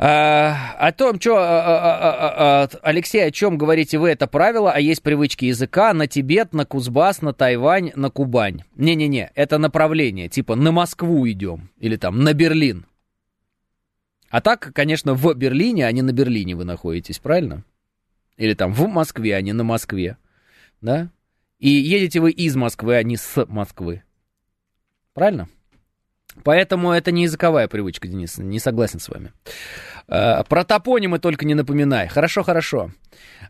А, 0.00 0.76
о 0.78 0.92
том, 0.92 1.20
что, 1.20 1.38
а, 1.38 1.42
а, 1.42 2.62
а, 2.62 2.68
Алексей, 2.82 3.26
о 3.26 3.32
чем 3.32 3.58
говорите 3.58 3.98
вы, 3.98 4.10
это 4.10 4.28
правило, 4.28 4.70
а 4.70 4.78
есть 4.78 5.02
привычки 5.02 5.46
языка 5.46 5.92
на 5.92 6.06
Тибет, 6.06 6.52
на 6.52 6.64
Кузбасс, 6.64 7.20
на 7.20 7.32
Тайвань, 7.32 7.90
на 7.96 8.08
Кубань. 8.08 8.62
Не-не-не, 8.76 9.32
это 9.34 9.58
направление, 9.58 10.28
типа 10.28 10.54
на 10.54 10.70
Москву 10.70 11.28
идем, 11.28 11.70
или 11.78 11.96
там 11.96 12.20
на 12.22 12.32
Берлин. 12.32 12.86
А 14.30 14.40
так, 14.40 14.72
конечно, 14.72 15.14
в 15.14 15.34
Берлине, 15.34 15.84
а 15.84 15.90
не 15.90 16.02
на 16.02 16.12
Берлине 16.12 16.54
вы 16.54 16.64
находитесь, 16.64 17.18
правильно? 17.18 17.64
Или 18.36 18.54
там 18.54 18.72
в 18.72 18.86
Москве, 18.86 19.34
а 19.34 19.40
не 19.40 19.52
на 19.52 19.64
Москве, 19.64 20.16
да? 20.80 21.10
И 21.58 21.70
едете 21.70 22.20
вы 22.20 22.30
из 22.30 22.54
Москвы, 22.54 22.94
а 22.94 23.02
не 23.02 23.16
с 23.16 23.44
Москвы. 23.46 24.04
Правильно? 25.12 25.48
Поэтому 26.44 26.92
это 26.92 27.10
не 27.10 27.24
языковая 27.24 27.66
привычка, 27.66 28.06
Денис, 28.06 28.38
не 28.38 28.60
согласен 28.60 29.00
с 29.00 29.08
вами. 29.08 29.32
А, 30.08 30.42
про 30.44 30.64
топонимы 30.64 31.18
только 31.18 31.46
не 31.46 31.54
напоминай. 31.54 32.08
Хорошо, 32.08 32.42
хорошо. 32.42 32.90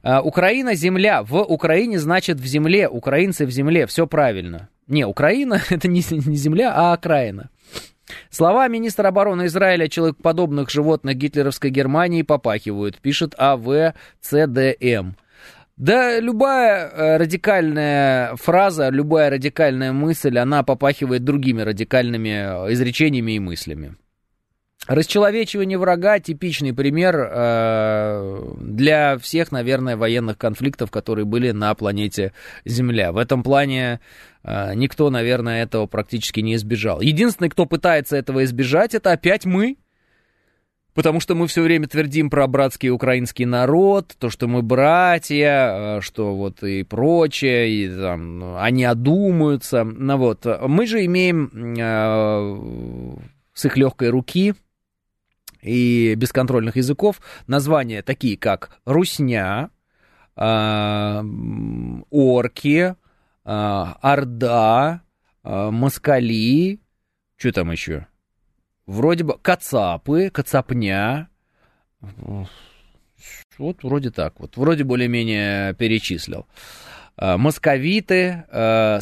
А, 0.02 0.20
Украина, 0.22 0.74
земля. 0.74 1.22
В 1.22 1.36
Украине 1.42 1.98
значит 1.98 2.38
в 2.38 2.46
земле. 2.46 2.88
Украинцы 2.88 3.46
в 3.46 3.50
земле. 3.50 3.86
Все 3.86 4.06
правильно. 4.06 4.68
Не, 4.86 5.06
Украина 5.06 5.60
это 5.70 5.88
не, 5.88 6.02
не 6.10 6.36
земля, 6.36 6.72
а 6.74 6.92
окраина. 6.92 7.50
Слова 8.30 8.68
министра 8.68 9.08
обороны 9.08 9.46
Израиля 9.46 9.88
человекоподобных 9.88 10.70
животных 10.70 11.16
гитлеровской 11.16 11.70
Германии 11.70 12.22
попахивают, 12.22 12.98
пишет 12.98 13.34
АВЦДМ. 13.36 15.12
Да, 15.76 16.18
любая 16.18 16.88
э, 16.88 17.16
радикальная 17.18 18.34
фраза, 18.36 18.88
любая 18.88 19.30
радикальная 19.30 19.92
мысль, 19.92 20.38
она 20.38 20.64
попахивает 20.64 21.22
другими 21.22 21.62
радикальными 21.62 22.66
э, 22.68 22.72
изречениями 22.72 23.32
и 23.32 23.38
мыслями. 23.38 23.94
Расчеловечивание 24.88 25.76
врага– 25.76 26.18
типичный 26.20 26.72
пример 26.72 27.14
э, 27.14 28.54
для 28.58 29.18
всех, 29.18 29.52
наверное, 29.52 29.98
военных 29.98 30.38
конфликтов, 30.38 30.90
которые 30.90 31.26
были 31.26 31.50
на 31.50 31.74
планете 31.74 32.32
Земля. 32.64 33.12
В 33.12 33.18
этом 33.18 33.42
плане 33.42 34.00
э, 34.44 34.72
никто, 34.74 35.10
наверное, 35.10 35.62
этого 35.62 35.84
практически 35.84 36.40
не 36.40 36.54
избежал. 36.54 37.02
Единственный, 37.02 37.50
кто 37.50 37.66
пытается 37.66 38.16
этого 38.16 38.44
избежать, 38.44 38.94
это 38.94 39.12
опять 39.12 39.44
мы, 39.44 39.76
потому 40.94 41.20
что 41.20 41.34
мы 41.34 41.48
все 41.48 41.60
время 41.60 41.86
твердим 41.86 42.30
про 42.30 42.46
братский 42.46 42.88
украинский 42.88 43.44
народ, 43.44 44.16
то, 44.18 44.30
что 44.30 44.48
мы 44.48 44.62
братья, 44.62 45.98
э, 45.98 46.00
что 46.00 46.34
вот 46.34 46.62
и 46.62 46.82
прочее, 46.82 47.68
и 47.68 47.90
там, 47.90 48.56
они 48.56 48.84
одумаются. 48.84 49.84
Ну 49.84 50.16
вот, 50.16 50.46
мы 50.66 50.86
же 50.86 51.04
имеем 51.04 51.76
с 53.52 53.64
их 53.66 53.76
легкой 53.76 54.08
руки– 54.08 54.54
и 55.68 56.14
бесконтрольных 56.14 56.76
языков 56.76 57.20
названия 57.46 58.02
такие, 58.02 58.36
как 58.36 58.80
русня, 58.86 59.70
э, 60.36 61.22
орки, 62.10 62.94
э, 62.94 62.94
орда, 63.44 65.02
э, 65.44 65.70
москали, 65.70 66.80
что 67.36 67.52
там 67.52 67.70
еще? 67.70 68.06
Вроде 68.86 69.24
бы 69.24 69.38
кацапы, 69.38 70.30
кацапня. 70.30 71.28
Вот 73.58 73.82
вроде 73.82 74.10
так 74.10 74.40
вот. 74.40 74.56
Вроде 74.56 74.84
более-менее 74.84 75.74
перечислил. 75.74 76.46
Московиты, 77.20 78.44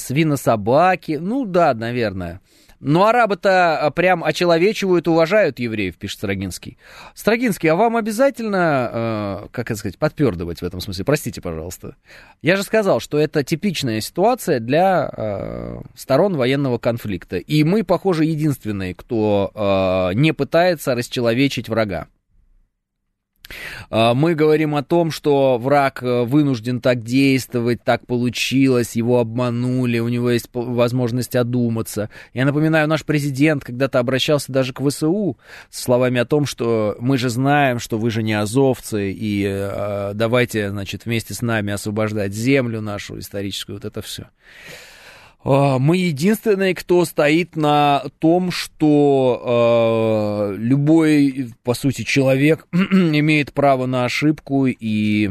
свинособаки. 0.01 1.19
Ну 1.21 1.45
да, 1.45 1.75
наверное. 1.75 2.41
Но 2.81 3.07
арабы-то 3.07 3.79
а, 3.79 3.91
прям 3.91 4.23
очеловечивают, 4.23 5.09
уважают 5.09 5.59
евреев, 5.59 5.97
пишет 5.97 6.19
Строгинский. 6.19 6.79
Строгинский, 7.15 7.69
а 7.69 7.77
вам 7.77 7.97
обязательно, 7.97 8.91
э, 8.93 9.49
как 9.51 9.71
это 9.71 9.79
сказать, 9.79 9.99
подпердывать 9.99 10.61
в 10.61 10.65
этом 10.65 10.81
смысле? 10.81 11.05
Простите, 11.05 11.41
пожалуйста. 11.41 11.97
Я 12.43 12.57
же 12.57 12.63
сказал, 12.63 13.01
что 13.01 13.19
это 13.19 13.43
типичная 13.43 14.01
ситуация 14.01 14.61
для 14.61 15.11
э, 15.17 15.81
сторон 15.95 16.37
военного 16.37 16.79
конфликта. 16.79 17.39
И 17.39 17.65
мы, 17.65 17.83
похоже, 17.83 18.25
единственные, 18.25 18.95
кто 18.95 19.51
э, 19.55 20.15
не 20.15 20.33
пытается 20.33 20.95
расчеловечить 20.95 21.69
врага. 21.69 22.09
А, 23.91 24.15
мы 24.15 24.35
говорим 24.35 24.75
о 24.75 24.83
том, 24.83 25.11
что 25.11 25.59
враг 25.59 26.03
э, 26.03 26.25
вынужден 26.25 26.81
так 26.81 27.03
действовать, 27.03 27.83
так 27.85 28.07
получилось, 28.07 28.97
его 28.97 29.19
обманули, 29.21 29.99
у 29.99 30.09
него 30.09 30.31
есть 30.31 30.49
возможность 30.53 31.37
одуматься. 31.37 32.11
Я 32.35 32.45
напоминаю, 32.45 32.89
наш 32.89 33.05
президент 33.05 33.65
когда-то 33.65 33.99
обращался 33.99 34.53
даже 34.53 34.73
к 34.73 34.81
ВСУ 34.81 35.39
с 35.71 35.83
словами 35.83 36.21
о 36.21 36.25
том, 36.25 36.47
что 36.47 36.97
мы 37.01 37.19
же 37.19 37.29
знаем, 37.29 37.79
что 37.79 37.99
вы 37.99 38.11
же 38.11 38.23
не 38.23 38.35
азовцы, 38.35 39.13
и 39.13 39.45
э, 39.47 40.13
давайте, 40.15 40.71
значит, 40.71 41.05
вместе 41.05 41.35
с 41.35 41.43
нами 41.43 41.73
освобождать 41.73 42.35
землю 42.35 42.81
нашу 42.81 43.19
историческую, 43.19 43.77
вот 43.77 43.85
это 43.85 44.03
все. 44.03 44.29
А, 45.49 45.79
мы 45.79 45.97
единственные, 45.97 46.75
кто 46.75 47.05
стоит 47.05 47.55
на 47.55 48.03
том, 48.19 48.51
что 48.51 50.51
э, 50.51 50.57
любой, 50.59 51.53
по 51.63 51.75
сути, 51.75 52.03
человек 52.03 52.67
имеет 52.73 53.53
право 53.53 53.87
на 53.87 54.05
ошибку, 54.05 54.67
и 54.67 55.31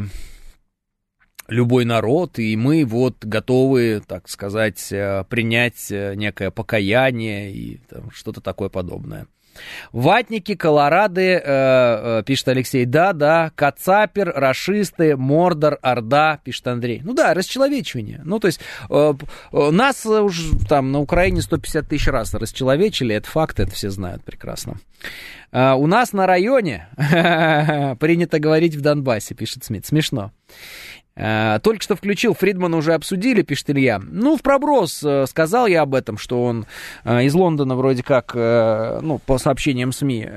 любой 1.48 1.84
народ, 1.84 2.38
и 2.38 2.56
мы 2.56 2.86
вот 2.86 3.26
готовы, 3.26 4.02
так 4.06 4.30
сказать, 4.30 4.90
э, 4.90 5.24
принять 5.28 5.90
некое 5.90 6.50
покаяние 6.50 7.52
и 7.52 7.80
что-то 8.10 8.40
такое 8.40 8.70
подобное. 8.70 9.26
Ватники, 9.92 10.54
колорады, 10.54 11.32
э, 11.32 11.40
э, 11.44 12.22
пишет 12.24 12.48
Алексей, 12.48 12.84
да, 12.84 13.12
да, 13.12 13.50
Кацапер, 13.54 14.32
расисты, 14.34 15.16
Мордор, 15.16 15.78
Орда, 15.82 16.38
пишет 16.42 16.66
Андрей. 16.68 17.00
Ну 17.04 17.14
да, 17.14 17.34
расчеловечивание. 17.34 18.20
Ну, 18.24 18.38
то 18.38 18.46
есть, 18.46 18.60
э, 18.90 19.14
э, 19.52 19.70
нас 19.70 20.04
уже 20.06 20.58
там 20.68 20.92
на 20.92 21.00
Украине 21.00 21.42
150 21.42 21.88
тысяч 21.88 22.08
раз 22.08 22.34
расчеловечили, 22.34 23.14
это 23.14 23.28
факт, 23.28 23.60
это 23.60 23.72
все 23.72 23.90
знают 23.90 24.24
прекрасно. 24.24 24.76
Э, 25.52 25.72
у 25.74 25.86
нас 25.86 26.12
на 26.12 26.26
районе 26.26 26.88
принято 28.00 28.38
говорить 28.38 28.74
в 28.74 28.80
Донбассе, 28.80 29.34
пишет 29.34 29.64
Смит. 29.64 29.86
Смешно. 29.86 30.32
Э, 31.16 31.58
только 31.62 31.82
что 31.82 31.96
включил, 31.96 32.34
Фридмана 32.34 32.76
уже 32.76 32.92
обсудили, 32.92 33.40
пишет 33.42 33.70
Илья. 33.70 34.00
Ну, 34.06 34.36
в 34.36 34.42
проброс 34.42 35.02
э, 35.02 35.24
сказал 35.26 35.66
я 35.66 35.82
об 35.82 35.94
этом, 35.94 36.18
что 36.18 36.44
он 36.44 36.66
э, 37.04 37.24
из 37.24 37.34
Лондона 37.34 37.74
вроде 37.74 38.02
как, 38.02 38.34
ну, 38.34 39.18
по 39.24 39.38
сообщениям 39.38 39.92
СМИ, 39.92 40.28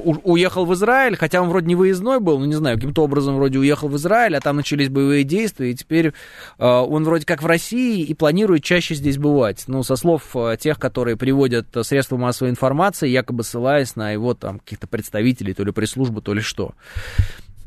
уехал 0.00 0.66
в 0.66 0.74
Израиль, 0.74 1.16
хотя 1.16 1.40
он 1.40 1.48
вроде 1.48 1.66
не 1.66 1.74
выездной 1.74 2.20
был, 2.20 2.38
ну, 2.38 2.44
не 2.44 2.54
знаю, 2.54 2.76
каким-то 2.76 3.02
образом 3.04 3.36
вроде 3.36 3.58
уехал 3.58 3.88
в 3.88 3.96
Израиль, 3.96 4.36
а 4.36 4.40
там 4.40 4.56
начались 4.56 4.88
боевые 4.88 5.24
действия, 5.24 5.70
и 5.70 5.74
теперь 5.74 6.12
он 6.58 7.04
вроде 7.04 7.24
как 7.24 7.42
в 7.42 7.46
России 7.46 8.02
и 8.02 8.14
планирует 8.14 8.62
чаще 8.62 8.94
здесь 8.94 9.16
бывать. 9.18 9.64
Ну, 9.66 9.82
со 9.82 9.96
слов 9.96 10.36
тех, 10.58 10.78
которые 10.78 11.16
приводят 11.16 11.66
средства 11.82 12.16
массовой 12.16 12.50
информации, 12.50 13.08
якобы 13.08 13.44
ссылаясь 13.44 13.96
на 13.96 14.10
его 14.10 14.34
там 14.34 14.58
каких-то 14.58 14.86
представителей, 14.86 15.54
то 15.54 15.64
ли 15.64 15.72
пресс-службы, 15.72 16.20
то 16.20 16.34
ли 16.34 16.40
что. 16.40 16.74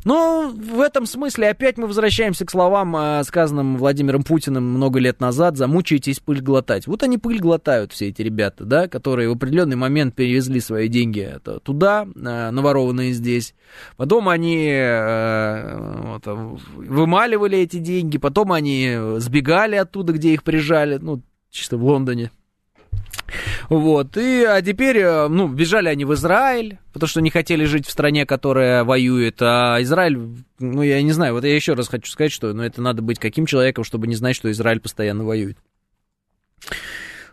Но 0.05 0.53
в 0.55 0.79
этом 0.81 1.07
смысле 1.07 1.49
опять 1.49 1.77
мы 1.77 1.87
возвращаемся 1.87 2.45
к 2.45 2.51
словам, 2.51 2.95
э, 2.95 3.23
сказанным 3.23 3.75
Владимиром 3.75 4.23
Путиным 4.23 4.63
много 4.63 4.99
лет 4.99 5.19
назад, 5.19 5.57
замучаетесь 5.57 6.19
пыль 6.19 6.41
глотать. 6.41 6.85
Вот 6.85 7.01
они 7.01 7.17
пыль 7.17 7.39
глотают, 7.39 7.91
все 7.91 8.09
эти 8.09 8.21
ребята, 8.21 8.65
да, 8.65 8.87
которые 8.87 9.29
в 9.29 9.33
определенный 9.33 9.75
момент 9.75 10.13
перевезли 10.13 10.59
свои 10.59 10.89
деньги 10.89 11.39
туда, 11.63 12.05
э, 12.15 12.51
наворованные 12.51 13.13
здесь. 13.13 13.55
Потом 13.97 14.29
они 14.29 14.69
э, 14.69 16.01
вот, 16.03 16.23
вымаливали 16.27 17.57
эти 17.57 17.77
деньги, 17.77 18.19
потом 18.19 18.51
они 18.51 18.95
сбегали 19.17 19.75
оттуда, 19.75 20.13
где 20.13 20.33
их 20.33 20.43
прижали, 20.43 20.99
ну, 21.01 21.23
чисто 21.49 21.77
в 21.77 21.83
Лондоне, 21.83 22.29
вот, 23.69 24.17
и, 24.17 24.43
а 24.43 24.61
теперь, 24.61 24.97
э, 24.97 25.27
ну, 25.27 25.47
бежали 25.47 25.89
они 25.89 26.05
в 26.05 26.13
Израиль, 26.13 26.79
потому 26.93 27.07
что 27.07 27.21
не 27.21 27.29
хотели 27.29 27.65
жить 27.65 27.87
в 27.87 27.91
стране, 27.91 28.25
которая 28.25 28.83
воюет, 28.83 29.37
а 29.41 29.77
Израиль, 29.81 30.19
ну, 30.59 30.81
я 30.81 31.01
не 31.01 31.11
знаю, 31.11 31.33
вот 31.33 31.43
я 31.43 31.55
еще 31.55 31.73
раз 31.73 31.87
хочу 31.87 32.11
сказать, 32.11 32.31
что, 32.31 32.53
ну, 32.53 32.63
это 32.63 32.81
надо 32.81 33.01
быть 33.01 33.19
каким 33.19 33.45
человеком, 33.45 33.83
чтобы 33.83 34.07
не 34.07 34.15
знать, 34.15 34.35
что 34.35 34.51
Израиль 34.51 34.79
постоянно 34.79 35.23
воюет. 35.23 35.57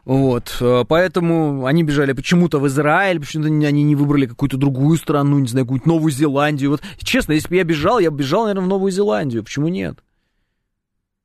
Вот, 0.04 0.56
э, 0.60 0.84
поэтому 0.88 1.64
они 1.66 1.84
бежали 1.84 2.12
почему-то 2.12 2.58
в 2.58 2.66
Израиль, 2.66 3.20
почему-то 3.20 3.48
они 3.48 3.82
не 3.84 3.94
выбрали 3.94 4.26
какую-то 4.26 4.56
другую 4.56 4.98
страну, 4.98 5.38
не 5.38 5.46
знаю, 5.46 5.64
какую-то 5.64 5.88
Новую 5.88 6.10
Зеландию. 6.10 6.70
Вот, 6.70 6.82
честно, 6.98 7.32
если 7.32 7.48
бы 7.48 7.56
я 7.56 7.64
бежал, 7.64 8.00
я 8.00 8.10
бы 8.10 8.18
бежал, 8.18 8.42
наверное, 8.42 8.64
в 8.64 8.68
Новую 8.68 8.90
Зеландию. 8.90 9.44
Почему 9.44 9.68
нет? 9.68 9.98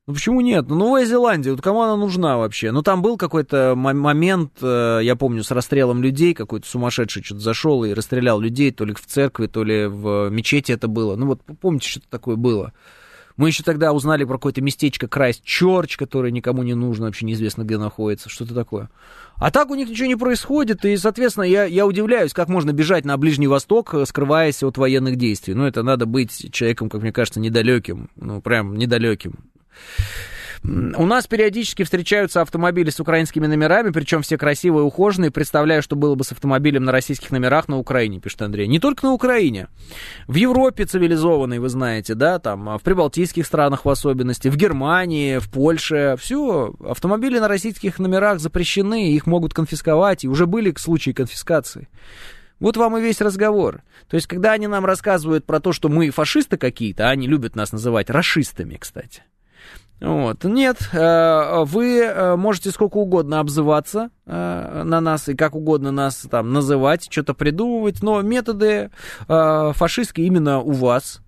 Ну 0.08 0.14
почему 0.14 0.40
нет? 0.40 0.70
Ну, 0.70 0.74
Новая 0.74 1.04
Зеландия, 1.04 1.50
вот 1.50 1.60
кому 1.60 1.82
она 1.82 1.94
нужна 1.94 2.38
вообще? 2.38 2.70
Ну, 2.70 2.80
там 2.80 3.02
был 3.02 3.18
какой-то 3.18 3.74
момент, 3.76 4.52
э, 4.62 5.00
я 5.02 5.16
помню, 5.16 5.44
с 5.44 5.50
расстрелом 5.50 6.02
людей, 6.02 6.32
какой-то 6.32 6.66
сумасшедший 6.66 7.22
что-то 7.22 7.42
зашел 7.42 7.84
и 7.84 7.92
расстрелял 7.92 8.40
людей, 8.40 8.72
то 8.72 8.86
ли 8.86 8.94
в 8.94 9.04
церкви, 9.04 9.48
то 9.48 9.62
ли 9.62 9.84
в 9.84 10.30
мечети 10.30 10.72
это 10.72 10.88
было. 10.88 11.14
Ну, 11.14 11.26
вот 11.26 11.42
помните, 11.60 11.90
что-то 11.90 12.06
такое 12.08 12.36
было. 12.36 12.72
Мы 13.36 13.48
еще 13.48 13.62
тогда 13.62 13.92
узнали 13.92 14.24
про 14.24 14.38
какое-то 14.38 14.62
местечко 14.62 15.08
Крайст 15.08 15.44
Чорч, 15.44 15.98
которое 15.98 16.32
никому 16.32 16.62
не 16.62 16.72
нужно, 16.72 17.04
вообще 17.04 17.26
неизвестно, 17.26 17.64
где 17.64 17.76
находится, 17.76 18.30
что-то 18.30 18.54
такое. 18.54 18.88
А 19.36 19.50
так 19.50 19.68
у 19.68 19.74
них 19.74 19.90
ничего 19.90 20.08
не 20.08 20.16
происходит, 20.16 20.86
и, 20.86 20.96
соответственно, 20.96 21.44
я, 21.44 21.64
я 21.64 21.86
удивляюсь, 21.86 22.32
как 22.32 22.48
можно 22.48 22.72
бежать 22.72 23.04
на 23.04 23.18
Ближний 23.18 23.46
Восток, 23.46 23.92
э, 23.92 24.06
скрываясь 24.06 24.62
от 24.62 24.78
военных 24.78 25.16
действий. 25.16 25.52
Ну, 25.52 25.66
это 25.66 25.82
надо 25.82 26.06
быть 26.06 26.50
человеком, 26.50 26.88
как 26.88 27.02
мне 27.02 27.12
кажется, 27.12 27.40
недалеким, 27.40 28.08
ну, 28.16 28.40
прям 28.40 28.74
недалеким. 28.74 29.34
У 30.64 31.06
нас 31.06 31.26
периодически 31.26 31.84
встречаются 31.84 32.42
автомобили 32.42 32.90
с 32.90 32.98
украинскими 32.98 33.46
номерами, 33.46 33.90
причем 33.90 34.22
все 34.22 34.36
красивые 34.36 34.84
ухоженные. 34.84 35.30
Представляю, 35.30 35.82
что 35.82 35.94
было 35.94 36.14
бы 36.14 36.24
с 36.24 36.32
автомобилем 36.32 36.84
на 36.84 36.92
российских 36.92 37.30
номерах 37.30 37.68
на 37.68 37.78
Украине, 37.78 38.20
пишет 38.20 38.42
Андрей. 38.42 38.66
Не 38.66 38.80
только 38.80 39.06
на 39.06 39.12
Украине. 39.12 39.68
В 40.26 40.34
Европе 40.34 40.84
цивилизованной, 40.84 41.58
вы 41.58 41.68
знаете, 41.68 42.14
да, 42.14 42.38
там, 42.38 42.76
в 42.76 42.82
прибалтийских 42.82 43.46
странах 43.46 43.84
в 43.84 43.88
особенности, 43.88 44.48
в 44.48 44.56
Германии, 44.56 45.38
в 45.38 45.48
Польше. 45.48 46.16
Все, 46.18 46.74
автомобили 46.84 47.38
на 47.38 47.48
российских 47.48 47.98
номерах 47.98 48.40
запрещены, 48.40 49.12
их 49.12 49.26
могут 49.26 49.54
конфисковать, 49.54 50.24
и 50.24 50.28
уже 50.28 50.46
были 50.46 50.74
случаи 50.76 51.12
конфискации. 51.12 51.88
Вот 52.58 52.76
вам 52.76 52.96
и 52.98 53.00
весь 53.00 53.20
разговор. 53.20 53.82
То 54.08 54.16
есть, 54.16 54.26
когда 54.26 54.52
они 54.52 54.66
нам 54.66 54.84
рассказывают 54.84 55.46
про 55.46 55.60
то, 55.60 55.72
что 55.72 55.88
мы 55.88 56.10
фашисты 56.10 56.56
какие-то, 56.56 57.08
а 57.08 57.10
они 57.10 57.28
любят 57.28 57.54
нас 57.54 57.70
называть 57.70 58.10
расистами, 58.10 58.76
кстати. 58.76 59.22
Вот. 60.00 60.44
Нет, 60.44 60.90
э, 60.92 61.64
вы 61.64 62.00
э, 62.00 62.36
можете 62.36 62.70
сколько 62.70 62.98
угодно 62.98 63.40
обзываться 63.40 64.10
э, 64.26 64.82
на 64.84 65.00
нас 65.00 65.28
и 65.28 65.34
как 65.34 65.56
угодно 65.56 65.90
нас 65.90 66.26
там 66.30 66.52
называть, 66.52 67.08
что-то 67.10 67.34
придумывать, 67.34 68.02
но 68.02 68.22
методы 68.22 68.90
фашистские 69.26 70.26
именно 70.26 70.60
у 70.60 70.72
вас. 70.72 71.20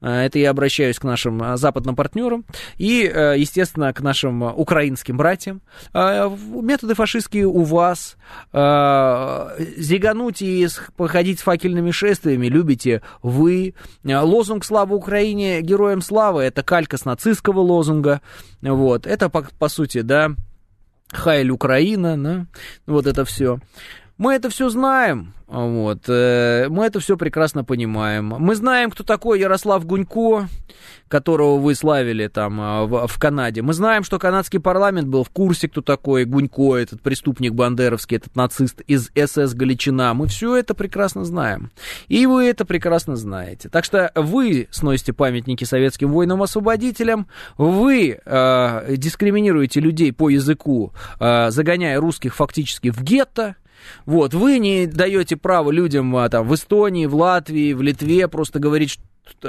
Э, 0.00 0.26
это 0.26 0.38
я 0.38 0.50
обращаюсь 0.50 0.98
к 0.98 1.04
нашим 1.04 1.42
э, 1.42 1.56
западным 1.56 1.96
партнерам 1.96 2.44
и, 2.76 3.10
э, 3.12 3.34
естественно, 3.38 3.92
к 3.92 4.00
нашим 4.00 4.42
украинским 4.42 5.16
братьям. 5.16 5.60
Методы 5.92 6.94
фашистские 6.94 7.46
у 7.46 7.62
вас. 7.62 8.16
Зигануть 8.52 10.42
и 10.42 10.66
походить 10.96 11.40
с 11.40 11.42
факельными 11.42 11.90
шествиями 11.90 12.46
любите 12.46 13.02
вы. 13.22 13.74
Лозунг 14.04 14.64
«Слава 14.64 14.94
Украине! 14.94 15.60
Героям 15.60 16.00
славы»— 16.02 16.42
это 16.44 16.62
калька 16.62 16.96
с 16.96 17.04
нацистского 17.04 17.60
лозунга. 17.60 18.20
Вот. 18.62 19.06
Это, 19.06 19.28
по, 19.28 19.46
по 19.58 19.68
сути, 19.68 20.00
да, 20.02 20.30
Хайль 21.12 21.50
Украина, 21.50 22.16
да, 22.22 22.46
вот 22.86 23.06
это 23.06 23.24
все. 23.24 23.60
Мы 24.18 24.34
это 24.34 24.50
все 24.50 24.68
знаем, 24.68 25.32
вот, 25.48 26.00
э, 26.08 26.66
мы 26.68 26.84
это 26.84 27.00
все 27.00 27.16
прекрасно 27.16 27.64
понимаем. 27.64 28.26
Мы 28.26 28.54
знаем, 28.54 28.90
кто 28.90 29.02
такой 29.02 29.40
Ярослав 29.40 29.86
Гунько, 29.86 30.46
которого 31.08 31.58
вы 31.58 31.74
славили 31.74 32.28
там 32.28 32.60
а, 32.60 32.84
в, 32.84 33.06
в 33.06 33.18
Канаде. 33.18 33.62
Мы 33.62 33.72
знаем, 33.72 34.04
что 34.04 34.18
канадский 34.18 34.60
парламент 34.60 35.08
был 35.08 35.24
в 35.24 35.30
курсе, 35.30 35.66
кто 35.68 35.80
такой 35.80 36.26
Гунько, 36.26 36.76
этот 36.76 37.00
преступник 37.00 37.54
бандеровский, 37.54 38.18
этот 38.18 38.36
нацист 38.36 38.82
из 38.82 39.10
СС 39.16 39.54
Галичина. 39.54 40.12
Мы 40.12 40.26
все 40.26 40.54
это 40.54 40.74
прекрасно 40.74 41.24
знаем. 41.24 41.70
И 42.08 42.26
вы 42.26 42.44
это 42.44 42.66
прекрасно 42.66 43.16
знаете. 43.16 43.70
Так 43.70 43.86
что 43.86 44.12
вы 44.14 44.68
сносите 44.70 45.14
памятники 45.14 45.64
советским 45.64 46.12
воинам-освободителям, 46.12 47.26
вы 47.56 48.20
э, 48.22 48.96
дискриминируете 48.98 49.80
людей 49.80 50.12
по 50.12 50.28
языку, 50.28 50.92
э, 51.20 51.50
загоняя 51.50 51.98
русских 51.98 52.34
фактически 52.36 52.90
в 52.90 53.02
гетто, 53.02 53.56
вот, 54.06 54.34
вы 54.34 54.58
не 54.58 54.86
даете 54.86 55.36
право 55.36 55.70
людям 55.70 56.14
а, 56.16 56.28
там, 56.28 56.46
в 56.46 56.54
Эстонии, 56.54 57.06
в 57.06 57.14
Латвии, 57.14 57.72
в 57.72 57.82
Литве 57.82 58.28
просто 58.28 58.58
говорить, 58.58 58.98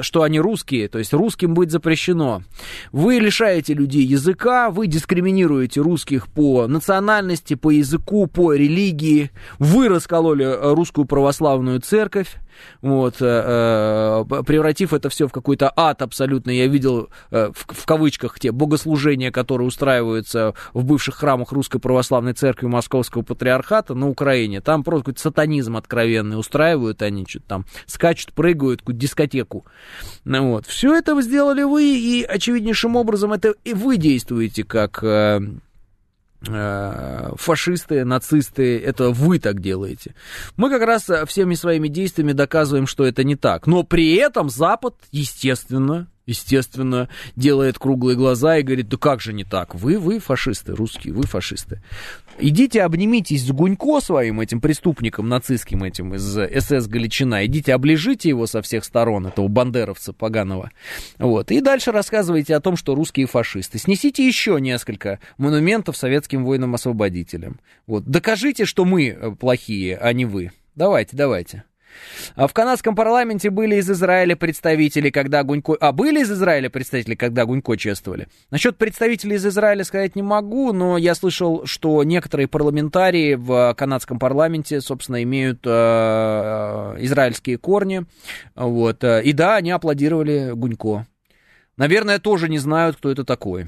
что 0.02 0.24
они 0.24 0.40
русские, 0.40 0.88
то 0.88 1.00
есть 1.00 1.14
русским 1.14 1.54
быть 1.54 1.72
запрещено. 1.72 2.44
Вы 2.92 3.16
лишаете 3.16 3.74
людей 3.74 4.04
языка, 4.04 4.70
вы 4.70 4.88
дискриминируете 4.88 5.82
русских 5.82 6.28
по 6.28 6.68
национальности, 6.68 7.56
по 7.56 7.72
языку, 7.72 8.28
по 8.28 8.54
религии, 8.54 9.32
вы 9.58 9.88
раскололи 9.90 10.46
э, 10.46 10.74
русскую 10.74 11.06
православную 11.06 11.80
церковь, 11.82 12.38
вот, 12.82 13.16
э, 13.22 13.26
э, 13.26 14.44
превратив 14.44 14.94
это 14.94 15.10
все 15.10 15.28
в 15.28 15.32
какой-то 15.32 15.72
ад 15.76 16.02
абсолютно. 16.02 16.52
Я 16.52 16.68
видел 16.68 17.10
в, 17.32 17.54
в 17.54 17.86
кавычках 17.86 18.40
те 18.40 18.52
богослужения, 18.52 19.32
которые 19.32 19.68
устраиваются 19.68 20.54
в 20.74 20.84
бывших 20.84 21.16
храмах 21.16 21.52
Русской 21.52 21.80
Православной 21.80 22.34
Церкви 22.34 22.68
Московского 22.68 23.22
Патриархата 23.22 23.94
на 23.94 24.08
Украине. 24.08 24.62
Там 24.62 24.84
просто 24.84 25.06
какой-то 25.06 25.22
сатанизм 25.22 25.78
откровенный 25.78 26.40
устраивают 26.40 27.02
они, 27.02 27.26
что-то 27.28 27.46
там 27.48 27.66
скачут, 27.86 28.34
прыгают, 28.34 28.82
какую-то 28.82 29.02
дискотеку 29.02 29.66
ну, 30.26 30.52
вот. 30.52 30.66
Все 30.66 30.96
это 30.96 31.20
сделали 31.22 31.64
вы, 31.64 31.98
и 31.98 32.24
очевиднейшим 32.24 32.96
образом 32.96 33.34
это 33.34 33.56
и 33.64 33.74
вы 33.74 33.98
действуете 33.98 34.64
как 34.64 35.04
э, 35.04 35.08
э, 35.08 35.40
фашисты, 36.42 38.06
нацисты, 38.06 38.80
это 38.80 39.10
вы 39.10 39.40
так 39.40 39.62
делаете. 39.62 40.16
Мы 40.56 40.70
как 40.70 40.84
раз 40.84 41.10
всеми 41.28 41.56
своими 41.56 41.88
действиями 41.88 42.32
доказываем, 42.32 42.88
что 42.88 43.06
это 43.06 43.24
не 43.24 43.36
так. 43.36 43.68
Но 43.68 43.84
при 43.84 44.16
этом 44.16 44.50
Запад, 44.50 44.96
естественно, 45.12 46.08
естественно, 46.30 47.10
делает 47.36 47.78
круглые 47.80 48.16
глаза 48.16 48.58
и 48.58 48.64
говорит, 48.64 48.88
да 48.88 48.98
как 48.98 49.20
же 49.20 49.34
не 49.34 49.44
так? 49.44 49.76
Вы, 49.76 49.98
вы 49.98 50.20
фашисты, 50.20 50.74
русские, 50.76 51.14
вы 51.14 51.24
фашисты. 51.24 51.82
Идите 52.38 52.84
обнимитесь 52.84 53.46
с 53.46 53.52
Гунько 53.52 54.00
своим, 54.00 54.40
этим 54.40 54.62
преступником 54.62 55.28
нацистским 55.28 55.84
этим 55.84 56.14
из 56.16 56.24
СС 56.24 56.88
Галичина. 56.88 57.46
Идите 57.46 57.74
оближите 57.74 58.30
его 58.30 58.48
со 58.48 58.62
всех 58.62 58.86
сторон, 58.86 59.28
этого 59.28 59.48
бандеровца 59.48 60.14
поганого. 60.14 60.72
Вот. 61.18 61.52
И 61.52 61.60
дальше 61.60 61.92
рассказывайте 61.92 62.56
о 62.56 62.62
том, 62.62 62.78
что 62.78 62.96
русские 62.96 63.26
фашисты. 63.26 63.78
Снесите 63.80 64.26
еще 64.26 64.58
несколько 64.62 65.20
монументов 65.38 65.98
советским 65.98 66.46
воинам-освободителям. 66.46 67.60
Вот. 67.88 68.06
Докажите, 68.06 68.66
что 68.66 68.86
мы 68.86 69.08
э, 69.08 69.32
плохие, 69.32 69.98
а 69.98 70.14
не 70.14 70.26
вы. 70.26 70.52
Давайте, 70.76 71.18
давайте. 71.18 71.64
А 72.36 72.48
в 72.48 72.54
канадском 72.54 72.96
парламенте 72.96 73.50
были 73.50 73.76
из 73.76 73.90
Израиля 73.90 74.36
представители, 74.36 75.10
когда 75.10 75.44
Гунько... 75.44 75.76
А, 75.80 75.92
были 75.92 76.22
из 76.22 76.32
Израиля 76.32 76.70
представители, 76.70 77.16
когда 77.16 77.46
Гунько 77.46 77.76
чествовали? 77.78 78.28
Насчет 78.52 78.78
представителей 78.78 79.36
из 79.36 79.46
Израиля 79.46 79.84
сказать 79.84 80.16
не 80.16 80.22
могу, 80.22 80.74
но 80.74 80.98
я 80.98 81.16
слышал, 81.16 81.66
что 81.66 82.04
некоторые 82.04 82.48
парламентарии 82.48 83.36
в 83.36 83.74
канадском 83.78 84.20
парламенте, 84.20 84.82
собственно, 84.82 85.22
имеют 85.24 85.60
э, 85.66 85.70
израильские 87.00 87.58
корни. 87.58 88.06
Вот. 88.56 89.04
Э, 89.04 89.22
и 89.24 89.34
да, 89.34 89.56
они 89.56 89.72
аплодировали 89.72 90.52
Гунько. 90.54 91.06
Наверное, 91.78 92.20
тоже 92.20 92.50
не 92.50 92.58
знают, 92.58 92.98
кто 92.98 93.10
это 93.10 93.24
такой. 93.24 93.68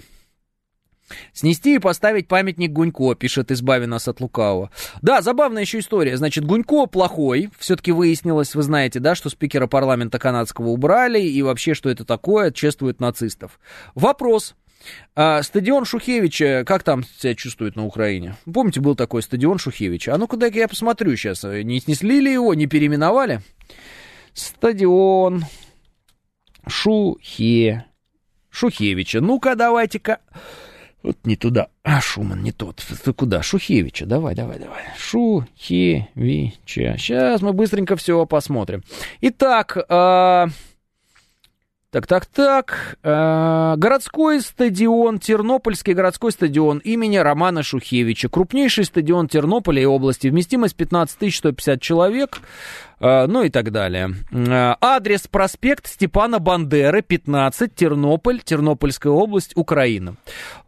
Снести 1.34 1.76
и 1.76 1.80
поставить 1.80 2.28
памятник 2.28 2.72
Гунько, 2.72 3.16
пишет 3.16 3.52
«Избави 3.52 3.86
нас 3.86 4.08
от 4.08 4.22
лукавого». 4.22 4.72
Да, 5.02 5.22
забавная 5.22 5.64
еще 5.64 5.80
история. 5.80 6.18
Значит, 6.18 6.46
Гунько 6.46 6.86
плохой. 6.86 7.50
Все-таки 7.60 7.92
выяснилось, 7.92 8.56
вы 8.56 8.64
знаете, 8.64 9.00
да, 9.00 9.16
что 9.16 9.30
спикера 9.30 9.68
парламента 9.68 10.20
канадского 10.20 10.70
убрали, 10.70 11.22
и 11.22 11.42
вообще, 11.42 11.74
что 11.74 11.90
это 11.90 12.06
такое, 12.06 12.52
чествует 12.52 13.00
нацистов. 13.00 13.60
Вопрос. 13.96 14.56
А, 15.16 15.44
стадион 15.44 15.86
Шухевича, 15.86 16.64
как 16.66 16.84
там 16.84 17.04
себя 17.04 17.36
чувствует 17.36 17.76
на 17.76 17.86
Украине? 17.86 18.36
Помните, 18.52 18.80
был 18.82 18.96
такой 18.96 19.22
стадион 19.22 19.58
Шухевича? 19.60 20.14
А 20.14 20.18
ну-ка, 20.18 20.38
дай-ка 20.38 20.60
я 20.60 20.68
посмотрю 20.68 21.16
сейчас. 21.16 21.44
Не 21.44 21.80
снесли 21.80 22.20
ли 22.20 22.32
его, 22.32 22.54
не 22.54 22.68
переименовали? 22.68 23.42
Стадион 24.34 25.46
Шухе... 26.68 27.86
Шухевича. 28.50 29.22
Ну-ка, 29.22 29.56
давайте-ка... 29.56 30.20
Вот 31.04 31.18
не 31.24 31.36
туда. 31.36 31.70
А, 31.84 32.00
Шуман 32.00 32.44
не 32.44 32.52
тот. 32.52 32.84
Ты 33.04 33.14
куда? 33.14 33.42
Шухевича. 33.42 34.06
Давай, 34.06 34.36
давай, 34.36 34.60
давай. 34.60 34.84
Шухевича. 34.98 36.06
Сейчас 36.98 37.42
мы 37.42 37.54
быстренько 37.54 37.96
все 37.96 38.26
посмотрим. 38.28 38.84
Итак, 39.22 39.78
э, 39.78 40.48
так, 41.92 42.08
так, 42.08 42.26
так. 42.28 42.98
Э, 43.04 43.74
городской 43.78 44.40
стадион, 44.42 45.20
Тернопольский 45.20 45.94
городской 45.94 46.32
стадион 46.32 46.78
имени 46.78 47.18
Романа 47.18 47.64
Шухевича. 47.64 48.30
Крупнейший 48.30 48.86
стадион 48.86 49.28
Тернополя 49.28 49.82
и 49.82 49.86
области. 49.86 50.28
Вместимость 50.28 50.76
15 50.76 51.36
150 51.36 51.82
человек. 51.82 52.40
Э, 53.02 53.26
ну 53.28 53.44
и 53.44 53.50
так 53.50 53.72
далее. 53.72 54.14
Э, 54.32 54.76
адрес 54.80 55.28
проспект 55.28 55.88
Степана 55.88 56.40
Бандеры, 56.40 57.02
15, 57.02 57.74
Тернополь, 57.74 58.42
Тернопольская 58.42 59.12
область, 59.12 59.54
Украина. 59.56 60.16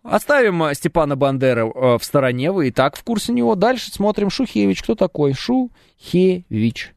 Оставим 0.02 0.74
Степана 0.74 1.16
Бандеры 1.16 1.66
в 1.66 2.02
стороне, 2.02 2.52
вы 2.52 2.70
и 2.70 2.72
так 2.72 2.98
в 2.98 3.04
курсе 3.04 3.32
него. 3.32 3.56
Дальше 3.56 3.92
смотрим 3.92 4.30
Шухевич. 4.30 4.82
Кто 4.82 4.96
такой? 4.96 5.34
Шухевич. 5.34 6.94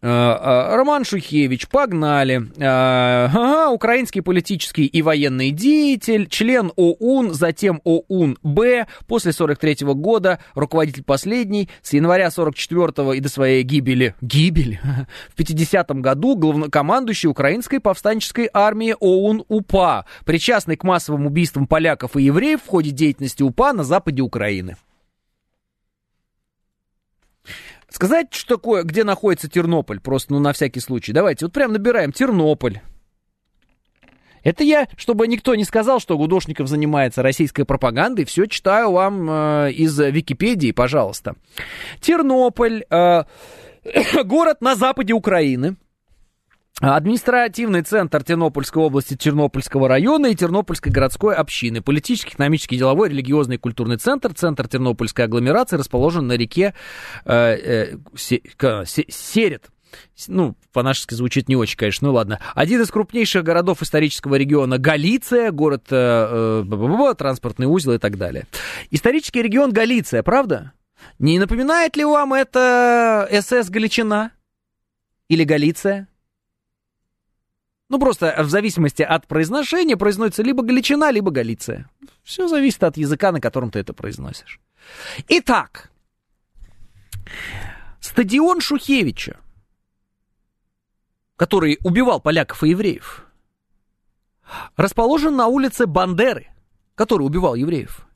Э, 0.00 0.06
э, 0.08 0.76
Роман 0.76 1.04
Шухевич, 1.04 1.66
погнали. 1.68 2.48
Э, 2.56 3.26
ага, 3.26 3.70
украинский 3.70 4.22
политический 4.22 4.86
и 4.86 5.02
военный 5.02 5.50
деятель, 5.50 6.28
член 6.28 6.70
ОУН, 6.76 7.34
затем 7.34 7.80
ОУН-Б, 7.82 8.86
после 9.08 9.32
43 9.32 9.84
-го 9.84 9.94
года, 9.94 10.38
руководитель 10.54 11.02
последний, 11.02 11.68
с 11.82 11.92
января 11.94 12.30
44 12.30 13.16
и 13.16 13.20
до 13.20 13.28
своей 13.28 13.64
гибели, 13.64 14.14
гибель, 14.20 14.78
в 15.30 15.34
50 15.34 15.90
году 16.00 16.36
главнокомандующий 16.36 17.28
украинской 17.28 17.80
повстанческой 17.80 18.48
армии 18.52 18.94
ОУН-УПА, 19.00 20.04
причастный 20.24 20.76
к 20.76 20.84
массовым 20.84 21.26
убийствам 21.26 21.66
поляков 21.66 22.16
и 22.16 22.22
евреев 22.22 22.60
в 22.62 22.68
ходе 22.68 22.90
деятельности 22.90 23.42
УПА 23.42 23.72
на 23.72 23.82
западе 23.82 24.22
Украины. 24.22 24.76
Сказать, 27.90 28.34
что 28.34 28.56
такое, 28.56 28.82
где 28.82 29.02
находится 29.02 29.48
Тернополь, 29.48 30.00
просто, 30.00 30.34
ну, 30.34 30.40
на 30.40 30.52
всякий 30.52 30.80
случай. 30.80 31.12
Давайте, 31.12 31.46
вот 31.46 31.52
прям 31.52 31.72
набираем 31.72 32.12
Тернополь. 32.12 32.80
Это 34.44 34.62
я, 34.62 34.88
чтобы 34.96 35.26
никто 35.26 35.54
не 35.54 35.64
сказал, 35.64 35.98
что 35.98 36.16
Гудошников 36.16 36.68
занимается 36.68 37.22
российской 37.22 37.64
пропагандой, 37.64 38.24
все 38.24 38.46
читаю 38.46 38.92
вам 38.92 39.28
э, 39.28 39.72
из 39.72 39.98
Википедии, 39.98 40.72
пожалуйста. 40.72 41.34
Тернополь, 42.00 42.84
э, 42.88 43.24
город 44.24 44.60
на 44.60 44.76
западе 44.76 45.12
Украины. 45.14 45.76
Административный 46.80 47.82
центр 47.82 48.22
Тернопольской 48.22 48.80
области, 48.82 49.16
Тернопольского 49.16 49.88
района 49.88 50.26
и 50.26 50.34
Тернопольской 50.36 50.92
городской 50.92 51.34
общины. 51.34 51.82
Политический, 51.82 52.34
экономический, 52.34 52.76
деловой, 52.76 53.08
религиозный 53.08 53.56
и 53.56 53.58
культурный 53.58 53.96
центр. 53.96 54.32
Центр 54.32 54.68
Тернопольской 54.68 55.24
агломерации 55.24 55.76
расположен 55.76 56.28
на 56.28 56.34
реке 56.34 56.74
э, 57.24 57.34
э, 57.34 57.96
се, 58.14 58.42
се, 58.84 59.04
Серет. 59.08 59.70
Ну, 60.26 60.56
по-нашески 60.72 61.14
звучит 61.14 61.48
не 61.48 61.56
очень, 61.56 61.76
конечно, 61.76 62.08
ну 62.08 62.14
ладно. 62.14 62.40
Один 62.54 62.82
из 62.82 62.90
крупнейших 62.90 63.42
городов 63.42 63.82
исторического 63.82 64.34
региона 64.36 64.78
Галиция, 64.78 65.50
город, 65.50 65.86
э, 65.90 66.62
э, 66.70 67.14
транспортный 67.16 67.66
узел 67.66 67.92
и 67.92 67.98
так 67.98 68.18
далее. 68.18 68.46
Исторический 68.90 69.42
регион 69.42 69.72
Галиция, 69.72 70.22
правда? 70.22 70.72
Не 71.18 71.38
напоминает 71.38 71.96
ли 71.96 72.04
вам 72.04 72.34
это 72.34 73.28
СС 73.32 73.70
Галичина? 73.70 74.32
Или 75.28 75.44
Галиция? 75.44 76.07
Ну, 77.88 77.98
просто 77.98 78.34
в 78.38 78.50
зависимости 78.50 79.02
от 79.02 79.26
произношения 79.26 79.96
произносится 79.96 80.42
либо 80.42 80.62
Галичина, 80.62 81.10
либо 81.10 81.30
Галиция. 81.30 81.90
Все 82.22 82.46
зависит 82.46 82.82
от 82.84 82.96
языка, 82.98 83.32
на 83.32 83.40
котором 83.40 83.70
ты 83.70 83.78
это 83.78 83.94
произносишь. 83.94 84.60
Итак, 85.28 85.90
стадион 88.00 88.60
Шухевича, 88.60 89.40
который 91.36 91.78
убивал 91.82 92.20
поляков 92.20 92.62
и 92.62 92.70
евреев, 92.70 93.26
расположен 94.76 95.36
на 95.36 95.46
улице 95.46 95.86
Бандеры, 95.86 96.48
который 96.94 97.22
убивал 97.22 97.54
евреев. 97.54 98.06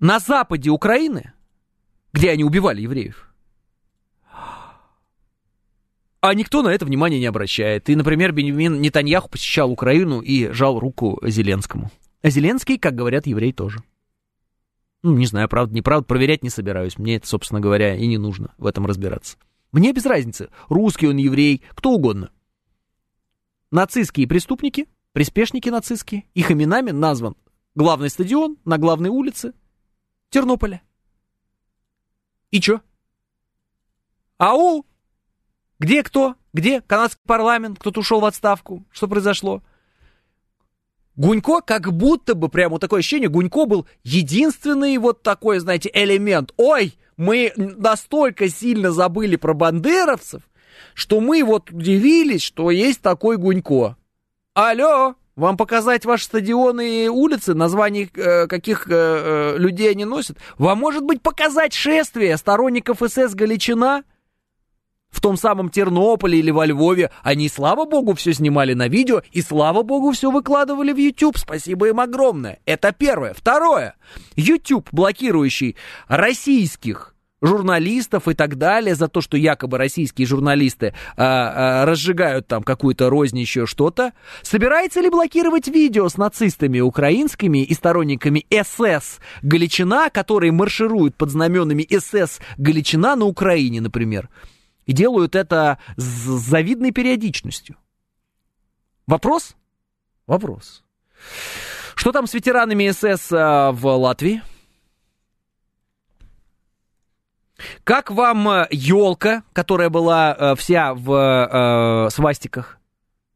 На 0.00 0.18
западе 0.18 0.70
Украины, 0.70 1.32
где 2.12 2.30
они 2.30 2.42
убивали 2.42 2.82
евреев, 2.82 3.33
а 6.26 6.32
никто 6.32 6.62
на 6.62 6.68
это 6.68 6.86
внимания 6.86 7.20
не 7.20 7.26
обращает. 7.26 7.90
И, 7.90 7.94
например, 7.94 8.32
Бенjamin 8.32 8.78
Нетаньяху 8.78 9.28
посещал 9.28 9.70
Украину 9.70 10.22
и 10.22 10.48
жал 10.52 10.80
руку 10.80 11.20
Зеленскому. 11.22 11.90
А 12.22 12.30
Зеленский, 12.30 12.78
как 12.78 12.94
говорят, 12.94 13.26
еврей 13.26 13.52
тоже. 13.52 13.80
Ну, 15.02 15.14
не 15.18 15.26
знаю, 15.26 15.50
правда, 15.50 15.74
неправда, 15.74 16.06
проверять 16.06 16.42
не 16.42 16.48
собираюсь. 16.48 16.96
Мне 16.96 17.16
это, 17.16 17.26
собственно 17.26 17.60
говоря, 17.60 17.94
и 17.94 18.06
не 18.06 18.16
нужно 18.16 18.54
в 18.56 18.64
этом 18.64 18.86
разбираться. 18.86 19.36
Мне 19.70 19.92
без 19.92 20.06
разницы, 20.06 20.48
русский 20.70 21.08
он, 21.08 21.18
еврей, 21.18 21.62
кто 21.74 21.90
угодно. 21.90 22.30
Нацистские 23.70 24.26
преступники, 24.26 24.88
приспешники 25.12 25.68
нацистские, 25.68 26.24
их 26.32 26.50
именами 26.50 26.90
назван 26.90 27.36
главный 27.74 28.08
стадион 28.08 28.56
на 28.64 28.78
главной 28.78 29.10
улице 29.10 29.52
Тернополя. 30.30 30.80
И 32.50 32.62
чё? 32.62 32.80
Ау! 34.38 34.86
Где 35.78 36.02
кто? 36.02 36.36
Где 36.52 36.80
канадский 36.80 37.22
парламент? 37.26 37.78
Кто-то 37.78 38.00
ушел 38.00 38.20
в 38.20 38.24
отставку? 38.24 38.84
Что 38.92 39.08
произошло? 39.08 39.62
Гунько 41.16 41.60
как 41.60 41.92
будто 41.92 42.34
бы, 42.34 42.48
прямо 42.48 42.72
вот 42.72 42.80
такое 42.80 43.00
ощущение, 43.00 43.28
Гунько 43.28 43.66
был 43.66 43.86
единственный 44.02 44.96
вот 44.98 45.22
такой, 45.22 45.58
знаете, 45.58 45.90
элемент. 45.92 46.52
Ой, 46.56 46.94
мы 47.16 47.52
настолько 47.56 48.48
сильно 48.48 48.90
забыли 48.90 49.36
про 49.36 49.54
бандеровцев, 49.54 50.42
что 50.94 51.20
мы 51.20 51.44
вот 51.44 51.70
удивились, 51.70 52.42
что 52.42 52.70
есть 52.70 53.00
такой 53.00 53.36
Гунько. 53.36 53.96
Алло, 54.54 55.14
вам 55.36 55.56
показать 55.56 56.04
ваши 56.04 56.24
стадионы 56.24 57.04
и 57.04 57.08
улицы, 57.08 57.54
названия 57.54 58.08
э, 58.14 58.46
каких 58.46 58.88
э, 58.88 58.92
э, 58.92 59.58
людей 59.58 59.90
они 59.90 60.04
носят? 60.04 60.38
Вам, 60.58 60.78
может 60.78 61.04
быть, 61.04 61.22
показать 61.22 61.72
шествие 61.74 62.36
сторонников 62.36 63.02
СС 63.06 63.34
Галичина? 63.34 64.04
В 65.14 65.20
том 65.20 65.36
самом 65.36 65.70
Тернополе 65.70 66.38
или 66.40 66.50
во 66.50 66.66
Львове, 66.66 67.10
они, 67.22 67.48
слава 67.48 67.84
богу, 67.84 68.14
все 68.14 68.34
снимали 68.34 68.74
на 68.74 68.88
видео 68.88 69.22
и, 69.30 69.40
слава 69.42 69.82
богу, 69.82 70.10
все 70.10 70.30
выкладывали 70.30 70.92
в 70.92 70.96
YouTube. 70.96 71.38
Спасибо 71.38 71.88
им 71.88 72.00
огромное. 72.00 72.58
Это 72.66 72.92
первое. 72.92 73.32
Второе. 73.32 73.94
YouTube, 74.36 74.88
блокирующий 74.90 75.76
российских 76.08 77.14
журналистов 77.40 78.26
и 78.26 78.34
так 78.34 78.56
далее 78.56 78.94
за 78.94 79.08
то, 79.08 79.20
что 79.20 79.36
якобы 79.36 79.78
российские 79.78 80.26
журналисты 80.26 80.94
а, 81.16 81.82
а, 81.82 81.86
разжигают 81.86 82.46
там 82.46 82.62
какую-то 82.62 83.10
рознь, 83.10 83.38
еще 83.38 83.66
что-то. 83.66 84.12
Собирается 84.42 85.00
ли 85.00 85.10
блокировать 85.10 85.68
видео 85.68 86.08
с 86.08 86.16
нацистами 86.16 86.80
украинскими 86.80 87.62
и 87.62 87.74
сторонниками 87.74 88.46
СС 88.50 89.20
Галичина, 89.42 90.10
которые 90.10 90.52
маршируют 90.52 91.16
под 91.16 91.30
знаменами 91.30 91.86
СС 91.90 92.40
Галичина 92.56 93.14
на 93.14 93.26
Украине, 93.26 93.80
например? 93.80 94.28
И 94.86 94.92
делают 94.92 95.34
это 95.34 95.78
с 95.96 96.02
завидной 96.02 96.92
периодичностью. 96.92 97.76
Вопрос? 99.06 99.56
Вопрос. 100.26 100.82
Что 101.94 102.12
там 102.12 102.26
с 102.26 102.34
ветеранами 102.34 102.90
СС 102.90 103.32
а, 103.32 103.72
в 103.72 103.86
Латвии? 103.86 104.42
Как 107.84 108.10
вам 108.10 108.66
елка, 108.70 109.36
э, 109.36 109.42
которая 109.52 109.88
была 109.88 110.36
э, 110.36 110.54
вся 110.56 110.94
в 110.94 111.12
э, 111.12 112.10
свастиках? 112.10 112.78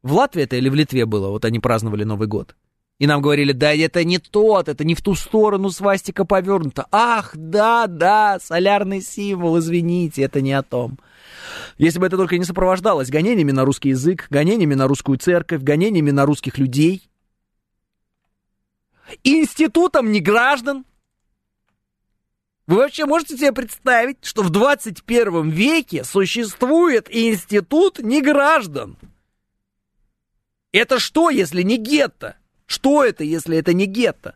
В 0.03 0.13
Латвии 0.13 0.43
это 0.43 0.55
или 0.55 0.69
в 0.69 0.75
Литве 0.75 1.05
было? 1.05 1.29
Вот 1.29 1.45
они 1.45 1.59
праздновали 1.59 2.03
Новый 2.03 2.27
год. 2.27 2.55
И 2.99 3.07
нам 3.07 3.21
говорили, 3.21 3.53
да 3.53 3.73
это 3.73 4.03
не 4.03 4.17
тот, 4.17 4.67
это 4.67 4.83
не 4.83 4.93
в 4.93 5.01
ту 5.01 5.15
сторону 5.15 5.69
свастика 5.69 6.25
повернута. 6.25 6.85
Ах, 6.91 7.31
да, 7.33 7.87
да, 7.87 8.39
солярный 8.41 9.01
символ, 9.01 9.59
извините, 9.59 10.23
это 10.23 10.41
не 10.41 10.51
о 10.51 10.63
том. 10.63 10.99
Если 11.77 11.99
бы 11.99 12.05
это 12.05 12.17
только 12.17 12.37
не 12.37 12.45
сопровождалось 12.45 13.09
гонениями 13.09 13.51
на 13.51 13.65
русский 13.65 13.89
язык, 13.89 14.27
гонениями 14.29 14.75
на 14.75 14.87
русскую 14.87 15.17
церковь, 15.17 15.61
гонениями 15.61 16.11
на 16.11 16.25
русских 16.25 16.57
людей, 16.57 17.09
институтом 19.23 20.11
неграждан. 20.11 20.85
Вы 22.67 22.77
вообще 22.77 23.05
можете 23.05 23.35
себе 23.35 23.51
представить, 23.51 24.23
что 24.23 24.43
в 24.43 24.51
21 24.51 25.49
веке 25.49 26.03
существует 26.03 27.07
институт 27.09 27.99
неграждан? 27.99 28.97
Это 30.71 30.99
что, 30.99 31.31
если 31.31 31.63
не 31.63 31.77
гетто? 31.77 32.37
Что 32.67 33.03
это, 33.03 33.23
если 33.23 33.57
это 33.57 33.73
не 33.73 33.87
гетто? 33.87 34.35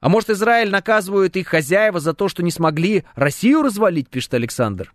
А 0.00 0.08
может, 0.08 0.30
Израиль 0.30 0.70
наказывает 0.70 1.36
их 1.36 1.46
хозяева 1.46 2.00
за 2.00 2.12
то, 2.12 2.28
что 2.28 2.42
не 2.42 2.50
смогли 2.50 3.04
Россию 3.14 3.62
развалить, 3.62 4.10
пишет 4.10 4.34
Александр. 4.34 4.92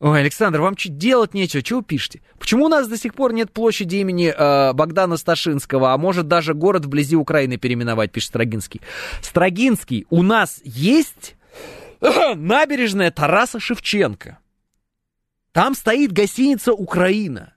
Ой, 0.00 0.20
Александр, 0.20 0.62
вам 0.62 0.78
что 0.78 0.88
делать 0.88 1.34
нечего, 1.34 1.62
чего 1.62 1.82
пишете? 1.82 2.22
Почему 2.38 2.64
у 2.64 2.68
нас 2.68 2.88
до 2.88 2.96
сих 2.96 3.14
пор 3.14 3.34
нет 3.34 3.52
площади 3.52 3.96
имени 3.96 4.32
э, 4.34 4.72
Богдана 4.72 5.18
Сташинского, 5.18 5.92
а 5.92 5.98
может 5.98 6.26
даже 6.26 6.54
город 6.54 6.86
вблизи 6.86 7.16
Украины 7.16 7.58
переименовать, 7.58 8.10
пишет 8.10 8.30
Строгинский. 8.30 8.80
Строгинский, 9.20 10.06
у 10.08 10.22
нас 10.22 10.62
есть 10.64 11.36
набережная 12.00 13.10
Тараса 13.10 13.60
Шевченко. 13.60 14.38
Там 15.52 15.74
стоит 15.74 16.12
гостиница 16.12 16.72
«Украина». 16.72 17.54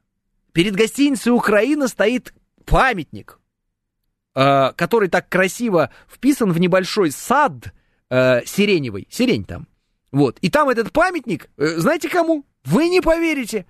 Перед 0.52 0.76
гостиницей 0.76 1.32
«Украина» 1.32 1.88
стоит 1.88 2.34
памятник, 2.66 3.40
э, 4.36 4.74
который 4.76 5.08
так 5.08 5.30
красиво 5.30 5.92
вписан 6.14 6.52
в 6.52 6.60
небольшой 6.60 7.12
сад 7.12 7.74
э, 8.10 8.42
сиреневый. 8.46 9.08
Сирень 9.10 9.46
там. 9.46 9.68
Вот. 10.14 10.38
И 10.42 10.50
там 10.50 10.70
этот 10.70 10.94
памятник, 10.94 11.50
э, 11.58 11.80
знаете 11.80 12.08
кому? 12.08 12.46
Вы 12.64 12.88
не 12.88 13.02
поверите. 13.02 13.66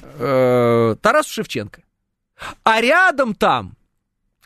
Э, 0.00 0.94
Тарасу 1.02 1.30
Шевченко. 1.30 1.82
А 2.62 2.80
рядом 2.80 3.34
там 3.34 3.76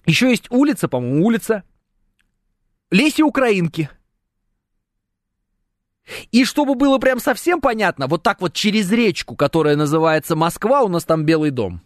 еще 0.07 0.31
есть 0.31 0.51
улица, 0.51 0.89
по-моему, 0.89 1.27
улица 1.27 1.63
Леси 2.91 3.23
Украинки. 3.23 3.91
И 6.33 6.47
чтобы 6.47 6.75
было 6.75 6.97
прям 6.97 7.21
совсем 7.21 7.61
понятно, 7.61 8.07
вот 8.07 8.23
так 8.23 8.41
вот 8.41 8.55
через 8.55 8.91
речку, 8.91 9.37
которая 9.37 9.77
называется 9.77 10.37
Москва, 10.37 10.83
у 10.83 10.89
нас 10.89 11.05
там 11.05 11.25
Белый 11.25 11.51
дом. 11.51 11.83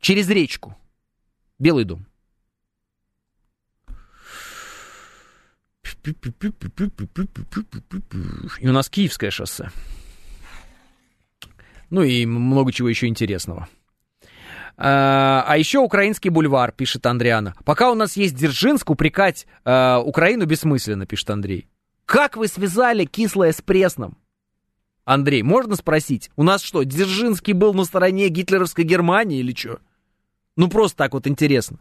Через 0.00 0.28
речку. 0.28 0.76
Белый 1.58 1.84
дом. 1.84 2.06
И 8.60 8.68
у 8.68 8.72
нас 8.72 8.88
Киевское 8.90 9.30
шоссе. 9.30 9.70
Ну 11.90 12.02
и 12.02 12.26
много 12.26 12.72
чего 12.72 12.88
еще 12.88 13.06
интересного. 13.06 13.68
А, 14.76 15.44
а 15.46 15.56
еще 15.56 15.78
украинский 15.78 16.30
бульвар, 16.30 16.72
пишет 16.72 17.06
Андриана. 17.06 17.54
Пока 17.64 17.90
у 17.90 17.94
нас 17.94 18.16
есть 18.16 18.34
Дзержинск, 18.34 18.90
упрекать 18.90 19.46
а, 19.64 20.00
Украину 20.00 20.46
бессмысленно, 20.46 21.06
пишет 21.06 21.30
Андрей. 21.30 21.68
Как 22.06 22.36
вы 22.36 22.48
связали 22.48 23.04
кислое 23.04 23.52
с 23.52 23.62
пресным? 23.62 24.18
Андрей, 25.04 25.42
можно 25.42 25.76
спросить? 25.76 26.30
У 26.36 26.42
нас 26.42 26.62
что, 26.62 26.82
Дзержинский 26.82 27.52
был 27.52 27.74
на 27.74 27.84
стороне 27.84 28.28
гитлеровской 28.28 28.84
Германии 28.84 29.38
или 29.38 29.54
что? 29.54 29.78
Ну 30.56 30.68
просто 30.68 30.96
так 30.98 31.12
вот 31.12 31.26
интересно. 31.26 31.78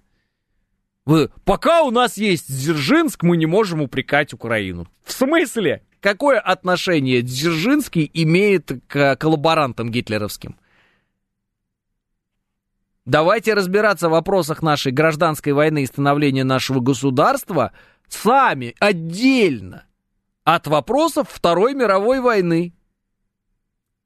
Вы, 1.05 1.29
пока 1.43 1.83
у 1.83 1.91
нас 1.91 2.17
есть 2.17 2.47
Дзержинск, 2.47 3.23
мы 3.23 3.35
не 3.35 3.45
можем 3.45 3.81
упрекать 3.81 4.33
Украину. 4.33 4.87
В 5.03 5.11
смысле? 5.11 5.83
Какое 5.99 6.39
отношение 6.39 7.21
Дзержинский 7.21 8.09
имеет 8.13 8.71
к 8.87 9.15
коллаборантам 9.15 9.89
гитлеровским? 9.89 10.57
Давайте 13.05 13.53
разбираться 13.53 14.07
в 14.07 14.13
вопросах 14.13 14.61
нашей 14.61 14.93
гражданской 14.93 15.51
войны 15.51 15.83
и 15.83 15.87
становления 15.87 16.45
нашего 16.45 16.79
государства 16.79 17.73
сами, 18.07 18.75
отдельно, 18.79 19.85
от 20.45 20.67
вопросов 20.67 21.27
Второй 21.29 21.73
мировой 21.73 22.21
войны, 22.21 22.73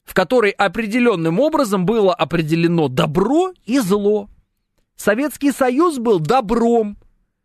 в 0.03 0.13
которой 0.13 0.51
определенным 0.51 1.39
образом 1.39 1.85
было 1.85 2.13
определено 2.13 2.87
добро 2.87 3.53
и 3.65 3.79
зло. 3.79 4.29
Советский 4.97 5.51
Союз 5.51 5.99
был 5.99 6.19
добром. 6.19 6.97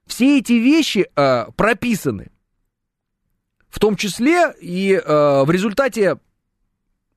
Все 0.07 0.39
эти 0.39 0.55
вещи 0.55 1.09
э, 1.15 1.47
прописаны. 1.55 2.31
В 3.69 3.79
том 3.79 3.95
числе 3.95 4.53
и 4.61 4.93
э, 4.93 5.45
в 5.45 5.51
результате, 5.51 6.19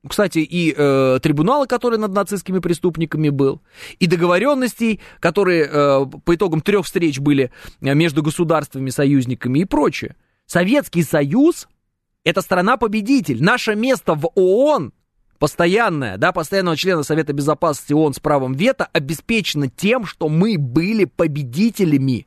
кстати, 0.06 0.38
и 0.38 0.74
э, 0.76 1.18
трибунала, 1.22 1.66
который 1.66 1.98
над 1.98 2.12
нацистскими 2.12 2.60
преступниками 2.60 3.30
был, 3.30 3.60
и 3.98 4.06
договоренностей, 4.06 5.00
которые 5.20 5.64
э, 5.64 6.06
по 6.24 6.34
итогам 6.34 6.60
трех 6.60 6.84
встреч 6.86 7.18
были 7.18 7.50
э, 7.80 7.94
между 7.94 8.22
государствами, 8.22 8.90
союзниками 8.90 9.60
и 9.60 9.64
прочее. 9.64 10.16
Советский 10.46 11.02
Союз– 11.02 11.66
это 12.24 12.40
страна-победитель. 12.40 13.42
Наше 13.42 13.74
место 13.74 14.14
в 14.14 14.30
ООН 14.34 14.92
постоянная, 15.38 16.16
да, 16.18 16.32
постоянного 16.32 16.76
члена 16.76 17.02
Совета 17.02 17.32
Безопасности 17.32 17.92
ООН 17.92 18.14
с 18.14 18.20
правом 18.20 18.54
вето 18.54 18.88
обеспечена 18.92 19.68
тем, 19.68 20.04
что 20.04 20.28
мы 20.28 20.56
были 20.58 21.04
победителями 21.04 22.26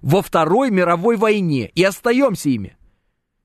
во 0.00 0.22
Второй 0.22 0.70
мировой 0.70 1.16
войне 1.16 1.70
и 1.74 1.82
остаемся 1.82 2.50
ими. 2.50 2.76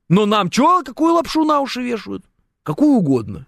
Но 0.08 0.26
нам 0.26 0.50
что, 0.50 0.82
какую 0.84 1.14
лапшу 1.14 1.44
на 1.44 1.60
уши 1.60 1.82
вешают? 1.82 2.24
Какую 2.62 2.92
угодно. 2.92 3.46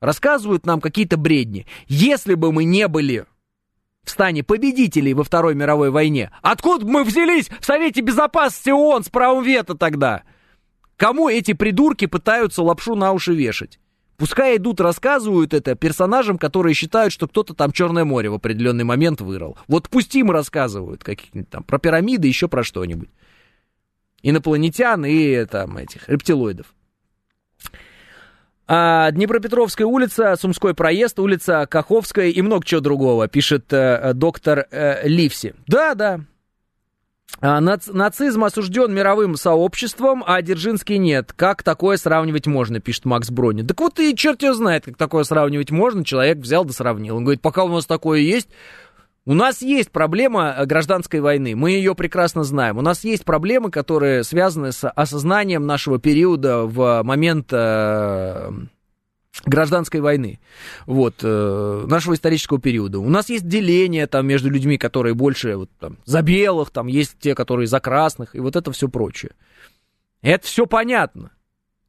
Рассказывают 0.00 0.66
нам 0.66 0.80
какие-то 0.80 1.16
бредни. 1.16 1.66
Если 1.86 2.34
бы 2.34 2.52
мы 2.52 2.64
не 2.64 2.86
были 2.86 3.26
в 4.04 4.10
стане 4.10 4.44
победителей 4.44 5.14
во 5.14 5.24
Второй 5.24 5.54
мировой 5.54 5.90
войне, 5.90 6.30
откуда 6.42 6.84
бы 6.84 6.92
мы 6.92 7.04
взялись 7.04 7.48
в 7.60 7.64
Совете 7.64 8.00
Безопасности 8.00 8.70
ООН 8.70 9.04
с 9.04 9.08
правом 9.08 9.42
вето 9.42 9.74
тогда? 9.74 10.22
Кому 10.96 11.28
эти 11.28 11.52
придурки 11.52 12.06
пытаются 12.06 12.62
лапшу 12.62 12.94
на 12.94 13.12
уши 13.12 13.34
вешать? 13.34 13.78
Пускай 14.18 14.56
идут, 14.56 14.80
рассказывают 14.80 15.54
это 15.54 15.76
персонажам, 15.76 16.38
которые 16.38 16.74
считают, 16.74 17.12
что 17.12 17.28
кто-то 17.28 17.54
там 17.54 17.70
Черное 17.70 18.04
море 18.04 18.28
в 18.28 18.34
определенный 18.34 18.82
момент 18.82 19.20
вырыл. 19.20 19.56
Вот 19.68 19.88
пусть 19.88 20.14
им 20.16 20.32
рассказывают 20.32 21.04
какие-нибудь 21.04 21.48
там 21.48 21.62
про 21.62 21.78
пирамиды, 21.78 22.26
еще 22.26 22.48
про 22.48 22.64
что-нибудь. 22.64 23.10
Инопланетян 24.22 25.06
и 25.06 25.44
там 25.44 25.76
этих 25.76 26.08
рептилоидов. 26.08 26.74
А, 28.66 29.12
Днепропетровская 29.12 29.86
улица, 29.86 30.34
Сумской 30.34 30.74
проезд, 30.74 31.20
улица 31.20 31.68
Каховская 31.70 32.26
и 32.26 32.42
много 32.42 32.66
чего 32.66 32.80
другого, 32.80 33.28
пишет 33.28 33.72
э, 33.72 34.14
доктор 34.14 34.66
э, 34.72 35.06
Ливси. 35.06 35.54
Да, 35.68 35.94
да, 35.94 36.20
нацизм 37.40 38.44
осужден 38.44 38.92
мировым 38.92 39.36
сообществом, 39.36 40.24
а 40.26 40.42
Дзержинский 40.42 40.98
нет. 40.98 41.32
Как 41.34 41.62
такое 41.62 41.96
сравнивать 41.96 42.46
можно, 42.46 42.80
пишет 42.80 43.04
Макс 43.04 43.30
Бронин. 43.30 43.66
Так 43.66 43.80
вот 43.80 43.98
и 44.00 44.16
черт 44.16 44.42
его 44.42 44.54
знает, 44.54 44.84
как 44.84 44.96
такое 44.96 45.24
сравнивать 45.24 45.70
можно. 45.70 46.04
Человек 46.04 46.38
взял 46.38 46.64
да 46.64 46.72
сравнил. 46.72 47.16
Он 47.16 47.24
говорит, 47.24 47.40
пока 47.40 47.64
у 47.64 47.68
нас 47.68 47.86
такое 47.86 48.20
есть, 48.20 48.48
у 49.28 49.34
нас 49.34 49.60
есть 49.60 49.90
проблема 49.90 50.54
э, 50.56 50.64
гражданской 50.64 51.20
войны, 51.20 51.54
мы 51.54 51.72
ее 51.72 51.94
прекрасно 51.94 52.44
знаем. 52.44 52.78
У 52.78 52.80
нас 52.80 53.04
есть 53.04 53.26
проблемы, 53.26 53.70
которые 53.70 54.24
связаны 54.24 54.72
с 54.72 54.88
осознанием 54.88 55.66
нашего 55.66 55.98
периода 55.98 56.62
в 56.62 57.02
момент 57.02 57.48
э, 57.52 58.50
гражданской 59.44 60.00
войны, 60.00 60.40
вот, 60.86 61.16
э, 61.22 61.84
нашего 61.86 62.14
исторического 62.14 62.60
периода. 62.60 62.98
У 62.98 63.08
нас 63.08 63.28
есть 63.28 63.46
деление 63.46 64.06
там 64.06 64.26
между 64.26 64.50
людьми, 64.50 64.78
которые 64.78 65.14
больше 65.14 65.56
вот, 65.56 65.70
там, 65.78 65.98
за 66.04 66.22
белых, 66.22 66.70
там 66.70 66.86
есть 66.86 67.16
те, 67.20 67.34
которые 67.34 67.66
за 67.66 67.80
красных, 67.80 68.34
и 68.34 68.40
вот 68.40 68.56
это 68.56 68.72
все 68.72 68.88
прочее. 68.88 69.32
Это 70.22 70.46
все 70.46 70.66
понятно. 70.66 71.30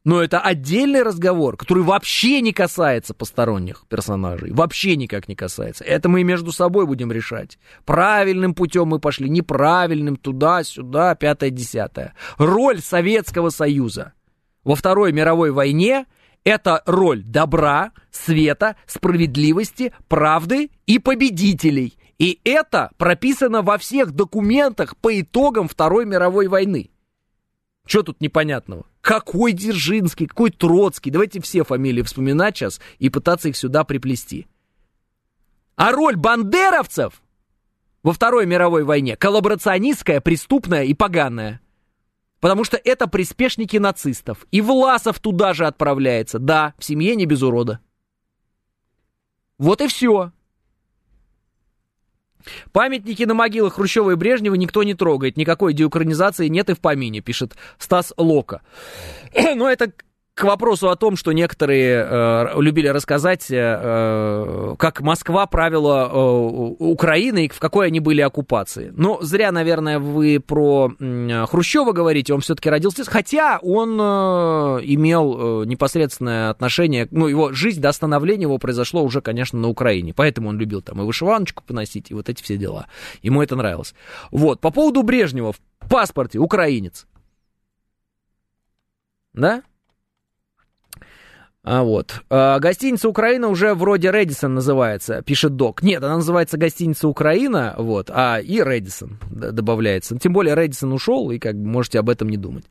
Но 0.02 0.22
это 0.22 0.40
отдельный 0.40 1.02
разговор, 1.02 1.58
который 1.58 1.82
вообще 1.82 2.40
не 2.40 2.54
касается 2.54 3.12
посторонних 3.12 3.84
персонажей. 3.86 4.50
Вообще 4.50 4.96
никак 4.96 5.28
не 5.28 5.36
касается. 5.36 5.84
Это 5.84 6.08
мы 6.08 6.22
между 6.22 6.52
собой 6.52 6.86
будем 6.86 7.12
решать. 7.12 7.58
Правильным 7.84 8.54
путем 8.54 8.88
мы 8.88 8.98
пошли, 8.98 9.28
неправильным, 9.28 10.16
туда-сюда, 10.16 11.14
пятое-десятое. 11.16 12.14
Роль 12.38 12.80
Советского 12.80 13.50
Союза 13.50 14.14
во 14.64 14.74
Второй 14.74 15.12
мировой 15.12 15.50
войне– 15.50 16.06
это 16.44 16.82
роль 16.86 17.22
добра, 17.22 17.92
света, 18.10 18.76
справедливости, 18.86 19.92
правды 20.08 20.70
и 20.86 20.98
победителей. 20.98 21.98
И 22.18 22.40
это 22.44 22.90
прописано 22.98 23.62
во 23.62 23.78
всех 23.78 24.12
документах 24.12 24.96
по 24.96 25.20
итогам 25.20 25.68
Второй 25.68 26.04
мировой 26.04 26.48
войны. 26.48 26.90
Что 27.86 28.02
тут 28.02 28.20
непонятного? 28.20 28.86
Какой 29.00 29.52
Дзержинский, 29.52 30.26
какой 30.26 30.50
Троцкий? 30.50 31.10
Давайте 31.10 31.40
все 31.40 31.64
фамилии 31.64 32.02
вспоминать 32.02 32.56
сейчас 32.56 32.80
и 32.98 33.08
пытаться 33.08 33.48
их 33.48 33.56
сюда 33.56 33.84
приплести. 33.84 34.46
А 35.76 35.92
роль 35.92 36.16
бандеровцев 36.16 37.22
во 38.02 38.12
Второй 38.12 38.46
мировой 38.46 38.84
войне 38.84 39.16
коллаборационистская, 39.16 40.20
преступная 40.20 40.84
и 40.84 40.94
поганая. 40.94 41.60
Потому 42.40 42.64
что 42.64 42.80
это 42.82 43.06
приспешники 43.06 43.76
нацистов. 43.76 44.46
И 44.50 44.60
Власов 44.60 45.18
туда 45.20 45.52
же 45.52 45.66
отправляется. 45.66 46.38
Да, 46.38 46.74
в 46.78 46.84
семье 46.84 47.14
не 47.14 47.26
без 47.26 47.42
урода. 47.42 47.80
Вот 49.58 49.82
и 49.82 49.88
все. 49.88 50.32
Памятники 52.72 53.24
на 53.24 53.34
могилах 53.34 53.74
Хрущева 53.74 54.12
и 54.12 54.14
Брежнева 54.14 54.54
никто 54.54 54.82
не 54.82 54.94
трогает. 54.94 55.36
Никакой 55.36 55.74
деукранизации 55.74 56.48
нет 56.48 56.70
и 56.70 56.74
в 56.74 56.80
помине, 56.80 57.20
пишет 57.20 57.54
Стас 57.78 58.14
Лока. 58.16 58.62
Но 59.54 59.70
это 59.70 59.92
к 60.34 60.44
вопросу 60.44 60.88
о 60.88 60.96
том, 60.96 61.16
что 61.16 61.32
некоторые 61.32 62.06
э, 62.08 62.60
любили 62.60 62.88
рассказать, 62.88 63.46
э, 63.50 64.74
как 64.78 65.00
Москва 65.02 65.46
правила 65.46 66.08
э, 66.10 66.16
Украиной, 66.78 67.48
в 67.48 67.58
какой 67.58 67.88
они 67.88 68.00
были 68.00 68.20
оккупации. 68.22 68.92
Но 68.96 69.20
зря, 69.20 69.52
наверное, 69.52 69.98
вы 69.98 70.40
про 70.40 70.92
э, 70.98 71.46
Хрущева 71.46 71.92
говорите, 71.92 72.32
он 72.32 72.40
все-таки 72.40 72.70
родился, 72.70 73.04
хотя 73.04 73.58
он 73.62 73.98
э, 74.00 74.04
имел 74.84 75.62
э, 75.62 75.66
непосредственное 75.66 76.50
отношение, 76.50 77.06
ну, 77.10 77.26
его 77.26 77.52
жизнь 77.52 77.80
до 77.80 77.92
становления 77.92 78.42
его 78.42 78.58
произошло 78.58 79.02
уже, 79.02 79.20
конечно, 79.20 79.58
на 79.58 79.68
Украине, 79.68 80.14
поэтому 80.14 80.48
он 80.48 80.58
любил 80.58 80.80
там 80.80 81.02
и 81.02 81.04
вышиваночку 81.04 81.62
поносить, 81.64 82.10
и 82.10 82.14
вот 82.14 82.28
эти 82.28 82.42
все 82.42 82.56
дела. 82.56 82.86
Ему 83.22 83.42
это 83.42 83.56
нравилось. 83.56 83.94
Вот, 84.30 84.60
по 84.60 84.70
поводу 84.70 85.02
Брежнева, 85.02 85.52
в 85.52 85.88
паспорте 85.88 86.38
украинец. 86.38 87.06
Да? 89.32 89.62
А 91.62 91.82
вот. 91.82 92.22
А, 92.30 92.58
гостиница 92.58 93.06
Украина 93.06 93.48
уже 93.48 93.74
вроде 93.74 94.10
Редисон 94.10 94.54
называется, 94.54 95.20
пишет 95.20 95.56
Док. 95.56 95.82
Нет, 95.82 96.02
она 96.02 96.16
называется 96.16 96.56
гостиница 96.56 97.06
Украина, 97.06 97.74
вот, 97.76 98.10
а 98.10 98.40
и 98.40 98.62
Редисон 98.62 99.18
добавляется. 99.30 100.18
Тем 100.18 100.32
более 100.32 100.54
Редисон 100.54 100.94
ушел, 100.94 101.30
и 101.30 101.38
как 101.38 101.56
бы 101.56 101.68
можете 101.68 101.98
об 101.98 102.08
этом 102.08 102.30
не 102.30 102.38
думать. 102.38 102.64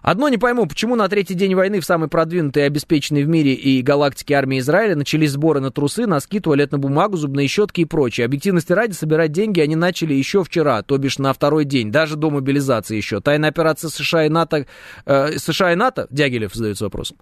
Одно 0.00 0.30
не 0.30 0.38
пойму, 0.38 0.64
почему 0.64 0.96
на 0.96 1.06
третий 1.08 1.34
день 1.34 1.54
войны 1.54 1.80
в 1.80 1.84
самой 1.84 2.08
продвинутой 2.08 2.62
и 2.62 2.66
обеспеченной 2.66 3.24
в 3.24 3.28
мире 3.28 3.52
и 3.52 3.82
галактике 3.82 4.34
армии 4.34 4.58
Израиля 4.60 4.96
начались 4.96 5.32
сборы 5.32 5.60
на 5.60 5.70
трусы, 5.70 6.06
носки, 6.06 6.40
туалетную 6.40 6.80
бумагу, 6.80 7.18
зубные 7.18 7.46
щетки 7.46 7.82
и 7.82 7.84
прочее. 7.84 8.24
Объективности 8.24 8.72
ради 8.72 8.92
собирать 8.92 9.32
деньги 9.32 9.60
они 9.60 9.76
начали 9.76 10.14
еще 10.14 10.42
вчера, 10.44 10.80
то 10.82 10.96
бишь 10.96 11.18
на 11.18 11.34
второй 11.34 11.66
день, 11.66 11.92
даже 11.92 12.16
до 12.16 12.30
мобилизации 12.30 12.96
еще. 12.96 13.20
Тайная 13.20 13.50
операция 13.50 13.90
США 13.90 14.24
и 14.24 14.30
НАТО, 14.30 14.66
э, 15.04 15.36
США 15.36 15.74
и 15.74 15.76
НАТО, 15.76 16.06
Дягилев 16.08 16.54
задается 16.54 16.84
вопросом, 16.84 17.18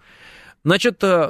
Значит, 0.65 1.03
э, 1.03 1.29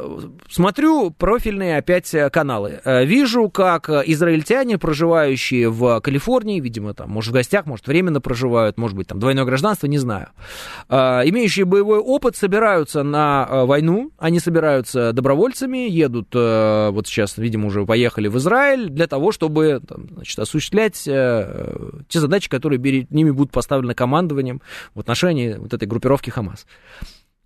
смотрю 0.51 1.11
профильные 1.11 1.79
опять 1.79 2.13
э, 2.13 2.29
каналы. 2.29 2.83
Э, 2.85 3.07
вижу, 3.07 3.49
как 3.49 3.89
израильтяне, 3.89 4.77
проживающие 4.77 5.71
в 5.71 6.01
Калифорнии, 6.01 6.61
видимо, 6.61 6.93
там, 6.93 7.09
может, 7.09 7.31
в 7.31 7.35
гостях, 7.35 7.65
может, 7.65 7.87
временно 7.87 8.21
проживают, 8.21 8.77
может 8.77 8.95
быть, 8.95 9.07
там, 9.09 9.19
двойное 9.19 9.47
гражданство, 9.47 9.87
не 9.87 9.97
знаю, 9.97 10.29
имеющие 10.91 11.65
боевой 11.65 11.99
опыт, 11.99 12.37
собираются 12.37 13.03
на 13.03 13.65
войну, 13.65 14.13
они 14.19 14.39
собираются 14.39 15.13
добровольцами, 15.13 15.89
едут, 15.89 16.35
вот 16.35 17.07
сейчас, 17.07 17.39
видимо, 17.39 17.69
уже 17.69 17.87
поехали 17.87 18.29
в 18.29 18.37
Израиль 18.39 18.89
для 18.89 19.07
того, 19.07 19.33
чтобы, 19.33 19.81
там, 19.87 20.09
значит, 20.13 20.39
осуществлять 20.39 20.95
те 21.03 21.89
задачи, 22.09 22.49
которые 22.49 22.79
перед 22.79 23.11
ними 23.11 23.31
будут 23.31 23.53
поставлены 23.53 23.95
командованием 23.95 24.61
в 24.95 25.01
отношении 25.01 25.55
вот 25.55 25.73
этой 25.73 25.87
группировки 25.89 26.31
Хамас. 26.31 26.67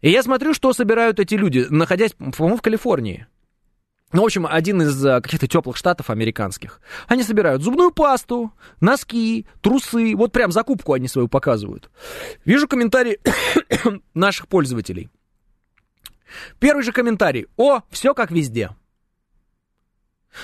И 0.01 0.11
я 0.11 0.23
смотрю, 0.23 0.55
что 0.55 0.73
собирают 0.73 1.21
эти 1.21 1.35
люди, 1.35 1.67
находясь, 1.71 2.13
по-моему, 2.13 2.57
в 2.57 2.63
Калифорнии. 2.63 3.27
Ну, 4.13 4.23
в 4.23 4.25
общем, 4.27 4.47
один 4.49 4.83
из 4.83 5.05
э, 5.05 5.21
каких-то 5.21 5.49
теплых 5.49 5.77
штатов 5.77 6.11
американских. 6.11 6.81
Они 7.09 7.25
собирают 7.25 7.63
зубную 7.63 7.91
пасту, 7.91 8.53
носки, 8.81 9.47
трусы. 9.61 10.15
Вот 10.15 10.33
прям 10.33 10.53
закупку 10.53 10.93
они 10.93 11.09
свою 11.09 11.29
показывают. 11.29 11.91
Вижу 12.45 12.69
комментарии 12.69 13.19
наших 14.15 14.47
пользователей. 14.47 15.11
Первый 16.61 16.83
же 16.85 16.93
комментарий. 16.93 17.47
О, 17.57 17.81
все 17.91 18.15
как 18.15 18.31
везде. 18.31 18.71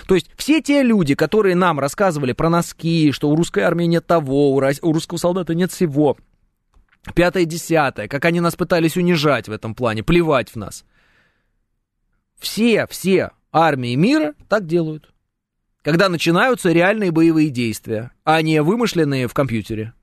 То 0.09 0.15
есть 0.15 0.31
все 0.37 0.61
те 0.61 0.83
люди, 0.83 1.15
которые 1.15 1.55
нам 1.55 1.79
рассказывали 1.79 2.33
про 2.33 2.49
носки, 2.49 3.13
что 3.13 3.31
у 3.31 3.37
русской 3.37 3.61
армии 3.61 3.85
нет 3.85 4.07
того, 4.07 4.53
у 4.55 4.93
русского 4.93 5.19
солдата 5.19 5.55
нет 5.55 5.71
всего, 5.71 6.17
Пятое, 7.15 7.45
десятое, 7.45 8.07
как 8.07 8.25
они 8.25 8.41
нас 8.41 8.55
пытались 8.55 8.97
унижать 8.97 9.49
в 9.49 9.53
этом 9.53 9.75
плане, 9.75 10.03
плевать 10.03 10.51
в 10.51 10.57
нас. 10.57 10.85
Все, 12.39 12.87
все 12.87 13.31
армии 13.53 13.95
мира 13.95 14.35
так 14.49 14.67
делают. 14.67 15.13
Когда 15.83 16.09
начинаются 16.09 16.71
реальные 16.71 17.11
боевые 17.11 17.51
действия, 17.51 18.13
а 18.25 18.41
не 18.41 18.63
вымышленные 18.63 19.27
в 19.27 19.35
компьютере. 19.35 19.95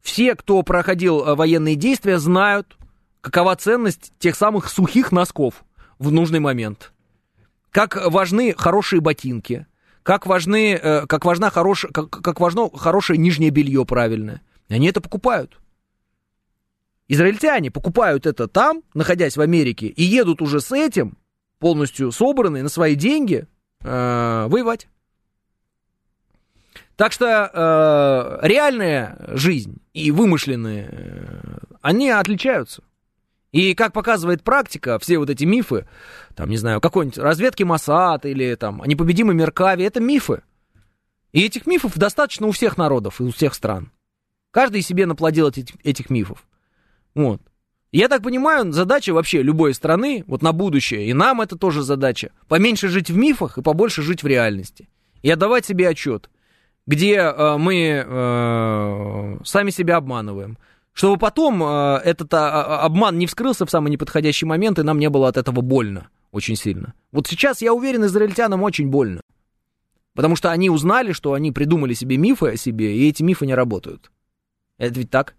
Все, 0.00 0.34
кто 0.34 0.62
проходил 0.62 1.24
э, 1.24 1.34
военные 1.34 1.76
действия, 1.76 2.18
знают, 2.18 2.76
какова 3.20 3.54
ценность 3.54 4.12
тех 4.18 4.34
самых 4.34 4.68
сухих 4.68 5.12
носков 5.12 5.64
в 5.98 6.10
нужный 6.10 6.40
момент. 6.40 6.92
Как 7.70 7.96
важны 8.10 8.54
хорошие 8.56 9.00
ботинки, 9.00 9.66
как, 10.02 10.26
важны, 10.26 10.74
э, 10.74 11.06
как, 11.06 11.24
важна 11.24 11.50
хорош, 11.50 11.86
как, 11.92 12.10
как 12.10 12.40
важно 12.40 12.70
хорошее 12.70 13.18
нижнее 13.18 13.50
белье 13.50 13.84
правильное. 13.84 14.42
Они 14.68 14.88
это 14.88 15.00
покупают. 15.00 15.59
Израильтяне 17.12 17.72
покупают 17.72 18.24
это 18.24 18.46
там, 18.46 18.84
находясь 18.94 19.36
в 19.36 19.40
Америке, 19.40 19.88
и 19.88 20.04
едут 20.04 20.40
уже 20.40 20.60
с 20.60 20.70
этим, 20.70 21.18
полностью 21.58 22.12
собранные 22.12 22.62
на 22.62 22.68
свои 22.68 22.94
деньги, 22.94 23.48
э, 23.82 24.46
воевать. 24.48 24.86
Так 26.94 27.10
что 27.10 27.26
э, 27.52 28.46
реальная 28.46 29.18
жизнь 29.26 29.78
и 29.92 30.12
вымышленные, 30.12 30.88
э, 30.88 31.58
они 31.82 32.10
отличаются. 32.10 32.84
И 33.50 33.74
как 33.74 33.92
показывает 33.92 34.44
практика, 34.44 34.96
все 35.00 35.18
вот 35.18 35.30
эти 35.30 35.42
мифы, 35.42 35.88
там, 36.36 36.48
не 36.48 36.58
знаю, 36.58 36.80
какой-нибудь 36.80 37.18
разведки 37.18 37.64
Масад 37.64 38.24
или 38.24 38.54
там 38.54 38.84
непобедимый 38.86 39.34
Меркави, 39.34 39.82
это 39.82 39.98
мифы. 39.98 40.42
И 41.32 41.44
этих 41.44 41.66
мифов 41.66 41.98
достаточно 41.98 42.46
у 42.46 42.52
всех 42.52 42.76
народов 42.76 43.20
и 43.20 43.24
у 43.24 43.32
всех 43.32 43.54
стран. 43.54 43.90
Каждый 44.52 44.82
себе 44.82 45.06
наплодил 45.06 45.48
этих, 45.48 45.74
этих 45.82 46.08
мифов. 46.08 46.46
Вот. 47.14 47.40
Я 47.92 48.08
так 48.08 48.22
понимаю, 48.22 48.70
задача 48.72 49.12
вообще 49.12 49.42
любой 49.42 49.74
страны, 49.74 50.24
вот 50.26 50.42
на 50.42 50.52
будущее, 50.52 51.06
и 51.06 51.12
нам 51.12 51.40
это 51.40 51.56
тоже 51.56 51.82
задача, 51.82 52.30
поменьше 52.46 52.88
жить 52.88 53.10
в 53.10 53.16
мифах 53.16 53.58
и 53.58 53.62
побольше 53.62 54.02
жить 54.02 54.22
в 54.22 54.26
реальности. 54.26 54.88
И 55.22 55.30
отдавать 55.30 55.66
себе 55.66 55.88
отчет, 55.88 56.30
где 56.86 57.16
э, 57.16 57.56
мы 57.58 58.04
э, 58.06 59.36
сами 59.44 59.70
себя 59.70 59.96
обманываем. 59.96 60.56
Чтобы 60.92 61.18
потом 61.18 61.62
э, 61.62 62.00
этот 62.04 62.32
а, 62.34 62.82
обман 62.82 63.18
не 63.18 63.26
вскрылся 63.26 63.66
в 63.66 63.70
самый 63.70 63.90
неподходящий 63.90 64.46
момент, 64.46 64.78
и 64.78 64.82
нам 64.82 64.98
не 64.98 65.08
было 65.08 65.28
от 65.28 65.36
этого 65.36 65.60
больно 65.60 66.08
очень 66.32 66.56
сильно. 66.56 66.94
Вот 67.12 67.26
сейчас, 67.26 67.60
я 67.60 67.72
уверен, 67.74 68.04
израильтянам 68.04 68.62
очень 68.62 68.88
больно. 68.88 69.20
Потому 70.14 70.36
что 70.36 70.50
они 70.50 70.70
узнали, 70.70 71.12
что 71.12 71.32
они 71.32 71.52
придумали 71.52 71.94
себе 71.94 72.16
мифы 72.16 72.48
о 72.48 72.56
себе, 72.56 72.96
и 72.96 73.08
эти 73.08 73.22
мифы 73.22 73.46
не 73.46 73.54
работают. 73.54 74.10
Это 74.78 74.98
ведь 74.98 75.10
так? 75.10 75.34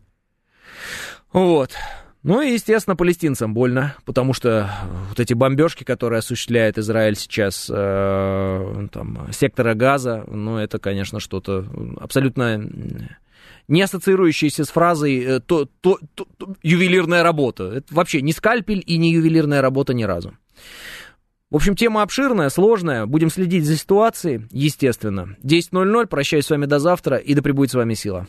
Вот. 1.34 1.72
Ну 2.24 2.42
и, 2.42 2.54
естественно, 2.54 2.96
палестинцам 2.96 3.54
больно, 3.54 3.96
потому 4.06 4.34
что 4.34 4.70
вот 5.10 5.20
эти 5.20 5.34
бомбежки, 5.34 5.84
которые 5.84 6.20
осуществляет 6.20 6.78
Израиль 6.78 7.16
сейчас, 7.16 7.68
э, 7.74 8.88
там, 8.92 9.28
сектора 9.32 9.74
газа, 9.74 10.24
ну, 10.28 10.58
это, 10.58 10.78
конечно, 10.78 11.20
что-то 11.20 11.66
абсолютно 12.00 12.64
не 13.68 13.82
ассоциирующееся 13.82 14.66
с 14.66 14.70
фразой 14.70 15.20
э, 15.20 15.40
то, 15.40 15.68
то, 15.82 15.98
то, 16.14 16.28
то, 16.38 16.56
ювелирная 16.62 17.24
работа. 17.24 17.64
Это 17.64 17.94
вообще 17.94 18.22
не 18.22 18.34
скальпель 18.34 18.84
и 18.86 18.98
не 18.98 19.12
ювелирная 19.14 19.62
работа 19.62 19.96
ни 19.96 20.04
разу. 20.04 20.34
В 21.50 21.56
общем, 21.56 21.76
тема 21.76 22.04
обширная, 22.04 22.50
сложная. 22.50 23.06
Будем 23.08 23.30
следить 23.32 23.66
за 23.66 23.78
ситуацией, 23.78 24.48
естественно. 24.52 25.36
10.00. 25.44 26.08
Прощаюсь 26.08 26.46
с 26.46 26.50
вами 26.50 26.66
до 26.66 26.80
завтра 26.80 27.18
и 27.18 27.34
да 27.34 27.42
пребудет 27.42 27.72
с 27.72 27.76
вами 27.76 27.94
сила. 27.94 28.28